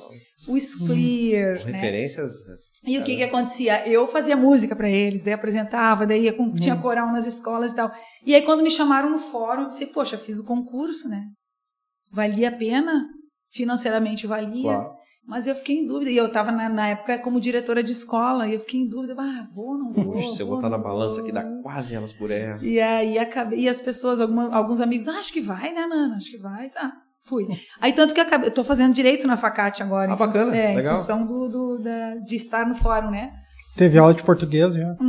o 0.47 0.57
Sclear, 0.57 1.61
Hum, 1.61 1.65
né? 1.65 1.71
Referências. 1.73 2.31
E 2.87 2.97
o 2.97 3.03
que 3.03 3.17
que 3.17 3.23
acontecia? 3.23 3.85
Eu 3.87 4.07
fazia 4.07 4.37
música 4.37 4.73
para 4.73 4.89
eles, 4.89 5.21
daí 5.21 5.33
apresentava, 5.33 6.05
daí 6.07 6.31
com, 6.31 6.49
tinha 6.53 6.77
coral 6.77 7.11
nas 7.11 7.25
escolas 7.25 7.73
e 7.73 7.75
tal. 7.75 7.91
E 8.25 8.33
aí 8.33 8.41
quando 8.43 8.63
me 8.63 8.71
chamaram 8.71 9.09
no 9.09 9.19
fórum, 9.19 9.63
eu 9.63 9.67
pensei, 9.69 9.87
poxa, 9.87 10.17
fiz 10.17 10.39
o 10.39 10.45
concurso, 10.45 11.09
né? 11.09 11.25
Valia 12.09 12.49
a 12.49 12.51
pena? 12.55 13.05
Financeiramente 13.51 14.25
valia. 14.27 14.61
Claro. 14.61 15.04
Mas 15.27 15.47
eu 15.47 15.55
fiquei 15.55 15.77
em 15.79 15.87
dúvida. 15.87 16.11
E 16.11 16.17
eu 16.17 16.27
estava 16.27 16.51
na, 16.51 16.69
na, 16.69 16.89
época 16.89 17.17
como 17.19 17.39
diretora 17.39 17.81
de 17.81 17.91
escola, 17.91 18.47
e 18.47 18.53
eu 18.53 18.59
fiquei 18.59 18.79
em 18.81 18.87
dúvida, 18.87 19.15
ah, 19.17 19.47
vou, 19.53 19.77
não 19.77 19.91
vou. 19.91 20.13
Puxa, 20.13 20.35
se 20.35 20.41
eu 20.41 20.47
botar 20.47 20.69
na 20.69 20.77
balança 20.77 21.15
vou. 21.15 21.23
aqui, 21.23 21.31
dá 21.31 21.43
quase 21.63 21.95
elas 21.95 22.13
por 22.13 22.29
erro. 22.29 22.63
E 22.63 22.79
aí 22.79 23.17
acabei, 23.17 23.59
e 23.61 23.69
as 23.69 23.81
pessoas, 23.81 24.19
alguma, 24.19 24.53
alguns 24.55 24.79
amigos, 24.81 25.07
ah, 25.07 25.19
acho 25.19 25.33
que 25.33 25.41
vai, 25.41 25.73
né, 25.73 25.87
Nana? 25.87 26.15
Acho 26.15 26.29
que 26.29 26.37
vai, 26.37 26.69
tá. 26.69 26.93
Fui. 27.23 27.47
Aí 27.81 27.91
tanto 27.91 28.13
que 28.13 28.19
eu 28.19 28.23
acabei, 28.23 28.49
eu 28.49 28.53
tô 28.53 28.63
fazendo 28.63 28.93
direito 28.93 29.25
na 29.25 29.35
Facate 29.35 29.81
agora. 29.81 30.11
Ah, 30.11 30.13
em 30.13 30.17
bacana, 30.17 30.55
é, 30.55 30.75
legal. 30.75 30.93
Em 30.93 30.97
função 30.99 31.25
do, 31.25 31.49
do- 31.49 31.79
da- 31.79 32.17
de 32.17 32.35
estar 32.35 32.67
no 32.67 32.75
fórum, 32.75 33.09
né? 33.09 33.33
Teve 33.75 33.97
aula 33.97 34.13
de 34.13 34.23
português 34.23 34.73
já. 34.73 34.95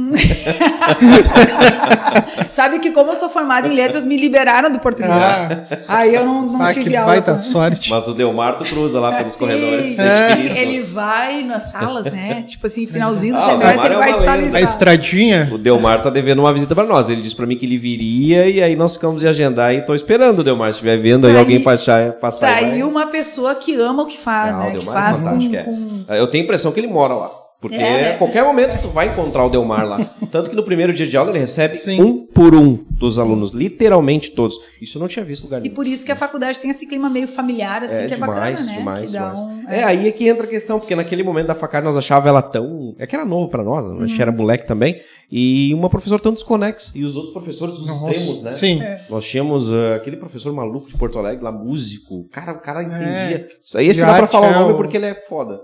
Sabe 2.50 2.78
que 2.80 2.90
como 2.90 3.10
eu 3.12 3.14
sou 3.14 3.28
formada 3.28 3.68
em 3.68 3.74
letras, 3.74 4.04
me 4.06 4.16
liberaram 4.16 4.70
do 4.70 4.78
português. 4.80 5.12
Ah, 5.12 5.66
Aí 5.98 6.14
eu 6.14 6.24
não, 6.24 6.42
não 6.42 6.62
ah, 6.62 6.72
tive 6.72 6.90
que 6.90 6.96
aula. 6.96 7.12
baita 7.12 7.38
sorte. 7.38 7.90
Mas 7.90 8.08
o 8.08 8.14
Delmar 8.14 8.56
tu 8.58 8.64
cruza 8.64 8.98
lá 8.98 9.12
pelos 9.18 9.32
Sim, 9.32 9.38
corredores. 9.40 9.86
gente 9.86 10.00
É. 10.00 10.36
finíssima. 10.36 10.60
Ele 10.62 10.82
vai 10.82 11.42
nas 11.42 11.64
salas, 11.64 12.06
né? 12.06 12.42
Tipo 12.42 12.66
assim, 12.66 12.86
finalzinho 12.86 13.34
do 13.34 13.40
Ah, 13.40 13.46
o 13.46 13.50
semestre, 13.50 13.86
ele 13.86 13.94
é 13.94 13.98
vai 13.98 14.12
de 14.14 14.18
sala 14.20 14.36
em 14.36 14.40
lenda. 14.40 14.48
A 14.48 14.52
sala. 14.52 14.64
estradinha. 14.64 15.48
O 15.52 15.58
Delmar 15.58 16.02
tá 16.02 16.10
devendo 16.10 16.38
uma 16.40 16.52
visita 16.52 16.74
pra 16.74 16.84
nós. 16.84 17.08
Ele 17.08 17.20
disse 17.20 17.36
pra 17.36 17.46
mim 17.46 17.56
que 17.56 17.66
ele 17.66 17.78
viria 17.78 18.48
e 18.48 18.62
aí 18.62 18.74
nós 18.74 18.94
ficamos 18.94 19.20
de 19.20 19.28
agendar 19.28 19.74
e 19.74 19.82
tô 19.82 19.94
esperando 19.94 20.40
o 20.40 20.44
Delmar. 20.44 20.68
Se 20.72 20.76
estiver 20.78 20.96
vendo 20.96 21.26
aí 21.26 21.34
Tá 21.34 21.38
alguém 21.38 21.60
passar, 21.62 22.12
passar 22.14 22.46
Tá 22.48 22.54
vai. 22.60 22.64
aí 22.72 22.82
uma 22.82 23.06
pessoa 23.06 23.54
que 23.54 23.74
ama 23.76 24.02
o 24.02 24.06
que 24.06 24.18
faz, 24.18 24.56
Ah, 24.56 24.58
o 24.58 24.62
né? 24.64 24.70
Que 24.70 24.76
Delmar 24.78 24.96
é 24.96 25.00
faz 25.02 25.22
com, 25.22 25.54
é. 25.54 25.62
com- 25.62 26.04
Eu 26.08 26.26
tenho 26.26 26.42
a 26.42 26.44
impressão 26.46 26.72
que 26.72 26.80
ele 26.80 26.88
mora 26.88 27.14
lá. 27.14 27.30
Porque 27.60 27.76
É, 27.76 27.78
né? 28.02 28.10
a 28.14 28.18
qualquer 28.18 28.44
momento 28.44 28.80
tu 28.82 28.88
vai 28.88 29.08
encontrar 29.08 29.44
o 29.44 29.48
Delmar 29.48 29.86
lá. 29.86 30.04
Tanto 30.30 30.50
que 30.50 30.56
no 30.56 30.62
primeiro 30.62 30.92
dia 30.92 31.06
de 31.06 31.16
aula 31.16 31.30
ele 31.30 31.38
recebe 31.38 31.74
Sim. 31.76 32.00
um 32.02 32.26
por 32.26 32.54
um 32.54 32.84
dos 32.90 33.18
alunos, 33.18 33.52
literalmente 33.52 34.30
todos. 34.32 34.58
Isso 34.80 34.98
eu 34.98 35.00
não 35.00 35.08
tinha 35.08 35.24
visto 35.24 35.44
lugar 35.44 35.58
E 35.60 35.62
nenhum. 35.64 35.74
por 35.74 35.86
isso 35.86 36.04
que 36.04 36.12
a 36.12 36.16
faculdade 36.16 36.60
tem 36.60 36.70
esse 36.70 36.86
clima 36.86 37.08
meio 37.08 37.26
familiar, 37.26 37.82
assim, 37.82 38.02
É, 38.02 38.06
que 38.08 38.12
é 38.14 38.16
demais, 38.16 38.34
bacana, 38.60 38.66
né? 38.72 38.78
demais, 38.78 39.10
que 39.10 39.16
dá 39.18 39.28
demais. 39.30 39.40
um, 39.40 39.68
É, 39.68 39.84
aí 39.84 40.06
é 40.06 40.12
que 40.12 40.28
entra 40.28 40.44
a 40.44 40.48
questão, 40.48 40.78
porque 40.78 40.94
naquele 40.94 41.22
momento 41.22 41.46
da 41.48 41.54
facada 41.54 41.84
nós 41.86 41.96
achava 41.96 42.28
ela 42.28 42.42
tão. 42.42 42.94
É 42.98 43.06
que 43.06 43.14
era 43.16 43.24
novo 43.24 43.48
pra 43.50 43.64
nós, 43.64 43.84
a 44.02 44.06
gente 44.06 44.20
era 44.20 44.30
Uhum. 44.30 44.36
moleque 44.36 44.66
também. 44.66 44.96
E 45.32 45.72
uma 45.74 45.88
professora 45.90 46.22
tão 46.22 46.32
desconexa. 46.32 46.92
E 46.94 47.04
os 47.04 47.16
outros 47.16 47.32
professores 47.32 47.74
dos 47.76 47.86
Nossa, 47.86 48.10
extremos, 48.10 48.42
né? 48.42 48.52
Sim. 48.52 48.80
É. 48.82 49.00
Nós 49.10 49.24
tínhamos 49.26 49.72
ah, 49.72 49.96
aquele 49.96 50.16
professor 50.16 50.52
maluco 50.52 50.88
de 50.88 50.96
Porto 50.96 51.18
Alegre, 51.18 51.42
lá, 51.42 51.50
músico. 51.50 52.28
Cara, 52.30 52.52
o 52.52 52.60
cara 52.60 52.82
entendia. 52.82 53.48
Isso 53.64 53.76
aí 53.78 53.88
esse 53.88 54.00
De 54.00 54.06
dá 54.06 54.14
pra 54.14 54.26
falar 54.26 54.48
o 54.48 54.50
é 54.50 54.58
nome 54.60 54.74
porque 54.74 54.96
ele 54.96 55.06
é 55.06 55.14
foda. 55.22 55.58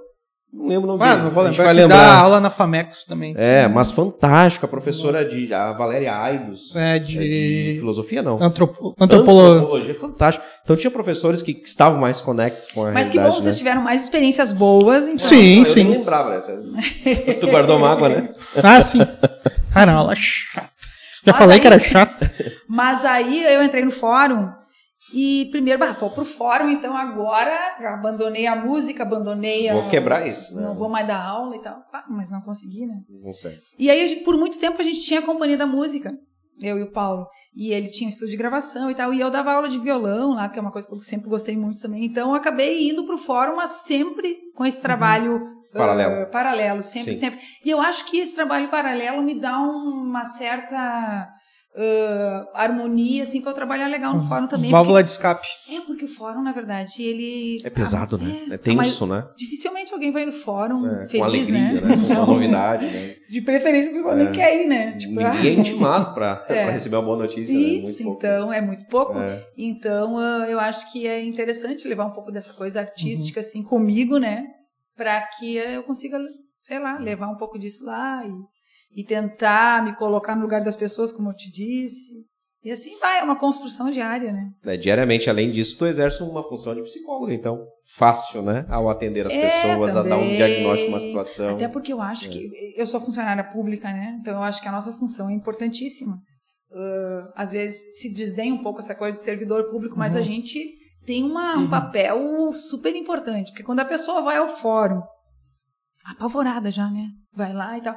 Não 0.53 0.67
lembro 0.67 0.85
o 0.85 0.93
nome 0.93 1.03
Ah, 1.03 1.13
dele. 1.15 1.23
não 1.25 1.31
vou 1.31 1.45
A 1.45 1.47
gente 1.47 1.57
lembrar 1.59 1.65
vai 1.75 1.83
que 1.83 1.89
dá 1.89 1.97
lembrar. 1.97 2.19
aula 2.19 2.41
na 2.41 2.51
Famex 2.51 3.05
também. 3.05 3.35
É, 3.39 3.67
mas 3.69 3.91
fantástico. 3.91 4.67
A 4.67 4.69
professora 4.69 5.25
de. 5.25 5.53
A 5.53 5.73
Valéria 5.73 6.15
Aidos. 6.15 6.77
É 6.77 6.97
É 6.97 6.99
de, 6.99 7.15
de 7.73 7.77
filosofia, 7.79 8.23
não. 8.23 8.43
antropo, 8.43 8.95
antropologia. 9.01 9.53
Antropologia, 9.57 9.95
fantástico. 9.95 10.45
Então 10.63 10.77
tinha 10.77 10.91
professores 10.91 11.41
que, 11.41 11.55
que 11.55 11.67
estavam 11.67 11.99
mais 11.99 12.21
conectados 12.21 12.71
com 12.71 12.85
a 12.85 12.93
Mas 12.93 13.09
que 13.09 13.17
bom, 13.17 13.23
realidade, 13.23 13.43
vocês 13.45 13.55
né? 13.55 13.59
tiveram 13.59 13.81
mais 13.83 14.03
experiências 14.03 14.53
boas. 14.53 15.09
Então, 15.09 15.19
Sim, 15.27 15.61
eu 15.61 15.65
sim. 15.65 15.85
nem 15.85 15.99
lembrava 15.99 16.31
dessa. 16.33 16.53
tu 17.41 17.47
guardou 17.49 17.79
mágoa, 17.79 18.09
né? 18.11 18.29
Ah, 18.63 18.83
sim. 18.83 19.01
Ah, 19.75 19.87
não, 19.87 20.01
ela 20.01 20.13
é 20.13 20.17
chata. 20.17 20.69
Já 21.25 21.33
Mas 21.33 21.37
falei 21.39 21.55
aí- 21.55 21.61
que 21.61 21.67
era 21.67 21.79
chata. 21.79 22.31
Mas 22.69 23.05
aí 23.07 23.43
eu 23.55 23.63
entrei 23.63 23.85
no 23.85 23.91
fórum 23.91 24.49
e 25.13 25.49
primeiro, 25.51 25.81
bah, 25.81 25.93
vou 25.93 26.11
pro 26.11 26.25
fórum, 26.25 26.69
então 26.69 26.97
agora 26.97 27.77
abandonei 27.93 28.47
a 28.47 28.55
música, 28.55 29.03
abandonei 29.03 29.69
a... 29.69 29.75
Vou 29.75 29.91
quebrar 29.91 30.27
isso, 30.27 30.55
né? 30.55 30.63
Não 30.63 30.75
vou 30.75 30.89
mais 30.89 31.07
dar 31.07 31.25
aula 31.25 31.57
e 31.57 31.61
tal. 31.61 31.83
Ah, 31.93 32.05
mas 32.09 32.31
não 32.31 32.41
consegui, 32.41 32.87
né? 32.87 33.01
Não 33.09 33.33
sei. 33.33 33.59
E 33.79 33.91
aí, 33.91 34.23
por 34.23 34.37
muito 34.37 34.59
tempo, 34.59 34.81
a 34.81 34.85
gente 34.85 35.03
tinha 35.03 35.21
a 35.21 35.25
companhia 35.25 35.57
da 35.57 35.67
música, 35.67 36.13
eu 36.61 36.79
e 36.79 36.83
o 36.83 36.91
Paulo. 36.91 37.27
E 37.55 37.73
ele 37.73 37.89
tinha 37.89 38.07
um 38.07 38.11
estúdio 38.11 38.31
de 38.31 38.37
gravação 38.37 38.91
e 38.91 38.95
tal. 38.95 39.13
E 39.13 39.21
eu 39.21 39.31
dava 39.31 39.53
aula 39.53 39.69
de 39.69 39.79
violão 39.79 40.35
lá, 40.35 40.49
que 40.49 40.59
é 40.59 40.63
uma 40.63 40.73
coisa 40.73 40.89
que 40.89 40.95
eu 40.95 41.01
sempre 41.01 41.29
gostei 41.29 41.57
muito 41.57 41.81
também. 41.81 42.05
Então, 42.05 42.31
eu 42.31 42.35
acabei 42.35 42.89
indo 42.89 43.05
pro 43.05 43.19
fórum, 43.19 43.57
mas 43.57 43.71
sempre 43.83 44.37
com 44.55 44.65
esse 44.65 44.81
trabalho 44.81 45.37
ah, 45.75 45.79
Paralelo. 45.79 46.31
paralelo, 46.31 46.83
sempre, 46.83 47.15
Sim. 47.15 47.21
sempre. 47.21 47.41
E 47.65 47.71
eu 47.71 47.81
acho 47.81 48.05
que 48.05 48.19
esse 48.19 48.35
trabalho 48.35 48.71
paralelo 48.71 49.23
me 49.23 49.35
dá 49.35 49.59
uma 49.59 50.25
certa 50.25 51.29
ah, 51.75 52.47
harmonia, 52.55 53.23
assim, 53.23 53.41
para 53.41 53.51
eu 53.51 53.55
trabalhar 53.55 53.87
legal 53.89 54.13
no 54.15 54.21
fórum 54.29 54.47
também. 54.47 54.71
Válvula 54.71 55.03
de 55.03 55.11
escape. 55.11 55.47
Porque, 55.65 55.75
é, 55.77 55.81
porque 55.81 56.05
o 56.05 56.09
fórum, 56.09 56.43
na 56.43 56.53
verdade, 56.53 57.03
ele... 57.03 57.61
É 57.65 57.71
pesado, 57.71 58.17
ah, 58.17 58.25
né? 58.25 58.45
É 58.51 58.73
mas 58.75 58.89
tenso, 58.89 59.07
né? 59.07 59.27
Dificilmente 59.37 59.93
alguém 59.95 60.13
vai 60.13 60.27
no 60.27 60.33
fórum 60.33 60.87
É, 60.87 61.07
feliz, 61.07 61.19
com 61.19 61.25
alegria, 61.25 61.59
né? 61.59 61.73
né? 61.75 61.81
Com 61.81 61.87
uma 62.07 62.15
Não. 62.15 62.27
novidade, 62.27 62.87
né? 62.87 63.15
De 63.29 63.41
preferência, 63.41 63.91
a 63.91 63.95
pessoa 63.95 64.15
É. 64.15 64.17
nem 64.25 64.33
quer 64.33 64.63
ir, 64.63 64.67
né? 64.67 64.93
Tipo, 64.97 65.15
Ninguém 65.15 65.27
é 65.27 65.57
ah, 65.57 65.61
intimado 65.61 66.13
pra, 66.15 66.45
É. 66.49 66.71
receber 66.71 66.97
uma 66.97 67.03
boa 67.03 67.17
notícia. 67.17 67.55
né? 67.59 67.61
Isso, 67.65 68.03
pouco. 68.05 68.19
então, 68.19 68.53
é 68.53 68.61
muito 68.61 68.87
pouco. 68.87 69.19
É. 69.19 69.43
Então, 69.57 70.19
ah, 70.19 70.47
eu 70.49 70.61
acho 70.61 70.93
que 70.93 71.07
é 71.07 71.23
interessante 71.23 71.89
levar 71.89 72.05
um 72.05 72.13
pouco 72.13 72.31
dessa 72.31 72.53
coisa 72.53 72.81
artística, 72.81 73.41
Uhum. 73.41 73.47
assim, 73.47 73.63
comigo, 73.63 74.19
né? 74.19 74.45
Pra 74.95 75.23
que 75.23 75.57
eu 75.57 75.83
consiga, 75.85 76.19
sei 76.63 76.79
lá, 76.79 76.99
levar 76.99 77.29
um 77.29 77.37
pouco 77.37 77.59
disso 77.59 77.87
lá 77.87 78.23
e, 78.27 78.31
e 78.95 79.05
tentar 79.05 79.83
me 79.85 79.95
colocar 79.97 80.35
no 80.37 80.43
lugar 80.43 80.63
das 80.63 80.77
pessoas, 80.77 81.13
como 81.13 81.31
eu 81.31 81.35
te 81.35 81.51
disse. 81.51 82.13
E 82.65 82.71
assim 82.71 82.97
vai, 83.01 83.19
é 83.19 83.23
uma 83.25 83.35
construção 83.37 83.91
diária, 83.91 84.31
né? 84.33 84.51
É, 84.65 84.77
diariamente, 84.77 85.29
além 85.29 85.51
disso, 85.51 85.77
tu 85.77 85.85
exerce 85.87 86.23
uma 86.23 86.45
função 86.45 86.75
de 86.75 86.83
psicóloga, 86.83 87.35
então 87.35 87.67
fácil, 87.97 88.41
né? 88.41 88.65
Ao 88.69 88.89
atender 88.89 89.27
as 89.27 89.33
É, 89.33 89.41
pessoas, 89.41 89.97
a 89.97 90.03
dar 90.05 90.17
um 90.17 90.21
também. 90.21 90.37
diagnóstico 90.37 90.89
uma 90.91 91.01
situação. 91.01 91.49
Até 91.51 91.67
porque 91.67 91.93
eu 91.93 92.01
acho 92.01 92.31
que 92.31 92.51
eu 92.77 92.87
sou 92.87 93.01
funcionária 93.01 93.43
pública, 93.43 93.93
né? 93.93 94.17
Então 94.21 94.35
eu 94.35 94.43
acho 94.45 94.63
que 94.63 94.69
a 94.69 94.73
nossa 94.73 94.93
função 94.93 95.29
é 95.29 95.33
importantíssima. 95.33 96.21
Ah, 96.73 97.33
às 97.43 97.53
vezes 97.53 97.99
se 98.01 98.15
desdenha 98.15 98.55
um 98.55 98.63
pouco 98.63 98.79
essa 98.79 98.95
coisa 98.95 99.19
do 99.19 99.25
servidor 99.25 99.69
público, 99.71 99.99
mas 99.99 100.15
a 100.15 100.23
gente 100.23 100.61
tem 101.05 101.25
uma, 101.25 101.57
um 101.59 101.69
papel 101.69 102.53
super 102.53 102.95
importante. 102.95 103.51
Porque 103.51 103.65
quando 103.65 103.81
a 103.81 103.85
pessoa 103.85 104.23
vai 104.23 104.37
ao 104.37 104.49
fórum, 104.49 105.03
apavorada 106.07 106.71
já, 106.71 106.89
né? 106.91 107.09
Vai 107.35 107.53
lá 107.53 107.77
e 107.77 107.83
tal. 107.83 107.97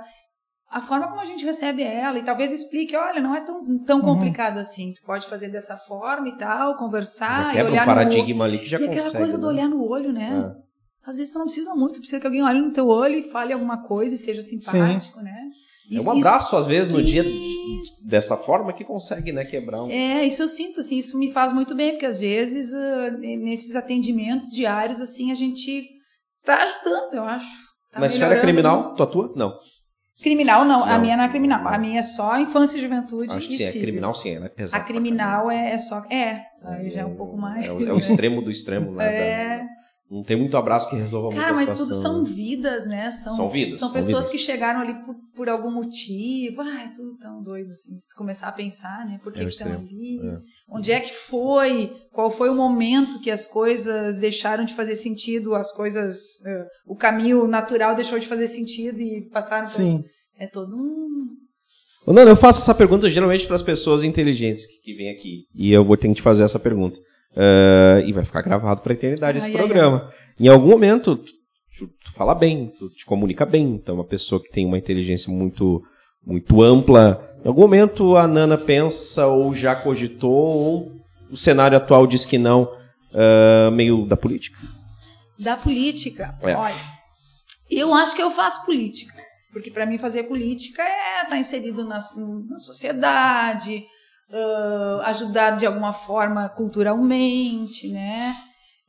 A 0.70 0.82
forma 0.82 1.08
como 1.08 1.22
a 1.22 1.26
gente 1.26 1.46
recebe 1.46 1.84
ela 1.84 2.18
e 2.20 2.24
talvez 2.24 2.52
explique, 2.52 2.96
olha, 2.96 3.22
não 3.22 3.36
é 3.36 3.42
tão, 3.42 3.80
tão 3.86 4.02
complicado 4.02 4.58
assim. 4.58 4.94
Tu 4.94 5.02
pode 5.04 5.26
fazer 5.28 5.48
dessa 5.50 5.78
forma 5.78 6.28
e 6.28 6.38
tal, 6.38 6.76
conversar 6.76 7.52
e 7.52 7.58
quebra 7.58 7.72
olhar 7.72 7.84
um 7.84 7.90
no 7.90 7.96
paradigma 7.96 8.46
ali 8.46 8.58
que 8.58 8.66
já 8.68 8.80
e 8.80 8.84
aquela 8.84 9.04
consegue. 9.06 9.18
coisa 9.18 9.38
do 9.38 9.48
né? 9.48 9.54
olhar 9.54 9.70
no 9.70 9.88
olho, 9.88 10.12
né? 10.12 10.54
Às 11.06 11.18
vezes 11.18 11.32
tu 11.32 11.38
não 11.38 11.46
precisa 11.46 11.74
muito, 11.76 12.00
precisa 12.00 12.20
que 12.20 12.26
alguém 12.26 12.44
olhe 12.44 12.60
no 12.60 12.74
teu 12.74 12.88
olho 12.88 13.16
e 13.16 13.24
fale 13.24 13.54
alguma 13.54 13.84
coisa 13.84 14.16
e 14.16 14.18
seja 14.18 14.42
simpático, 14.42 15.22
né? 15.22 15.50
É 15.92 15.96
Isso- 15.96 16.10
um 16.10 16.12
abraço, 16.18 16.58
às 16.58 16.66
vezes, 16.66 16.92
no 16.92 17.02
dia 17.02 17.22
Isso. 17.24 18.10
dessa 18.10 18.36
forma 18.36 18.74
que 18.74 18.84
consegue, 18.84 19.32
né, 19.32 19.46
quebrar 19.46 19.84
um. 19.84 19.90
É, 19.92 20.26
isso 20.26 20.42
eu 20.42 20.48
sinto, 20.48 20.80
assim, 20.80 20.98
isso 20.98 21.18
me 21.20 21.32
faz 21.32 21.54
muito 21.54 21.76
bem, 21.76 21.92
porque 21.92 22.08
às 22.08 22.20
vezes 22.20 22.74
ah, 22.74 23.12
nesses 23.12 23.76
atendimentos 23.76 24.50
diários, 24.50 25.00
assim, 25.00 25.32
a 25.32 25.36
gente 25.36 25.88
tá 26.44 26.64
ajudando, 26.64 27.14
eu 27.14 27.24
acho. 27.24 27.48
Tá 27.92 28.00
Na 28.00 28.08
esfera 28.08 28.42
criminal, 28.42 28.96
tu 28.96 29.04
atua? 29.04 29.32
Não. 29.36 29.56
Criminal 30.22 30.64
não, 30.64 30.84
a 30.84 30.94
Não. 30.94 31.02
minha 31.02 31.18
não 31.18 31.24
é 31.26 31.28
criminal. 31.30 31.68
A 31.68 31.78
minha 31.78 32.00
é 32.00 32.04
só 32.04 32.38
infância 32.40 32.78
e 32.78 32.82
juventude 32.82 33.34
Acho 33.34 33.48
que 33.50 33.58
sim, 33.58 33.64
é 33.66 33.72
criminal 33.72 34.14
sim, 34.14 34.30
é 34.36 34.46
A 34.46 34.50
pesada. 34.50 34.84
criminal 34.84 35.52
é, 35.52 35.74
é 35.74 35.78
só. 35.78 36.04
É, 36.10 36.42
aí 36.64 36.90
já 36.90 37.02
é 37.02 37.06
um 37.06 37.16
pouco 37.16 37.36
mais. 37.38 37.66
É 37.66 37.72
o, 37.72 37.80
é 37.82 37.92
o 37.92 37.96
né? 37.96 38.00
extremo 38.00 38.42
do 38.42 38.50
extremo, 38.50 38.92
né? 38.92 39.14
É. 39.16 39.58
da- 39.60 39.85
Não 40.10 40.22
tem 40.24 40.38
muito 40.38 40.56
abraço 40.56 40.88
que 40.88 40.96
resolva 40.96 41.36
Cara, 41.36 41.54
muita 41.54 41.72
mas 41.72 41.80
tudo 41.80 41.96
são 41.96 42.24
vidas, 42.24 42.86
né? 42.86 43.10
São, 43.10 43.34
São 43.34 43.50
vidas, 43.50 43.80
São 43.80 43.88
são 43.88 43.94
pessoas 43.96 44.26
vidas. 44.26 44.30
que 44.30 44.38
chegaram 44.38 44.82
ali 44.82 44.94
por, 45.04 45.16
por 45.36 45.50
algum 45.50 45.72
motivo. 45.72 46.62
Ai, 46.62 46.94
tudo 46.96 47.18
tão 47.18 47.42
doido 47.42 47.72
assim. 47.72 47.98
Se 47.98 48.10
tu 48.10 48.16
começar 48.16 48.48
a 48.50 48.52
pensar, 48.52 49.04
né? 49.08 49.20
Por 49.24 49.34
que 49.34 49.42
É 49.42 49.46
estão 49.46 49.74
ali? 49.74 50.20
é. 50.20 50.38
Onde 50.70 50.92
é 50.92 51.00
que 51.00 51.12
foi? 51.14 51.92
Qual 52.12 52.30
foi 52.30 52.50
o 52.50 52.56
momento 52.56 53.20
que 53.20 53.32
as 53.32 53.48
coisas 53.48 54.20
deixaram 54.20 54.64
de 54.64 54.76
fazer 54.76 54.96
sentido? 54.96 55.56
As 55.56 55.72
coisas. 55.72 56.18
eh, 56.46 56.66
o 56.86 56.96
caminho 56.96 57.48
natural 57.48 57.96
deixou 57.96 58.20
de 58.20 58.28
fazer 58.28 58.48
sentido 58.48 59.02
e 59.02 59.28
passaram 59.32 59.66
por. 59.68 59.76
Sim. 59.78 60.04
É 60.38 60.46
todo 60.46 60.76
um. 60.76 61.26
Ô, 62.06 62.14
Nana, 62.14 62.30
eu 62.30 62.36
faço 62.36 62.62
essa 62.62 62.76
pergunta 62.76 63.10
geralmente 63.10 63.48
para 63.48 63.56
as 63.56 63.64
pessoas 63.64 64.04
inteligentes 64.04 64.68
que, 64.68 64.82
que 64.84 64.94
vêm 64.96 65.10
aqui. 65.10 65.46
E 65.56 65.72
eu 65.72 65.84
vou 65.84 65.98
ter 65.98 66.08
que 66.10 66.14
te 66.14 66.22
fazer 66.22 66.44
essa 66.44 66.60
pergunta. 66.60 67.00
Ah, 67.36 68.02
e 68.06 68.12
vai 68.14 68.24
ficar 68.24 68.42
gravado 68.42 68.82
para 68.82 68.94
a 68.94 68.96
eternidade 68.96 69.38
esse 69.38 69.48
Ai, 69.48 69.54
ai, 69.54 69.58
programa. 69.58 70.12
Em 70.40 70.48
algum 70.48 70.70
momento, 70.70 71.16
tu, 71.18 71.32
tu- 71.78 72.12
fala 72.14 72.34
bem, 72.36 72.72
tu 72.78 72.90
te 72.90 73.06
comunica 73.06 73.46
bem. 73.46 73.76
Então, 73.76 73.96
uma 73.96 74.04
pessoa 74.06 74.42
que 74.42 74.50
tem 74.52 74.66
uma 74.66 74.78
inteligência 74.78 75.32
muito, 75.32 75.82
muito 76.26 76.62
ampla. 76.62 77.38
Em 77.44 77.48
algum 77.48 77.62
momento, 77.62 78.16
a 78.18 78.28
Nana 78.28 78.58
pensa 78.58 79.28
ou 79.28 79.54
já 79.54 79.76
cogitou, 79.76 80.32
ou 80.32 80.92
o 81.30 81.38
cenário 81.38 81.78
atual 81.78 82.06
diz 82.08 82.26
que 82.26 82.38
não, 82.38 82.70
ah, 83.14 83.70
meio 83.72 84.06
da 84.06 84.16
política. 84.18 84.58
Da 85.38 85.58
política. 85.58 86.38
É. 86.44 86.56
Olha, 86.56 86.76
eu 87.70 87.94
acho 87.94 88.16
que 88.16 88.22
eu 88.22 88.32
faço 88.32 88.66
política. 88.66 89.14
Porque 89.52 89.72
para 89.72 89.86
mim 89.86 89.98
fazer 89.98 90.24
política 90.24 90.82
é 90.82 91.24
estar 91.24 91.38
inserido 91.38 91.86
na, 91.86 92.00
na 92.50 92.58
sociedade, 92.58 93.86
ah, 94.32 95.04
ajudar 95.08 95.52
de 95.52 95.66
alguma 95.66 95.94
forma 95.94 96.50
culturalmente, 96.50 97.90
né? 97.90 98.36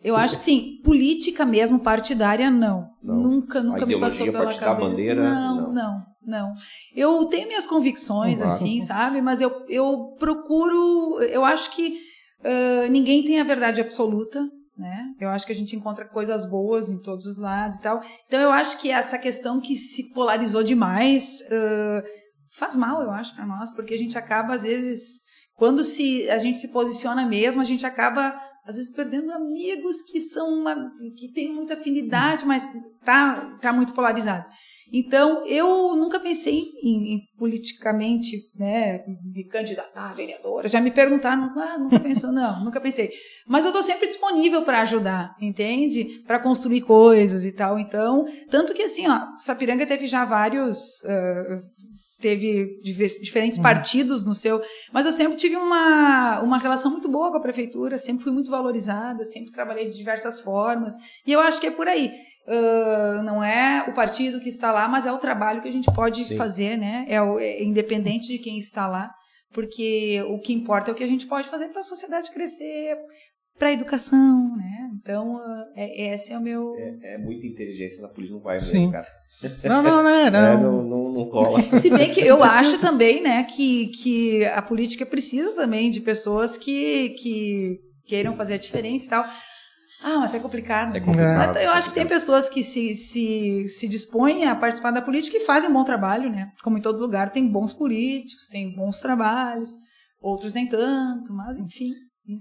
Eu 0.03 0.15
acho 0.15 0.37
que 0.37 0.43
sim, 0.43 0.81
política 0.85 1.45
mesmo, 1.45 1.81
partidária, 1.81 2.51
não. 2.51 2.91
Não. 3.03 3.17
Nunca, 3.17 3.63
nunca 3.63 3.85
me 3.85 3.99
passou 3.99 4.27
pela 4.27 4.55
cabeça. 4.55 4.75
bandeira, 4.75 5.23
não, 5.23 5.57
não. 5.57 5.73
não, 5.73 6.07
não, 6.25 6.55
Eu 6.95 7.25
tenho 7.27 7.49
minhas 7.49 7.67
convicções, 7.67 8.39
Claro. 8.39 8.53
assim, 8.53 8.81
sabe? 8.81 9.21
Mas 9.21 9.41
eu, 9.41 9.65
eu 9.69 10.15
procuro. 10.19 11.21
Eu 11.23 11.45
acho 11.45 11.71
que 11.71 11.99
ah, 12.45 12.89
ninguém 12.89 13.25
tem 13.25 13.41
a 13.41 13.45
verdade 13.45 13.81
absoluta, 13.81 14.47
né? 14.79 15.07
Eu 15.19 15.31
acho 15.31 15.47
que 15.47 15.53
a 15.53 15.57
gente 15.57 15.75
encontra 15.75 16.05
coisas 16.05 16.49
boas 16.49 16.89
em 16.89 17.01
todos 17.01 17.27
os 17.27 17.39
lados 17.39 17.79
e 17.79 17.83
tal. 17.83 18.01
Então 18.27 18.41
eu 18.41 18.53
acho 18.53 18.79
que 18.79 18.91
essa 18.91 19.19
questão 19.19 19.61
que 19.61 19.77
se 19.77 20.13
polarizou 20.13 20.63
demais 20.63 21.41
ah, 21.51 22.05
faz 22.57 22.77
mal, 22.77 23.03
eu 23.03 23.11
acho, 23.11 23.35
para 23.35 23.47
nós, 23.47 23.71
porque 23.71 23.95
a 23.95 23.99
gente 23.99 24.17
acaba 24.17 24.55
às 24.55 24.63
vezes 24.63 25.26
quando 25.57 25.83
se 25.83 26.29
a 26.31 26.39
gente 26.39 26.59
se 26.59 26.69
posiciona 26.69 27.27
mesmo, 27.27 27.61
a 27.61 27.65
gente 27.65 27.85
acaba 27.85 28.39
às 28.65 28.77
vezes 28.77 28.93
perdendo 28.93 29.33
amigos 29.33 30.03
que 30.03 30.19
são 30.21 30.49
uma, 30.49 30.75
que 31.17 31.33
têm 31.33 31.53
muita 31.53 31.75
afinidade, 31.75 32.45
mas 32.45 32.69
tá 33.05 33.59
tá 33.61 33.73
muito 33.73 33.95
polarizado. 33.95 34.49
Então, 34.93 35.45
eu 35.47 35.97
nunca 35.97 36.21
pensei 36.21 36.63
em, 36.83 37.15
em 37.15 37.21
politicamente, 37.37 38.37
né, 38.55 39.05
me 39.35 39.45
candidatar 39.45 40.11
a 40.11 40.15
vereadora. 40.15 40.69
Já 40.69 40.81
me 40.81 40.91
perguntaram, 40.93 41.53
ah, 41.59 41.79
nunca 41.79 41.99
pensou? 41.99 42.31
Não, 42.31 42.63
nunca 42.65 42.81
pensei. 42.81 43.11
Mas 43.47 43.65
eu 43.65 43.71
estou 43.71 43.83
sempre 43.83 44.07
disponível 44.07 44.63
para 44.63 44.83
ajudar, 44.83 45.35
entende? 45.41 46.23
Para 46.27 46.39
construir 46.39 46.83
coisas 46.83 47.45
e 47.45 47.53
tal. 47.53 47.79
Então, 47.79 48.25
tanto 48.49 48.73
que 48.75 48.83
assim, 48.83 49.09
ó, 49.09 49.37
Sapiranga 49.39 49.87
teve 49.87 50.07
já 50.07 50.25
vários. 50.25 51.05
ah, 51.05 51.61
teve 52.21 52.81
diferentes 52.83 53.59
partidos 53.59 54.25
no 54.25 54.35
seu. 54.35 54.61
Mas 54.93 55.05
eu 55.07 55.13
sempre 55.13 55.37
tive 55.37 55.57
uma, 55.57 56.41
uma 56.41 56.59
relação 56.59 56.91
muito 56.91 57.09
boa 57.09 57.31
com 57.31 57.39
a 57.39 57.43
prefeitura, 57.43 57.99
sempre 57.99 58.25
fui 58.25 58.33
muito 58.33 58.51
valorizada, 58.51 59.25
sempre 59.25 59.53
trabalhei 59.53 59.89
de 59.89 59.97
diversas 59.97 60.41
formas. 60.41 60.95
E 61.27 61.33
eu 61.33 61.41
acho 61.41 61.61
que 61.61 61.67
é 61.67 61.71
por 61.71 61.87
aí. 61.89 62.11
Ah, 62.49 63.23
não 63.25 63.43
é 63.43 63.85
o 63.89 63.93
partido 63.95 64.39
que 64.41 64.49
está 64.49 64.71
lá, 64.73 64.87
mas 64.89 65.05
é 65.07 65.13
o 65.13 65.19
trabalho 65.19 65.61
que 65.61 65.69
a 65.69 65.73
gente 65.73 65.93
pode 65.93 66.25
Sim. 66.25 66.37
fazer, 66.37 66.77
né? 66.77 67.05
É, 67.09 67.21
o- 67.21 67.39
é 67.39 67.63
independente 67.63 68.29
de 68.29 68.39
quem 68.39 68.57
está 68.57 68.87
lá, 68.87 69.11
porque 69.53 70.23
o 70.29 70.39
que 70.39 70.53
importa 70.53 70.91
é 70.91 70.93
o 70.93 70.95
que 70.95 71.03
a 71.05 71.09
gente 71.09 71.27
pode 71.27 71.49
fazer 71.49 71.69
para 71.69 71.81
a 71.81 71.83
sociedade 71.83 72.31
crescer, 72.31 72.97
para 73.59 73.69
a 73.69 73.73
educação, 73.73 74.57
né? 74.57 74.91
Então, 74.95 75.37
ah, 75.37 75.65
é, 75.77 76.15
esse 76.15 76.33
é 76.33 76.39
o 76.39 76.41
meu. 76.41 76.75
É, 76.77 77.15
é 77.15 77.19
muita 77.19 77.47
inteligência 77.47 78.03
na 78.03 78.09
política, 78.09 78.35
não 78.37 78.43
vai 78.43 78.59
Sim. 78.59 78.79
mesmo, 78.79 78.93
cara. 78.93 79.07
Não, 79.65 79.83
não, 79.83 80.03
né? 80.03 80.27
É, 80.27 80.31
Não. 80.31 80.61
não, 80.61 80.83
não, 80.83 81.13
não 81.13 81.31
cola. 81.31 81.61
Se 81.81 81.91
bem 81.91 82.11
que 82.11 82.21
eu 82.21 82.43
acho 82.43 82.81
também, 82.81 83.23
né, 83.23 83.43
que, 83.45 83.89
que 83.89 84.45
a 84.47 84.61
política 84.63 85.07
precisa 85.07 85.53
também 85.53 85.91
de 85.91 86.01
pessoas 86.01 86.57
que, 86.59 87.11
que 87.11 87.79
queiram 88.07 88.35
fazer 88.35 88.55
a 88.55 88.59
diferença 88.59 89.07
e 89.07 89.11
tal. 89.11 89.25
Ah, 90.03 90.19
mas 90.19 90.35
é 90.35 90.39
complicado. 90.39 90.97
É 90.97 91.01
complicado. 91.01 91.55
Mas 91.55 91.65
eu 91.65 91.71
acho 91.71 91.89
que 91.89 91.95
tem 91.95 92.07
pessoas 92.07 92.49
que 92.49 92.63
se, 92.63 92.95
se, 92.95 93.69
se 93.69 93.89
dispõem 93.89 94.45
a 94.45 94.55
participar 94.55 94.91
da 94.91 95.01
política 95.01 95.37
e 95.37 95.41
fazem 95.41 95.71
um 95.71 95.73
bom 95.73 95.85
trabalho, 95.85 96.31
né? 96.31 96.51
Como 96.63 96.77
em 96.77 96.83
todo 96.83 97.01
lugar, 97.01 97.31
tem 97.31 97.47
bons 97.47 97.73
políticos, 97.73 98.49
tem 98.49 98.75
bons 98.75 99.01
trabalhos, 99.01 99.71
outros 100.21 100.53
nem 100.53 100.69
tanto, 100.69 101.33
mas 101.33 101.59
enfim. 101.59 101.93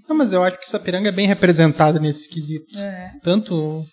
Não, 0.09 0.15
mas 0.15 0.33
eu 0.33 0.41
acho 0.43 0.59
que 0.59 0.69
Sapiranga 0.69 1.09
é 1.09 1.11
bem 1.11 1.27
representada 1.27 1.99
nesse 1.99 2.27
quesito. 2.29 2.77
É. 2.77 3.11
Tanto 3.23 3.83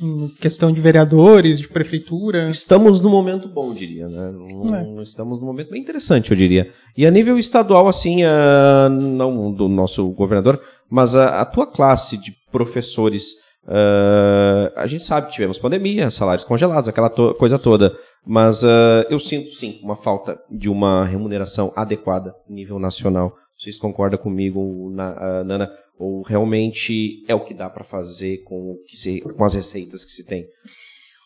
em 0.00 0.28
questão 0.40 0.72
de 0.72 0.80
vereadores, 0.80 1.58
de 1.60 1.68
prefeitura. 1.68 2.50
Estamos 2.50 3.00
num 3.00 3.10
momento 3.10 3.48
bom, 3.48 3.68
eu 3.68 3.74
diria, 3.74 4.08
né? 4.08 4.30
Não- 4.32 5.02
Estamos 5.02 5.40
num 5.40 5.46
momento 5.46 5.70
bem 5.70 5.80
interessante, 5.80 6.30
eu 6.30 6.36
diria. 6.36 6.70
E 6.96 7.06
a 7.06 7.10
nível 7.10 7.38
estadual, 7.38 7.86
assim, 7.88 8.22
ah, 8.24 8.88
não 8.90 9.52
do 9.52 9.68
nosso 9.68 10.08
governador, 10.10 10.60
mas 10.90 11.14
a, 11.14 11.40
a 11.40 11.44
tua 11.44 11.66
classe 11.66 12.16
de 12.16 12.32
professores, 12.50 13.34
ah, 13.66 14.72
a 14.76 14.86
gente 14.86 15.04
sabe 15.04 15.28
que 15.28 15.32
tivemos 15.34 15.58
pandemia, 15.58 16.10
salários 16.10 16.44
congelados, 16.44 16.88
aquela 16.88 17.10
to- 17.10 17.34
coisa 17.34 17.58
toda, 17.58 17.96
mas 18.26 18.64
ah, 18.64 19.06
eu 19.10 19.18
sinto, 19.20 19.50
sim, 19.54 19.78
uma 19.82 19.94
falta 19.96 20.38
de 20.50 20.68
uma 20.68 21.04
remuneração 21.04 21.72
adequada 21.76 22.34
nível 22.48 22.78
nacional. 22.78 23.32
Vocês 23.58 23.78
concordam 23.78 24.18
comigo, 24.18 24.90
na- 24.94 25.44
Nana? 25.44 25.70
Ou 25.98 26.22
realmente 26.22 27.22
é 27.28 27.34
o 27.34 27.44
que 27.44 27.54
dá 27.54 27.70
para 27.70 27.84
fazer 27.84 28.38
com, 28.44 28.72
o 28.72 28.78
que 28.86 28.96
se, 28.96 29.20
com 29.20 29.44
as 29.44 29.54
receitas 29.54 30.04
que 30.04 30.10
se 30.10 30.24
tem? 30.26 30.44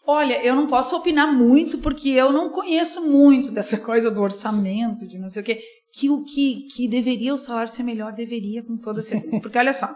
Olha, 0.06 0.42
eu 0.44 0.54
não 0.54 0.66
posso 0.66 0.96
opinar 0.96 1.32
muito 1.32 1.78
porque 1.78 2.10
eu 2.10 2.32
não 2.32 2.50
conheço 2.50 3.06
muito 3.06 3.50
dessa 3.50 3.76
coisa 3.80 4.10
do 4.10 4.22
orçamento, 4.22 5.06
de 5.06 5.18
não 5.18 5.28
sei 5.28 5.42
o 5.42 5.44
quê. 5.44 5.60
Que 5.92 6.10
o 6.10 6.22
que, 6.22 6.66
que 6.74 6.86
deveria 6.86 7.32
o 7.34 7.38
salário 7.38 7.70
ser 7.72 7.82
melhor, 7.82 8.12
deveria, 8.12 8.62
com 8.62 8.76
toda 8.76 9.02
certeza. 9.02 9.40
Porque 9.40 9.56
olha 9.58 9.72
só, 9.72 9.86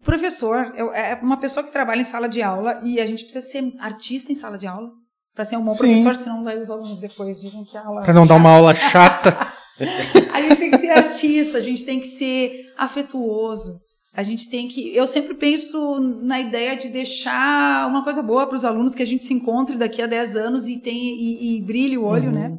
o 0.00 0.04
professor 0.04 0.72
eu- 0.76 0.92
é 0.92 1.14
uma 1.22 1.38
pessoa 1.38 1.64
que 1.64 1.70
trabalha 1.72 2.00
em 2.00 2.04
sala 2.04 2.28
de 2.28 2.42
aula 2.42 2.80
e 2.84 3.00
a 3.00 3.06
gente 3.06 3.22
precisa 3.22 3.46
ser 3.46 3.72
artista 3.78 4.32
em 4.32 4.34
sala 4.34 4.58
de 4.58 4.66
aula 4.66 4.90
para 5.34 5.44
ser 5.44 5.56
um 5.56 5.64
bom 5.64 5.70
Sim. 5.72 5.78
professor, 5.78 6.14
senão 6.16 6.42
os 6.60 6.70
alunos 6.70 6.98
depois 6.98 7.40
dizem 7.40 7.64
que 7.64 7.76
a 7.76 7.84
aula. 7.86 8.02
Pra 8.02 8.12
não 8.12 8.26
dar 8.26 8.34
uma 8.34 8.50
aula 8.50 8.74
chata. 8.74 9.52
A 10.32 10.42
gente 10.42 10.56
tem 10.56 10.70
que 10.70 10.78
ser 10.78 10.90
artista, 10.90 11.58
a 11.58 11.60
gente 11.60 11.84
tem 11.84 12.00
que 12.00 12.06
ser 12.06 12.72
afetuoso. 12.76 13.80
A 14.12 14.22
gente 14.22 14.48
tem 14.48 14.66
que. 14.66 14.94
Eu 14.96 15.06
sempre 15.06 15.34
penso 15.34 16.00
na 16.22 16.40
ideia 16.40 16.76
de 16.76 16.88
deixar 16.88 17.86
uma 17.88 18.02
coisa 18.02 18.22
boa 18.22 18.46
para 18.46 18.56
os 18.56 18.64
alunos, 18.64 18.94
que 18.94 19.02
a 19.02 19.06
gente 19.06 19.22
se 19.22 19.34
encontre 19.34 19.76
daqui 19.76 20.02
a 20.02 20.06
10 20.06 20.36
anos 20.36 20.68
e, 20.68 20.80
tem, 20.80 20.96
e, 20.96 21.58
e 21.58 21.62
brilhe 21.62 21.96
o 21.98 22.04
olho, 22.04 22.32
né? 22.32 22.56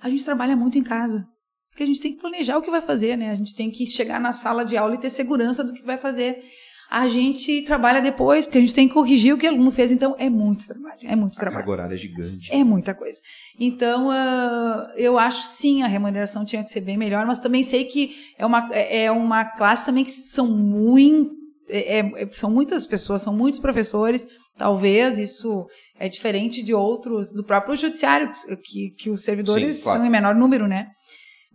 A 0.00 0.08
gente 0.08 0.24
trabalha 0.24 0.56
muito 0.56 0.78
em 0.78 0.82
casa. 0.82 1.24
Porque 1.70 1.82
a 1.84 1.86
gente 1.86 2.00
tem 2.00 2.12
que 2.12 2.20
planejar 2.20 2.56
o 2.58 2.62
que 2.62 2.70
vai 2.70 2.80
fazer, 2.80 3.16
né? 3.16 3.30
A 3.30 3.36
gente 3.36 3.54
tem 3.54 3.70
que 3.70 3.86
chegar 3.86 4.18
na 4.20 4.32
sala 4.32 4.64
de 4.64 4.76
aula 4.76 4.96
e 4.96 4.98
ter 4.98 5.10
segurança 5.10 5.62
do 5.62 5.72
que 5.72 5.82
vai 5.82 5.96
fazer. 5.96 6.42
A 6.90 7.06
gente 7.06 7.62
trabalha 7.62 8.00
depois, 8.00 8.46
porque 8.46 8.56
a 8.58 8.60
gente 8.62 8.74
tem 8.74 8.88
que 8.88 8.94
corrigir 8.94 9.34
o 9.34 9.38
que 9.38 9.46
o 9.46 9.50
aluno 9.50 9.70
fez, 9.70 9.92
então 9.92 10.14
é 10.18 10.30
muito 10.30 10.66
trabalho, 10.66 10.98
é 11.02 11.14
muito 11.14 11.36
A 11.36 11.40
trabalho. 11.40 11.58
carga 11.66 11.70
horária 11.70 11.94
é 11.94 11.98
gigante. 11.98 12.50
É 12.50 12.64
muita 12.64 12.94
coisa. 12.94 13.20
Então, 13.60 14.10
ah, 14.10 14.90
eu 14.96 15.18
acho 15.18 15.42
sim, 15.42 15.82
a 15.82 15.86
remuneração 15.86 16.46
tinha 16.46 16.64
que 16.64 16.70
ser 16.70 16.80
bem 16.80 16.96
melhor, 16.96 17.26
mas 17.26 17.40
também 17.40 17.62
sei 17.62 17.84
que 17.84 18.14
é 18.38 18.46
uma, 18.46 18.68
é 18.72 19.04
é 19.04 19.12
uma 19.12 19.44
classe 19.44 19.84
também 19.86 20.02
que 20.04 20.10
são 20.10 20.46
muito. 20.46 21.36
é- 21.70 21.98
é- 22.22 22.28
são 22.32 22.50
muitas 22.50 22.86
pessoas, 22.86 23.20
são 23.20 23.34
muitos 23.36 23.60
professores. 23.60 24.26
Talvez 24.56 25.18
isso 25.18 25.66
é 26.00 26.08
diferente 26.08 26.62
de 26.62 26.72
outros, 26.72 27.34
do 27.34 27.44
próprio 27.44 27.76
judiciário, 27.76 28.32
que, 28.32 28.56
que, 28.56 28.90
que 28.98 29.10
os 29.10 29.22
servidores 29.22 29.76
Sim, 29.76 29.82
claro. 29.82 29.98
são 29.98 30.06
em 30.06 30.10
menor 30.10 30.34
número, 30.34 30.66
né? 30.66 30.88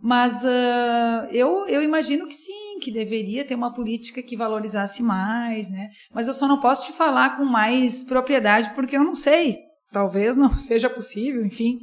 Mas 0.04 0.44
ah, 0.44 1.26
eu, 1.32 1.66
eu 1.66 1.82
imagino 1.82 2.26
que 2.26 2.34
sim, 2.34 2.78
que 2.78 2.92
deveria 2.92 3.42
ter 3.42 3.54
uma 3.54 3.72
política 3.72 4.22
que 4.22 4.36
valorizasse 4.36 5.02
mais, 5.02 5.70
né? 5.70 5.88
Mas 6.12 6.28
eu 6.28 6.34
só 6.34 6.46
não 6.46 6.60
posso 6.60 6.84
te 6.84 6.92
falar 6.92 7.38
com 7.38 7.44
mais 7.46 8.04
propriedade, 8.04 8.74
porque 8.74 8.98
eu 8.98 9.02
não 9.02 9.14
sei. 9.14 9.56
Talvez 9.90 10.36
não 10.36 10.52
seja 10.54 10.90
possível, 10.90 11.42
enfim. 11.42 11.78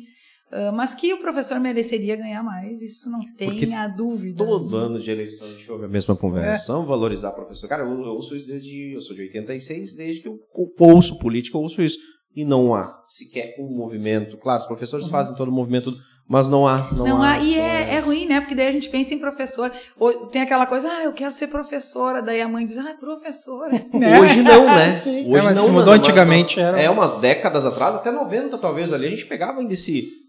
Ah, 0.52 0.72
mas 0.72 0.94
que 0.94 1.12
o 1.12 1.18
professor 1.18 1.60
mereceria 1.60 2.16
ganhar 2.16 2.44
mais, 2.44 2.84
isso 2.84 3.10
não 3.10 3.22
tenha 3.36 3.88
dúvida. 3.88 4.46
Todo 4.46 4.78
ano 4.78 5.00
de 5.00 5.10
eleição 5.10 5.48
a 5.48 5.50
gente 5.50 5.72
ouve 5.72 5.86
a 5.86 5.88
mesma 5.88 6.16
conversa. 6.16 6.74
Vamos 6.74 6.88
valorizar 6.88 7.32
professor. 7.32 7.68
Cara, 7.68 7.84
eu, 7.84 7.90
eu 7.90 8.14
ouço 8.14 8.36
isso 8.36 8.46
desde. 8.46 8.94
Eu 8.94 9.02
sou 9.02 9.16
de 9.16 9.24
86, 9.24 9.96
desde 9.96 10.22
que 10.22 10.28
eu 10.28 10.38
ouço 10.78 11.18
política, 11.18 11.58
eu 11.58 11.62
ouço 11.62 11.82
isso. 11.82 11.98
E 12.36 12.46
não 12.46 12.76
há 12.76 13.02
sequer 13.08 13.56
um 13.60 13.76
movimento. 13.76 14.38
Claro, 14.38 14.62
os 14.62 14.68
professores 14.68 15.08
fazem 15.08 15.36
todo 15.36 15.50
o 15.50 15.52
movimento, 15.52 15.92
mas 16.32 16.48
não 16.48 16.66
há. 16.66 16.78
Não, 16.94 17.06
Não, 17.06 17.22
há, 17.22 17.38
e 17.40 17.58
não 17.58 17.64
é, 17.64 17.96
é 17.96 18.00
ruim, 18.00 18.26
né? 18.26 18.40
Porque 18.40 18.56
daí 18.56 18.68
a 18.68 18.72
gente 18.72 18.90
pensa 18.90 19.14
em 19.14 19.20
professor. 19.20 19.70
Ou 20.00 20.28
tem 20.28 20.42
aquela 20.42 20.66
coisa, 20.66 20.88
ah, 20.90 21.04
eu 21.04 21.12
quero 21.12 21.34
ser 21.34 21.48
professora. 21.48 22.22
Daí 22.22 22.42
a 22.42 22.48
mãe 22.48 22.66
diz, 22.66 22.78
ah, 22.78 22.96
professora. 23.00 23.74
Né? 23.94 24.18
Hoje 24.20 24.42
não, 24.42 24.66
né? 24.66 25.02
Hoje 25.06 25.36
É, 25.38 25.42
mas 25.42 25.58
não, 25.58 25.66
se 25.66 25.70
mudou 25.72 25.88
mano, 25.88 25.92
antigamente, 25.92 26.56
mas- 26.58 26.66
era- 26.66 26.82
É, 26.82 26.90
umas 26.90 27.16
décadas 27.16 27.66
atrás, 27.66 27.96
até 27.98 28.10
90 28.12 28.58
talvez 28.58 28.94
ali, 28.94 29.08
a 29.08 29.10
gente 29.10 29.26
pegava 29.26 29.60
ainda 29.60 29.74
esse. 29.74 30.22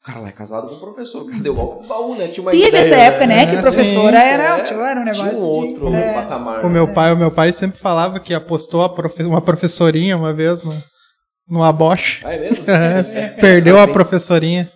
O 0.00 0.06
cara 0.06 0.20
lá 0.20 0.28
é 0.28 0.32
casado 0.32 0.68
com 0.68 0.76
um 0.76 0.78
professor. 0.78 1.28
Cadê 1.28 1.50
o 1.50 1.58
álcool 1.60 1.82
do 1.82 1.88
baú, 1.88 2.14
né? 2.14 2.28
Tinha 2.28 2.40
uma 2.42 2.52
Teve 2.52 2.68
ideia, 2.68 2.80
essa 2.80 2.94
época, 2.94 3.26
né? 3.26 3.42
É, 3.42 3.46
que 3.46 3.56
professora 3.60 4.20
sim, 4.20 4.26
era, 4.26 4.58
é. 4.58 4.62
tipo, 4.62 4.80
era 4.80 5.00
um 5.00 5.04
negócio 5.04 5.24
Tinha 5.24 5.44
um 5.44 5.66
de- 5.66 5.70
outro 5.82 5.94
é. 5.94 6.12
patamar. 6.14 6.64
O 6.64 6.70
meu 6.70 6.86
né? 6.86 6.92
pai, 6.94 7.12
o 7.12 7.16
meu 7.16 7.30
pai 7.32 7.52
sempre 7.52 7.80
falava 7.80 8.20
que 8.20 8.32
apostou 8.32 8.88
profe- 8.90 9.24
uma 9.24 9.40
professorinha 9.42 10.16
uma 10.16 10.32
vez 10.32 10.62
no, 10.62 10.72
no 11.48 11.62
aboche. 11.62 12.20
Ah, 12.24 12.34
é 12.34 12.38
mesmo? 12.40 12.64
Perdeu 13.40 13.78
a 13.78 13.88
professorinha. 13.88 14.70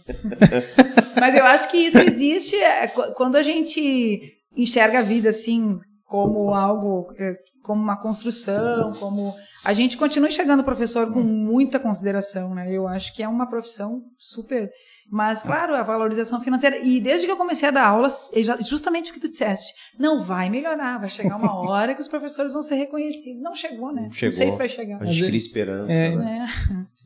Mas 1.20 1.35
eu 1.37 1.45
acho 1.45 1.70
que 1.70 1.77
isso 1.77 1.99
existe 1.99 2.57
é, 2.57 2.87
qu- 2.89 3.12
quando 3.14 3.37
a 3.37 3.43
gente 3.43 4.20
enxerga 4.57 4.99
a 5.01 5.03
vida 5.03 5.29
assim 5.31 5.79
como 6.05 6.53
algo, 6.55 7.12
é, 7.18 7.35
como 7.62 7.83
uma 7.83 7.97
construção, 8.01 8.93
como 8.95 9.35
a 9.64 9.73
gente 9.73 9.97
continua 9.97 10.29
enxergando 10.29 10.62
o 10.62 10.64
professor 10.64 11.11
com 11.12 11.20
muita 11.23 11.79
consideração, 11.79 12.55
né? 12.55 12.66
Eu 12.70 12.87
acho 12.89 13.14
que 13.14 13.23
é 13.23 13.29
uma 13.29 13.49
profissão 13.49 14.03
super, 14.18 14.68
mas 15.13 15.43
claro, 15.43 15.75
a 15.75 15.83
valorização 15.83 16.41
financeira 16.41 16.79
e 16.79 16.99
desde 16.99 17.27
que 17.27 17.33
eu 17.33 17.37
comecei 17.37 17.69
a 17.69 17.71
dar 17.71 17.87
aulas, 17.87 18.31
é 18.33 18.65
justamente 18.65 19.11
o 19.11 19.15
que 19.15 19.21
tu 19.21 19.29
disseste, 19.29 19.75
não 19.99 20.23
vai 20.23 20.49
melhorar, 20.49 20.99
vai 20.99 21.11
chegar 21.11 21.37
uma 21.37 21.53
hora 21.69 21.95
que 21.95 22.01
os 22.01 22.09
professores 22.09 22.51
vão 22.51 22.63
ser 22.63 22.77
reconhecidos. 22.77 23.43
Não 23.43 23.55
chegou, 23.55 23.93
né? 23.93 24.05
Não 24.05 24.11
chegou. 24.11 24.33
sei 24.35 24.51
se 24.51 24.57
vai 24.57 24.71
chegar. 24.71 25.03
A 25.03 25.05
gente 25.05 25.27
cria 25.27 25.37
esperança. 25.37 25.93
É. 25.93 26.17
né? 26.17 26.47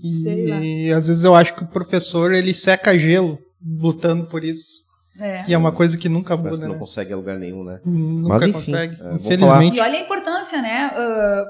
É. 0.02 0.06
Sei 0.22 0.46
lá. 0.46 0.60
E 0.60 0.92
às 0.92 1.08
vezes 1.08 1.24
eu 1.24 1.34
acho 1.34 1.56
que 1.56 1.64
o 1.64 1.66
professor 1.66 2.32
ele 2.32 2.54
seca 2.54 2.96
gelo 2.96 3.40
lutando 3.60 4.26
por 4.26 4.44
isso. 4.44 4.86
É. 5.20 5.44
E 5.48 5.54
é 5.54 5.58
uma 5.58 5.72
coisa 5.72 5.98
que 5.98 6.08
nunca 6.08 6.36
Parece 6.36 6.56
muda, 6.56 6.60
que 6.60 6.68
não 6.68 6.74
né? 6.74 6.78
consegue 6.78 7.12
a 7.12 7.16
lugar 7.16 7.38
nenhum, 7.38 7.64
né? 7.64 7.80
Nunca 7.84 8.28
Mas, 8.28 8.42
enfim, 8.42 8.52
consegue. 8.52 9.02
é, 9.02 9.14
Infelizmente. 9.14 9.76
E 9.76 9.80
olha 9.80 9.98
a 9.98 10.00
importância, 10.00 10.62
né? 10.62 10.92
Ah, 10.94 11.44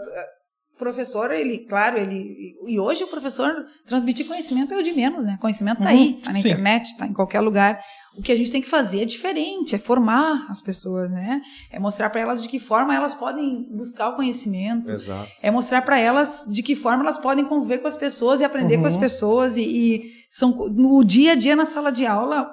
o 0.77 0.79
professor, 0.79 1.31
ele, 1.31 1.61
claro, 1.61 1.99
ele. 1.99 2.55
E 2.66 2.79
hoje 2.79 3.03
o 3.03 3.07
professor 3.07 3.64
transmitir 3.87 4.27
conhecimento 4.27 4.74
é 4.74 4.77
o 4.77 4.83
de 4.83 4.93
menos, 4.93 5.24
né? 5.24 5.39
Conhecimento 5.41 5.83
tá 5.83 5.89
aí, 5.89 6.20
tá 6.22 6.33
na 6.33 6.39
sim. 6.39 6.49
internet, 6.49 6.95
tá 6.99 7.07
em 7.07 7.14
qualquer 7.14 7.41
lugar. 7.41 7.83
O 8.14 8.20
que 8.20 8.31
a 8.31 8.37
gente 8.37 8.53
tem 8.53 8.61
que 8.61 8.68
fazer 8.68 9.01
é 9.01 9.05
diferente, 9.07 9.74
é 9.74 9.79
formar 9.79 10.47
as 10.51 10.61
pessoas, 10.61 11.11
né? 11.11 11.41
É 11.72 11.79
mostrar 11.79 12.11
para 12.11 12.20
elas 12.20 12.43
de 12.43 12.49
que 12.49 12.59
forma 12.59 12.95
elas 12.95 13.14
podem 13.14 13.66
buscar 13.74 14.11
o 14.11 14.16
conhecimento. 14.16 14.93
Exato. 14.93 15.31
É 15.43 15.51
mostrar 15.51 15.81
para 15.81 15.99
elas 15.99 16.45
de 16.53 16.62
que 16.62 16.77
forma 16.77 17.03
elas 17.03 17.16
podem 17.16 17.47
conviver 17.47 17.79
com 17.79 17.89
as 17.89 17.97
pessoas 17.97 18.41
e 18.41 18.45
aprender 18.45 18.77
com 18.77 18.87
as 18.87 18.99
pessoas. 18.99 19.57
E, 19.57 19.62
e 19.62 20.12
são 20.29 20.51
no 20.68 21.03
dia 21.03 21.33
a 21.33 21.35
dia 21.35 21.57
na 21.57 21.64
sala 21.64 21.91
de 21.91 22.05
aula. 22.05 22.51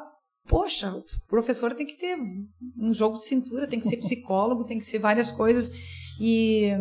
Poxa, 0.47 0.91
o 0.91 1.03
professor 1.27 1.73
tem 1.73 1.85
que 1.85 1.97
ter 1.97 2.17
um 2.77 2.93
jogo 2.93 3.17
de 3.17 3.25
cintura, 3.25 3.67
tem 3.67 3.79
que 3.79 3.87
ser 3.87 3.97
psicólogo, 3.97 4.65
tem 4.65 4.77
que 4.77 4.85
ser 4.85 4.99
várias 4.99 5.31
coisas. 5.31 5.71
E, 6.19 6.71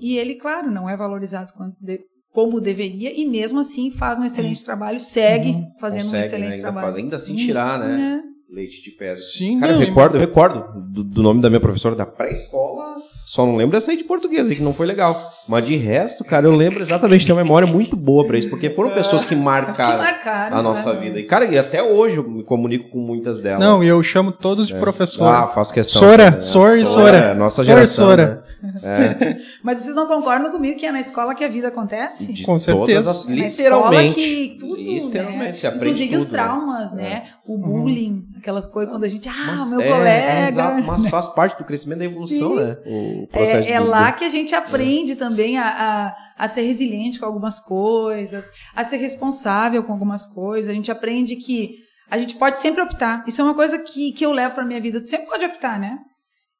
e 0.00 0.16
ele, 0.18 0.34
claro, 0.34 0.70
não 0.70 0.88
é 0.88 0.96
valorizado 0.96 1.52
quanto 1.54 1.76
de- 1.80 2.00
como 2.32 2.60
deveria, 2.60 3.12
e 3.18 3.24
mesmo 3.26 3.60
assim 3.60 3.90
faz 3.90 4.18
um 4.18 4.24
excelente 4.24 4.62
trabalho, 4.64 5.00
segue 5.00 5.56
fazendo 5.80 6.02
um 6.02 6.04
Consegue, 6.06 6.26
excelente 6.26 6.48
né? 6.50 6.54
Ainda 6.56 6.62
trabalho. 6.62 6.86
faz- 6.86 6.96
ainda 6.96 7.16
assim 7.16 7.36
tirar, 7.36 7.78
né? 7.78 8.22
É. 8.22 8.54
Leite 8.54 8.82
de 8.82 8.90
pedra. 8.92 9.16
Sim, 9.16 9.58
Cara, 9.58 9.72
eu 9.72 9.80
não, 9.80 9.86
recordo, 9.86 10.16
eu 10.16 10.20
recordo 10.20 10.80
do, 10.92 11.02
do 11.02 11.22
nome 11.22 11.40
da 11.40 11.48
minha 11.50 11.60
professora 11.60 11.96
da 11.96 12.06
pré-escola. 12.06 12.94
Só 13.28 13.44
não 13.44 13.56
lembro 13.56 13.76
essa 13.76 13.90
aí 13.90 13.96
de 13.96 14.04
português, 14.04 14.46
que 14.48 14.62
não 14.62 14.72
foi 14.72 14.86
legal. 14.86 15.32
Mas 15.48 15.66
de 15.66 15.74
resto, 15.76 16.22
cara, 16.24 16.46
eu 16.46 16.54
lembro 16.54 16.80
exatamente, 16.80 17.26
tenho 17.26 17.36
uma 17.36 17.42
memória 17.42 17.66
muito 17.66 17.96
boa 17.96 18.24
pra 18.24 18.38
isso, 18.38 18.48
porque 18.48 18.70
foram 18.70 18.90
pessoas 18.90 19.24
que 19.24 19.34
marcaram, 19.34 19.98
Que 19.98 20.04
marcaram, 20.12 20.56
a 20.58 20.62
nossa 20.62 20.92
né? 20.92 21.00
vida. 21.00 21.18
E, 21.18 21.24
cara, 21.24 21.44
e 21.44 21.58
até 21.58 21.82
hoje 21.82 22.18
eu 22.18 22.22
me 22.28 22.44
comunico 22.44 22.88
com 22.90 22.98
muitas 22.98 23.40
delas. 23.40 23.58
Não, 23.60 23.82
e 23.82 23.88
eu 23.88 24.00
chamo 24.00 24.30
todos 24.30 24.68
de 24.68 24.74
professor. 24.76 25.26
Ah, 25.26 25.48
faço 25.48 25.74
questão. 25.74 26.00
Sora, 26.02 26.30
né? 26.30 26.40
Sor 26.40 26.78
e 26.78 26.86
Sora. 26.86 27.16
é, 27.16 27.34
Nossa 27.34 27.56
Sor 27.56 27.64
e 27.64 27.66
geração. 27.66 28.06
Sora. 28.06 28.44
né? 28.62 29.38
Mas 29.62 29.78
vocês 29.78 29.94
não 29.96 30.06
concordam 30.06 30.50
comigo 30.50 30.78
que 30.78 30.86
é 30.86 30.92
na 30.92 31.00
escola 31.00 31.34
que 31.34 31.44
a 31.44 31.48
vida 31.48 31.68
acontece? 31.68 32.32
De 32.32 32.42
Com 32.44 32.58
todas 32.58 32.62
certeza. 32.62 33.10
as- 33.10 33.26
Na 33.26 33.34
escola 33.46 33.46
literalmente. 33.90 34.14
que 34.14 34.56
tudo, 34.60 34.76
literalmente, 34.76 35.38
né? 35.44 35.54
você 35.54 35.66
aprende 35.66 35.84
Inclusive 36.04 36.16
os 36.16 36.24
tudo, 36.24 36.32
né? 36.36 36.42
traumas, 36.42 36.92
né? 36.94 37.22
O 37.44 37.58
bullying, 37.58 38.24
aquelas 38.38 38.66
coisas 38.66 38.92
quando 38.92 39.04
a 39.04 39.08
gente, 39.08 39.28
ah, 39.28 39.32
Mas 39.48 39.70
meu 39.70 39.80
é, 39.80 39.88
colega. 39.88 40.08
é, 40.08 40.48
exato, 40.48 40.82
mas 40.84 41.06
faz 41.08 41.28
parte 41.28 41.58
do 41.58 41.64
crescimento 41.64 41.98
da 41.98 42.04
evolução, 42.04 42.50
Sim. 42.50 42.64
né? 42.64 42.76
O 42.86 43.15
processo 43.28 43.68
É, 43.68 43.72
é 43.72 43.80
lá 43.80 44.10
que 44.12 44.24
a 44.24 44.28
gente 44.28 44.54
aprende 44.54 45.14
também 45.16 45.56
a, 45.58 45.68
a, 45.68 46.44
a 46.44 46.48
ser 46.48 46.62
resiliente 46.62 47.18
com 47.20 47.26
algumas 47.26 47.60
coisas, 47.60 48.50
a 48.74 48.82
ser 48.82 48.96
responsável 48.96 49.84
com 49.84 49.92
algumas 49.92 50.26
coisas. 50.26 50.70
A 50.70 50.74
gente 50.74 50.90
aprende 50.90 51.36
que 51.36 51.76
a 52.10 52.18
gente 52.18 52.36
pode 52.36 52.58
sempre 52.58 52.82
optar. 52.82 53.24
Isso 53.26 53.40
é 53.40 53.44
uma 53.44 53.54
coisa 53.54 53.78
que, 53.78 54.12
que 54.12 54.24
eu 54.26 54.32
levo 54.32 54.54
para 54.54 54.64
minha 54.64 54.80
vida. 54.80 55.00
Tu 55.00 55.08
sempre 55.08 55.26
pode 55.26 55.44
optar, 55.44 55.78
né? 55.78 55.98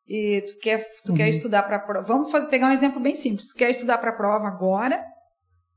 E 0.08 0.40
tu 0.46 0.58
quer, 0.60 0.84
tu 1.04 1.14
quer 1.14 1.28
estudar 1.28 1.64
para 1.64 1.80
prova. 1.80 2.06
Vamos 2.06 2.30
fazer- 2.30 2.46
pegar 2.46 2.68
um 2.68 2.72
exemplo 2.72 3.00
bem 3.00 3.14
simples. 3.14 3.48
Tu 3.48 3.56
quer 3.56 3.70
estudar 3.70 3.98
para 3.98 4.12
prova 4.12 4.46
agora, 4.46 5.02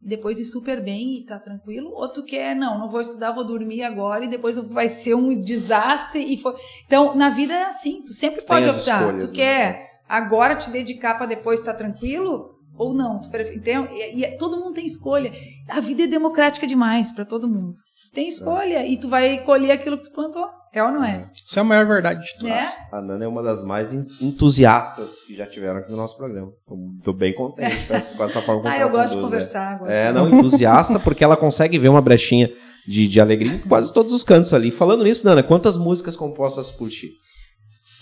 depois 0.02 0.40
ir 0.40 0.46
super 0.46 0.82
bem 0.84 1.18
e 1.20 1.26
tá 1.26 1.40
tranquilo, 1.40 1.90
ou 1.94 2.08
tu 2.08 2.24
quer, 2.24 2.56
não, 2.56 2.78
não 2.80 2.90
vou 2.90 3.02
estudar, 3.02 3.32
vou 3.32 3.44
dormir 3.44 3.84
agora 3.84 4.24
e 4.24 4.28
depois 4.28 4.58
vai 4.58 4.88
ser 4.88 5.16
um 5.16 5.42
desastre 5.42 6.22
e 6.22 6.38
foi. 6.38 6.54
Então, 6.86 7.16
na 7.16 7.30
vida 7.30 7.54
é 7.54 7.64
assim, 7.64 8.02
tu 8.04 8.14
sempre 8.14 8.44
pode 8.44 8.70
optar. 8.70 9.02
escolhas, 9.02 9.26
tu 9.26 9.32
né? 9.32 9.36
quer 9.36 9.82
agora 10.10 10.55
te 10.55 10.70
dedicar 10.72 11.16
para 11.16 11.28
depois 11.28 11.60
estar 11.60 11.76
tranquilo 11.76 12.55
ou 12.76 12.93
não? 12.93 13.22
Tu 13.22 13.30
prefere, 13.30 13.57
então, 13.57 13.88
e, 13.91 14.24
e 14.26 14.38
todo 14.38 14.57
mundo 14.57 14.74
tem 14.74 14.86
escolha. 14.86 15.32
A 15.70 15.80
vida 15.80 16.03
é 16.03 16.07
democrática 16.07 16.66
demais 16.66 17.12
para 17.12 17.24
todo 17.26 17.47
mundo. 17.47 17.74
Tu 18.03 18.12
tem 18.14 18.28
escolha 18.28 18.86
e 18.86 18.97
tu 18.97 19.07
vai 19.07 19.38
colher 19.43 19.72
aquilo 19.72 19.97
que 19.97 20.03
tu 20.10 20.12
plantou. 20.14 20.47
É 20.72 20.84
ou 20.84 20.91
não 20.91 21.03
é? 21.03 21.28
Isso 21.43 21.57
é 21.57 21.62
a 21.64 21.66
maior 21.66 21.86
verdade 21.88 22.24
de 22.24 22.34
tudo. 22.36 22.47
Né? 22.47 22.64
A 22.91 23.01
Nana 23.01 23.26
é 23.26 23.28
uma 23.28 23.41
das 23.41 23.64
mais 23.66 23.91
en- 23.91 24.03
entusiastas 24.22 25.22
que 25.26 25.36
já 25.36 25.47
tiveram 25.47 25.80
aqui 25.80 25.89
no 25.89 25.97
nosso 25.97 26.16
programa. 26.16 26.51
Tô, 26.68 26.76
tô 27.05 27.12
bem 27.14 27.34
contente 27.34 27.88
com 27.88 27.93
essa, 27.95 28.16
com 28.16 28.24
essa 28.24 28.39
forma 28.41 28.62
como 28.62 28.74
Ah, 28.74 28.78
eu 28.80 28.89
gosto 28.91 29.16
de 29.16 29.22
conduz, 29.22 29.32
né? 29.32 29.39
conversar. 29.39 29.80
Gosto 29.80 29.91
É, 29.91 30.07
de 30.07 30.14
não, 30.14 30.28
entusiasta 30.38 30.99
porque 30.99 31.24
ela 31.24 31.36
consegue 31.36 31.80
ver 31.80 31.89
uma 31.89 32.01
brechinha 32.01 32.51
de, 32.88 33.07
de 33.07 33.20
alegria 33.20 33.53
em 33.53 33.60
quase 33.60 33.91
todos 33.91 34.14
os 34.14 34.24
cantos 34.24 34.53
ali. 34.53 34.70
Falando 34.70 35.03
nisso, 35.03 35.26
Nana, 35.26 35.41
quantas 35.41 35.76
músicas 35.76 36.16
compostas 36.16 36.70
por 36.70 36.88
ti? 36.89 37.14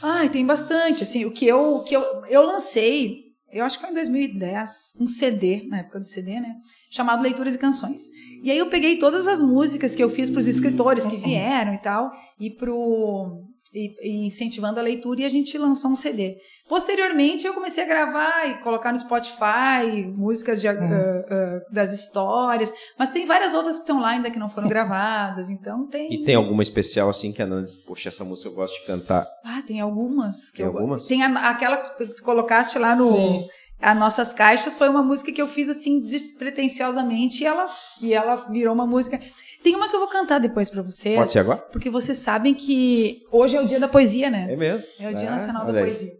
Ai, 0.01 0.29
tem 0.29 0.45
bastante. 0.45 1.03
Assim, 1.03 1.25
o 1.25 1.31
que 1.31 1.45
eu, 1.45 1.75
o 1.77 1.83
que 1.83 1.95
eu, 1.95 2.03
eu 2.29 2.43
lancei, 2.43 3.27
eu 3.51 3.65
acho 3.65 3.77
que 3.77 3.83
foi 3.83 3.91
em 3.91 3.95
2010, 3.95 4.97
um 4.99 5.07
CD, 5.07 5.67
na 5.67 5.79
época 5.79 5.99
do 5.99 6.05
CD, 6.05 6.39
né? 6.39 6.55
Chamado 6.89 7.23
Leituras 7.23 7.55
e 7.55 7.59
Canções. 7.59 8.09
E 8.43 8.51
aí 8.51 8.57
eu 8.57 8.69
peguei 8.69 8.97
todas 8.97 9.27
as 9.27 9.41
músicas 9.41 9.95
que 9.95 10.03
eu 10.03 10.09
fiz 10.09 10.29
para 10.29 10.39
os 10.39 10.47
escritores 10.47 11.05
que 11.05 11.17
vieram 11.17 11.73
e 11.73 11.81
tal, 11.81 12.11
e 12.39 12.49
pro. 12.49 13.45
E, 13.73 13.95
e 14.01 14.25
incentivando 14.27 14.79
a 14.79 14.83
leitura, 14.83 15.21
e 15.21 15.25
a 15.25 15.29
gente 15.29 15.57
lançou 15.57 15.91
um 15.91 15.95
CD. 15.95 16.37
Posteriormente, 16.69 17.45
eu 17.45 17.53
comecei 17.53 17.83
a 17.83 17.87
gravar 17.87 18.47
e 18.49 18.55
colocar 18.61 18.91
no 18.91 18.97
Spotify 18.99 20.05
músicas 20.15 20.61
de, 20.61 20.67
ah, 20.67 20.73
ah, 20.73 21.59
das 21.71 21.91
histórias, 21.91 22.73
mas 22.97 23.09
tem 23.09 23.25
várias 23.25 23.53
outras 23.53 23.75
que 23.75 23.81
estão 23.81 23.99
lá 23.99 24.09
ainda 24.09 24.29
que 24.31 24.39
não 24.39 24.49
foram 24.49 24.67
gravadas, 24.69 25.49
então 25.49 25.87
tem. 25.87 26.13
E 26.13 26.23
tem 26.23 26.35
alguma 26.35 26.63
especial 26.63 27.09
assim 27.09 27.31
que 27.33 27.41
a 27.41 27.45
Nana 27.45 27.63
diz, 27.63 27.75
poxa, 27.75 28.09
essa 28.09 28.23
música 28.23 28.49
eu 28.49 28.53
gosto 28.53 28.79
de 28.79 28.85
cantar? 28.85 29.27
Ah, 29.45 29.61
tem 29.65 29.79
algumas. 29.79 30.51
Que 30.51 30.57
Tem 30.57 30.65
eu- 30.65 30.71
algumas? 30.71 31.05
Tem 31.07 31.23
a- 31.23 31.49
aquela 31.49 31.77
que 31.77 32.05
tu 32.07 32.23
colocaste 32.23 32.77
lá 32.79 32.95
no. 32.95 33.11
Sim. 33.13 33.47
as 33.79 33.95
nossas 33.97 34.33
caixas 34.33 34.75
foi 34.75 34.89
uma 34.89 35.03
música 35.03 35.31
que 35.31 35.39
eu 35.41 35.47
fiz 35.47 35.69
assim 35.69 35.99
despretensiosamente 35.99 37.43
e 37.43 37.45
ela 37.45 37.65
e 38.01 38.13
ela 38.13 38.35
virou 38.49 38.73
uma 38.73 38.87
música. 38.87 39.19
Tem 39.63 39.75
uma 39.75 39.89
que 39.89 39.95
eu 39.95 39.99
vou 39.99 40.07
cantar 40.09 40.39
depois 40.39 40.69
para 40.69 40.81
vocês. 40.81 41.15
Pode 41.17 41.31
ser 41.31 41.39
agora? 41.39 41.57
Porque 41.71 41.89
vocês 41.89 42.17
sabem 42.17 42.53
que 42.53 43.21
hoje 43.31 43.55
é 43.57 43.61
o 43.61 43.65
dia 43.65 43.79
da 43.79 43.87
poesia, 43.87 44.29
né? 44.29 44.51
É 44.51 44.55
mesmo. 44.55 44.87
É 44.99 45.09
o 45.09 45.13
Dia 45.13 45.27
Ah, 45.27 45.31
Nacional 45.31 45.63
da 45.65 45.69
olha 45.71 45.79
aí. 45.81 45.85
Poesia. 45.85 46.11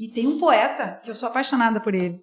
E 0.00 0.08
tem 0.10 0.26
um 0.26 0.38
poeta 0.38 1.00
que 1.04 1.10
eu 1.10 1.14
sou 1.14 1.28
apaixonada 1.28 1.80
por 1.80 1.94
ele. 1.94 2.16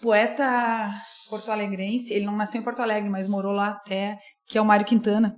Poeta 0.00 0.90
porto-alegrense, 1.30 2.12
ele 2.12 2.26
não 2.26 2.36
nasceu 2.36 2.60
em 2.60 2.64
Porto 2.64 2.80
Alegre, 2.80 3.08
mas 3.08 3.26
morou 3.26 3.52
lá 3.52 3.68
até, 3.68 4.18
que 4.46 4.58
é 4.58 4.60
o 4.60 4.64
Mário 4.64 4.84
Quintana. 4.84 5.34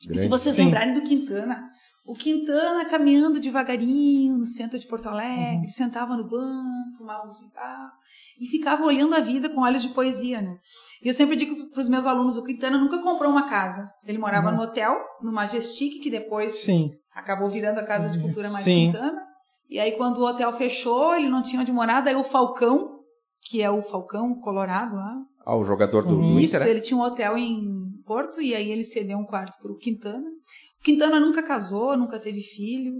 E 0.00 0.02
se 0.04 0.08
Grande. 0.08 0.28
vocês 0.28 0.56
Sim. 0.56 0.64
lembrarem 0.64 0.92
do 0.92 1.02
Quintana, 1.02 1.62
o 2.06 2.14
Quintana 2.14 2.84
caminhando 2.86 3.38
devagarinho 3.38 4.36
no 4.38 4.46
centro 4.46 4.78
de 4.78 4.86
Porto 4.88 5.08
Alegre, 5.08 5.58
Uhum. 5.64 5.68
sentava 5.68 6.16
no 6.16 6.24
banco, 6.28 6.96
fumava 6.98 7.24
um 7.24 7.28
cigarro 7.28 7.92
e 8.40 8.46
ficava 8.46 8.84
olhando 8.84 9.14
a 9.14 9.20
vida 9.20 9.48
com 9.48 9.60
olhos 9.60 9.82
de 9.82 9.90
poesia, 9.90 10.40
né? 10.42 10.56
E 11.02 11.08
eu 11.08 11.14
sempre 11.14 11.36
digo 11.36 11.70
para 11.70 11.80
os 11.80 11.88
meus 11.88 12.06
alunos, 12.06 12.36
o 12.36 12.44
Quintana 12.44 12.76
nunca 12.78 12.98
comprou 12.98 13.30
uma 13.30 13.48
casa. 13.48 13.88
Ele 14.06 14.18
morava 14.18 14.50
Uhum. 14.50 14.56
no 14.56 14.62
hotel, 14.62 14.96
no 15.22 15.32
Majestic, 15.32 16.02
que 16.02 16.10
depois 16.10 16.58
Sim. 16.58 16.90
acabou 17.14 17.48
virando 17.48 17.78
a 17.78 17.84
Casa 17.84 18.10
de 18.10 18.18
Cultura 18.20 18.48
Mário 18.50 18.64
Sim. 18.64 18.86
Quintana. 18.92 19.22
E 19.70 19.78
aí, 19.78 19.92
quando 19.92 20.18
o 20.18 20.26
hotel 20.26 20.52
fechou, 20.52 21.14
ele 21.14 21.28
não 21.28 21.42
tinha 21.42 21.60
onde 21.60 21.70
morar, 21.72 22.00
daí 22.00 22.14
o 22.16 22.24
Falcão, 22.24 22.98
que 23.42 23.62
é 23.62 23.70
o 23.70 23.82
Falcão 23.82 24.34
Colorado 24.40 24.96
lá. 24.96 25.14
Ah, 25.46 25.56
o 25.56 25.62
jogador 25.64 26.02
do, 26.06 26.14
Uhum. 26.14 26.34
do 26.34 26.40
Isso, 26.40 26.56
Inter, 26.56 26.66
né? 26.66 26.70
ele 26.72 26.80
tinha 26.80 26.98
um 26.98 27.02
hotel 27.02 27.36
em 27.38 27.62
Porto 28.06 28.40
e 28.40 28.54
aí 28.54 28.70
ele 28.70 28.82
cedeu 28.84 29.18
um 29.18 29.24
quarto 29.24 29.58
para 29.62 29.70
o 29.70 29.76
Quintana. 29.76 30.26
O 30.80 30.82
Quintana 30.82 31.20
nunca 31.20 31.42
casou, 31.42 31.96
nunca 31.96 32.18
teve 32.18 32.40
filho. 32.40 32.94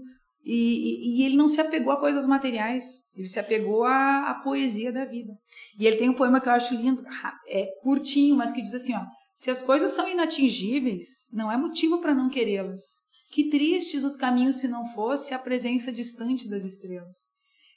E, 0.44 0.52
e- 0.54 1.20
e 1.22 1.26
ele 1.26 1.36
não 1.36 1.46
se 1.48 1.60
apegou 1.60 1.92
a 1.92 2.00
coisas 2.00 2.26
materiais, 2.26 2.84
ele 3.14 3.28
se 3.28 3.38
apegou 3.38 3.84
à, 3.84 4.30
à 4.30 4.34
poesia 4.36 4.92
da 4.92 5.04
vida. 5.04 5.32
E 5.78 5.86
ele 5.86 5.96
tem 5.96 6.08
um 6.08 6.14
poema 6.14 6.40
que 6.40 6.48
eu 6.48 6.52
acho 6.52 6.74
lindo, 6.74 7.02
é 7.48 7.66
curtinho, 7.82 8.36
mas 8.36 8.52
que 8.52 8.62
diz 8.62 8.74
assim: 8.74 8.94
ó, 8.94 9.04
se 9.34 9.50
as 9.50 9.62
coisas 9.62 9.90
são 9.92 10.08
inatingíveis, 10.08 11.28
não 11.32 11.50
é 11.52 11.56
motivo 11.56 12.00
para 12.00 12.14
não 12.14 12.28
querê-las. 12.30 13.06
Que 13.30 13.50
tristes 13.50 14.04
os 14.04 14.16
caminhos 14.16 14.56
se 14.56 14.68
não 14.68 14.86
fosse 14.86 15.34
a 15.34 15.38
presença 15.38 15.92
distante 15.92 16.48
das 16.48 16.64
estrelas. 16.64 17.18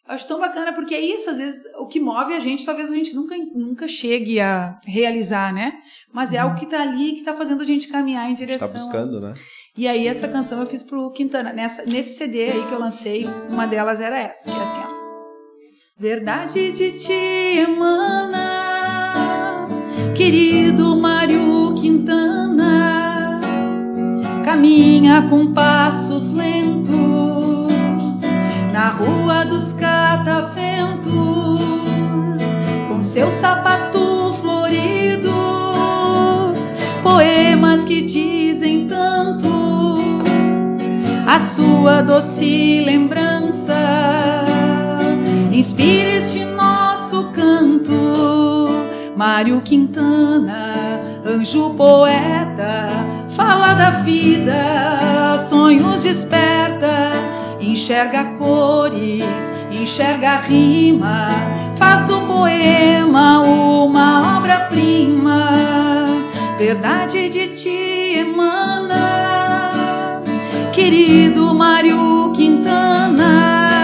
Eu 0.08 0.14
acho 0.16 0.28
tão 0.28 0.40
bacana 0.40 0.74
porque 0.74 0.96
é 0.96 1.02
isso, 1.02 1.30
às 1.30 1.38
vezes, 1.38 1.64
o 1.78 1.88
que 1.88 2.00
move 2.00 2.34
a 2.34 2.40
gente, 2.40 2.66
talvez 2.66 2.90
a 2.92 2.96
gente 2.96 3.14
nunca, 3.14 3.38
nunca 3.54 3.88
chegue 3.88 4.40
a 4.40 4.80
realizar, 4.86 5.54
né? 5.54 5.74
Mas 6.12 6.34
é 6.34 6.38
algo 6.38 6.58
que 6.58 6.66
tá 6.66 6.82
ali, 6.82 7.14
que 7.18 7.24
tá 7.24 7.36
fazendo 7.36 7.62
a 7.62 7.66
gente 7.66 7.88
caminhar 7.88 8.24
em 8.24 8.28
A 8.28 8.30
gente 8.30 8.40
direção. 8.40 8.68
tá 8.68 8.74
buscando, 8.74 9.20
né? 9.20 9.34
E 9.78 9.88
aí 9.88 10.06
essa 10.06 10.28
canção 10.28 10.60
eu 10.60 10.66
fiz 10.66 10.84
pro 10.84 11.12
Quintana. 11.12 11.54
Nessa, 11.54 11.86
nesse 11.86 12.18
CD 12.18 12.52
aí 12.52 12.62
que 12.68 12.74
eu 12.74 12.80
lancei, 12.80 13.26
uma 13.50 13.66
delas 13.66 14.02
era 14.02 14.20
essa, 14.20 14.52
que 14.52 14.58
é 14.58 14.62
assim, 14.62 14.82
ó. 14.82 14.88
Verdade 15.98 16.72
de 16.74 16.92
ti 16.92 17.14
emana, 17.60 18.38
querido 20.16 20.98
Mário 20.98 21.74
Quintana, 21.76 23.40
caminha 24.44 25.26
com 25.30 25.54
passos 25.54 26.34
lentos 26.34 26.92
na 28.74 28.90
rua 28.90 29.46
dos 29.46 29.72
cataventos, 29.74 31.12
com 32.90 33.02
seu 33.02 33.30
sapato 33.32 34.34
florido, 34.34 35.21
poemas 37.32 37.86
que 37.86 38.02
dizem 38.02 38.88
tanto, 38.88 39.48
a 41.26 41.40
sua 41.40 42.02
doce 42.02 42.82
lembrança 42.86 43.74
inspira 45.52 46.12
este 46.18 46.44
nosso 46.44 47.30
canto. 47.34 48.68
Mário 49.16 49.62
Quintana, 49.62 51.00
anjo 51.26 51.70
poeta, 51.72 52.90
fala 53.30 53.76
da 53.76 53.92
vida, 53.92 55.38
sonhos 55.38 56.04
desperta, 56.04 57.12
enxerga 57.62 58.26
cores, 58.38 59.54
enxerga 59.72 60.38
rima, 60.38 61.30
faz 61.76 62.06
do 62.06 62.20
poema 62.22 63.42
uma 63.42 64.38
obra-prima. 64.38 65.71
Verdade 66.64 67.28
de 67.28 67.48
ti 67.48 68.14
emana, 68.20 69.72
querido 70.72 71.56
Mário 71.56 72.32
Quintana, 72.36 73.82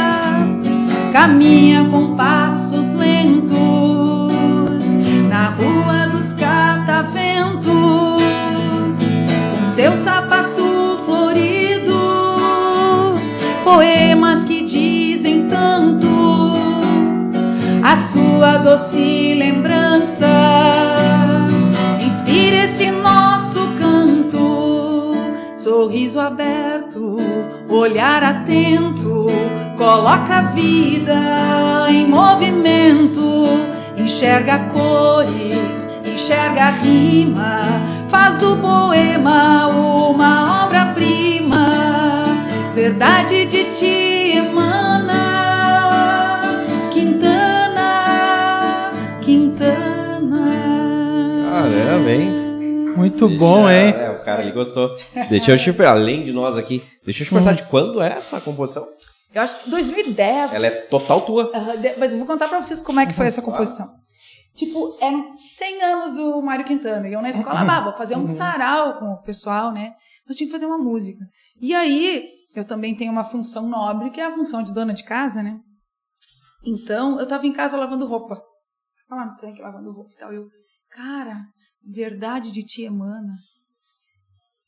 caminha 1.12 1.86
com 1.86 2.16
passos 2.16 2.92
lentos 2.92 3.58
na 5.28 5.50
rua 5.50 6.06
dos 6.12 6.34
cataventos, 6.34 7.66
com 9.58 9.66
seu 9.66 9.98
sapato 9.98 11.00
florido, 11.04 12.36
poemas 13.64 14.44
que 14.44 14.62
dizem 14.62 15.48
tanto, 15.48 16.54
a 17.84 17.96
sua 17.96 18.60
doce 18.60 19.34
lembrança 19.34 21.27
inspira 22.28 22.66
esse 22.66 22.92
nosso 22.92 23.60
canto, 23.80 25.16
sorriso 25.56 26.20
aberto, 26.20 27.18
olhar 27.70 28.22
atento, 28.22 29.28
coloca 29.78 30.40
a 30.40 30.42
vida 30.42 31.88
em 31.90 32.06
movimento, 32.06 33.44
enxerga 33.96 34.60
cores, 34.74 35.88
enxerga 36.06 36.70
rima, 36.70 37.62
faz 38.10 38.38
do 38.38 38.58
poema 38.58 39.68
uma 39.68 40.66
obra-prima, 40.66 41.70
verdade 42.76 43.46
de 43.46 43.64
ti 43.64 44.34
emana, 44.36 45.47
Muito 52.98 53.30
bom, 53.38 53.70
hein? 53.70 53.90
É, 53.96 54.10
o 54.10 54.26
cara 54.26 54.42
ali 54.42 54.52
gostou. 54.52 54.98
Deixa 55.30 55.52
eu 55.52 55.58
te 55.58 55.66
perguntar, 55.66 55.92
além 55.92 56.24
de 56.24 56.32
nós 56.32 56.58
aqui, 56.58 56.84
deixa 57.06 57.24
eu 57.24 57.28
te 57.28 57.32
perguntar 57.34 57.54
de 57.54 57.64
quando 57.64 58.02
é 58.02 58.10
essa 58.14 58.40
composição? 58.42 58.86
Eu 59.34 59.42
acho 59.42 59.64
que 59.64 59.70
2010. 59.70 60.54
Ela 60.54 60.68
é 60.68 60.72
total 60.72 61.22
tua. 61.22 61.52
De- 61.78 61.96
mas 61.98 62.12
eu 62.14 62.18
vou 62.18 62.28
contar 62.28 62.48
pra 62.48 62.62
vocês 62.62 62.82
como 62.82 63.00
é 63.00 63.06
que 63.06 63.14
foi 63.14 63.28
essa 63.28 63.42
composição. 63.42 63.88
Tipo, 64.56 64.98
eram 65.00 65.36
100 65.36 65.84
anos 65.84 66.14
do 66.16 66.42
Mário 66.42 66.66
Quintana. 66.66 67.08
E 67.08 67.14
eu 67.14 67.22
na 67.22 67.30
escola, 67.30 67.60
ah, 67.62 67.82
vou 67.82 67.94
fazer 67.94 68.16
um 68.16 68.26
sarau 68.26 68.98
com 68.98 69.06
o 69.14 69.22
pessoal, 69.22 69.72
né? 69.72 69.94
Mas 70.28 70.36
tinha 70.36 70.48
que 70.48 70.52
fazer 70.52 70.66
uma 70.66 70.80
música. 70.80 71.20
E 71.62 71.76
aí, 71.76 72.28
eu 72.56 72.66
também 72.66 72.96
tenho 72.96 73.12
uma 73.12 73.24
função 73.24 73.70
nobre, 73.70 74.10
que 74.10 74.20
é 74.20 74.26
a 74.26 74.32
função 74.32 74.64
de 74.64 74.74
dona 74.74 74.94
de 74.96 75.04
casa, 75.04 75.44
né? 75.44 75.60
Então, 76.66 77.20
eu 77.20 77.28
tava 77.28 77.46
em 77.46 77.54
casa 77.54 77.78
lavando 77.78 78.06
roupa. 78.08 78.36
Tava 79.08 79.22
lá 79.22 79.28
no 79.32 79.38
tanque 79.38 79.62
lavando 79.62 79.92
roupa 79.92 80.12
e 80.14 80.18
tal. 80.18 80.34
Eu, 80.34 80.48
cara, 80.90 81.46
verdade 81.88 82.52
de 82.52 82.64
ti 82.64 82.84
emana. 82.84 83.34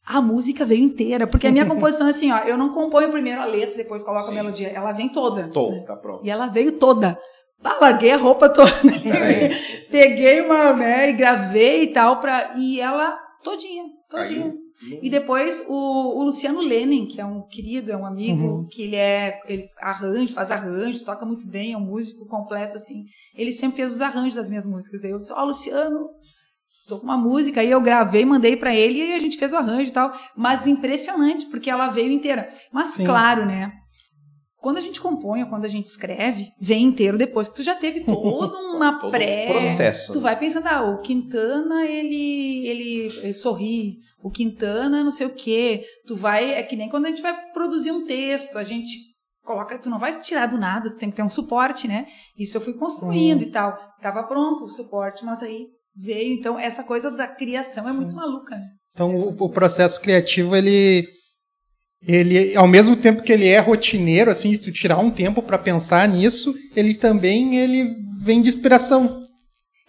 A 0.06 0.22
música 0.22 0.66
veio 0.66 0.84
inteira, 0.84 1.28
porque 1.28 1.48
a 1.48 1.52
minha 1.52 1.66
composição 1.68 2.08
é 2.08 2.10
assim, 2.10 2.32
ó, 2.32 2.40
eu 2.40 2.58
não 2.58 2.72
componho 2.72 3.12
primeiro 3.12 3.42
a 3.42 3.46
letra, 3.46 3.78
depois 3.78 4.02
coloco 4.04 4.30
a 4.30 4.34
melodia, 4.34 4.70
ela 4.70 4.92
vem 4.92 5.10
toda. 5.10 5.48
Né? 5.48 5.84
tá 5.86 5.96
pronto. 5.96 6.26
E 6.26 6.30
ela 6.30 6.48
veio 6.48 6.74
toda. 6.74 7.20
Ah, 7.64 7.78
larguei 7.82 8.12
a 8.12 8.18
roupa 8.18 8.50
toda. 8.50 8.70
É. 9.06 9.50
Peguei 9.92 10.42
uma, 10.42 10.74
né, 10.74 11.10
e 11.10 11.14
gravei 11.14 11.84
e 11.84 11.88
tal, 11.94 12.20
pra, 12.20 12.54
e 12.58 12.80
ela 12.80 13.18
todinha, 13.44 13.84
todinha. 14.10 14.50
Caiu. 14.52 14.70
E 15.02 15.10
depois 15.10 15.66
o, 15.68 16.20
o 16.20 16.24
Luciano 16.24 16.62
Lenin, 16.62 17.06
que 17.06 17.20
é 17.20 17.26
um 17.26 17.42
querido, 17.48 17.92
é 17.92 17.98
um 17.98 18.06
amigo, 18.06 18.42
Uhum. 18.48 18.68
que 18.72 18.84
ele 18.84 18.96
é, 18.96 19.38
ele 19.46 19.66
arranja, 19.78 20.34
faz 20.34 20.52
arranjos, 20.52 21.04
toca 21.04 21.26
muito 21.26 21.46
bem, 21.50 21.74
é 21.74 21.78
um 21.78 21.82
músico 21.86 22.26
completo, 22.26 22.78
assim. 22.78 23.04
Ele 23.36 23.52
sempre 23.52 23.76
fez 23.78 23.94
os 23.94 24.02
arranjos 24.02 24.36
das 24.36 24.50
minhas 24.50 24.66
músicas. 24.66 25.02
Daí 25.02 25.12
eu 25.12 25.20
disse, 25.20 25.34
ó, 25.34 25.44
Luciano, 25.44 26.00
tô 26.90 26.98
com 27.00 27.06
uma 27.06 27.18
música, 27.18 27.62
aí 27.62 27.72
eu 27.72 27.80
gravei, 27.80 28.26
mandei 28.26 28.58
pra 28.58 28.74
ele 28.76 29.00
e 29.00 29.14
a 29.14 29.20
gente 29.20 29.38
fez 29.38 29.54
o 29.54 29.58
arranjo 29.58 29.90
e 29.90 29.94
tal. 29.94 30.12
Mas 30.36 30.68
impressionante, 30.68 31.46
porque 31.46 31.70
ela 31.70 31.88
veio 31.88 32.12
inteira. 32.12 32.48
Mas 32.72 32.88
Sim. 32.88 33.06
claro, 33.06 33.46
né? 33.46 33.72
Quando 34.58 34.78
a 34.78 34.82
gente 34.82 35.00
compõe 35.00 35.42
ou 35.44 35.48
quando 35.50 35.64
a 35.64 35.70
gente 35.70 35.86
escreve, 35.86 36.52
vem 36.60 36.84
inteiro 36.84 37.18
depois 37.18 37.48
que 37.48 37.56
tu 37.56 37.64
já 37.64 37.76
teve 37.76 38.02
toda 38.02 38.58
uma 38.76 38.94
Todo 39.00 39.08
um 39.08 39.12
pré. 39.12 39.48
processo, 39.48 40.12
Tu 40.12 40.18
né? 40.18 40.24
vai 40.24 40.38
pensando, 40.38 40.68
ah, 40.68 40.82
o 40.84 41.02
Quintana, 41.02 41.86
ele, 41.86 42.68
ele, 42.68 43.06
ele 43.24 43.34
sorri. 43.34 44.00
O 44.22 44.30
Quintana, 44.30 45.02
não 45.02 45.12
sei 45.12 45.28
o 45.28 45.34
quê. 45.34 45.86
Tu 46.06 46.14
vai. 46.14 46.54
É 46.56 46.62
que 46.62 46.76
nem 46.76 46.90
quando 46.90 47.06
a 47.06 47.10
gente 47.10 47.22
vai 47.22 47.34
produzir 47.54 47.92
um 47.94 48.06
texto, 48.06 48.58
a 48.58 48.66
gente 48.66 48.98
coloca. 49.46 49.80
Tu 49.80 49.90
não 49.90 49.98
vai 49.98 50.12
se 50.12 50.22
tirar 50.22 50.48
do 50.48 50.58
nada, 50.58 50.92
tu 50.92 51.00
tem 51.00 51.10
que 51.10 51.16
ter 51.16 51.24
um 51.24 51.30
suporte, 51.30 51.88
né? 51.88 52.06
Isso 52.38 52.58
eu 52.58 52.62
fui 52.62 52.74
construindo 52.74 53.44
e 53.44 53.50
tal. 53.52 53.78
Tava 54.02 54.24
pronto 54.24 54.66
o 54.66 54.70
suporte, 54.70 55.24
mas 55.24 55.42
aí 55.42 55.68
veio. 55.96 56.34
Então, 56.34 56.60
essa 56.60 56.84
coisa 56.84 57.10
da 57.12 57.28
criação 57.28 57.88
é 57.88 57.94
muito 57.94 58.16
maluca, 58.16 58.56
né? 58.56 58.66
Então, 58.94 59.16
o, 59.16 59.36
o 59.46 59.50
processo 59.50 60.00
criativo, 60.02 60.56
ele 60.56 61.08
ele, 62.08 62.56
ao 62.56 62.68
mesmo 62.68 62.96
tempo 62.96 63.22
que 63.22 63.32
ele 63.32 63.48
é 63.48 63.60
rotineiro, 63.60 64.32
assim, 64.32 64.52
de 64.52 64.58
tu 64.60 64.72
tirar 64.72 64.98
um 65.00 65.12
tempo 65.12 65.42
para 65.44 65.58
pensar 65.58 66.08
nisso, 66.08 66.56
ele 66.74 66.94
também 66.94 67.58
ele 67.58 67.94
vem 68.22 68.42
de 68.42 68.48
inspiração. 68.50 69.28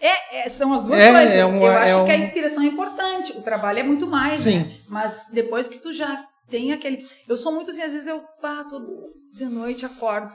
É, 0.01 0.41
é, 0.45 0.49
são 0.49 0.73
as 0.73 0.83
duas 0.83 1.01
É, 1.01 1.13
coisas. 1.13 1.37
é 1.37 1.47
um- 1.47 1.63
eu 1.63 1.71
é 1.71 1.77
acho 1.93 1.99
um- 2.01 2.05
que 2.07 2.11
a 2.13 2.17
inspiração 2.19 2.63
é 2.65 2.67
importante. 2.67 3.33
O 3.37 3.43
trabalho 3.43 3.79
é 3.79 3.83
muito 3.85 4.07
mais, 4.09 4.41
Sim. 4.41 4.59
né? 4.61 4.77
Mas 4.89 5.27
depois 5.33 5.69
que 5.69 5.79
tu 5.79 5.93
já 5.93 6.25
tem 6.49 6.73
aquele. 6.73 6.99
Eu 7.29 7.37
sou 7.37 7.53
muito 7.53 7.71
assim, 7.71 7.83
às 7.83 7.93
vezes 7.93 8.09
eu 8.09 8.21
pá, 8.43 8.65
todo 8.65 8.89
de 9.35 9.45
noite 9.45 9.87
acordo. 9.87 10.35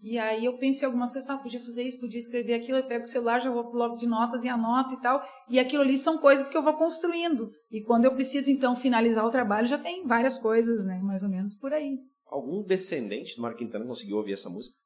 E 0.00 0.16
aí 0.16 0.44
eu 0.44 0.56
penso 0.58 0.84
em 0.84 0.86
algumas 0.86 1.10
coisas, 1.10 1.28
ah, 1.28 1.36
podia 1.36 1.58
fazer 1.58 1.82
isso, 1.82 1.98
podia 1.98 2.18
escrever 2.18 2.54
aquilo, 2.54 2.78
eu 2.78 2.86
pego 2.86 3.02
o 3.02 3.08
celular, 3.08 3.40
já 3.40 3.50
vou 3.50 3.64
pro 3.64 3.72
bloco 3.72 3.96
de 3.96 4.06
notas 4.06 4.44
e 4.44 4.48
anoto 4.48 4.94
e 4.94 5.00
tal. 5.00 5.20
E 5.50 5.58
aquilo 5.58 5.82
ali 5.82 5.98
são 5.98 6.18
coisas 6.18 6.48
que 6.48 6.56
eu 6.56 6.62
vou 6.62 6.74
construindo. 6.74 7.50
E 7.70 7.82
quando 7.82 8.04
eu 8.04 8.14
preciso, 8.14 8.50
então, 8.50 8.76
finalizar 8.76 9.26
o 9.26 9.30
trabalho, 9.30 9.66
já 9.66 9.76
tem 9.76 10.06
várias 10.06 10.38
coisas, 10.38 10.84
né? 10.84 11.00
Mais 11.02 11.24
ou 11.24 11.28
menos 11.28 11.54
por 11.54 11.72
aí. 11.72 11.98
Algum 12.26 12.62
descendente 12.62 13.34
do 13.34 13.42
Marco 13.42 13.58
Quintana 13.58 13.84
conseguiu 13.84 14.18
ouvir 14.18 14.34
essa 14.34 14.48
música? 14.48 14.76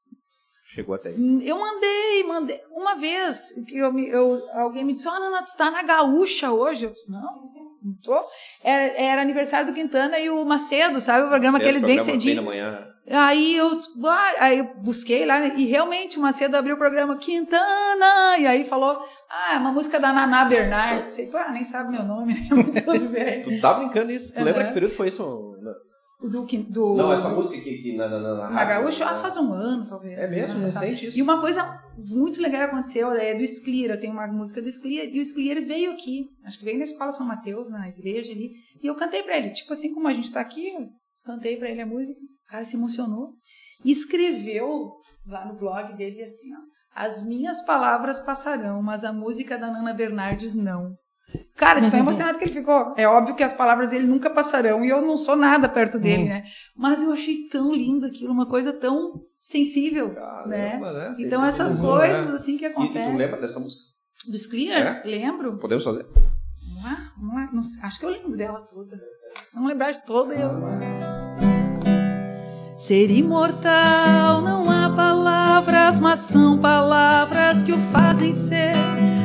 Chegou 0.65 0.95
até 0.95 1.09
aí. 1.09 1.47
Eu 1.47 1.59
mandei, 1.59 2.23
mandei. 2.23 2.59
Uma 2.71 2.95
vez, 2.95 3.51
que 3.67 3.77
eu, 3.77 3.99
eu, 3.99 4.49
alguém 4.53 4.83
me 4.83 4.93
disse, 4.93 5.07
ah, 5.07 5.19
Nana, 5.19 5.43
tu 5.43 5.55
tá 5.55 5.69
na 5.69 5.83
gaúcha 5.83 6.51
hoje? 6.51 6.85
Eu 6.85 6.91
disse, 6.91 7.11
não, 7.11 7.52
não 7.83 7.93
tô. 8.01 8.23
Era, 8.63 8.83
era 8.97 9.21
aniversário 9.21 9.67
do 9.67 9.73
Quintana 9.73 10.17
e 10.19 10.29
o 10.29 10.43
Macedo, 10.45 10.99
sabe? 10.99 11.25
O 11.25 11.29
programa 11.29 11.57
Certo, 11.57 11.69
aquele 11.69 11.85
bem 11.85 11.95
programa 11.97 12.19
cedinho. 12.21 12.35
da 12.37 12.41
manhã. 12.41 12.87
Aí 13.11 13.57
eu, 13.57 13.77
"Ah", 14.05 14.33
aí 14.39 14.59
eu 14.59 14.65
busquei 14.77 15.25
lá 15.25 15.45
e 15.45 15.65
realmente 15.65 16.17
o 16.17 16.21
Macedo 16.21 16.55
abriu 16.55 16.75
o 16.75 16.77
programa 16.77 17.17
Quintana 17.17 18.37
e 18.39 18.47
aí 18.47 18.63
falou, 18.63 18.97
ah, 19.29 19.55
é 19.55 19.57
uma 19.57 19.73
música 19.73 19.99
da 19.99 20.13
Naná 20.13 20.45
Bernardes. 20.45 21.07
Pensei, 21.07 21.29
ah, 21.33 21.51
nem 21.51 21.63
sabe 21.65 21.91
meu 21.91 22.03
nome, 22.03 22.33
né? 22.33 22.47
Tudo 22.85 23.09
bem. 23.09 23.41
Tu 23.41 23.59
tá 23.59 23.73
brincando 23.73 24.11
isso? 24.11 24.33
Tu 24.33 24.37
Aham. 24.37 24.45
lembra 24.45 24.63
que 24.67 24.73
período 24.73 24.95
foi 24.95 25.09
isso? 25.09 25.57
Do, 26.29 26.45
do, 26.45 26.95
Não, 26.95 27.11
essa 27.11 27.29
música 27.29 27.57
aqui, 27.57 27.79
aqui 27.79 27.97
na, 27.97 28.07
na, 28.07 28.19
na, 28.19 28.49
Na 28.49 28.63
Gaúcha, 28.63 29.05
ah, 29.05 29.13
né? 29.13 29.19
faz 29.19 29.35
um 29.35 29.51
ano, 29.51 29.85
talvez. 29.85 30.17
É 30.17 30.27
mesmo? 30.27 30.61
Passado. 30.61 30.83
Recente 30.83 31.07
isso? 31.07 31.19
E 31.19 31.21
uma 31.21 31.41
coisa 31.41 31.83
muito 31.97 32.41
legal 32.41 32.61
que 32.61 32.73
aconteceu 32.73 33.11
é 33.11 33.35
do 33.35 33.43
Sclira. 33.43 33.97
Tem 33.97 34.09
uma 34.09 34.25
música 34.27 34.61
do 34.61 34.69
Sclira. 34.69 35.05
E 35.05 35.19
o 35.19 35.25
Sclira 35.25 35.59
veio 35.59 35.91
aqui. 35.91 36.25
Acho 36.45 36.57
que 36.57 36.63
veio 36.63 36.77
na 36.77 36.85
Escola 36.85 37.11
São 37.11 37.25
Mateus, 37.25 37.69
na 37.69 37.89
igreja 37.89 38.31
ali. 38.31 38.51
E 38.81 38.87
eu 38.87 38.95
cantei 38.95 39.21
pra 39.21 39.37
ele. 39.37 39.49
Tipo 39.49 39.73
assim, 39.73 39.93
como 39.93 40.07
a 40.07 40.13
gente 40.13 40.31
tá 40.31 40.39
aqui, 40.39 40.69
eu 40.69 40.87
cantei 41.25 41.57
pra 41.57 41.69
ele 41.69 41.81
a 41.81 41.85
música. 41.85 42.17
O 42.19 42.51
cara 42.51 42.63
se 42.63 42.77
emocionou. 42.77 43.33
E 43.83 43.91
escreveu 43.91 44.93
lá 45.27 45.45
no 45.45 45.57
blog 45.57 45.93
dele 45.95 46.23
assim, 46.23 46.53
ó. 46.55 46.59
As 46.95 47.25
minhas 47.25 47.65
palavras 47.65 48.19
passarão, 48.19 48.81
mas 48.81 49.03
a 49.03 49.11
música 49.11 49.57
da 49.57 49.71
Nana 49.71 49.93
Bernardes 49.93 50.55
não. 50.55 50.95
Cara, 51.55 51.79
de 51.79 51.89
tão 51.89 51.99
emocionado 51.99 52.37
que 52.37 52.45
ele 52.45 52.51
ficou. 52.53 52.93
É 52.97 53.07
óbvio 53.07 53.35
que 53.35 53.43
as 53.43 53.53
palavras 53.53 53.89
dele 53.89 54.05
nunca 54.07 54.29
passarão 54.29 54.83
e 54.83 54.89
eu 54.89 55.01
não 55.01 55.15
sou 55.15 55.35
nada 55.35 55.69
perto 55.69 55.99
dele, 55.99 56.25
né? 56.25 56.43
Mas 56.75 57.03
eu 57.03 57.11
achei 57.13 57.47
tão 57.47 57.71
lindo 57.71 58.05
aquilo, 58.05 58.33
uma 58.33 58.45
coisa 58.47 58.73
tão 58.73 59.21
sensível, 59.39 60.09
né? 60.47 60.71
Caramba, 60.79 60.91
né? 60.93 61.13
Então 61.19 61.45
essas 61.45 61.71
Sensibilizou, 61.71 61.99
coisas 61.99 62.29
né? 62.29 62.35
assim 62.35 62.57
que 62.57 62.65
E, 62.65 62.67
e 62.67 62.71
acontecem. 62.71 63.11
tu 63.13 63.17
lembra 63.17 63.37
dessa 63.41 63.59
música? 63.59 63.81
Do 64.27 64.37
Sclear? 64.37 65.01
É? 65.05 65.07
Lembro. 65.07 65.57
Podemos 65.57 65.83
fazer? 65.83 66.05
Vamos 66.05 66.83
lá, 66.83 67.11
vamos 67.17 67.35
lá. 67.35 67.49
Não 67.53 67.61
acho 67.87 67.99
que 67.99 68.05
eu 68.05 68.09
lembro 68.09 68.35
dela 68.35 68.61
toda. 68.61 68.99
Se 69.47 69.57
não 69.59 69.67
lembrar 69.67 69.91
de 69.91 70.03
toda, 70.05 70.33
eu. 70.33 70.49
Ser 72.75 73.09
imortal 73.11 74.41
não 74.41 74.69
há 74.69 74.89
palavras, 74.93 75.99
mas 75.99 76.19
são 76.19 76.57
palavras 76.57 77.61
que 77.63 77.71
o 77.71 77.77
fazem 77.77 78.33
ser. 78.33 78.73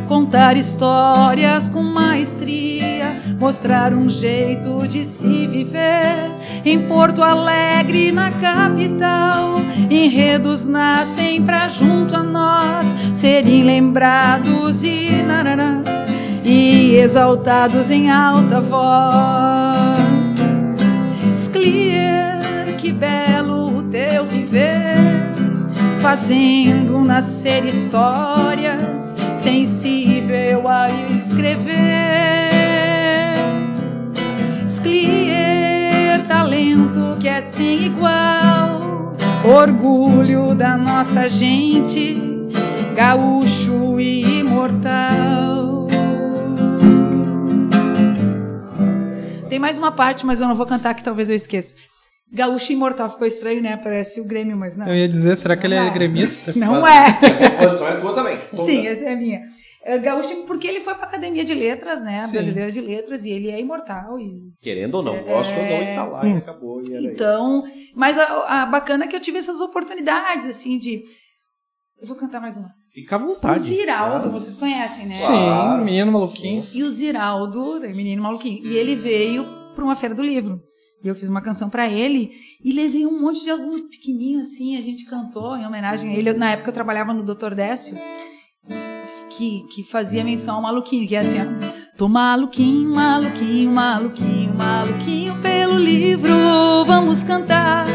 Contar 0.08 0.56
histórias 0.56 1.68
com 1.68 1.82
maestria, 1.82 3.20
mostrar 3.38 3.92
um 3.92 4.08
jeito 4.08 4.88
de 4.88 5.04
se 5.04 5.46
viver. 5.46 6.32
Em 6.64 6.80
Porto 6.88 7.22
Alegre, 7.22 8.10
na 8.10 8.30
capital, 8.30 9.56
enredos 9.90 10.64
nascem 10.64 11.42
pra 11.42 11.68
junto 11.68 12.16
a 12.16 12.22
nós 12.22 12.96
serem 13.12 13.64
lembrados 13.64 14.82
e 14.82 15.10
narará, 15.26 15.82
e 16.42 16.96
exaltados 16.96 17.90
em 17.90 18.10
alta 18.10 18.62
voz. 18.62 20.34
Sclier, 21.34 22.74
que 22.78 22.92
belo 22.92 23.76
o 23.78 23.82
teu 23.82 24.24
viver, 24.24 25.07
fazendo 26.00 27.00
nascer 27.04 27.64
histórias, 27.64 29.14
sensível 29.34 30.68
a 30.68 30.90
escrever. 31.10 31.76
Sclier, 34.66 36.26
talento 36.26 37.16
que 37.18 37.28
é 37.28 37.40
sem 37.40 37.86
igual, 37.86 39.16
orgulho 39.44 40.54
da 40.54 40.76
nossa 40.76 41.28
gente, 41.28 42.20
gaúcho 42.94 43.98
e 43.98 44.40
imortal. 44.40 45.88
Tem 49.48 49.58
mais 49.58 49.78
uma 49.78 49.90
parte, 49.90 50.24
mas 50.24 50.40
eu 50.40 50.46
não 50.46 50.54
vou 50.54 50.66
cantar 50.66 50.94
que 50.94 51.02
talvez 51.02 51.28
eu 51.28 51.34
esqueça. 51.34 51.74
Gaúcho 52.32 52.72
Imortal 52.72 53.08
ficou 53.10 53.26
estranho, 53.26 53.62
né? 53.62 53.76
Parece 53.76 54.20
o 54.20 54.24
Grêmio, 54.26 54.56
mas 54.56 54.76
não. 54.76 54.86
Eu 54.86 54.94
ia 54.94 55.08
dizer, 55.08 55.36
será 55.36 55.56
que 55.56 55.66
ele 55.66 55.74
é 55.76 55.84
Não. 55.84 55.92
gremista? 55.94 56.52
Não 56.54 56.80
Mas- 56.80 57.22
é. 57.22 57.26
A 57.46 57.50
composição 57.50 57.88
é 57.88 58.00
tua 58.00 58.14
também. 58.14 58.38
toda. 58.50 58.64
Sim, 58.64 58.86
essa 58.86 59.04
é 59.04 59.12
a 59.12 59.16
minha. 59.16 59.40
É, 59.84 59.96
Gaúcho, 59.96 60.44
porque 60.46 60.66
ele 60.68 60.80
foi 60.80 60.94
para 60.94 61.04
Academia 61.06 61.42
de 61.44 61.54
Letras, 61.54 62.02
né? 62.02 62.26
Sim. 62.26 62.32
Brasileira 62.32 62.70
de 62.70 62.80
Letras, 62.82 63.24
e 63.24 63.30
ele 63.30 63.50
é 63.50 63.58
imortal. 63.58 64.18
E... 64.18 64.52
Querendo 64.62 64.94
ou 64.96 65.02
não, 65.02 65.14
É, 65.16 65.22
gosto 65.22 65.56
ou 65.56 65.62
não, 65.64 65.70
ele 65.72 65.94
tá 65.94 66.04
lá 66.04 66.26
e 66.26 66.32
acabou. 66.36 66.82
E 66.86 66.90
era 66.92 67.00
isso. 67.00 67.10
Então, 67.12 67.64
mas 67.94 68.18
a, 68.18 68.62
a 68.62 68.66
bacana 68.66 69.04
é 69.04 69.08
que 69.08 69.16
eu 69.16 69.20
tive 69.20 69.38
essas 69.38 69.60
oportunidades, 69.62 70.44
assim, 70.46 70.78
de. 70.78 71.02
Eu 72.00 72.06
vou 72.06 72.16
cantar 72.16 72.40
mais 72.40 72.56
uma. 72.58 72.68
Fica 72.92 73.16
à 73.16 73.18
O 73.18 73.26
vontade. 73.28 73.58
Ziraldo, 73.60 74.28
Ah, 74.28 74.30
vocês 74.32 74.56
conhecem, 74.58 75.06
né? 75.06 75.14
Sim, 75.14 75.26
Claro. 75.26 75.84
menino 75.84 76.12
maluquinho. 76.12 76.64
E 76.74 76.82
o 76.82 76.90
Ziraldo, 76.90 77.78
o 77.78 77.80
menino 77.80 78.22
maluquinho, 78.22 78.64
e 78.66 78.76
ele 78.76 78.94
veio 78.94 79.46
para 79.74 79.82
uma 79.84 79.96
feira 79.96 80.14
do 80.14 80.22
livro. 80.22 80.60
E 81.02 81.06
eu 81.06 81.14
fiz 81.14 81.28
uma 81.28 81.40
canção 81.40 81.70
para 81.70 81.88
ele 81.88 82.32
e 82.62 82.72
levei 82.72 83.06
um 83.06 83.20
monte 83.20 83.42
de 83.44 83.50
aluno 83.50 83.88
pequenininho 83.88 84.40
assim, 84.40 84.76
a 84.76 84.82
gente 84.82 85.04
cantou 85.04 85.56
em 85.56 85.64
homenagem 85.64 86.10
a 86.10 86.16
ele. 86.16 86.32
Na 86.34 86.50
época 86.50 86.70
eu 86.70 86.74
trabalhava 86.74 87.14
no 87.14 87.22
Dr. 87.22 87.54
Décio, 87.54 87.96
que, 89.30 89.64
que 89.72 89.84
fazia 89.84 90.24
menção 90.24 90.56
ao 90.56 90.62
maluquinho, 90.62 91.06
que 91.06 91.14
é 91.14 91.20
assim, 91.20 91.38
ó. 91.40 91.78
Tô 91.96 92.08
maluquinho, 92.08 92.94
maluquinho, 92.94 93.70
maluquinho, 93.72 94.54
maluquinho 94.54 95.36
pelo 95.40 95.78
livro, 95.78 96.84
vamos 96.84 97.22
cantar. 97.22 97.86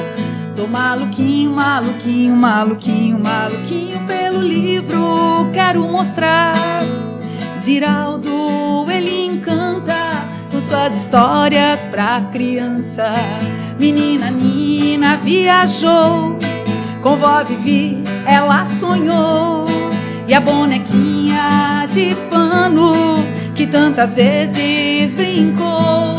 Tô 0.55 0.67
maluquinho, 0.67 1.51
maluquinho, 1.51 2.35
maluquinho, 2.35 3.19
maluquinho 3.19 4.05
pelo 4.05 4.41
livro, 4.41 5.49
quero 5.53 5.83
mostrar. 5.89 6.53
Ziraldo, 7.59 8.29
ele 8.89 9.25
encanta 9.25 9.62
suas 10.63 10.95
histórias 10.95 11.85
pra 11.85 12.21
criança. 12.31 13.13
Menina 13.77 14.31
Nina 14.31 15.17
viajou, 15.17 16.37
com 17.01 17.17
vó 17.17 17.43
Vivi 17.43 18.01
ela 18.25 18.63
sonhou. 18.63 19.65
E 20.25 20.33
a 20.33 20.39
bonequinha 20.39 21.85
de 21.89 22.15
pano 22.29 22.93
que 23.53 23.67
tantas 23.67 24.15
vezes 24.15 25.13
brincou. 25.13 26.15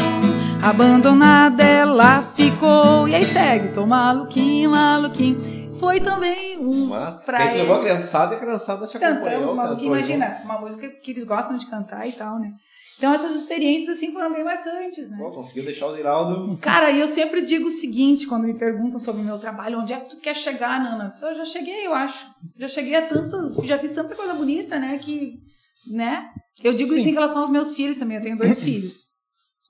Abandonada 0.62 1.62
ela 1.64 2.22
ficou. 2.22 3.08
E 3.08 3.14
aí 3.14 3.24
segue, 3.24 3.68
tô 3.68 3.86
maluquinho, 3.86 4.70
maluquinho. 4.72 5.38
Foi 5.80 6.00
também 6.00 6.58
um 6.58 6.86
Mas, 6.86 7.16
pra 7.16 7.46
ele. 7.46 7.62
levou 7.62 7.76
a 7.76 7.80
criançada 7.80 8.34
e 8.34 8.36
a 8.36 8.40
criançada 8.40 8.86
te 8.86 8.96
acompanhou. 8.96 9.24
Cantamos, 9.24 9.54
maluquinho, 9.54 9.96
imagina, 9.96 10.38
uma 10.44 10.58
música 10.60 10.88
que 10.88 11.10
eles 11.10 11.24
gostam 11.24 11.56
de 11.56 11.66
cantar 11.66 12.06
e 12.06 12.12
tal, 12.12 12.38
né? 12.38 12.52
Então 12.96 13.12
essas 13.12 13.34
experiências, 13.36 13.96
assim, 13.96 14.12
foram 14.12 14.32
bem 14.32 14.44
marcantes, 14.44 15.10
né? 15.10 15.16
Pô, 15.18 15.30
conseguiu 15.30 15.64
deixar 15.64 15.86
o 15.86 15.92
Ziraldo. 15.92 16.56
Cara, 16.58 16.90
e 16.90 17.00
eu 17.00 17.08
sempre 17.08 17.42
digo 17.42 17.66
o 17.66 17.70
seguinte, 17.70 18.26
quando 18.26 18.44
me 18.44 18.54
perguntam 18.54 19.00
sobre 19.00 19.20
o 19.20 19.24
meu 19.24 19.38
trabalho, 19.38 19.80
onde 19.80 19.92
é 19.92 20.00
que 20.00 20.10
tu 20.10 20.20
quer 20.20 20.34
chegar, 20.34 20.80
Nana? 20.80 21.10
Eu 21.22 21.34
já 21.34 21.44
cheguei, 21.44 21.86
eu 21.86 21.94
acho. 21.94 22.26
Já 22.56 22.68
cheguei 22.68 22.94
a 22.94 23.06
tanto, 23.06 23.66
já 23.66 23.78
fiz 23.78 23.90
tanta 23.92 24.14
coisa 24.14 24.34
bonita, 24.34 24.78
né, 24.78 24.98
que, 24.98 25.34
né? 25.90 26.30
Eu 26.62 26.72
digo 26.72 26.90
Sim. 26.90 26.96
isso 26.96 27.08
em 27.08 27.14
relação 27.14 27.40
aos 27.40 27.50
meus 27.50 27.74
filhos 27.74 27.98
também, 27.98 28.16
eu 28.16 28.22
tenho 28.22 28.38
dois 28.38 28.62
filhos. 28.62 29.14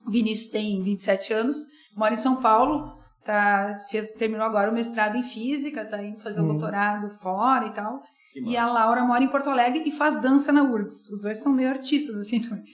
O 0.05 0.11
Vinícius 0.11 0.51
tem 0.51 0.83
27 0.83 1.33
anos, 1.33 1.57
mora 1.95 2.13
em 2.13 2.17
São 2.17 2.41
Paulo, 2.41 2.93
tá, 3.23 3.75
fez, 3.89 4.11
terminou 4.11 4.45
agora 4.45 4.69
o 4.69 4.73
mestrado 4.73 5.17
em 5.17 5.23
física, 5.23 5.83
tá 5.83 6.01
indo 6.03 6.19
fazer 6.19 6.41
o 6.41 6.47
doutorado 6.47 7.09
fora 7.09 7.65
e 7.65 7.73
tal. 7.73 8.03
E 8.35 8.57
a. 8.57 8.65
Laura 8.67 9.03
mora 9.05 9.23
em 9.23 9.29
Porto 9.29 9.49
Alegre 9.49 9.83
e 9.85 9.91
faz 9.91 10.21
dança 10.21 10.51
na 10.51 10.63
URGS. 10.63 11.09
Os 11.09 11.21
dois 11.21 11.37
são 11.37 11.53
meio 11.53 11.69
artistas, 11.69 12.17
assim, 12.17 12.41
também. 12.41 12.65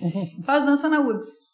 faz 0.43 0.65
dança 0.65 0.89
na 0.89 0.99
URGS. 0.99 1.51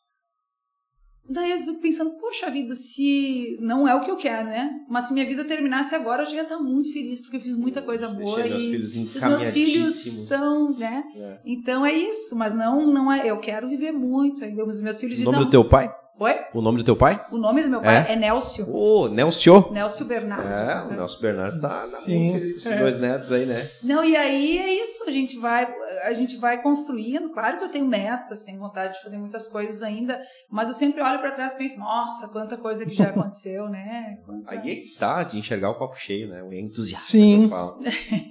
Daí 1.30 1.52
eu 1.52 1.60
fico 1.60 1.82
pensando, 1.82 2.12
poxa 2.12 2.50
vida, 2.50 2.74
se 2.74 3.58
não 3.60 3.86
é 3.86 3.94
o 3.94 4.00
que 4.00 4.10
eu 4.10 4.16
quero, 4.16 4.48
né? 4.48 4.72
Mas 4.90 5.06
se 5.06 5.14
minha 5.14 5.26
vida 5.26 5.44
terminasse 5.44 5.94
agora, 5.94 6.22
eu 6.22 6.26
já 6.26 6.38
ia 6.38 6.44
estar 6.44 6.58
muito 6.58 6.94
feliz, 6.94 7.20
porque 7.20 7.36
eu 7.36 7.42
fiz 7.42 7.58
muita 7.58 7.82
coisa 7.82 8.08
boa 8.08 8.42
Deixei 8.42 8.52
meus 8.52 8.64
e 8.64 8.72
filhos 8.72 9.14
os 9.14 9.22
meus 9.22 9.50
filhos 9.50 10.06
estão, 10.06 10.72
né? 10.72 11.04
É. 11.14 11.40
Então 11.46 11.86
é 11.86 11.92
isso, 11.92 12.34
mas 12.38 12.56
não, 12.56 12.94
não 12.94 13.12
é. 13.12 13.30
Eu 13.30 13.40
quero 13.40 13.68
viver 13.68 13.92
muito 13.92 14.44
ainda. 14.46 14.64
Os 14.64 14.80
meus 14.80 14.98
filhos 14.98 15.16
O 15.16 15.18
dizem, 15.18 15.26
nome 15.26 15.38
não, 15.40 15.46
do 15.46 15.52
teu 15.52 15.68
pai? 15.68 15.94
Oi? 16.20 16.34
O 16.52 16.62
nome 16.62 16.80
do 16.80 16.84
teu 16.84 16.96
pai? 16.96 17.24
O 17.32 17.38
nome 17.38 17.62
do 17.62 17.70
meu 17.70 17.80
pai 17.80 18.08
É? 18.10 18.14
é, 18.14 18.16
Nélcio. 18.16 18.68
Ô, 18.76 19.08
Nelcio. 19.08 19.68
Nélcio 19.72 20.04
Bernardes. 20.06 20.70
É, 20.70 20.82
o 20.82 20.88
né? 20.88 20.98
Nelson 20.98 21.22
Bernardes 21.22 21.60
tá, 21.62 21.70
Sim. 21.70 22.20
muito 22.32 22.40
feliz 22.40 22.52
com 22.54 22.58
esses 22.58 22.80
dois 22.80 22.98
netos 23.00 23.32
aí, 23.32 23.46
né? 23.46 23.70
Não, 23.84 24.04
e 24.04 24.16
aí 24.18 24.58
é 24.58 24.74
isso, 24.82 25.04
a 25.08 25.12
gente 25.12 25.38
vai, 25.38 25.68
a 26.06 26.14
gente 26.16 26.36
vai 26.38 26.60
construindo. 26.62 27.30
Claro 27.30 27.60
que 27.60 27.66
eu 27.66 27.70
tenho 27.70 27.86
metas, 27.86 28.42
tenho 28.44 28.58
vontade 28.58 28.94
de 28.94 29.04
fazer 29.04 29.18
muitas 29.18 29.48
coisas 29.48 29.84
ainda, 29.84 30.20
mas 30.50 30.70
eu 30.70 30.74
sempre 30.74 31.04
olho 31.04 31.20
para 31.20 31.32
trás 31.34 31.54
e 31.54 31.58
penso, 31.58 31.78
nossa, 31.78 32.30
quanta 32.30 32.58
coisa 32.58 32.84
que 32.84 32.96
já 32.96 33.10
aconteceu, 33.10 33.70
né? 33.70 34.18
Quanta- 34.26 34.50
Aí 34.50 34.58
é 34.58 34.76
que 34.76 34.96
tá, 34.98 35.22
de 35.22 35.38
enxergar 35.38 35.70
o 35.70 35.76
copo 35.76 35.96
cheio, 36.00 36.30
né? 36.30 36.42
O 36.42 36.52
entusiasta. 36.52 37.06
Sim. 37.12 37.40
que 37.42 37.46
eu 37.46 37.50
falo. 37.50 37.80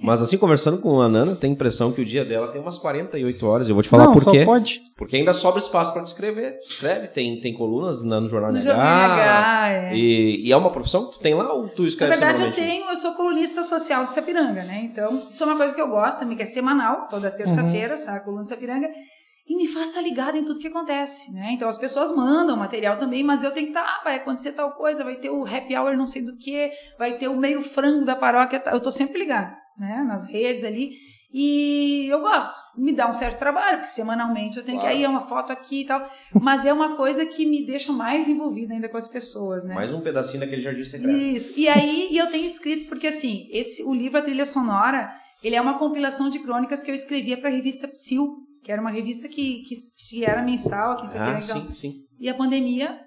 Mas 0.03 0.21
assim, 0.21 0.37
conversando 0.37 0.79
com 0.79 1.01
a 1.01 1.07
Nana, 1.07 1.37
tem 1.37 1.51
a 1.51 1.53
impressão 1.53 1.93
que 1.93 2.01
o 2.01 2.05
dia 2.05 2.25
dela 2.25 2.49
tem 2.49 2.59
umas 2.59 2.77
48 2.77 3.47
horas. 3.47 3.69
Eu 3.69 3.75
vou 3.75 3.81
te 3.83 3.87
falar 3.87 4.07
não, 4.07 4.13
por 4.13 4.23
só 4.23 4.31
quê. 4.31 4.43
pode. 4.43 4.81
Porque 4.97 5.15
ainda 5.15 5.33
sobra 5.33 5.59
espaço 5.59 5.93
pra 5.93 6.01
te 6.01 6.07
escrever. 6.07 6.59
Escreve, 6.65 7.07
tem, 7.07 7.39
tem 7.39 7.53
colunas 7.77 8.03
na- 8.03 8.19
no 8.21 8.27
Jornal 8.27 8.51
No 8.51 8.57
NH. 8.57 8.63
Jornal 8.63 9.09
NH, 9.09 9.69
é. 9.71 9.95
E, 9.95 10.47
e 10.47 10.51
é 10.51 10.57
uma 10.57 10.71
profissão 10.71 11.05
que 11.05 11.13
tu 11.13 11.19
tem 11.19 11.33
lá 11.33 11.53
ou 11.53 11.67
tu 11.69 11.83
Na 11.83 11.87
escreve 11.87 12.11
verdade, 12.15 12.41
eu 12.43 12.51
tenho, 12.51 12.89
eu 12.89 12.95
sou 12.95 13.13
colunista 13.13 13.63
social 13.63 14.05
de 14.05 14.13
Sapiranga, 14.13 14.63
né? 14.63 14.81
Então, 14.83 15.23
isso 15.29 15.43
é 15.43 15.45
uma 15.45 15.55
coisa 15.55 15.73
que 15.73 15.81
eu 15.81 15.87
gosto 15.87 16.19
também, 16.19 16.35
que 16.35 16.43
é 16.43 16.45
semanal, 16.45 17.07
toda 17.09 17.29
terça-feira, 17.31 17.97
sai 17.97 18.17
a 18.17 18.19
coluna 18.19 18.43
de 18.43 18.49
Sapiranga, 18.49 18.89
e 19.49 19.55
me 19.55 19.65
faz 19.65 19.87
estar 19.87 20.01
ligada 20.01 20.37
em 20.37 20.43
tudo 20.43 20.59
que 20.59 20.67
acontece, 20.67 21.33
né? 21.33 21.51
Então, 21.53 21.69
as 21.69 21.77
pessoas 21.77 22.11
mandam 22.13 22.57
material 22.57 22.97
também, 22.97 23.23
mas 23.23 23.43
eu 23.43 23.51
tenho 23.51 23.67
que 23.67 23.71
estar, 23.77 23.85
ah, 23.85 24.01
vai 24.03 24.15
acontecer 24.15 24.51
tal 24.51 24.71
coisa, 24.73 25.05
vai 25.05 25.15
ter 25.15 25.29
o 25.29 25.45
happy 25.45 25.73
hour 25.77 25.95
não 25.95 26.05
sei 26.05 26.21
do 26.21 26.35
que, 26.35 26.69
vai 26.99 27.13
ter 27.13 27.29
o 27.29 27.37
meio 27.37 27.61
frango 27.61 28.03
da 28.03 28.15
paróquia, 28.15 28.59
tá? 28.59 28.71
eu 28.71 28.79
tô 28.81 28.91
sempre 28.91 29.19
ligada, 29.19 29.55
né? 29.77 30.03
Nas 30.05 30.27
redes 30.29 30.65
ali. 30.65 30.91
E 31.33 32.05
eu 32.09 32.21
gosto, 32.21 32.61
me 32.77 32.93
dá 32.93 33.07
um 33.09 33.13
certo 33.13 33.37
trabalho, 33.37 33.77
porque 33.79 33.89
semanalmente 33.91 34.57
eu 34.57 34.63
tenho 34.63 34.79
Claro. 34.79 34.95
que 34.95 35.01
ir, 35.01 35.05
é 35.05 35.09
uma 35.09 35.21
foto 35.21 35.51
aqui 35.51 35.81
e 35.81 35.85
tal, 35.85 36.01
mas 36.41 36.65
é 36.65 36.71
uma 36.71 36.95
coisa 36.95 37.25
que 37.25 37.45
me 37.45 37.65
deixa 37.65 37.91
mais 37.91 38.29
envolvida 38.29 38.73
ainda 38.73 38.87
com 38.87 38.97
as 38.97 39.07
pessoas, 39.09 39.65
né? 39.65 39.75
Mais 39.75 39.91
um 39.93 39.99
pedacinho 40.01 40.39
daquele 40.39 40.61
jardim 40.61 40.85
secreto. 40.85 41.17
Isso. 41.17 41.53
E 41.59 41.67
aí, 41.67 42.07
e 42.11 42.17
eu 42.17 42.27
tenho 42.27 42.45
escrito, 42.45 42.87
porque 42.87 43.07
assim, 43.07 43.47
esse, 43.51 43.83
o 43.83 43.93
livro 43.93 44.17
A 44.17 44.21
Trilha 44.21 44.45
Sonora, 44.45 45.11
ele 45.43 45.55
é 45.55 45.61
uma 45.61 45.77
compilação 45.77 46.29
de 46.29 46.39
crônicas 46.39 46.81
que 46.81 46.89
eu 46.89 46.95
escrevia 46.95 47.37
para 47.37 47.49
a 47.49 47.53
revista 47.53 47.87
Psil, 47.89 48.37
que 48.63 48.71
era 48.71 48.81
uma 48.81 48.89
revista 48.91 49.27
que, 49.27 49.63
que, 49.63 49.75
que 50.09 50.25
era 50.25 50.41
mensal 50.41 50.93
aqui 50.93 51.03
em 51.03 51.05
Ah, 51.07 51.09
Sapiranga. 51.09 51.41
sim, 51.41 51.75
sim. 51.75 51.93
E 52.19 52.29
a 52.29 52.33
pandemia 52.33 52.97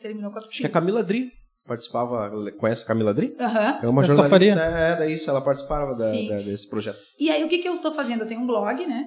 terminou 0.00 0.30
com 0.30 0.36
a 0.38 0.40
Acho 0.40 0.48
que 0.48 0.54
Psil. 0.58 0.66
a 0.66 0.70
Camila 0.70 1.02
Dri 1.02 1.30
participava. 1.66 2.30
Conhece 2.52 2.82
a 2.84 2.86
Camila 2.86 3.12
Dri? 3.14 3.34
Aham. 3.40 3.78
É 3.82 3.88
uma 3.88 4.02
Esta 4.02 4.14
jornalista. 4.16 4.28
Faria. 4.28 4.98
É, 5.00 5.04
é 5.06 5.12
isso, 5.12 5.28
ela 5.28 5.40
participava 5.40 5.92
da- 5.92 6.10
da- 6.36 6.42
desse 6.42 6.68
projeto. 6.68 6.98
E 7.18 7.30
aí, 7.30 7.42
o 7.44 7.48
que, 7.48 7.58
que 7.58 7.68
eu 7.68 7.78
tô 7.78 7.92
fazendo? 7.92 8.20
Eu 8.22 8.26
tenho 8.26 8.40
um 8.40 8.46
blog, 8.46 8.86
né? 8.86 9.04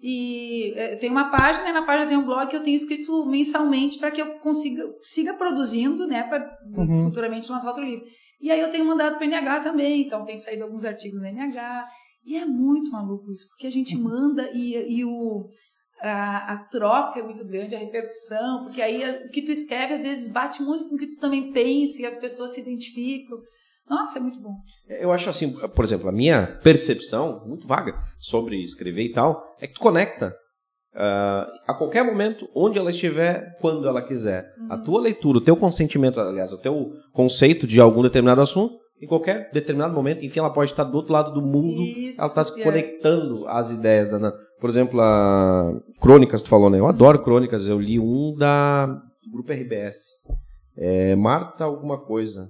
E 0.00 0.72
eh, 0.76 0.96
tem 0.96 1.10
uma 1.10 1.30
página, 1.30 1.70
e 1.70 1.72
na 1.72 1.82
página 1.82 2.06
tem 2.06 2.18
um 2.18 2.24
blog 2.26 2.48
que 2.48 2.56
eu 2.56 2.62
tenho 2.62 2.76
escrito 2.76 3.24
mensalmente 3.26 3.98
para 3.98 4.10
que 4.10 4.20
eu 4.20 4.38
consiga 4.40 4.84
siga 5.00 5.32
produzindo, 5.34 6.06
né, 6.06 6.22
para 6.24 6.54
Uhum. 6.76 7.04
futuramente 7.04 7.50
lançar 7.50 7.68
outro 7.68 7.82
livro. 7.82 8.04
E 8.40 8.50
aí 8.50 8.60
eu 8.60 8.70
tenho 8.70 8.84
mandado 8.84 9.16
para 9.16 9.24
NH 9.26 9.60
também, 9.60 10.02
então 10.02 10.22
tem 10.24 10.36
saído 10.36 10.64
alguns 10.64 10.84
artigos 10.84 11.20
na 11.22 11.30
NH. 11.30 11.86
E 12.26 12.36
é 12.36 12.44
muito 12.44 12.90
maluco 12.92 13.32
isso, 13.32 13.48
porque 13.48 13.66
a 13.66 13.70
gente 13.70 13.96
manda 13.96 14.50
e, 14.52 14.98
e 14.98 15.04
o 15.04 15.48
a, 16.00 16.52
a 16.52 16.58
troca 16.70 17.20
é 17.20 17.22
muito 17.22 17.44
grande, 17.46 17.74
a 17.74 17.78
repercussão, 17.78 18.64
porque 18.64 18.82
aí 18.82 19.02
a- 19.04 19.26
o 19.26 19.30
que 19.30 19.42
tu 19.42 19.50
escreve 19.52 19.94
às 19.94 20.04
vezes 20.04 20.30
bate 20.32 20.62
muito 20.62 20.88
com 20.88 20.94
o 20.94 20.98
que 20.98 21.08
tu 21.08 21.18
também 21.18 21.52
pensa 21.52 22.02
e 22.02 22.06
as 22.06 22.16
pessoas 22.16 22.52
se 22.52 22.60
identificam. 22.60 23.38
Nossa, 23.88 24.18
é 24.18 24.22
muito 24.22 24.40
bom. 24.40 24.54
Eu 24.88 25.12
acho 25.12 25.30
assim, 25.30 25.52
por 25.52 25.84
exemplo, 25.84 26.08
a 26.08 26.12
minha 26.12 26.58
percepção, 26.62 27.44
muito 27.46 27.66
vaga, 27.66 27.94
sobre 28.18 28.60
escrever 28.62 29.04
e 29.04 29.12
tal, 29.12 29.42
é 29.60 29.66
que 29.66 29.74
tu 29.74 29.80
conecta 29.80 30.34
ah, 30.94 31.46
a 31.68 31.74
qualquer 31.74 32.02
momento, 32.04 32.48
onde 32.54 32.78
ela 32.78 32.90
estiver, 32.90 33.56
quando 33.60 33.86
ela 33.88 34.02
quiser. 34.06 34.52
Uhum. 34.58 34.72
A 34.72 34.78
tua 34.78 35.00
leitura, 35.00 35.38
o 35.38 35.40
teu 35.40 35.56
consentimento, 35.56 36.18
aliás, 36.20 36.52
o 36.52 36.60
teu 36.60 36.92
conceito 37.12 37.66
de 37.66 37.80
algum 37.80 38.02
determinado 38.02 38.40
assunto, 38.40 38.76
em 39.00 39.06
qualquer 39.06 39.50
determinado 39.52 39.94
momento, 39.94 40.24
enfim, 40.24 40.38
ela 40.38 40.52
pode 40.52 40.70
estar 40.70 40.84
do 40.84 40.96
outro 40.96 41.12
lado 41.12 41.32
do 41.32 41.42
mundo, 41.42 41.82
Isso, 41.82 42.20
ela 42.20 42.28
está 42.28 42.42
se 42.42 42.60
é. 42.60 42.64
conectando 42.64 43.46
às 43.48 43.70
ideias 43.70 44.10
da. 44.10 44.32
Por 44.58 44.70
exemplo, 44.70 45.00
a 45.00 45.70
Crônicas, 46.00 46.42
tu 46.42 46.48
falou, 46.48 46.70
né? 46.70 46.78
Eu 46.78 46.86
adoro 46.86 47.18
Crônicas, 47.18 47.66
eu 47.66 47.78
li 47.78 48.00
um 48.00 48.34
da 48.38 48.86
do 48.86 49.32
Grupo 49.32 49.52
RBS. 49.52 49.98
É 50.78 51.14
Marta 51.14 51.64
alguma 51.64 51.98
coisa. 51.98 52.48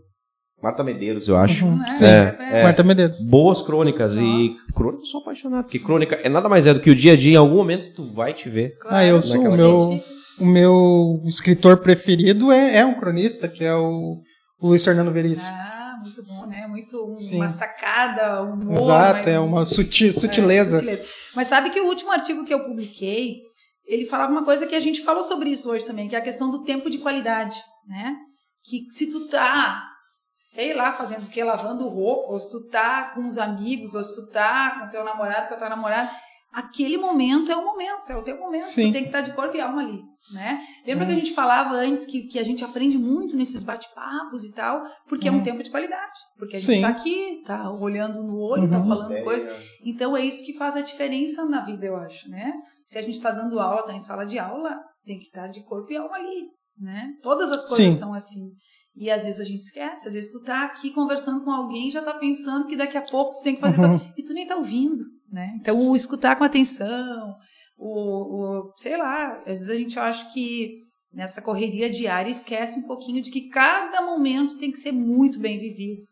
Marta 0.62 0.82
Medeiros, 0.82 1.28
eu 1.28 1.36
acho. 1.36 1.66
Uhum. 1.66 1.76
Né? 1.76 2.36
É, 2.40 2.61
é. 2.61 2.62
Marta 2.62 2.82
Medeiros. 2.82 3.24
Boas 3.26 3.61
crônicas. 3.61 4.14
E 4.14 4.20
Nossa. 4.20 4.72
crônica, 4.74 5.03
eu 5.03 5.07
sou 5.07 5.20
apaixonado. 5.20 5.64
Porque 5.64 5.78
crônica 5.78 6.16
é 6.16 6.28
nada 6.28 6.49
mais 6.49 6.66
é 6.66 6.72
do 6.72 6.80
que 6.80 6.90
o 6.90 6.94
dia 6.94 7.12
a 7.12 7.16
dia. 7.16 7.34
Em 7.34 7.36
algum 7.36 7.57
momento 7.57 7.92
tu 7.94 8.03
vai 8.03 8.32
te 8.32 8.49
ver. 8.49 8.72
Ah, 8.86 9.05
eu 9.05 9.20
sou 9.20 9.40
o 9.40 9.53
meu, 9.53 10.01
o 10.40 10.47
meu 10.47 11.22
escritor 11.26 11.76
preferido 11.76 12.51
é, 12.51 12.78
é 12.78 12.86
um 12.86 12.99
cronista, 12.99 13.49
que 13.49 13.64
é 13.64 13.74
o, 13.74 14.18
o 14.61 14.68
Luiz 14.68 14.82
Fernando 14.82 15.12
Veríssimo. 15.12 15.51
Ah, 15.53 15.76
muito 16.07 16.22
bom, 16.24 16.46
né? 16.46 16.66
Muito 16.66 17.12
um- 17.14 17.18
Sim. 17.18 17.36
uma 17.36 17.48
sacada, 17.48 18.42
um 18.42 18.52
humor. 18.54 18.76
Exato, 18.76 19.16
mas- 19.18 19.26
é 19.28 19.38
uma 19.40 19.66
suti- 19.66 20.12
sutileza. 20.12 20.76
É, 20.76 20.78
sutileza. 20.78 21.04
Mas 21.34 21.48
sabe 21.48 21.70
que 21.70 21.80
o 21.80 21.86
último 21.86 22.11
artigo 22.12 22.44
que 22.44 22.54
eu 22.54 22.64
publiquei, 22.64 23.40
ele 23.84 24.04
falava 24.07 24.32
uma 24.32 24.44
coisa 24.44 24.66
que 24.66 24.74
a 24.74 24.80
gente 24.80 25.02
falou 25.02 25.22
sobre 25.22 25.50
isso 25.50 25.70
hoje 25.70 25.84
também, 25.86 26.09
que 26.09 26.16
é 26.16 26.18
a 26.18 26.22
questão 26.22 26.50
do 26.50 26.64
tempo 26.64 26.88
de 26.90 26.98
qualidade, 26.98 27.57
né? 27.86 28.16
Que 28.64 28.86
se 28.90 29.11
tu 29.11 29.28
tá, 29.28 29.84
sei 30.34 30.74
lá, 30.74 30.92
fazendo 30.92 31.24
o 31.26 31.28
quê? 31.30 31.44
Lavando 31.44 31.88
roupa, 31.88 32.32
ou 32.32 32.40
se 32.40 32.50
tu 32.50 32.68
tá 32.68 33.12
com 33.14 33.24
os 33.24 33.38
amigos, 33.38 33.94
ou 33.94 34.02
se 34.02 34.14
tu 34.16 34.26
tá 34.30 34.80
com 34.80 34.88
teu 34.90 35.04
namorado, 35.04 35.48
com 35.48 35.54
a 35.54 35.59
tua 35.59 35.68
namorada, 35.68 36.11
aquele 36.57 36.96
momento 36.96 37.52
é 37.52 37.57
o 37.57 37.62
momento, 37.64 38.11
é 38.11 38.16
o 38.16 38.22
teu 38.22 38.38
momento. 38.38 38.64
Sim. 38.64 38.86
Tu 38.88 38.92
tem 38.94 39.02
que 39.02 39.09
estar 39.09 39.20
de 39.20 39.32
corpo 39.34 39.54
e 39.57 39.61
alma 39.61 39.82
ali, 39.82 40.00
né? 40.32 40.59
Lembra 40.86 41.04
Hum. 41.04 41.09
que 41.09 41.12
a 41.12 41.16
gente 41.16 41.32
falava 41.34 41.74
antes 41.74 42.07
que, 42.07 42.22
que 42.28 42.38
a 42.38 42.42
gente 42.42 42.64
aprende 42.64 42.96
muito 42.96 43.36
nesses 43.36 43.62
bate-papos 43.62 44.42
e 44.44 44.52
tal, 44.52 44.82
porque 45.07 45.28
é 45.28 45.32
um 45.32 45.36
Hum. 45.40 45.42
tempo 45.42 45.62
de 45.62 45.70
qualidade. 45.70 46.18
Porque 46.38 46.57
a 46.57 46.59
gente 46.59 46.76
Sim. 46.76 46.80
tá 46.80 46.88
aqui, 46.88 47.42
tá 47.44 47.70
olhando 47.70 48.22
no 48.22 48.38
olho, 48.40 48.70
tá 48.70 48.78
Uhum. 48.78 48.86
falando 48.86 49.22
coisa. 49.22 49.46
Então 49.84 50.16
é 50.16 50.24
isso 50.24 50.44
que 50.46 50.54
faz 50.54 50.76
a 50.76 50.80
diferença 50.80 51.44
na 51.44 51.61
vida, 51.64 51.84
eu 51.84 51.96
acho, 51.96 52.28
né? 52.30 52.52
Se 52.84 52.96
a 52.98 53.02
gente 53.02 53.14
está 53.14 53.30
dando 53.30 53.61
aula, 53.61 53.80
está 53.80 53.92
em 53.92 54.00
sala 54.00 54.24
de 54.24 54.38
aula, 54.38 54.74
tem 55.04 55.18
que 55.18 55.26
estar 55.26 55.48
de 55.48 55.62
corpo 55.64 55.92
e 55.92 55.96
alma 55.98 56.16
ali, 56.16 56.48
né? 56.80 57.11
Todas 57.22 57.52
as 57.52 57.66
coisas 57.68 57.92
Sim. 57.92 57.98
são 58.00 58.14
assim. 58.14 58.50
E 58.98 59.11
às 59.11 59.26
vezes 59.26 59.40
a 59.42 59.44
gente 59.44 59.61
esquece, 59.61 60.09
às 60.09 60.14
vezes 60.14 60.32
tu 60.32 60.42
tá 60.42 60.64
aqui 60.64 60.90
conversando 60.90 61.44
com 61.44 61.50
alguém 61.50 61.88
e 61.88 61.90
já 61.90 62.00
tá 62.00 62.14
pensando 62.14 62.66
que 62.66 62.74
daqui 62.74 62.96
a 62.96 63.02
pouco 63.02 63.34
tu 63.36 63.42
tem 63.42 63.54
que 63.54 63.61
fazer 63.61 63.78
Uhum. 63.78 63.98
tal, 63.98 64.09
e 64.16 64.22
tu 64.22 64.32
nem 64.32 64.46
tá 64.46 64.57
ouvindo, 64.57 65.04
né? 65.31 65.57
Então 65.61 65.79
o 65.79 65.97
escutar 65.97 66.37
com 66.37 66.45
atenção, 66.45 67.37
o, 67.77 68.68
o 68.68 68.72
sei 68.77 68.97
lá, 68.97 69.39
às 69.41 69.59
vezes 69.59 69.70
a 69.70 69.77
gente 69.77 69.99
acha 69.99 70.33
que 70.33 70.81
nessa 71.12 71.41
correria 71.41 71.89
diária 71.89 72.31
esquece 72.31 72.79
um 72.79 72.87
pouquinho 72.87 73.22
de 73.22 73.31
que 73.31 73.49
cada 73.49 74.03
momento 74.03 74.59
tem 74.59 74.70
que 74.70 74.79
ser 74.79 74.93
muito 74.93 75.39
bem 75.39 75.59
vivido. 75.59 76.03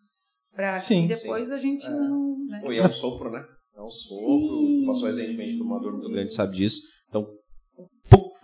Para 0.54 0.74
Sim, 0.74 1.08
que 1.08 1.14
depois 1.14 1.50
a 1.50 1.58
gente 1.58 1.86
É. 1.86 1.90
não. 1.90 2.38
Né? 2.46 2.60
Pô, 2.60 2.72
e 2.72 2.78
é 2.78 2.84
um 2.84 2.88
sopro, 2.88 3.30
né? 3.30 3.44
É 3.76 3.82
um 3.82 3.90
sopro. 3.90 4.56
Sim. 4.56 4.86
Passou 4.86 5.06
recentemente 5.06 5.58
por 5.58 5.66
uma 5.66 5.80
dor 5.80 5.92
muito 5.92 6.08
grande, 6.08 6.32
sabe 6.32 6.56
disso. 6.56 6.80
Então, 7.08 7.26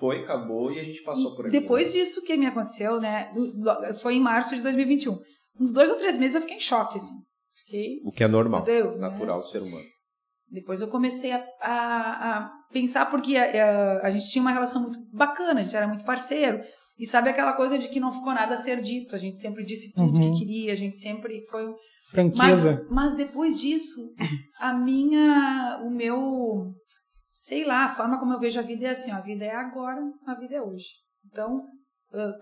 foi, 0.00 0.24
acabou 0.24 0.72
e 0.72 0.80
a 0.80 0.84
gente 0.84 1.02
passou 1.02 1.36
por 1.36 1.46
aqui. 1.46 1.60
Depois 1.60 1.92
né? 1.92 2.00
disso 2.00 2.22
que 2.22 2.36
me 2.36 2.46
aconteceu, 2.46 2.98
né? 2.98 3.30
Foi 4.00 4.14
em 4.14 4.20
março 4.20 4.56
de 4.56 4.62
2021. 4.62 5.18
Uns 5.60 5.72
dois 5.72 5.90
ou 5.90 5.96
três 5.96 6.16
meses 6.16 6.36
eu 6.36 6.40
fiquei 6.40 6.56
em 6.56 6.60
choque, 6.60 6.96
assim. 6.96 7.14
Fiquei. 7.52 8.00
O 8.04 8.10
que 8.10 8.24
é 8.24 8.28
normal. 8.28 8.62
Deus, 8.62 8.98
né? 8.98 9.08
natural 9.08 9.38
do 9.38 9.46
ser 9.46 9.62
humano. 9.62 9.84
Depois 10.50 10.80
eu 10.80 10.88
comecei 10.88 11.32
a, 11.32 11.44
a- 11.60 12.38
a 12.38 12.50
pensar, 12.72 13.06
porque 13.06 13.36
a, 13.36 14.00
a- 14.02 14.10
gente 14.10 14.28
tinha 14.30 14.42
uma 14.42 14.50
relação 14.52 14.82
muito 14.82 14.98
bacana, 15.12 15.60
a 15.60 15.62
gente 15.62 15.76
era 15.76 15.86
muito 15.88 16.04
parceiro. 16.04 16.60
E 16.98 17.06
sabe 17.06 17.30
aquela 17.30 17.52
coisa 17.54 17.78
de 17.78 17.88
que 17.88 18.00
não 18.00 18.12
ficou 18.12 18.34
nada 18.34 18.54
a 18.54 18.58
ser 18.58 18.80
dito? 18.82 19.14
A 19.14 19.18
gente 19.18 19.36
sempre 19.38 19.64
disse 19.64 19.94
tudo 19.94 20.20
Uhum. 20.20 20.32
que 20.34 20.38
queria, 20.40 20.72
a 20.72 20.76
gente 20.76 20.96
sempre 20.96 21.40
foi. 21.46 21.64
Mas, 21.66 21.76
Franqueza. 22.10 22.86
mas 22.90 23.14
depois 23.14 23.58
disso, 23.60 24.00
a 24.58 24.72
minha. 24.74 25.80
O 25.84 25.90
meu. 25.90 26.74
Sei 27.28 27.64
lá, 27.64 27.84
a 27.84 27.88
forma 27.88 28.18
como 28.18 28.32
eu 28.32 28.40
vejo 28.40 28.58
a 28.58 28.62
vida 28.62 28.86
é 28.86 28.90
assim: 28.90 29.12
ó, 29.12 29.16
a 29.16 29.20
vida 29.20 29.44
é 29.44 29.54
agora, 29.54 30.00
a 30.26 30.34
vida 30.34 30.56
é 30.56 30.60
hoje. 30.62 30.88
Então, 31.30 31.62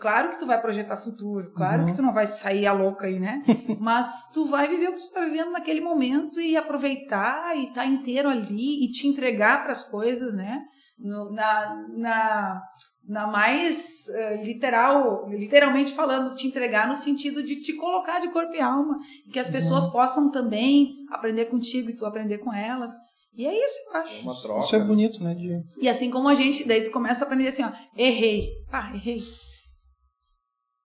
claro 0.00 0.30
que 0.30 0.38
tu 0.38 0.46
vai 0.46 0.60
projetar 0.60 0.96
futuro, 0.96 1.52
claro 1.52 1.82
Uhum. 1.82 1.86
que 1.88 1.94
tu 1.94 2.02
não 2.02 2.12
vai 2.12 2.26
sair 2.26 2.66
a 2.66 2.72
louca 2.72 3.06
aí, 3.06 3.18
né? 3.20 3.42
Mas 3.80 4.30
tu 4.32 4.44
vai 4.46 4.66
viver 4.68 4.88
o 4.88 4.94
que 4.94 5.00
tu 5.02 5.12
tá 5.12 5.20
vivendo 5.24 5.50
naquele 5.50 5.80
momento 5.80 6.40
e 6.40 6.56
aproveitar 6.56 7.56
e 7.56 7.66
estar 7.68 7.84
inteiro 7.86 8.28
ali 8.28 8.84
e 8.84 8.90
te 8.90 9.06
entregar 9.06 9.62
para 9.62 9.72
as 9.72 9.84
coisas, 9.84 10.34
né? 10.34 10.62
No- 10.98 11.30
na, 11.30 11.76
na, 11.96 12.62
na 13.06 13.26
mais 13.26 14.08
eh, 14.08 14.42
literal, 14.42 15.28
literalmente 15.28 15.92
falando, 15.92 16.34
te 16.34 16.46
entregar 16.46 16.88
no 16.88 16.96
sentido 16.96 17.42
de 17.42 17.56
te 17.60 17.74
colocar 17.74 18.18
de 18.20 18.28
corpo 18.30 18.52
e 18.54 18.60
alma 18.60 18.98
e 19.26 19.30
que 19.30 19.38
as 19.38 19.48
pessoas 19.48 19.86
possam 19.86 20.30
também 20.30 20.90
aprender 21.10 21.44
contigo 21.44 21.88
e 21.90 21.94
tu 21.96 22.04
aprender 22.04 22.38
com 22.38 22.52
elas. 22.52 22.90
E 23.36 23.46
é 23.46 23.54
isso, 23.64 23.76
eu 23.90 23.96
É 23.96 24.00
acho. 24.02 24.22
uma 24.22 24.42
troca. 24.42 24.60
Isso 24.60 24.76
é 24.76 24.80
bonito, 24.84 25.22
né? 25.22 25.34
De... 25.34 25.62
E 25.80 25.88
assim 25.88 26.10
como 26.10 26.28
a 26.28 26.34
gente, 26.34 26.66
daí 26.66 26.82
tu 26.82 26.90
começa 26.90 27.22
a 27.24 27.26
aprender 27.26 27.48
assim, 27.48 27.62
ó, 27.64 27.70
errei. 27.96 28.48
Ah, 28.72 28.90
errei. 28.92 29.20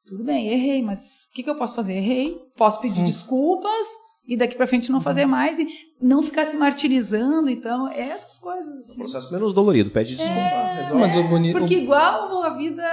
Tudo 0.08 0.24
bem, 0.24 0.50
errei, 0.50 0.82
mas 0.82 1.28
o 1.30 1.34
que, 1.34 1.44
que 1.44 1.50
eu 1.50 1.56
posso 1.56 1.76
fazer? 1.76 1.94
Errei. 1.94 2.36
Posso 2.58 2.80
pedir 2.82 3.02
Hum. 3.02 3.06
desculpas 3.06 3.86
e 4.28 4.38
daqui 4.38 4.56
para 4.56 4.68
frente 4.68 4.92
não 4.92 5.00
fazer 5.02 5.26
mais 5.26 5.60
e 5.60 5.68
não 6.02 6.22
ficar 6.22 6.46
se 6.46 6.56
martirizando. 6.58 7.50
Então, 7.50 7.88
é 7.90 8.10
essas 8.10 8.38
coisas. 8.38 8.70
É 8.70 8.76
um 8.76 8.80
Assim. 8.80 8.98
processo 9.00 9.32
menos 9.34 9.54
dolorido, 9.54 9.90
pede 9.90 10.12
desculpa, 10.16 10.74
resolve. 10.76 11.02
Mas 11.02 11.16
o 11.16 11.24
bonito, 11.24 11.58
Porque 11.58 11.76
igual 11.76 12.44
a 12.44 12.50
vida 12.58 12.84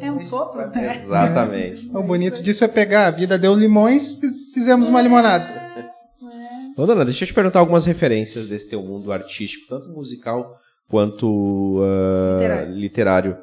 é 0.00 0.10
um 0.10 0.18
isso. 0.18 0.30
sopro, 0.30 0.66
né? 0.70 0.94
Exatamente. 0.94 1.88
o 1.94 2.02
bonito 2.02 2.42
disso 2.42 2.64
é 2.64 2.68
pegar 2.68 3.06
a 3.08 3.10
vida 3.10 3.36
deu 3.38 3.54
limões, 3.54 4.14
fiz- 4.14 4.52
fizemos 4.54 4.86
uma 4.88 5.02
limonada. 5.02 5.60
Ô, 6.76 6.86
Dana, 6.86 7.04
deixa 7.04 7.24
eu 7.24 7.28
te 7.28 7.34
perguntar 7.34 7.58
algumas 7.58 7.84
referências 7.86 8.46
desse 8.46 8.70
teu 8.70 8.82
mundo 8.82 9.12
artístico, 9.12 9.66
tanto 9.68 9.88
musical 9.90 10.56
quanto 10.88 11.80
ah, 11.82 12.32
Literário. 12.38 12.74
literário. 12.74 13.38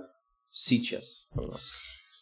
Cite-as 0.51 1.29
para 1.35 1.45
nós. 1.45 1.71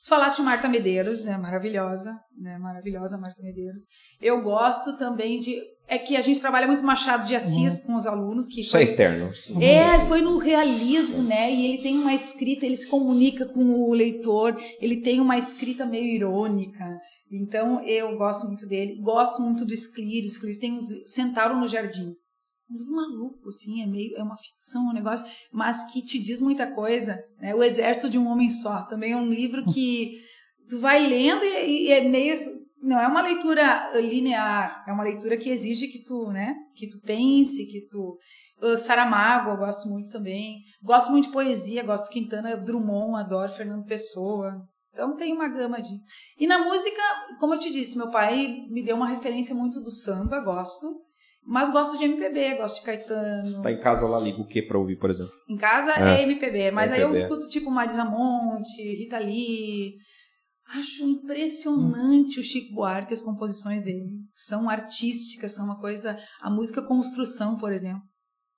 Tu 0.05 0.09
falaste 0.09 0.37
de 0.37 0.43
Marta 0.43 0.69
Medeiros, 0.69 1.25
é 1.25 1.35
maravilhosa, 1.35 2.15
né? 2.37 2.59
Maravilhosa 2.59 3.17
Marta 3.17 3.41
Medeiros. 3.41 3.87
Eu 4.21 4.39
gosto 4.39 4.95
também 4.97 5.39
de. 5.39 5.59
É 5.87 5.97
que 5.97 6.15
a 6.15 6.21
gente 6.21 6.39
trabalha 6.39 6.67
muito 6.67 6.83
Machado 6.83 7.25
de 7.25 7.35
Assis 7.35 7.79
com 7.79 7.95
os 7.95 8.05
alunos, 8.05 8.47
que 8.47 8.61
Isso 8.61 8.77
é 8.77 8.85
foi, 8.85 8.93
eterno. 8.93 9.33
sim. 9.33 9.63
É, 9.63 10.05
foi 10.05 10.21
no 10.21 10.37
realismo, 10.37 11.23
né? 11.23 11.51
E 11.51 11.65
ele 11.65 11.81
tem 11.81 11.97
uma 11.97 12.13
escrita, 12.13 12.67
ele 12.67 12.77
se 12.77 12.87
comunica 12.87 13.47
com 13.47 13.63
o 13.63 13.93
leitor, 13.93 14.55
ele 14.79 15.01
tem 15.01 15.19
uma 15.19 15.39
escrita 15.39 15.87
meio 15.87 16.05
irônica. 16.05 16.85
Então, 17.31 17.83
eu 17.83 18.15
gosto 18.15 18.45
muito 18.45 18.67
dele. 18.67 19.01
Gosto 19.01 19.41
muito 19.41 19.65
do 19.65 19.73
Esclírio. 19.73 20.29
O 20.29 20.31
Esclírio 20.31 20.59
tem 20.59 20.73
uns 20.73 20.87
Centauro 21.05 21.57
no 21.59 21.67
Jardim. 21.67 22.13
Um 22.69 22.77
livro 22.77 22.95
maluco, 22.95 23.49
assim, 23.49 23.81
é 23.81 23.85
meio, 23.85 24.17
é 24.17 24.23
uma 24.23 24.37
ficção, 24.37 24.89
um 24.89 24.93
negócio, 24.93 25.25
mas 25.51 25.83
que 25.91 26.03
te 26.03 26.19
diz 26.19 26.41
muita 26.41 26.71
coisa. 26.71 27.15
Né? 27.39 27.53
O 27.53 27.63
Exército 27.63 28.09
de 28.09 28.17
um 28.17 28.27
Homem 28.27 28.49
Só, 28.49 28.83
também 28.83 29.11
é 29.11 29.17
um 29.17 29.29
livro 29.29 29.63
que 29.65 30.19
tu 30.69 30.79
vai 30.79 31.05
lendo 31.07 31.43
e, 31.43 31.87
e 31.87 31.91
é 31.91 32.01
meio 32.01 32.39
não 32.81 32.99
é 32.99 33.07
uma 33.07 33.21
leitura 33.21 33.99
linear, 33.99 34.83
é 34.87 34.91
uma 34.91 35.03
leitura 35.03 35.37
que 35.37 35.49
exige 35.49 35.87
que 35.87 36.03
tu, 36.03 36.27
né, 36.27 36.55
que 36.75 36.87
tu 36.87 37.01
pense, 37.01 37.65
que 37.65 37.87
tu 37.89 38.19
Saramago, 38.77 39.51
eu 39.51 39.57
gosto 39.57 39.87
muito 39.89 40.09
também. 40.11 40.63
Gosto 40.81 41.11
muito 41.11 41.25
de 41.25 41.31
poesia, 41.31 41.83
gosto 41.83 42.05
de 42.05 42.11
Quintana, 42.11 42.55
Drummond, 42.55 43.19
adoro 43.19 43.51
Fernando 43.51 43.85
Pessoa. 43.85 44.65
Então 44.91 45.15
tem 45.17 45.33
uma 45.33 45.47
gama 45.49 45.81
de. 45.81 45.93
E 46.39 46.47
na 46.47 46.63
música, 46.63 47.01
como 47.39 47.53
eu 47.53 47.59
te 47.59 47.69
disse, 47.69 47.97
meu 47.97 48.09
pai 48.09 48.65
me 48.69 48.81
deu 48.81 48.95
uma 48.95 49.07
referência 49.07 49.53
muito 49.53 49.81
do 49.81 49.91
samba, 49.91 50.39
gosto. 50.39 51.04
Mas 51.47 51.69
gosto 51.71 51.97
de 51.99 52.05
MPB, 52.05 52.55
gosto 52.55 52.77
de 52.79 52.81
Caetano. 52.85 53.61
Tá 53.61 53.71
em 53.71 53.79
casa 53.79 54.07
lá, 54.07 54.19
liga 54.19 54.41
o 54.41 54.47
que 54.47 54.61
pra 54.63 54.79
ouvir, 54.79 54.95
por 54.97 55.09
exemplo? 55.09 55.31
Em 55.49 55.57
casa 55.57 55.91
É. 55.93 56.21
é, 56.21 56.23
MPB, 56.23 56.71
mas 56.71 56.91
aí 56.91 57.01
eu 57.01 57.07
MPB. 57.09 57.19
escuto 57.23 57.47
tipo 57.49 57.69
Marisa 57.69 58.03
Monte, 58.03 58.81
Rita 58.97 59.19
Lee. 59.19 59.93
Acho 60.75 61.03
impressionante 61.03 62.39
o 62.39 62.43
Chico 62.43 62.73
Buarque, 62.73 63.13
as 63.13 63.21
composições 63.21 63.83
dele. 63.83 64.03
São 64.33 64.67
artísticas, 64.69 65.51
são 65.51 65.65
uma 65.65 65.79
coisa. 65.79 66.17
A 66.41 66.49
música 66.49 66.81
construção, 66.81 67.57
por 67.57 67.71
exemplo. 67.71 68.01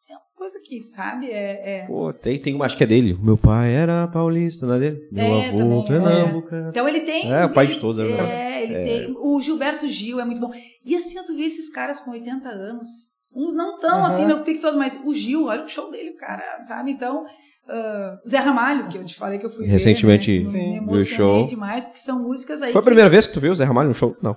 É 0.10 0.14
uma 0.14 0.22
coisa 0.38 0.58
que, 0.64 0.80
sabe, 0.80 1.28
é. 1.30 1.82
é- 1.82 1.86
Pô, 1.86 2.14
tem, 2.14 2.40
tem 2.42 2.56
uma, 2.56 2.66
acho 2.66 2.78
que 2.78 2.84
é 2.86 2.88
dele. 2.88 3.18
Meu 3.22 3.38
pai 3.38 3.74
era 3.74 4.08
paulista, 4.08 4.66
não 4.66 4.76
é 4.76 4.80
dele? 4.80 5.00
Meu 5.12 5.26
É, 5.26 5.50
avô, 5.50 5.58
também, 5.58 5.84
é. 5.84 5.88
pernambucano. 5.88 6.70
Então 6.70 6.88
ele 6.88 7.02
tem. 7.02 7.30
É, 7.30 7.44
o 7.46 7.52
pai 7.52 7.68
de 7.68 7.78
todos, 7.78 8.00
é 8.00 8.06
verdade. 8.06 8.32
É, 8.32 8.47
ele 8.68 8.84
tem. 8.84 9.13
O 9.18 9.41
Gilberto 9.41 9.88
Gil 9.88 10.20
é 10.20 10.26
muito 10.26 10.39
bom. 10.41 10.51
E 10.86 10.95
assim, 10.95 11.24
tu 11.26 11.36
vê 11.36 11.43
esses 11.43 11.70
caras 11.70 11.99
com 11.99 12.11
80 12.11 12.47
anos. 12.49 12.88
Uns 13.36 13.53
não 13.55 13.80
tão 13.80 13.97
Aham. 13.99 14.05
assim 14.07 14.26
no 14.26 14.39
pique 14.43 14.59
todo, 14.61 14.78
mas 14.78 14.99
o 15.05 15.13
Gil, 15.13 15.45
olha 15.45 15.63
o 15.63 15.68
show 15.68 15.91
dele, 15.91 16.11
cara, 16.13 16.63
sabe? 16.65 16.91
Então, 16.91 17.26
ah, 17.70 18.18
Zé 18.28 18.38
Ramalho, 18.38 18.88
que 18.89 18.97
eu 18.97 19.05
te 19.05 19.15
falei 19.15 19.38
que 19.38 19.45
eu 19.45 19.49
fui 19.49 19.65
ver, 19.65 19.72
Recentemente 19.72 20.38
né? 20.39 20.43
Sim. 20.43 20.80
me 20.82 20.95
viu 20.95 21.05
show. 21.05 21.45
demais, 21.47 21.86
porque 21.86 21.99
são 21.99 22.24
músicas 22.24 22.61
aí 22.61 22.72
Foi 22.72 22.80
a 22.80 22.82
que 22.82 22.86
primeira 22.86 23.09
vez 23.09 23.28
que 23.28 23.34
tu 23.34 23.39
viu 23.39 23.51
o 23.51 23.55
Zé 23.55 23.63
Ramalho 23.65 23.89
no 23.89 23.93
show? 23.93 24.15
Não. 24.22 24.34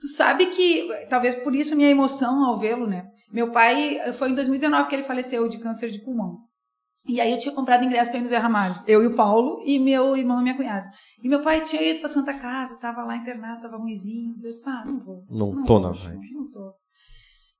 Tu 0.00 0.06
sabe 0.14 0.46
que, 0.46 0.88
talvez 1.10 1.34
por 1.34 1.54
isso 1.54 1.74
a 1.74 1.76
minha 1.76 1.90
emoção 1.90 2.44
ao 2.44 2.58
vê-lo, 2.58 2.86
né? 2.86 3.06
Meu 3.32 3.50
pai, 3.50 4.00
foi 4.14 4.30
em 4.30 4.34
2019 4.34 4.88
que 4.88 4.94
ele 4.94 5.02
faleceu 5.02 5.48
de 5.48 5.58
câncer 5.58 5.90
de 5.90 5.98
pulmão. 6.04 6.38
E 7.06 7.20
aí 7.20 7.30
eu 7.30 7.38
tinha 7.38 7.54
comprado 7.54 7.84
ingresso 7.84 8.10
para 8.10 8.18
ir 8.18 8.22
no 8.22 8.28
Zé 8.28 8.38
Ramalho. 8.38 8.74
Eu 8.86 9.02
e 9.02 9.06
o 9.06 9.14
Paulo 9.14 9.62
e 9.64 9.78
meu 9.78 10.16
irmão 10.16 10.40
e 10.40 10.42
minha 10.42 10.56
cunhada. 10.56 10.90
E 11.22 11.28
meu 11.28 11.40
pai 11.40 11.62
tinha 11.62 11.82
ido 11.82 12.00
para 12.00 12.08
Santa 12.08 12.34
Casa, 12.34 12.80
tava 12.80 13.04
lá 13.04 13.16
internado, 13.16 13.62
tava 13.62 13.76
ruimzinho. 13.76 14.34
Eu 14.42 14.50
disse, 14.50 14.62
ah, 14.66 14.84
não 14.84 14.98
vou. 14.98 15.24
Não 15.30 15.64
tô 15.64 15.78
na 15.78 15.90
vou, 15.90 16.02
vibe. 16.02 16.32
Não 16.32 16.50
tô. 16.50 16.74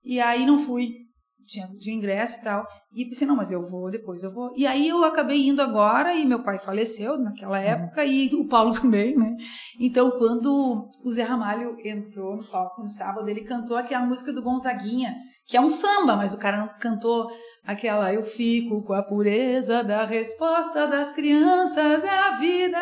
E 0.05 0.20
aí 0.20 0.45
não 0.45 0.59
fui. 0.59 1.07
Tinha 1.49 1.66
de 1.66 1.90
ingresso 1.90 2.40
e 2.40 2.44
tal. 2.44 2.66
E 2.92 3.07
pensei, 3.07 3.26
não, 3.26 3.34
mas 3.34 3.51
eu 3.51 3.66
vou 3.68 3.90
depois, 3.90 4.22
eu 4.22 4.30
vou. 4.30 4.53
E 4.55 4.66
aí 4.66 4.86
eu 4.86 5.03
acabei 5.03 5.49
indo 5.49 5.62
agora 5.62 6.14
e 6.14 6.26
meu 6.26 6.42
pai 6.42 6.59
faleceu 6.59 7.18
naquela 7.18 7.59
época 7.59 8.05
e 8.05 8.28
o 8.34 8.46
Paulo 8.46 8.72
também, 8.78 9.16
né? 9.16 9.34
Então, 9.80 10.11
quando 10.18 10.90
o 11.03 11.11
Zé 11.11 11.22
Ramalho 11.22 11.76
entrou 11.82 12.36
no 12.36 12.44
palco 12.44 12.82
no 12.82 12.88
sábado, 12.88 13.28
ele 13.28 13.40
cantou 13.40 13.78
aquela 13.78 14.05
música 14.05 14.30
do 14.30 14.42
Gonzaguinha, 14.42 15.16
que 15.46 15.57
é 15.57 15.61
um 15.61 15.70
samba, 15.70 16.16
mas 16.16 16.34
o 16.34 16.38
cara 16.38 16.59
não 16.59 16.68
cantou 16.78 17.28
aquela 17.64 18.12
Eu 18.12 18.24
fico 18.24 18.82
com 18.82 18.92
a 18.92 19.03
pureza 19.03 19.82
da 19.82 20.05
resposta 20.05 20.86
das 20.86 21.12
crianças, 21.12 22.05
é 22.05 22.18
a 22.18 22.38
vida. 22.38 22.78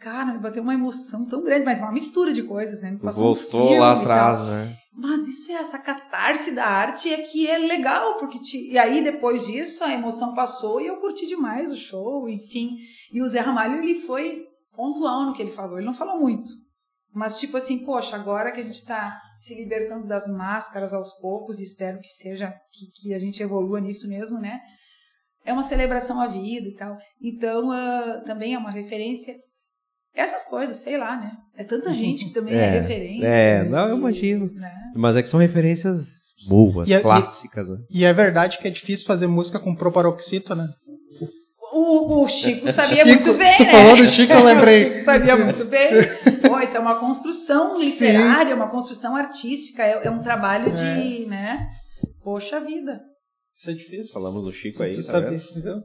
Cara, 0.00 0.32
me 0.32 0.40
bateu 0.40 0.64
uma 0.64 0.74
emoção 0.74 1.28
tão 1.28 1.44
grande, 1.44 1.64
mas 1.64 1.80
uma 1.80 1.92
mistura 1.92 2.32
de 2.32 2.42
coisas, 2.42 2.82
né? 2.82 2.90
Me 2.90 2.98
passou 2.98 3.30
um 3.30 3.34
Voltou 3.34 3.66
filme 3.68 3.78
lá 3.78 3.92
atrás, 3.92 4.48
né? 4.48 4.76
Mas 4.94 5.26
isso 5.26 5.50
é 5.52 5.54
essa 5.54 5.78
catarse 5.78 6.52
da 6.52 6.66
arte 6.66 7.10
é 7.10 7.22
que 7.22 7.48
é 7.48 7.56
legal, 7.56 8.18
porque 8.18 8.38
te... 8.38 8.70
e 8.70 8.78
aí 8.78 9.02
depois 9.02 9.46
disso 9.46 9.82
a 9.82 9.92
emoção 9.92 10.34
passou 10.34 10.80
e 10.80 10.86
eu 10.86 11.00
curti 11.00 11.26
demais 11.26 11.72
o 11.72 11.76
show, 11.76 12.28
enfim. 12.28 12.76
E 13.10 13.22
o 13.22 13.28
Zé 13.28 13.40
Ramalho 13.40 13.82
ele 13.82 14.00
foi 14.00 14.44
pontual 14.72 15.24
no 15.24 15.32
que 15.32 15.40
ele 15.40 15.50
falou, 15.50 15.78
ele 15.78 15.86
não 15.86 15.94
falou 15.94 16.20
muito. 16.20 16.50
Mas 17.14 17.38
tipo 17.38 17.56
assim, 17.56 17.84
poxa, 17.84 18.16
agora 18.16 18.52
que 18.52 18.60
a 18.60 18.64
gente 18.64 18.76
está 18.76 19.18
se 19.34 19.54
libertando 19.54 20.06
das 20.06 20.28
máscaras 20.28 20.92
aos 20.92 21.12
poucos 21.20 21.58
e 21.58 21.64
espero 21.64 21.98
que 21.98 22.08
seja 22.08 22.52
que, 22.70 22.86
que 22.94 23.14
a 23.14 23.18
gente 23.18 23.42
evolua 23.42 23.80
nisso 23.80 24.08
mesmo, 24.08 24.38
né? 24.38 24.60
É 25.44 25.52
uma 25.52 25.62
celebração 25.62 26.20
à 26.20 26.26
vida 26.26 26.68
e 26.68 26.74
tal. 26.74 26.96
Então, 27.20 27.70
ah, 27.70 28.22
também 28.24 28.54
é 28.54 28.58
uma 28.58 28.70
referência 28.70 29.34
essas 30.14 30.46
coisas, 30.46 30.76
sei 30.76 30.96
lá, 30.98 31.16
né? 31.16 31.32
É 31.56 31.64
tanta 31.64 31.92
gente 31.94 32.26
que 32.26 32.32
também 32.32 32.54
é, 32.54 32.58
É, 32.64 32.80
referência. 32.80 33.26
é, 33.26 33.64
não, 33.64 33.88
eu 33.88 33.96
imagino. 33.98 34.50
né? 34.54 34.72
Mas 34.94 35.16
é 35.16 35.22
que 35.22 35.28
são 35.28 35.40
referências 35.40 36.22
boas, 36.48 36.88
E 36.88 36.94
a- 36.94 36.98
e- 36.98 37.02
clássicas, 37.02 37.68
né? 37.68 37.76
E 37.90 38.04
é 38.04 38.12
verdade 38.12 38.58
que 38.58 38.66
é 38.68 38.70
difícil 38.70 39.06
fazer 39.06 39.26
música 39.26 39.58
com 39.58 39.74
proparoxítona. 39.74 40.68
O, 41.74 42.22
o 42.24 42.28
Chico 42.28 42.70
sabia 42.70 42.96
Chico, 43.02 43.08
muito 43.08 43.32
bem, 43.38 43.56
tu 43.56 43.64
né? 43.64 43.70
falou 43.70 43.96
do 43.96 44.04
Chico, 44.10 44.32
eu 44.32 44.44
lembrei. 44.44 44.82
o 44.84 44.88
Chico 44.92 44.98
sabia 45.04 45.36
muito 45.36 45.64
bem. 45.64 45.90
Pô, 46.46 46.60
isso 46.60 46.76
é 46.76 46.80
uma 46.80 46.96
construção 46.96 47.78
literária, 47.80 48.54
uma 48.54 48.68
construção 48.68 49.16
artística, 49.16 49.82
é, 49.82 50.06
é 50.06 50.10
um 50.10 50.20
trabalho 50.20 50.70
de, 50.72 51.24
né? 51.26 51.66
Poxa 52.22 52.60
vida. 52.60 53.00
Isso 53.54 53.70
é 53.70 53.72
difícil. 53.72 54.12
Falamos 54.12 54.44
do 54.44 54.52
Chico 54.52 54.82
aí, 54.82 54.92
Tu 54.92 54.96
tá 54.96 55.02
sabe, 55.12 55.36
vendo? 55.38 55.82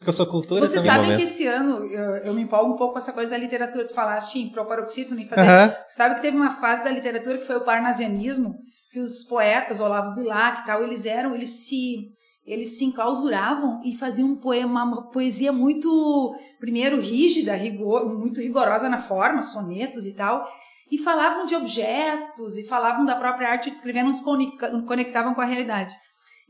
Porque 0.00 0.08
eu 0.08 0.14
sou 0.14 0.26
cultura 0.26 0.64
Você 0.64 0.78
também. 0.78 0.90
sabe 0.90 1.16
que 1.18 1.22
esse 1.24 1.46
ano 1.46 1.84
eu, 1.84 2.16
eu 2.24 2.32
me 2.34 2.40
empolgo 2.40 2.72
um 2.72 2.76
pouco 2.76 2.94
com 2.94 2.98
essa 2.98 3.12
coisa 3.12 3.30
da 3.32 3.36
literatura. 3.36 3.86
Tu 3.86 3.92
falaste 3.92 4.36
em 4.38 4.48
proparoxítona 4.48 5.20
e 5.20 5.28
fazer. 5.28 5.42
Aham. 5.42 5.76
Sabe 5.86 6.14
que 6.14 6.22
teve 6.22 6.38
uma 6.38 6.52
fase 6.52 6.82
da 6.82 6.90
literatura 6.90 7.36
que 7.36 7.44
foi 7.46 7.56
o 7.56 7.64
parnasianismo, 7.64 8.54
que 8.90 8.98
os 8.98 9.24
poetas, 9.24 9.78
Olavo 9.78 10.14
Bilac 10.14 10.62
e 10.62 10.64
tal, 10.64 10.82
eles 10.82 11.04
eram, 11.04 11.34
eles 11.34 11.66
se 11.66 12.08
eles 12.46 12.78
se 12.78 12.84
enclausuravam 12.86 13.82
e 13.84 13.94
faziam 13.94 14.30
um 14.30 14.36
poema, 14.36 14.82
uma 14.82 15.10
poesia 15.10 15.52
muito, 15.52 16.34
primeiro, 16.58 16.98
rígida, 16.98 17.54
rigor, 17.54 18.08
muito 18.18 18.40
rigorosa 18.40 18.88
na 18.88 18.96
forma, 18.98 19.42
sonetos 19.42 20.06
e 20.06 20.14
tal, 20.14 20.44
e 20.90 20.96
falavam 20.96 21.44
de 21.44 21.54
objetos, 21.54 22.56
e 22.56 22.66
falavam 22.66 23.04
da 23.04 23.14
própria 23.14 23.50
arte, 23.50 23.70
escrevendo, 23.70 24.08
nos 24.08 24.22
conica- 24.22 24.70
conectavam 24.82 25.34
com 25.34 25.42
a 25.42 25.44
realidade. 25.44 25.94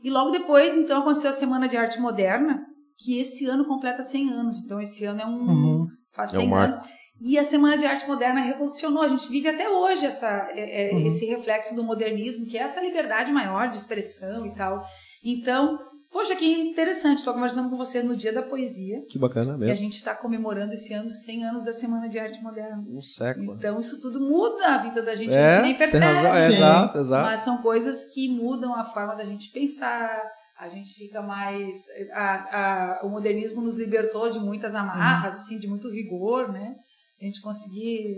E 0.01 0.09
logo 0.09 0.31
depois, 0.31 0.75
então, 0.77 1.01
aconteceu 1.01 1.29
a 1.29 1.33
Semana 1.33 1.67
de 1.67 1.77
Arte 1.77 1.99
Moderna, 1.99 2.65
que 3.03 3.19
esse 3.19 3.45
ano 3.45 3.65
completa 3.65 4.03
100 4.03 4.29
anos. 4.31 4.57
Então, 4.63 4.79
esse 4.79 5.03
ano 5.05 5.21
é 5.21 5.25
um... 5.25 5.31
Uhum. 5.49 5.87
faz 6.13 6.33
É 6.33 6.37
um 6.37 6.41
100 6.41 6.53
anos. 6.53 6.77
E 7.23 7.37
a 7.37 7.43
Semana 7.43 7.77
de 7.77 7.85
Arte 7.85 8.07
Moderna 8.07 8.41
revolucionou. 8.41 9.03
A 9.03 9.07
gente 9.07 9.29
vive 9.29 9.47
até 9.47 9.69
hoje 9.69 10.05
essa, 10.05 10.49
é, 10.55 10.89
é, 10.89 10.93
Uhum. 10.93 11.05
esse 11.05 11.25
reflexo 11.25 11.75
do 11.75 11.83
modernismo, 11.83 12.47
que 12.47 12.57
é 12.57 12.61
essa 12.61 12.81
liberdade 12.81 13.31
maior 13.31 13.69
de 13.69 13.77
expressão 13.77 14.43
e 14.45 14.55
tal. 14.55 14.83
Então, 15.23 15.77
poxa, 16.11 16.35
que 16.35 16.51
interessante. 16.51 17.19
Estou 17.19 17.35
conversando 17.35 17.69
com 17.69 17.77
vocês 17.77 18.03
no 18.03 18.15
Dia 18.15 18.33
da 18.33 18.41
Poesia. 18.41 19.03
Que 19.07 19.19
bacana 19.19 19.51
E 19.51 19.53
a 19.53 19.57
mesmo. 19.57 19.75
gente 19.75 19.93
está 19.93 20.15
comemorando 20.15 20.73
esse 20.73 20.93
ano 20.95 21.05
os 21.07 21.23
100 21.23 21.45
anos 21.45 21.65
da 21.65 21.73
Semana 21.73 22.09
de 22.09 22.17
Arte 22.17 22.41
Moderna. 22.41 22.83
Um 22.89 23.01
século. 23.01 23.53
Então, 23.55 23.79
isso 23.79 24.01
tudo 24.01 24.19
muda 24.19 24.65
a 24.73 24.77
vida 24.79 25.03
da 25.03 25.15
gente. 25.15 25.37
a 25.37 25.39
É, 25.39 25.53
gente 25.53 25.63
nem 25.63 25.77
tem 25.77 25.89
percebe. 25.89 26.05
razão, 26.05 26.33
é, 26.33 26.47
exato, 26.55 26.97
exato. 26.97 27.23
Mas 27.29 27.39
são 27.41 27.61
coisas 27.61 28.03
que 28.13 28.29
mudam 28.29 28.73
a 28.75 28.83
forma 28.83 29.15
da 29.15 29.23
gente 29.25 29.51
pensar. 29.51 30.19
A 30.61 30.69
gente 30.69 30.93
fica 30.93 31.21
mais. 31.21 31.75
a- 32.13 32.99
a- 33.01 33.05
o 33.05 33.09
modernismo 33.09 33.61
nos 33.61 33.77
libertou 33.77 34.29
de 34.29 34.39
muitas 34.39 34.75
amarras, 34.75 35.35
assim, 35.35 35.57
de 35.59 35.67
muito 35.67 35.89
rigor, 35.89 36.51
né? 36.51 36.75
A 37.21 37.25
gente 37.25 37.41
conseguir. 37.41 38.17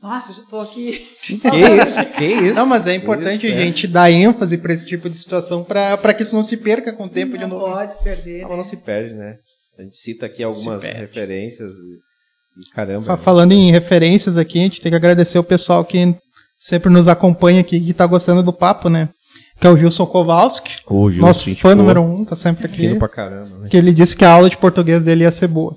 Nossa, 0.00 0.32
eu 0.32 0.36
já 0.36 0.42
tô 0.44 0.58
aqui. 0.60 1.06
Que 1.22 1.34
isso, 1.36 2.04
que 2.16 2.24
isso. 2.24 2.54
Não, 2.54 2.66
mas 2.66 2.86
é 2.86 2.94
importante 2.94 3.46
isso, 3.46 3.54
a 3.54 3.58
é. 3.58 3.62
gente 3.62 3.86
dar 3.86 4.10
ênfase 4.10 4.56
para 4.56 4.72
esse 4.72 4.86
tipo 4.86 5.10
de 5.10 5.18
situação 5.18 5.62
para 5.64 6.14
que 6.14 6.22
isso 6.22 6.34
não 6.34 6.42
se 6.42 6.56
perca 6.56 6.94
com 6.94 7.04
o 7.04 7.08
tempo 7.10 7.34
de 7.36 7.44
não 7.46 7.58
novo. 7.58 7.72
pode 7.72 7.94
se 7.94 8.02
perder. 8.02 8.36
Ah, 8.40 8.42
né? 8.44 8.48
mas 8.48 8.56
não 8.56 8.64
se 8.64 8.76
perde, 8.78 9.14
né? 9.14 9.36
A 9.78 9.82
gente 9.82 9.96
cita 9.98 10.24
aqui 10.26 10.42
algumas 10.42 10.80
perde. 10.80 11.00
referências 11.00 11.70
e, 11.74 12.62
e 12.62 12.70
caramba. 12.74 13.02
Fa- 13.04 13.16
Falando 13.18 13.52
em 13.52 13.70
referências 13.70 14.38
aqui, 14.38 14.58
a 14.58 14.62
gente 14.62 14.80
tem 14.80 14.90
que 14.90 14.96
agradecer 14.96 15.38
o 15.38 15.44
pessoal 15.44 15.84
que 15.84 16.16
sempre 16.58 16.90
nos 16.90 17.06
acompanha 17.06 17.60
aqui 17.60 17.76
e 17.76 17.92
tá 17.92 18.06
gostando 18.06 18.42
do 18.42 18.54
papo, 18.54 18.88
né? 18.88 19.10
Que 19.58 19.66
é 19.66 19.70
o 19.70 19.76
Gilson 19.76 20.06
Kowalski. 20.06 20.76
Ô, 20.86 21.10
Gilson, 21.10 21.26
nosso 21.26 21.56
fã 21.56 21.68
boa. 21.70 21.74
número 21.76 22.02
um, 22.02 22.24
tá 22.24 22.36
sempre 22.36 22.66
aqui. 22.66 22.76
Fino 22.76 22.98
pra 22.98 23.08
caramba, 23.08 23.58
né? 23.60 23.68
Que 23.70 23.76
ele 23.76 23.92
disse 23.92 24.14
que 24.16 24.24
a 24.24 24.30
aula 24.30 24.50
de 24.50 24.56
português 24.56 25.02
dele 25.04 25.24
ia 25.24 25.30
ser 25.30 25.48
boa. 25.48 25.74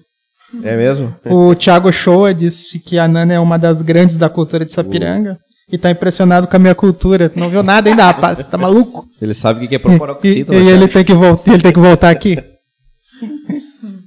É 0.64 0.76
mesmo? 0.76 1.16
O 1.26 1.54
Thiago 1.56 1.92
Shoa 1.92 2.34
disse 2.34 2.80
que 2.80 2.98
a 2.98 3.08
Nana 3.08 3.34
é 3.34 3.40
uma 3.40 3.58
das 3.58 3.82
grandes 3.82 4.18
da 4.18 4.28
cultura 4.30 4.66
de 4.66 4.74
Sapiranga. 4.74 5.38
E 5.72 5.78
tá 5.78 5.92
impressionado 5.92 6.48
com 6.48 6.56
a 6.56 6.60
minha 6.60 6.74
cultura. 6.74 7.32
Não 7.36 7.48
viu 7.48 7.62
nada 7.62 7.88
ainda, 7.90 8.04
rapaz. 8.04 8.48
Tá 8.48 8.58
maluco? 8.58 9.06
Ele 9.22 9.36
sabe 9.36 9.64
o 9.64 9.70
que 9.70 9.76
é 9.76 9.78
E, 9.78 9.80
proparoxítona. 9.82 10.58
e 10.60 10.64
né, 10.64 10.72
ele 10.72 10.88
tem 10.88 11.04
que 11.06 11.14
voltar, 11.14 11.54
ele 11.54 11.62
tem 11.62 11.72
que 11.72 11.80
voltar 11.80 12.10
aqui. 12.10 12.40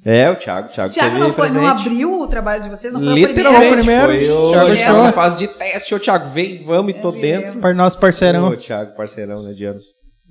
É, 0.05 0.29
o 0.31 0.37
Thiago. 0.37 0.69
O 0.69 0.71
Thiago, 0.73 0.93
teve 0.93 1.19
não 1.19 1.33
foi, 1.33 1.49
não 1.51 1.67
abriu 1.67 2.21
o 2.21 2.27
trabalho 2.27 2.63
de 2.63 2.69
vocês? 2.69 2.93
Não 2.93 3.01
foi 3.01 3.15
Literalmente, 3.15 3.73
o 3.73 3.77
primeiro? 3.77 4.07
foi 4.07 4.31
o 4.31 4.51
Thiago 4.51 4.77
Thiago 4.77 5.03
na 5.03 5.13
fase 5.13 5.39
de 5.39 5.49
teste. 5.49 5.95
Ô, 5.95 6.01
Thiago, 6.01 6.29
vem, 6.29 6.63
vamos 6.65 6.93
e 6.93 6.95
tô 7.01 7.13
dentro. 7.13 7.61
Para 7.61 7.73
nosso 7.73 7.99
parceirão. 7.99 8.49
Ô, 8.49 8.57
Thiago, 8.57 8.97
parceirão, 8.97 9.43
né, 9.43 9.53
de 9.53 9.65
anos. 9.65 9.85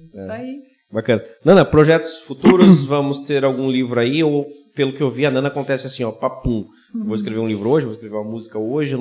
Isso 0.07 0.31
aí. 0.31 0.59
Bacana. 0.91 1.23
Nana, 1.45 1.63
projetos 1.63 2.17
futuros, 2.17 2.83
vamos 2.85 3.21
ter 3.21 3.45
algum 3.45 3.71
livro 3.71 3.99
aí? 3.99 4.21
Ou, 4.23 4.45
pelo 4.75 4.93
que 4.93 5.01
eu 5.01 5.09
vi, 5.09 5.25
a 5.25 5.31
Nana 5.31 5.47
acontece 5.47 5.87
assim, 5.87 6.03
ó, 6.03 6.11
papum. 6.11 6.65
Vou 6.93 7.15
escrever 7.15 7.39
um 7.39 7.47
livro 7.47 7.69
hoje, 7.69 7.85
vou 7.85 7.93
escrever 7.93 8.15
uma 8.15 8.29
música 8.29 8.59
hoje. 8.59 8.97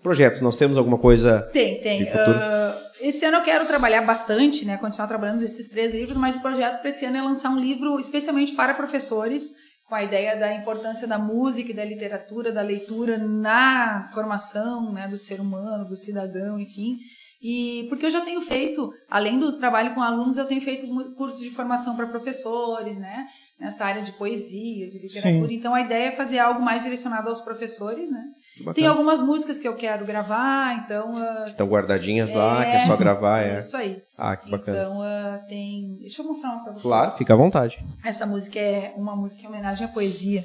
Projetos, 0.00 0.40
nós 0.40 0.56
temos 0.56 0.78
alguma 0.78 0.96
coisa. 0.96 1.42
Tem, 1.52 1.80
tem. 1.80 2.04
De 2.04 2.06
futuro? 2.06 2.38
Ah, 2.38 2.76
esse 3.00 3.24
ano 3.24 3.38
eu 3.38 3.42
quero 3.42 3.66
trabalhar 3.66 4.02
bastante, 4.02 4.64
né? 4.64 4.76
Continuar 4.76 5.08
trabalhando 5.08 5.40
nesses 5.40 5.68
três 5.68 5.92
livros, 5.92 6.16
mas 6.16 6.36
o 6.36 6.40
projeto 6.40 6.80
para 6.80 6.90
esse 6.90 7.04
ano 7.04 7.16
é 7.16 7.22
lançar 7.22 7.50
um 7.50 7.58
livro 7.58 7.98
especialmente 7.98 8.54
para 8.54 8.74
professores, 8.74 9.54
com 9.88 9.94
a 9.94 10.02
ideia 10.02 10.36
da 10.36 10.54
importância 10.54 11.08
da 11.08 11.18
música 11.18 11.70
e 11.70 11.74
da 11.74 11.84
literatura, 11.84 12.52
da 12.52 12.60
leitura 12.60 13.16
na 13.16 14.08
formação 14.12 14.92
né, 14.92 15.08
do 15.08 15.16
ser 15.16 15.40
humano, 15.40 15.86
do 15.86 15.96
cidadão, 15.96 16.60
enfim. 16.60 16.98
E 17.40 17.86
porque 17.88 18.04
eu 18.04 18.10
já 18.10 18.20
tenho 18.20 18.40
feito, 18.40 18.92
além 19.08 19.38
do 19.38 19.56
trabalho 19.56 19.94
com 19.94 20.02
alunos, 20.02 20.36
eu 20.36 20.44
tenho 20.44 20.60
feito 20.60 20.86
cursos 21.14 21.40
de 21.40 21.50
formação 21.50 21.96
para 21.96 22.06
professores, 22.06 22.98
né? 22.98 23.26
Nessa 23.58 23.84
área 23.84 24.02
de 24.02 24.12
poesia, 24.12 24.90
de 24.90 24.98
literatura. 24.98 25.48
Sim. 25.48 25.54
Então 25.54 25.72
a 25.72 25.80
ideia 25.80 26.08
é 26.08 26.16
fazer 26.16 26.38
algo 26.38 26.60
mais 26.60 26.82
direcionado 26.82 27.28
aos 27.28 27.40
professores, 27.40 28.10
né? 28.10 28.24
Bacana. 28.58 28.74
Tem 28.74 28.86
algumas 28.86 29.20
músicas 29.20 29.58
que 29.58 29.66
eu 29.68 29.74
quero 29.76 30.04
gravar, 30.04 30.74
então. 30.74 31.16
ah, 31.16 31.44
Estão 31.48 31.66
guardadinhas 31.66 32.32
lá, 32.32 32.64
É. 32.64 32.70
que 32.70 32.76
é 32.76 32.80
só 32.80 32.96
gravar. 32.96 33.40
É. 33.42 33.58
Isso 33.58 33.76
aí. 33.76 33.98
Ah, 34.16 34.36
que 34.36 34.50
bacana. 34.50 34.78
Então 34.78 35.02
ah, 35.02 35.40
tem. 35.48 35.96
Deixa 36.00 36.22
eu 36.22 36.26
mostrar 36.26 36.50
uma 36.50 36.64
pra 36.64 36.72
vocês. 36.72 36.82
Claro, 36.82 37.10
fica 37.12 37.32
à 37.34 37.36
vontade. 37.36 37.78
Essa 38.04 38.26
música 38.26 38.58
é 38.58 38.92
uma 38.96 39.14
música 39.16 39.44
em 39.44 39.46
homenagem 39.48 39.84
à 39.84 39.88
poesia. 39.88 40.44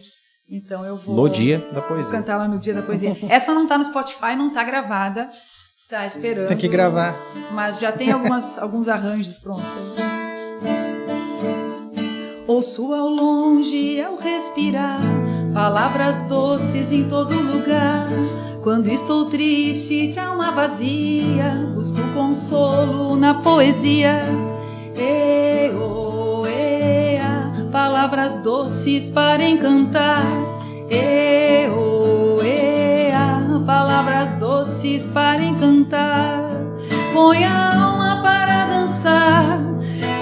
Então 0.49 0.83
eu 0.85 0.95
vou. 0.97 1.15
No 1.15 1.29
dia 1.29 1.59
da 1.73 1.79
Vou 1.79 1.89
poesia. 1.89 2.11
cantar 2.11 2.37
lá 2.37 2.47
no 2.47 2.59
dia 2.59 2.73
da 2.73 2.81
poesia. 2.81 3.15
Essa 3.29 3.53
não 3.53 3.65
tá 3.67 3.77
no 3.77 3.83
Spotify, 3.85 4.35
não 4.35 4.51
tá 4.51 4.63
gravada. 4.63 5.29
Tá 5.89 6.05
esperando. 6.05 6.47
Tem 6.47 6.57
que 6.57 6.67
gravar. 6.67 7.15
Mas 7.51 7.79
já 7.79 7.91
tem 7.91 8.11
algumas, 8.11 8.57
alguns 8.59 8.87
arranjos 8.87 9.37
prontos. 9.37 9.63
Ouço 12.47 12.93
ao 12.93 13.07
longe, 13.07 14.01
ao 14.01 14.15
respirar, 14.15 14.99
palavras 15.53 16.23
doces 16.23 16.91
em 16.91 17.03
todo 17.03 17.33
lugar. 17.33 18.07
Quando 18.61 18.87
estou 18.87 19.25
triste, 19.25 20.07
de 20.07 20.19
alma 20.19 20.51
vazia, 20.51 21.69
busco 21.75 22.01
consolo 22.13 23.15
na 23.15 23.35
poesia. 23.35 24.25
E, 24.97 25.69
oh, 25.75 26.45
ea, 26.47 27.67
palavras 27.71 28.39
doces 28.39 29.09
para 29.09 29.43
encantar. 29.43 30.23
E, 30.89 31.67
oh, 31.69 32.41
ea, 32.41 33.61
palavras 33.65 34.35
doces 34.35 35.09
para 35.09 35.43
encantar. 35.43 36.51
Põe 37.13 37.43
a 37.43 37.83
alma 37.85 38.21
para 38.23 38.65
dançar, 38.65 39.59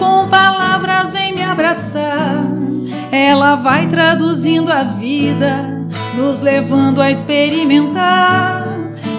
com 0.01 0.27
palavras 0.27 1.11
vem 1.11 1.31
me 1.31 1.43
abraçar. 1.43 2.43
Ela 3.11 3.55
vai 3.55 3.85
traduzindo 3.85 4.71
a 4.71 4.81
vida, 4.81 5.85
nos 6.17 6.41
levando 6.41 6.99
a 6.99 7.11
experimentar. 7.11 8.65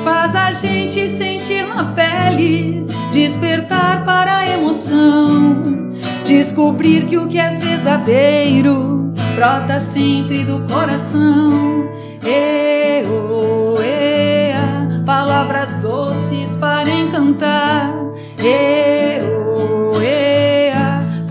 Faz 0.03 0.35
a 0.35 0.51
gente 0.51 1.09
sentir 1.09 1.64
na 1.68 1.85
pele, 1.85 2.85
despertar 3.12 4.03
para 4.03 4.39
a 4.39 4.49
emoção. 4.49 5.93
Descobrir 6.24 7.07
que 7.07 7.16
o 7.16 7.28
que 7.28 7.39
é 7.39 7.51
verdadeiro 7.51 9.14
brota 9.37 9.78
sempre 9.78 10.43
do 10.43 10.61
coração. 10.62 11.89
E, 12.26 13.05
oh, 13.07 13.80
ea, 13.80 15.01
palavras 15.07 15.76
doces 15.76 16.57
para 16.57 16.91
encantar. 16.91 17.93
E, 18.41 19.20
oh, 19.22 20.01
ea, 20.01 20.41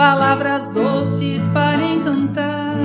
palavras 0.01 0.67
doces 0.69 1.47
para 1.49 1.79
encantar. 1.79 2.75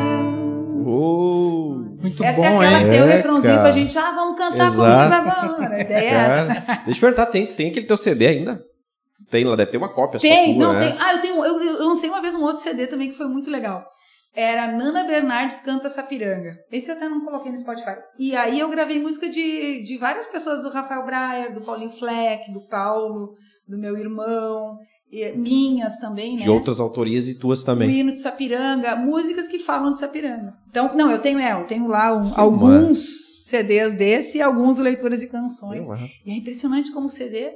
Oh, 0.85 1.77
Muito 2.03 2.23
Essa 2.23 2.43
bom, 2.43 2.63
é 2.63 2.67
aquela 2.67 2.79
hein? 2.79 2.85
que 2.85 2.91
tem 2.91 3.01
o 3.01 3.05
É, 3.09 3.13
refrãozinho 3.15 3.55
cara. 3.55 3.63
pra 3.63 3.73
gente, 3.73 3.99
ah, 3.99 4.13
vamos 4.15 4.39
cantar 4.39 4.67
Exato. 4.67 4.77
comigo 4.77 5.31
agora. 5.31 5.77
É 5.81 6.05
essa. 6.09 6.61
cara. 6.61 6.83
Deixa 6.85 6.99
eu 6.99 7.01
perguntar, 7.01 7.27
tem, 7.33 7.47
tem 7.47 7.71
aquele 7.71 7.87
teu 7.87 7.97
CD 7.97 8.27
ainda? 8.27 8.63
Tem 9.31 9.45
lá, 9.45 9.57
deve 9.57 9.71
ter 9.71 9.79
uma 9.79 9.89
cópia 9.95 10.21
Tem, 10.21 10.59
tua, 10.59 10.67
não, 10.67 10.73
né? 10.75 10.91
tem. 10.91 10.99
Ah, 11.01 11.13
eu 11.15 11.21
tenho. 11.23 11.43
Eu, 11.43 11.63
eu 11.79 11.89
lancei 11.89 12.11
uma 12.11 12.21
vez 12.21 12.35
um 12.35 12.43
outro 12.43 12.63
CD 12.63 12.87
também 12.87 13.09
que 13.09 13.17
foi 13.17 13.27
muito 13.29 13.51
legal. 13.51 13.83
Era 14.35 14.67
Nana 14.67 15.05
Bernardes 15.05 15.61
Canta 15.61 15.89
Sapiranga. 15.89 16.55
Esse 16.71 16.91
eu 16.91 16.97
até 16.97 17.09
não 17.09 17.25
coloquei 17.25 17.51
no 17.51 17.59
Spotify. 17.59 17.97
E 18.19 18.37
aí 18.37 18.61
eu 18.61 18.69
gravei 18.69 19.01
música 19.01 19.27
de, 19.31 19.83
de 19.83 19.97
várias 19.97 20.27
pessoas, 20.27 20.61
do 20.61 20.69
Rafael 20.69 21.07
Breyer, 21.07 21.55
do 21.55 21.63
Paulinho 21.63 21.91
Fleck, 21.91 22.53
do 22.53 22.61
Paulo, 22.69 23.31
do 23.67 23.79
meu 23.79 23.97
irmão, 23.97 24.77
minhas 25.37 25.99
também, 25.99 26.37
né? 26.37 26.43
De 26.43 26.51
outras 26.51 26.81
autorias 26.81 27.29
e 27.29 27.39
tuas 27.39 27.63
O 27.63 27.67
também. 27.67 27.89
hino 27.91 28.13
de 28.13 28.19
Sapiranga, 28.21 28.97
músicas 28.97 29.49
que 29.49 29.59
falam 29.59 29.91
de 29.91 29.99
Sapiranga. 29.99 30.55
Então, 30.69 30.95
não, 30.95 31.11
eu 31.11 31.19
tenho, 31.21 31.39
é, 31.39 31.53
eu 31.53 31.65
tenho 31.65 31.87
lá 31.87 32.13
um- 32.17 32.33
alguns 32.39 33.45
CDs 33.45 33.95
desse 33.95 34.39
e 34.39 34.43
alguns 34.43 34.79
Leituras 34.79 35.23
e 35.23 35.29
Canções. 35.29 35.89
Eu, 35.89 35.97
E 36.27 36.31
é 36.33 36.35
impressionante 36.37 36.93
como 36.93 37.07
o 37.07 37.11
CD 37.11 37.51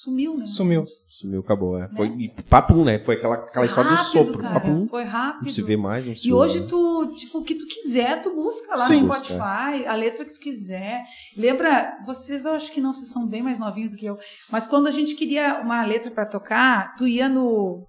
sumiu, 0.00 0.36
né? 0.36 0.46
Sumiu. 0.46 0.84
Sumiu, 1.08 1.40
acabou. 1.40 1.78
É. 1.78 1.88
Foi 1.88 2.08
e 2.08 2.28
papum, 2.50 2.84
né? 2.84 2.98
Foi 2.98 3.14
aquela, 3.14 3.34
aquela 3.36 3.64
história 3.64 3.90
do 3.90 3.96
rápido, 3.96 4.12
sopro. 4.12 4.38
cara. 4.38 4.60
Papum. 4.60 4.86
Foi 4.88 5.04
rápido. 5.04 5.44
Não 5.46 5.48
se 5.48 5.62
vê 5.62 5.76
mais, 5.76 6.06
não 6.06 6.14
se 6.14 6.28
E 6.28 6.32
hoje 6.32 6.58
mais. 6.58 6.70
tu, 6.70 7.14
tipo, 7.14 7.38
o 7.38 7.42
que 7.44 7.54
tu 7.54 7.66
quiser, 7.66 8.20
tu 8.20 8.34
busca 8.34 8.76
lá 8.76 8.86
Sim. 8.86 9.00
no 9.00 9.06
Busca, 9.08 9.24
Spotify, 9.24 9.86
a 9.86 9.94
letra 9.94 10.24
que 10.26 10.34
tu 10.34 10.40
quiser. 10.40 11.02
Lembra, 11.36 11.96
vocês 12.04 12.44
eu 12.44 12.52
acho 12.52 12.70
que 12.72 12.80
não, 12.80 12.92
vocês 12.92 13.08
são 13.08 13.26
bem 13.26 13.42
mais 13.42 13.58
novinhos 13.58 13.92
do 13.92 13.96
que 13.96 14.04
eu, 14.06 14.18
mas 14.50 14.66
quando 14.66 14.86
a 14.86 14.90
gente 14.90 15.14
queria 15.14 15.60
uma 15.62 15.82
letra 15.84 16.10
pra 16.10 16.26
tocar, 16.26 16.94
tu 16.96 17.06
ia 17.06 17.28
no 17.28 17.86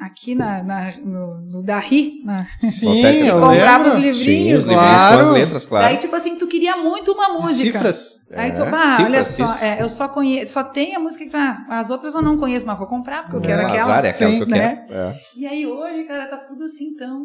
aqui 0.00 0.34
na, 0.34 0.62
na- 0.62 0.92
no, 1.04 1.40
no 1.40 1.62
Darri, 1.62 2.22
na, 2.24 2.46
Sim, 2.60 3.02
eu 3.26 3.40
comprava 3.40 3.88
os 3.88 3.94
lembro. 3.94 4.14
Sim, 4.14 4.24
livrinhos. 4.24 4.60
os 4.60 4.66
né? 4.66 4.72
livrinhos 4.74 5.02
com 5.02 5.08
Claro. 5.08 5.20
as 5.22 5.30
letras, 5.30 5.66
claro. 5.66 5.86
Aí, 5.86 5.96
tipo 5.96 6.14
assim, 6.16 6.36
tu 6.36 6.46
queria 6.46 6.76
muito 6.76 7.12
uma 7.12 7.30
música. 7.30 7.72
Cifras. 7.78 8.18
Aí 8.36 8.52
tu, 8.52 8.62
É, 8.62 8.70
bah, 8.70 8.86
cifras, 8.96 9.06
olha 9.06 9.24
só, 9.24 9.64
é, 9.64 9.82
eu 9.82 9.88
só 9.88 10.06
conheço, 10.08 10.52
só 10.52 10.62
tem 10.62 10.94
a 10.94 10.98
música 11.00 11.24
que 11.24 11.30
tá, 11.30 11.64
as 11.70 11.88
outras 11.88 12.14
eu 12.14 12.20
não 12.20 12.36
conheço, 12.36 12.66
mas 12.66 12.76
vou 12.76 12.86
comprar, 12.86 13.22
porque 13.22 13.36
eu 13.36 13.40
quero 13.40 13.62
É, 13.62 13.64
aquela. 13.64 13.82
Azar 13.84 14.04
é 14.04 14.10
aquela 14.10 14.30
Sim, 14.30 14.36
que 14.36 14.42
eu 14.42 14.48
né? 14.48 14.76
quero. 14.86 15.00
É. 15.00 15.20
E 15.36 15.46
aí 15.46 15.66
hoje, 15.66 16.04
cara, 16.04 16.26
tá 16.26 16.36
tudo 16.38 16.64
assim 16.64 16.94
tão. 16.94 17.24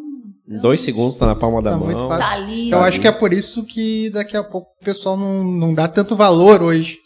Dois 0.60 0.80
segundos 0.80 1.16
tá 1.18 1.26
na 1.26 1.34
palma 1.36 1.60
da 1.62 1.72
Tá 1.72 1.76
mão. 1.76 2.08
Tá 2.08 2.32
ali. 2.32 2.70
Eu 2.70 2.78
Tá 2.78 2.84
acho 2.86 3.00
que 3.00 3.06
é 3.08 3.12
por 3.12 3.32
isso 3.34 3.64
que 3.66 4.08
daqui 4.10 4.36
a 4.36 4.42
pouco 4.42 4.68
o 4.80 4.84
pessoal 4.84 5.16
não, 5.16 5.44
não 5.44 5.74
dá 5.74 5.86
tanto 5.88 6.16
valor 6.16 6.62
hoje. 6.62 6.98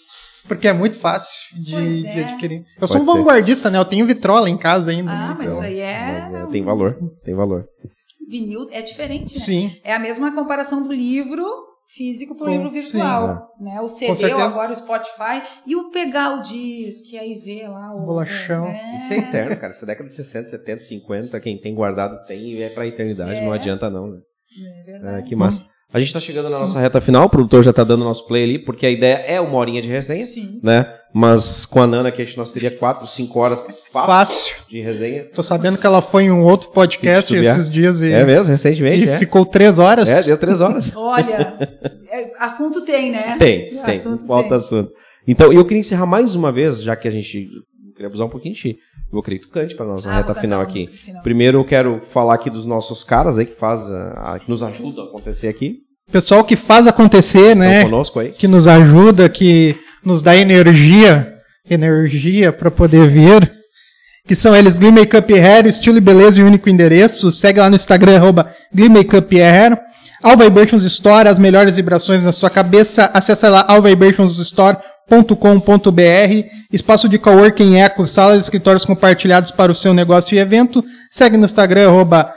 Porque 0.48 0.66
é 0.66 0.72
muito 0.72 0.98
fácil 0.98 1.62
de, 1.62 1.70
Pois 1.72 2.00
de 2.02 2.06
é. 2.08 2.24
adquirir. 2.24 2.58
Eu 2.60 2.80
Pode 2.80 2.92
sou 2.92 3.00
um 3.02 3.04
ser. 3.04 3.12
vanguardista, 3.12 3.70
né? 3.70 3.78
Eu 3.78 3.84
tenho 3.84 4.06
vitrola 4.06 4.48
em 4.50 4.56
casa 4.56 4.90
ainda. 4.90 5.10
Ah, 5.10 5.34
mas 5.38 5.50
então. 5.50 5.54
isso 5.54 5.62
aí 5.62 5.78
é. 5.80 6.28
Mas, 6.32 6.34
é, 6.34 6.46
tem 6.46 6.62
valor, 6.64 6.98
tem 7.24 7.34
valor. 7.34 7.66
Vinil 8.28 8.68
é 8.72 8.82
diferente, 8.82 9.34
né? 9.34 9.40
Sim. 9.44 9.76
É 9.84 9.94
a 9.94 9.98
mesma 9.98 10.32
comparação 10.34 10.82
do 10.82 10.92
livro 10.92 11.44
físico 11.96 12.34
pro 12.34 12.44
Com- 12.44 12.50
livro 12.52 12.70
virtual, 12.70 13.50
é. 13.58 13.64
né? 13.64 13.80
O 13.80 13.88
CD, 13.88 14.30
agora 14.30 14.70
o 14.70 14.76
Spotify 14.76 15.40
e 15.66 15.74
o 15.74 15.90
pegar 15.90 16.34
o 16.38 16.42
disco 16.42 17.08
e 17.14 17.18
aí 17.18 17.34
ver 17.38 17.68
lá 17.68 17.94
o 17.94 18.04
Bolachão. 18.04 18.66
né? 18.66 18.96
Isso 18.98 19.14
é 19.14 19.18
eterno, 19.18 19.56
cara. 19.56 19.68
Essa 19.72 19.86
década 19.86 20.06
de 20.08 20.14
60, 20.14 20.48
70, 20.48 20.80
50, 20.82 21.40
quem 21.40 21.58
tem 21.58 21.74
guardado 21.74 22.22
tem 22.26 22.38
e 22.46 22.62
é 22.62 22.68
pra 22.68 22.86
eternidade, 22.86 23.40
não 23.40 23.52
adianta 23.52 23.88
não, 23.88 24.06
né? 24.08 24.18
É 24.62 24.80
É, 24.80 24.84
verdade. 24.84 25.28
que 25.28 25.34
massa. 25.36 25.64
A 25.90 25.98
gente 25.98 26.12
tá 26.12 26.20
chegando 26.20 26.50
na 26.50 26.58
nossa 26.58 26.78
reta 26.78 27.00
final, 27.00 27.24
o 27.24 27.30
produtor 27.30 27.62
já 27.64 27.72
tá 27.72 27.82
dando 27.82 28.04
nosso 28.04 28.26
play 28.26 28.44
ali, 28.44 28.58
porque 28.58 28.84
a 28.84 28.90
ideia 28.90 29.24
é 29.26 29.40
uma 29.40 29.56
horinha 29.56 29.80
de 29.80 29.88
resenha, 29.88 30.22
Sim. 30.26 30.60
né? 30.62 30.86
Mas 31.14 31.64
com 31.64 31.80
a 31.80 31.86
Nana 31.86 32.12
que 32.12 32.20
a 32.20 32.24
gente 32.26 32.36
nós 32.36 32.52
teria 32.52 32.70
4, 32.70 33.06
5 33.06 33.38
horas 33.38 33.60
fácil 33.90 34.06
Fácil. 34.06 34.56
de 34.68 34.82
resenha. 34.82 35.24
Tô 35.34 35.42
sabendo 35.42 35.78
que 35.78 35.86
ela 35.86 36.02
foi 36.02 36.24
em 36.24 36.30
um 36.30 36.44
outro 36.44 36.68
podcast 36.72 37.34
esses 37.34 37.70
dias 37.70 38.02
e, 38.02 38.12
É 38.12 38.22
mesmo, 38.22 38.50
recentemente, 38.50 39.06
e 39.06 39.08
é. 39.08 39.16
ficou 39.16 39.46
três 39.46 39.78
horas. 39.78 40.10
É, 40.10 40.22
deu 40.24 40.36
3 40.36 40.60
horas. 40.60 40.92
Olha, 40.94 41.56
é, 42.10 42.32
assunto 42.38 42.82
tem, 42.82 43.10
né? 43.10 43.36
Tem, 43.38 43.70
tem. 43.82 43.96
Assunto 43.96 44.26
Falta 44.26 44.48
tem. 44.50 44.56
assunto. 44.58 44.92
Então, 45.26 45.50
eu 45.50 45.64
queria 45.64 45.80
encerrar 45.80 46.04
mais 46.04 46.34
uma 46.34 46.52
vez, 46.52 46.82
já 46.82 46.94
que 46.94 47.08
a 47.08 47.10
gente 47.10 47.48
queria 47.98 48.08
abusar 48.08 48.26
um 48.26 48.30
pouquinho 48.30 48.54
de 48.54 48.60
ti. 48.60 48.68
Eu 48.70 49.12
vou 49.12 49.22
querer 49.22 49.38
que 49.38 49.46
tu 49.46 49.50
cante 49.50 49.74
pra 49.74 49.84
nossa 49.86 50.08
Ah, 50.08 50.12
vou 50.14 50.20
reta 50.22 50.34
final 50.40 50.60
aqui. 50.60 50.86
final. 50.86 51.22
Primeiro 51.22 51.58
eu 51.58 51.64
quero 51.64 52.00
falar 52.00 52.34
aqui 52.34 52.48
dos 52.50 52.64
nossos 52.66 53.02
caras 53.04 53.38
aí 53.38 53.46
que 53.46 53.54
faz 53.54 53.90
a, 53.90 54.34
a- 54.34 54.38
que 54.38 54.48
nos 54.48 54.62
ajudam 54.62 55.04
a 55.04 55.08
acontecer 55.08 55.48
aqui. 55.48 55.78
Pessoal 56.10 56.42
que 56.44 56.56
faz 56.56 56.86
acontecer, 56.86 57.38
Estão 57.52 57.58
né? 57.58 57.82
conosco 57.82 58.18
aí. 58.20 58.30
Que 58.30 58.48
nos 58.48 58.66
ajuda, 58.66 59.28
que 59.28 59.76
nos 60.04 60.22
dá 60.22 60.34
energia 60.36 61.34
energia 61.68 62.50
para 62.52 62.70
poder 62.70 63.06
vir. 63.08 63.50
Que 64.26 64.34
são 64.34 64.54
eles 64.56 64.76
Glee 64.78 64.90
Makeup 64.92 65.32
Hair, 65.34 65.66
estilo 65.66 65.96
e 65.98 66.00
beleza 66.00 66.38
e 66.38 66.42
único 66.42 66.68
endereço. 66.68 67.30
Segue 67.32 67.60
lá 67.60 67.68
no 67.70 67.76
Instagram, 67.76 68.16
arroba 68.16 68.50
Glee 68.74 68.88
Makeup 68.88 69.40
Hair. 69.40 69.78
All 70.22 70.36
Vibrations 70.36 70.82
Store, 70.82 71.28
as 71.28 71.38
melhores 71.38 71.76
vibrações 71.76 72.22
na 72.22 72.32
sua 72.32 72.50
cabeça. 72.50 73.10
Acesse 73.14 73.48
lá 73.48 73.64
allvibrationsstore.com.br. 75.10 76.48
Espaço 76.72 77.08
de 77.08 77.18
coworking 77.18 77.76
eco, 77.76 78.06
salas 78.06 78.38
e 78.38 78.40
escritórios 78.40 78.84
compartilhados 78.84 79.50
para 79.50 79.72
o 79.72 79.74
seu 79.74 79.94
negócio 79.94 80.34
e 80.34 80.38
evento. 80.38 80.84
Segue 81.10 81.36
no 81.36 81.44
Instagram, 81.44 81.88
arroba 81.88 82.32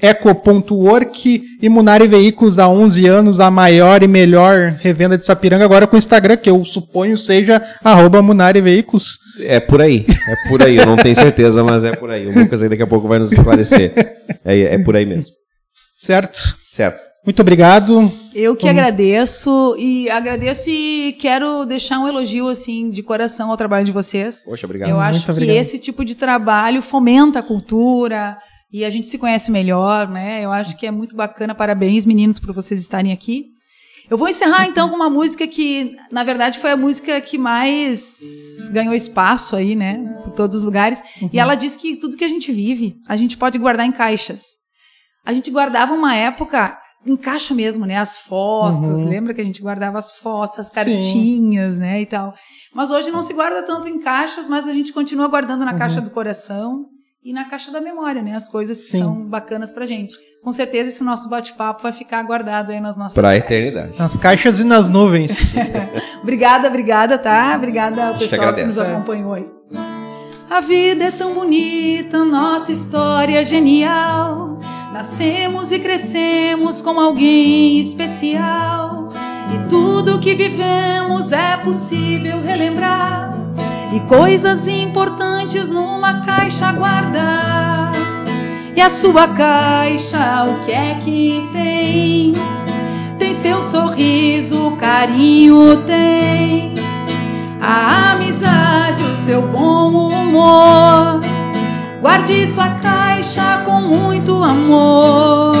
eco.work 0.00 1.42
e 1.62 1.68
Munari 1.70 2.06
Veículos 2.06 2.58
há 2.58 2.68
11 2.68 3.06
anos, 3.06 3.40
a 3.40 3.50
maior 3.50 4.02
e 4.02 4.08
melhor 4.08 4.76
revenda 4.80 5.16
de 5.16 5.24
Sapiranga, 5.24 5.64
agora 5.64 5.86
com 5.86 5.96
o 5.96 5.98
Instagram, 5.98 6.36
que 6.36 6.50
eu 6.50 6.62
suponho 6.66 7.16
seja 7.16 7.62
arroba 7.82 8.20
Munari 8.20 8.60
Veículos. 8.60 9.18
É 9.40 9.58
por 9.58 9.80
aí, 9.80 10.04
é 10.08 10.48
por 10.48 10.62
aí, 10.62 10.76
eu 10.76 10.86
não 10.86 10.96
tenho 10.96 11.14
certeza, 11.16 11.64
mas 11.64 11.84
é 11.84 11.94
por 11.96 12.10
aí. 12.10 12.26
O 12.26 12.38
Lucas 12.38 12.62
aí 12.62 12.68
daqui 12.68 12.82
a 12.82 12.86
pouco 12.86 13.08
vai 13.08 13.18
nos 13.18 13.32
esclarecer. 13.32 13.92
É, 14.44 14.74
é 14.74 14.84
por 14.84 14.94
aí 14.94 15.06
mesmo. 15.06 15.32
Certo? 15.96 16.38
Certo. 16.64 17.02
Muito 17.24 17.40
obrigado. 17.40 18.12
Eu 18.38 18.54
que 18.54 18.68
agradeço 18.68 19.74
e 19.78 20.10
agradeço 20.10 20.68
e 20.68 21.16
quero 21.18 21.64
deixar 21.64 21.98
um 21.98 22.06
elogio 22.06 22.48
assim 22.48 22.90
de 22.90 23.02
coração 23.02 23.50
ao 23.50 23.56
trabalho 23.56 23.86
de 23.86 23.92
vocês. 23.92 24.44
Poxa, 24.44 24.66
obrigado. 24.66 24.90
Eu 24.90 25.00
acho 25.00 25.20
Muito 25.20 25.24
que 25.24 25.30
obrigado. 25.30 25.56
esse 25.56 25.78
tipo 25.78 26.04
de 26.04 26.14
trabalho 26.14 26.82
fomenta 26.82 27.38
a 27.38 27.42
cultura 27.42 28.36
e 28.70 28.84
a 28.84 28.90
gente 28.90 29.08
se 29.08 29.16
conhece 29.16 29.50
melhor, 29.50 30.06
né? 30.06 30.44
Eu 30.44 30.52
acho 30.52 30.76
que 30.76 30.86
é 30.86 30.90
muito 30.90 31.16
bacana. 31.16 31.54
Parabéns, 31.54 32.04
meninos, 32.04 32.38
por 32.38 32.52
vocês 32.52 32.78
estarem 32.78 33.10
aqui. 33.10 33.46
Eu 34.10 34.18
vou 34.18 34.28
encerrar 34.28 34.66
então 34.66 34.90
com 34.90 34.96
uma 34.96 35.08
música 35.08 35.46
que, 35.46 35.96
na 36.12 36.22
verdade, 36.22 36.58
foi 36.58 36.72
a 36.72 36.76
música 36.76 37.18
que 37.22 37.38
mais 37.38 38.68
ganhou 38.70 38.92
espaço 38.92 39.56
aí, 39.56 39.74
né? 39.74 39.96
Por 40.24 40.32
todos 40.32 40.58
os 40.58 40.62
lugares. 40.62 41.02
E 41.32 41.40
ela 41.40 41.54
diz 41.54 41.74
que 41.74 41.96
tudo 41.96 42.18
que 42.18 42.24
a 42.24 42.28
gente 42.28 42.52
vive, 42.52 42.96
a 43.08 43.16
gente 43.16 43.38
pode 43.38 43.56
guardar 43.56 43.86
em 43.86 43.92
caixas. 43.92 44.58
A 45.24 45.32
gente 45.32 45.50
guardava 45.50 45.94
uma 45.94 46.14
época 46.14 46.78
em 47.04 47.16
caixa 47.16 47.54
mesmo, 47.54 47.84
né? 47.86 47.96
As 47.96 48.18
fotos, 48.18 49.02
lembra 49.02 49.32
que 49.34 49.40
a 49.40 49.44
gente 49.44 49.62
guardava 49.62 49.98
as 49.98 50.12
fotos, 50.18 50.58
as 50.58 50.70
cartinhas, 50.70 51.78
né? 51.78 52.00
E 52.00 52.06
tal. 52.06 52.34
Mas 52.74 52.90
hoje 52.90 53.10
não 53.10 53.22
se 53.22 53.32
guarda 53.32 53.62
tanto 53.62 53.88
em 53.88 53.98
caixas, 53.98 54.48
mas 54.48 54.68
a 54.68 54.72
gente 54.72 54.92
continua 54.92 55.28
guardando 55.28 55.64
na 55.64 55.74
caixa 55.74 56.00
do 56.00 56.10
coração 56.10 56.86
e 57.24 57.32
na 57.32 57.44
caixa 57.44 57.70
da 57.72 57.80
memória, 57.80 58.22
né? 58.22 58.34
As 58.34 58.48
coisas 58.48 58.82
que 58.82 58.90
Sim. 58.90 58.98
são 58.98 59.24
bacanas 59.28 59.72
pra 59.72 59.86
gente. 59.86 60.14
Com 60.44 60.52
certeza 60.52 60.90
esse 60.90 61.02
nosso 61.02 61.28
bate-papo 61.28 61.82
vai 61.82 61.90
ficar 61.92 62.22
guardado 62.22 62.70
aí 62.70 62.78
nas 62.80 62.96
nossas 62.96 63.14
Pra 63.14 63.30
caixas. 63.30 63.44
eternidade. 63.44 63.98
Nas 63.98 64.16
caixas 64.16 64.58
e 64.60 64.64
nas 64.64 64.88
nuvens. 64.88 65.54
Obrigada, 66.22 66.68
obrigada, 66.68 67.18
tá? 67.18 67.54
Obrigada 67.56 68.08
ao 68.08 68.12
gente 68.18 68.30
pessoal 68.30 68.54
que 68.54 68.64
nos 68.64 68.78
agradece. 68.78 68.96
acompanhou 68.96 69.32
aí. 69.34 69.55
A 70.48 70.60
vida 70.60 71.06
é 71.06 71.10
tão 71.10 71.34
bonita, 71.34 72.24
nossa 72.24 72.70
história 72.70 73.40
é 73.40 73.44
genial. 73.44 74.60
Nascemos 74.92 75.72
e 75.72 75.78
crescemos 75.80 76.80
como 76.80 77.00
alguém 77.00 77.80
especial. 77.80 79.08
E 79.52 79.68
tudo 79.68 80.20
que 80.20 80.34
vivemos 80.34 81.32
é 81.32 81.56
possível 81.56 82.40
relembrar. 82.40 83.36
E 83.92 83.98
coisas 84.08 84.68
importantes 84.68 85.68
numa 85.68 86.20
caixa 86.20 86.70
guardar. 86.70 87.90
E 88.76 88.80
a 88.80 88.88
sua 88.88 89.26
caixa, 89.26 90.44
o 90.44 90.64
que 90.64 90.70
é 90.70 90.94
que 90.94 91.48
tem? 91.52 92.32
Tem 93.18 93.34
seu 93.34 93.64
sorriso, 93.64 94.76
carinho 94.78 95.82
tem 95.84 96.85
a 97.60 98.12
amizade, 98.12 99.02
o 99.02 99.16
seu 99.16 99.42
bom 99.42 100.08
humor. 100.08 101.20
Guarde 102.00 102.46
sua 102.46 102.70
caixa 102.70 103.62
com 103.64 103.80
muito 103.80 104.42
amor. 104.42 105.54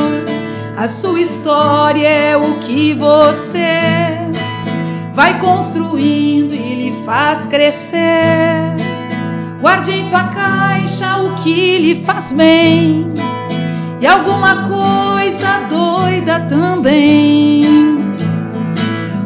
A 0.76 0.86
sua 0.88 1.20
história 1.20 2.06
é 2.06 2.36
o 2.36 2.58
que 2.58 2.94
você 2.94 4.18
vai 5.14 5.38
construindo 5.40 6.54
e 6.54 6.74
lhe 6.74 7.04
faz 7.04 7.46
crescer. 7.46 8.76
Guarde 9.60 9.92
em 9.92 10.02
sua 10.02 10.24
caixa 10.24 11.16
o 11.18 11.34
que 11.36 11.78
lhe 11.78 11.94
faz 11.94 12.32
bem 12.32 13.10
e 14.00 14.06
alguma 14.06 14.68
coisa 14.68 15.60
doida 15.68 16.40
também. 16.40 17.85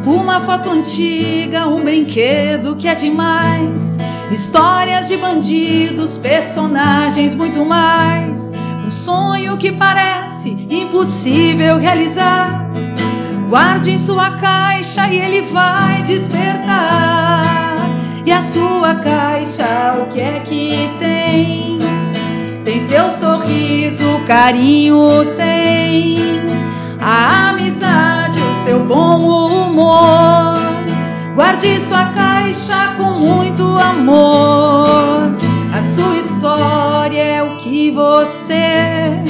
Uma 0.05 0.41
foto 0.41 0.71
antiga, 0.71 1.67
um 1.67 1.83
brinquedo 1.83 2.75
que 2.75 2.89
é 2.89 2.95
demais. 2.95 3.99
Histórias 4.31 5.09
de 5.09 5.17
bandidos, 5.17 6.17
personagens, 6.17 7.35
muito 7.35 7.65
mais. 7.65 8.51
Um 8.87 8.91
sonho 8.91 9.57
que 9.59 9.73
parece 9.73 10.67
impossível 10.71 11.79
realizar. 11.79 12.71
Guarde 13.49 13.93
em 13.93 13.99
sua 13.99 14.31
caixa 14.31 15.07
e 15.09 15.19
ele 15.19 15.43
vai 15.43 16.03
despertar. 16.03 17.43
E 18.25 18.33
a 18.33 18.41
sua 18.41 18.95
caixa, 18.95 19.97
o 20.03 20.07
que 20.13 20.21
é 20.21 20.41
que 20.41 20.91
tem? 20.99 21.79
Tem 22.65 22.79
seu 22.79 23.11
sorriso, 23.11 24.21
carinho 24.27 25.25
tem 25.37 26.41
a 27.01 27.49
amizade, 27.49 28.30
o 28.51 28.55
seu 28.55 28.85
bom 28.85 29.47
humor. 29.47 30.59
Guarde 31.35 31.81
sua 31.81 32.07
caixa 32.07 32.95
com 32.97 33.13
muito 33.13 33.63
amor. 33.63 35.37
A 35.73 35.81
sua 35.81 36.17
história 36.17 37.23
é 37.23 37.43
o 37.43 37.57
que 37.57 37.91
você 37.93 39.23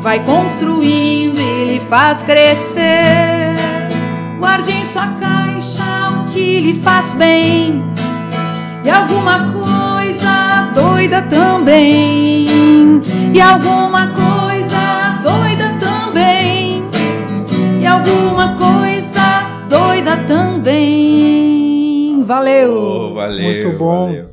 vai 0.00 0.20
construindo 0.24 1.38
e 1.38 1.64
lhe 1.66 1.80
faz 1.80 2.22
crescer. 2.22 3.54
Guarde 4.38 4.72
em 4.72 4.84
sua 4.84 5.08
caixa 5.20 6.22
o 6.22 6.32
que 6.32 6.60
lhe 6.60 6.74
faz 6.74 7.12
bem 7.12 7.84
e 8.82 8.88
alguma 8.88 9.52
coisa 9.52 10.70
doida 10.74 11.22
também. 11.22 12.48
E 13.32 13.40
alguma 13.40 14.08
coisa 14.08 15.20
doida 15.22 15.69
alguma 17.90 18.56
coisa 18.56 19.20
doida 19.68 20.16
também. 20.26 22.22
Valeu! 22.24 22.74
Oh, 22.74 23.14
valeu. 23.14 23.42
Muito 23.42 23.72
bom. 23.72 24.06
valeu. 24.06 24.29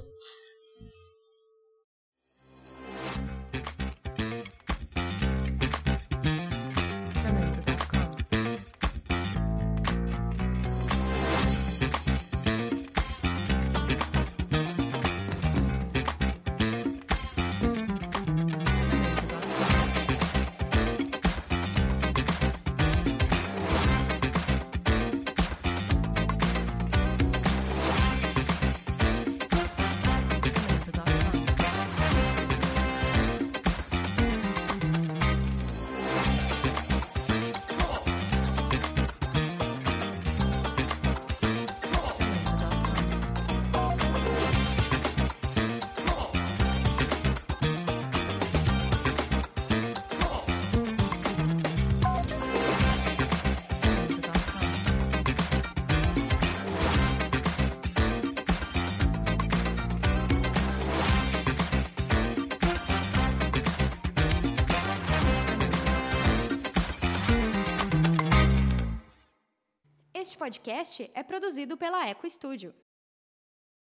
Podcast 70.48 71.12
é 71.14 71.24
produzido 71.24 71.76
pela 71.76 72.08
Eco 72.08 72.30
Studio. 72.30 72.74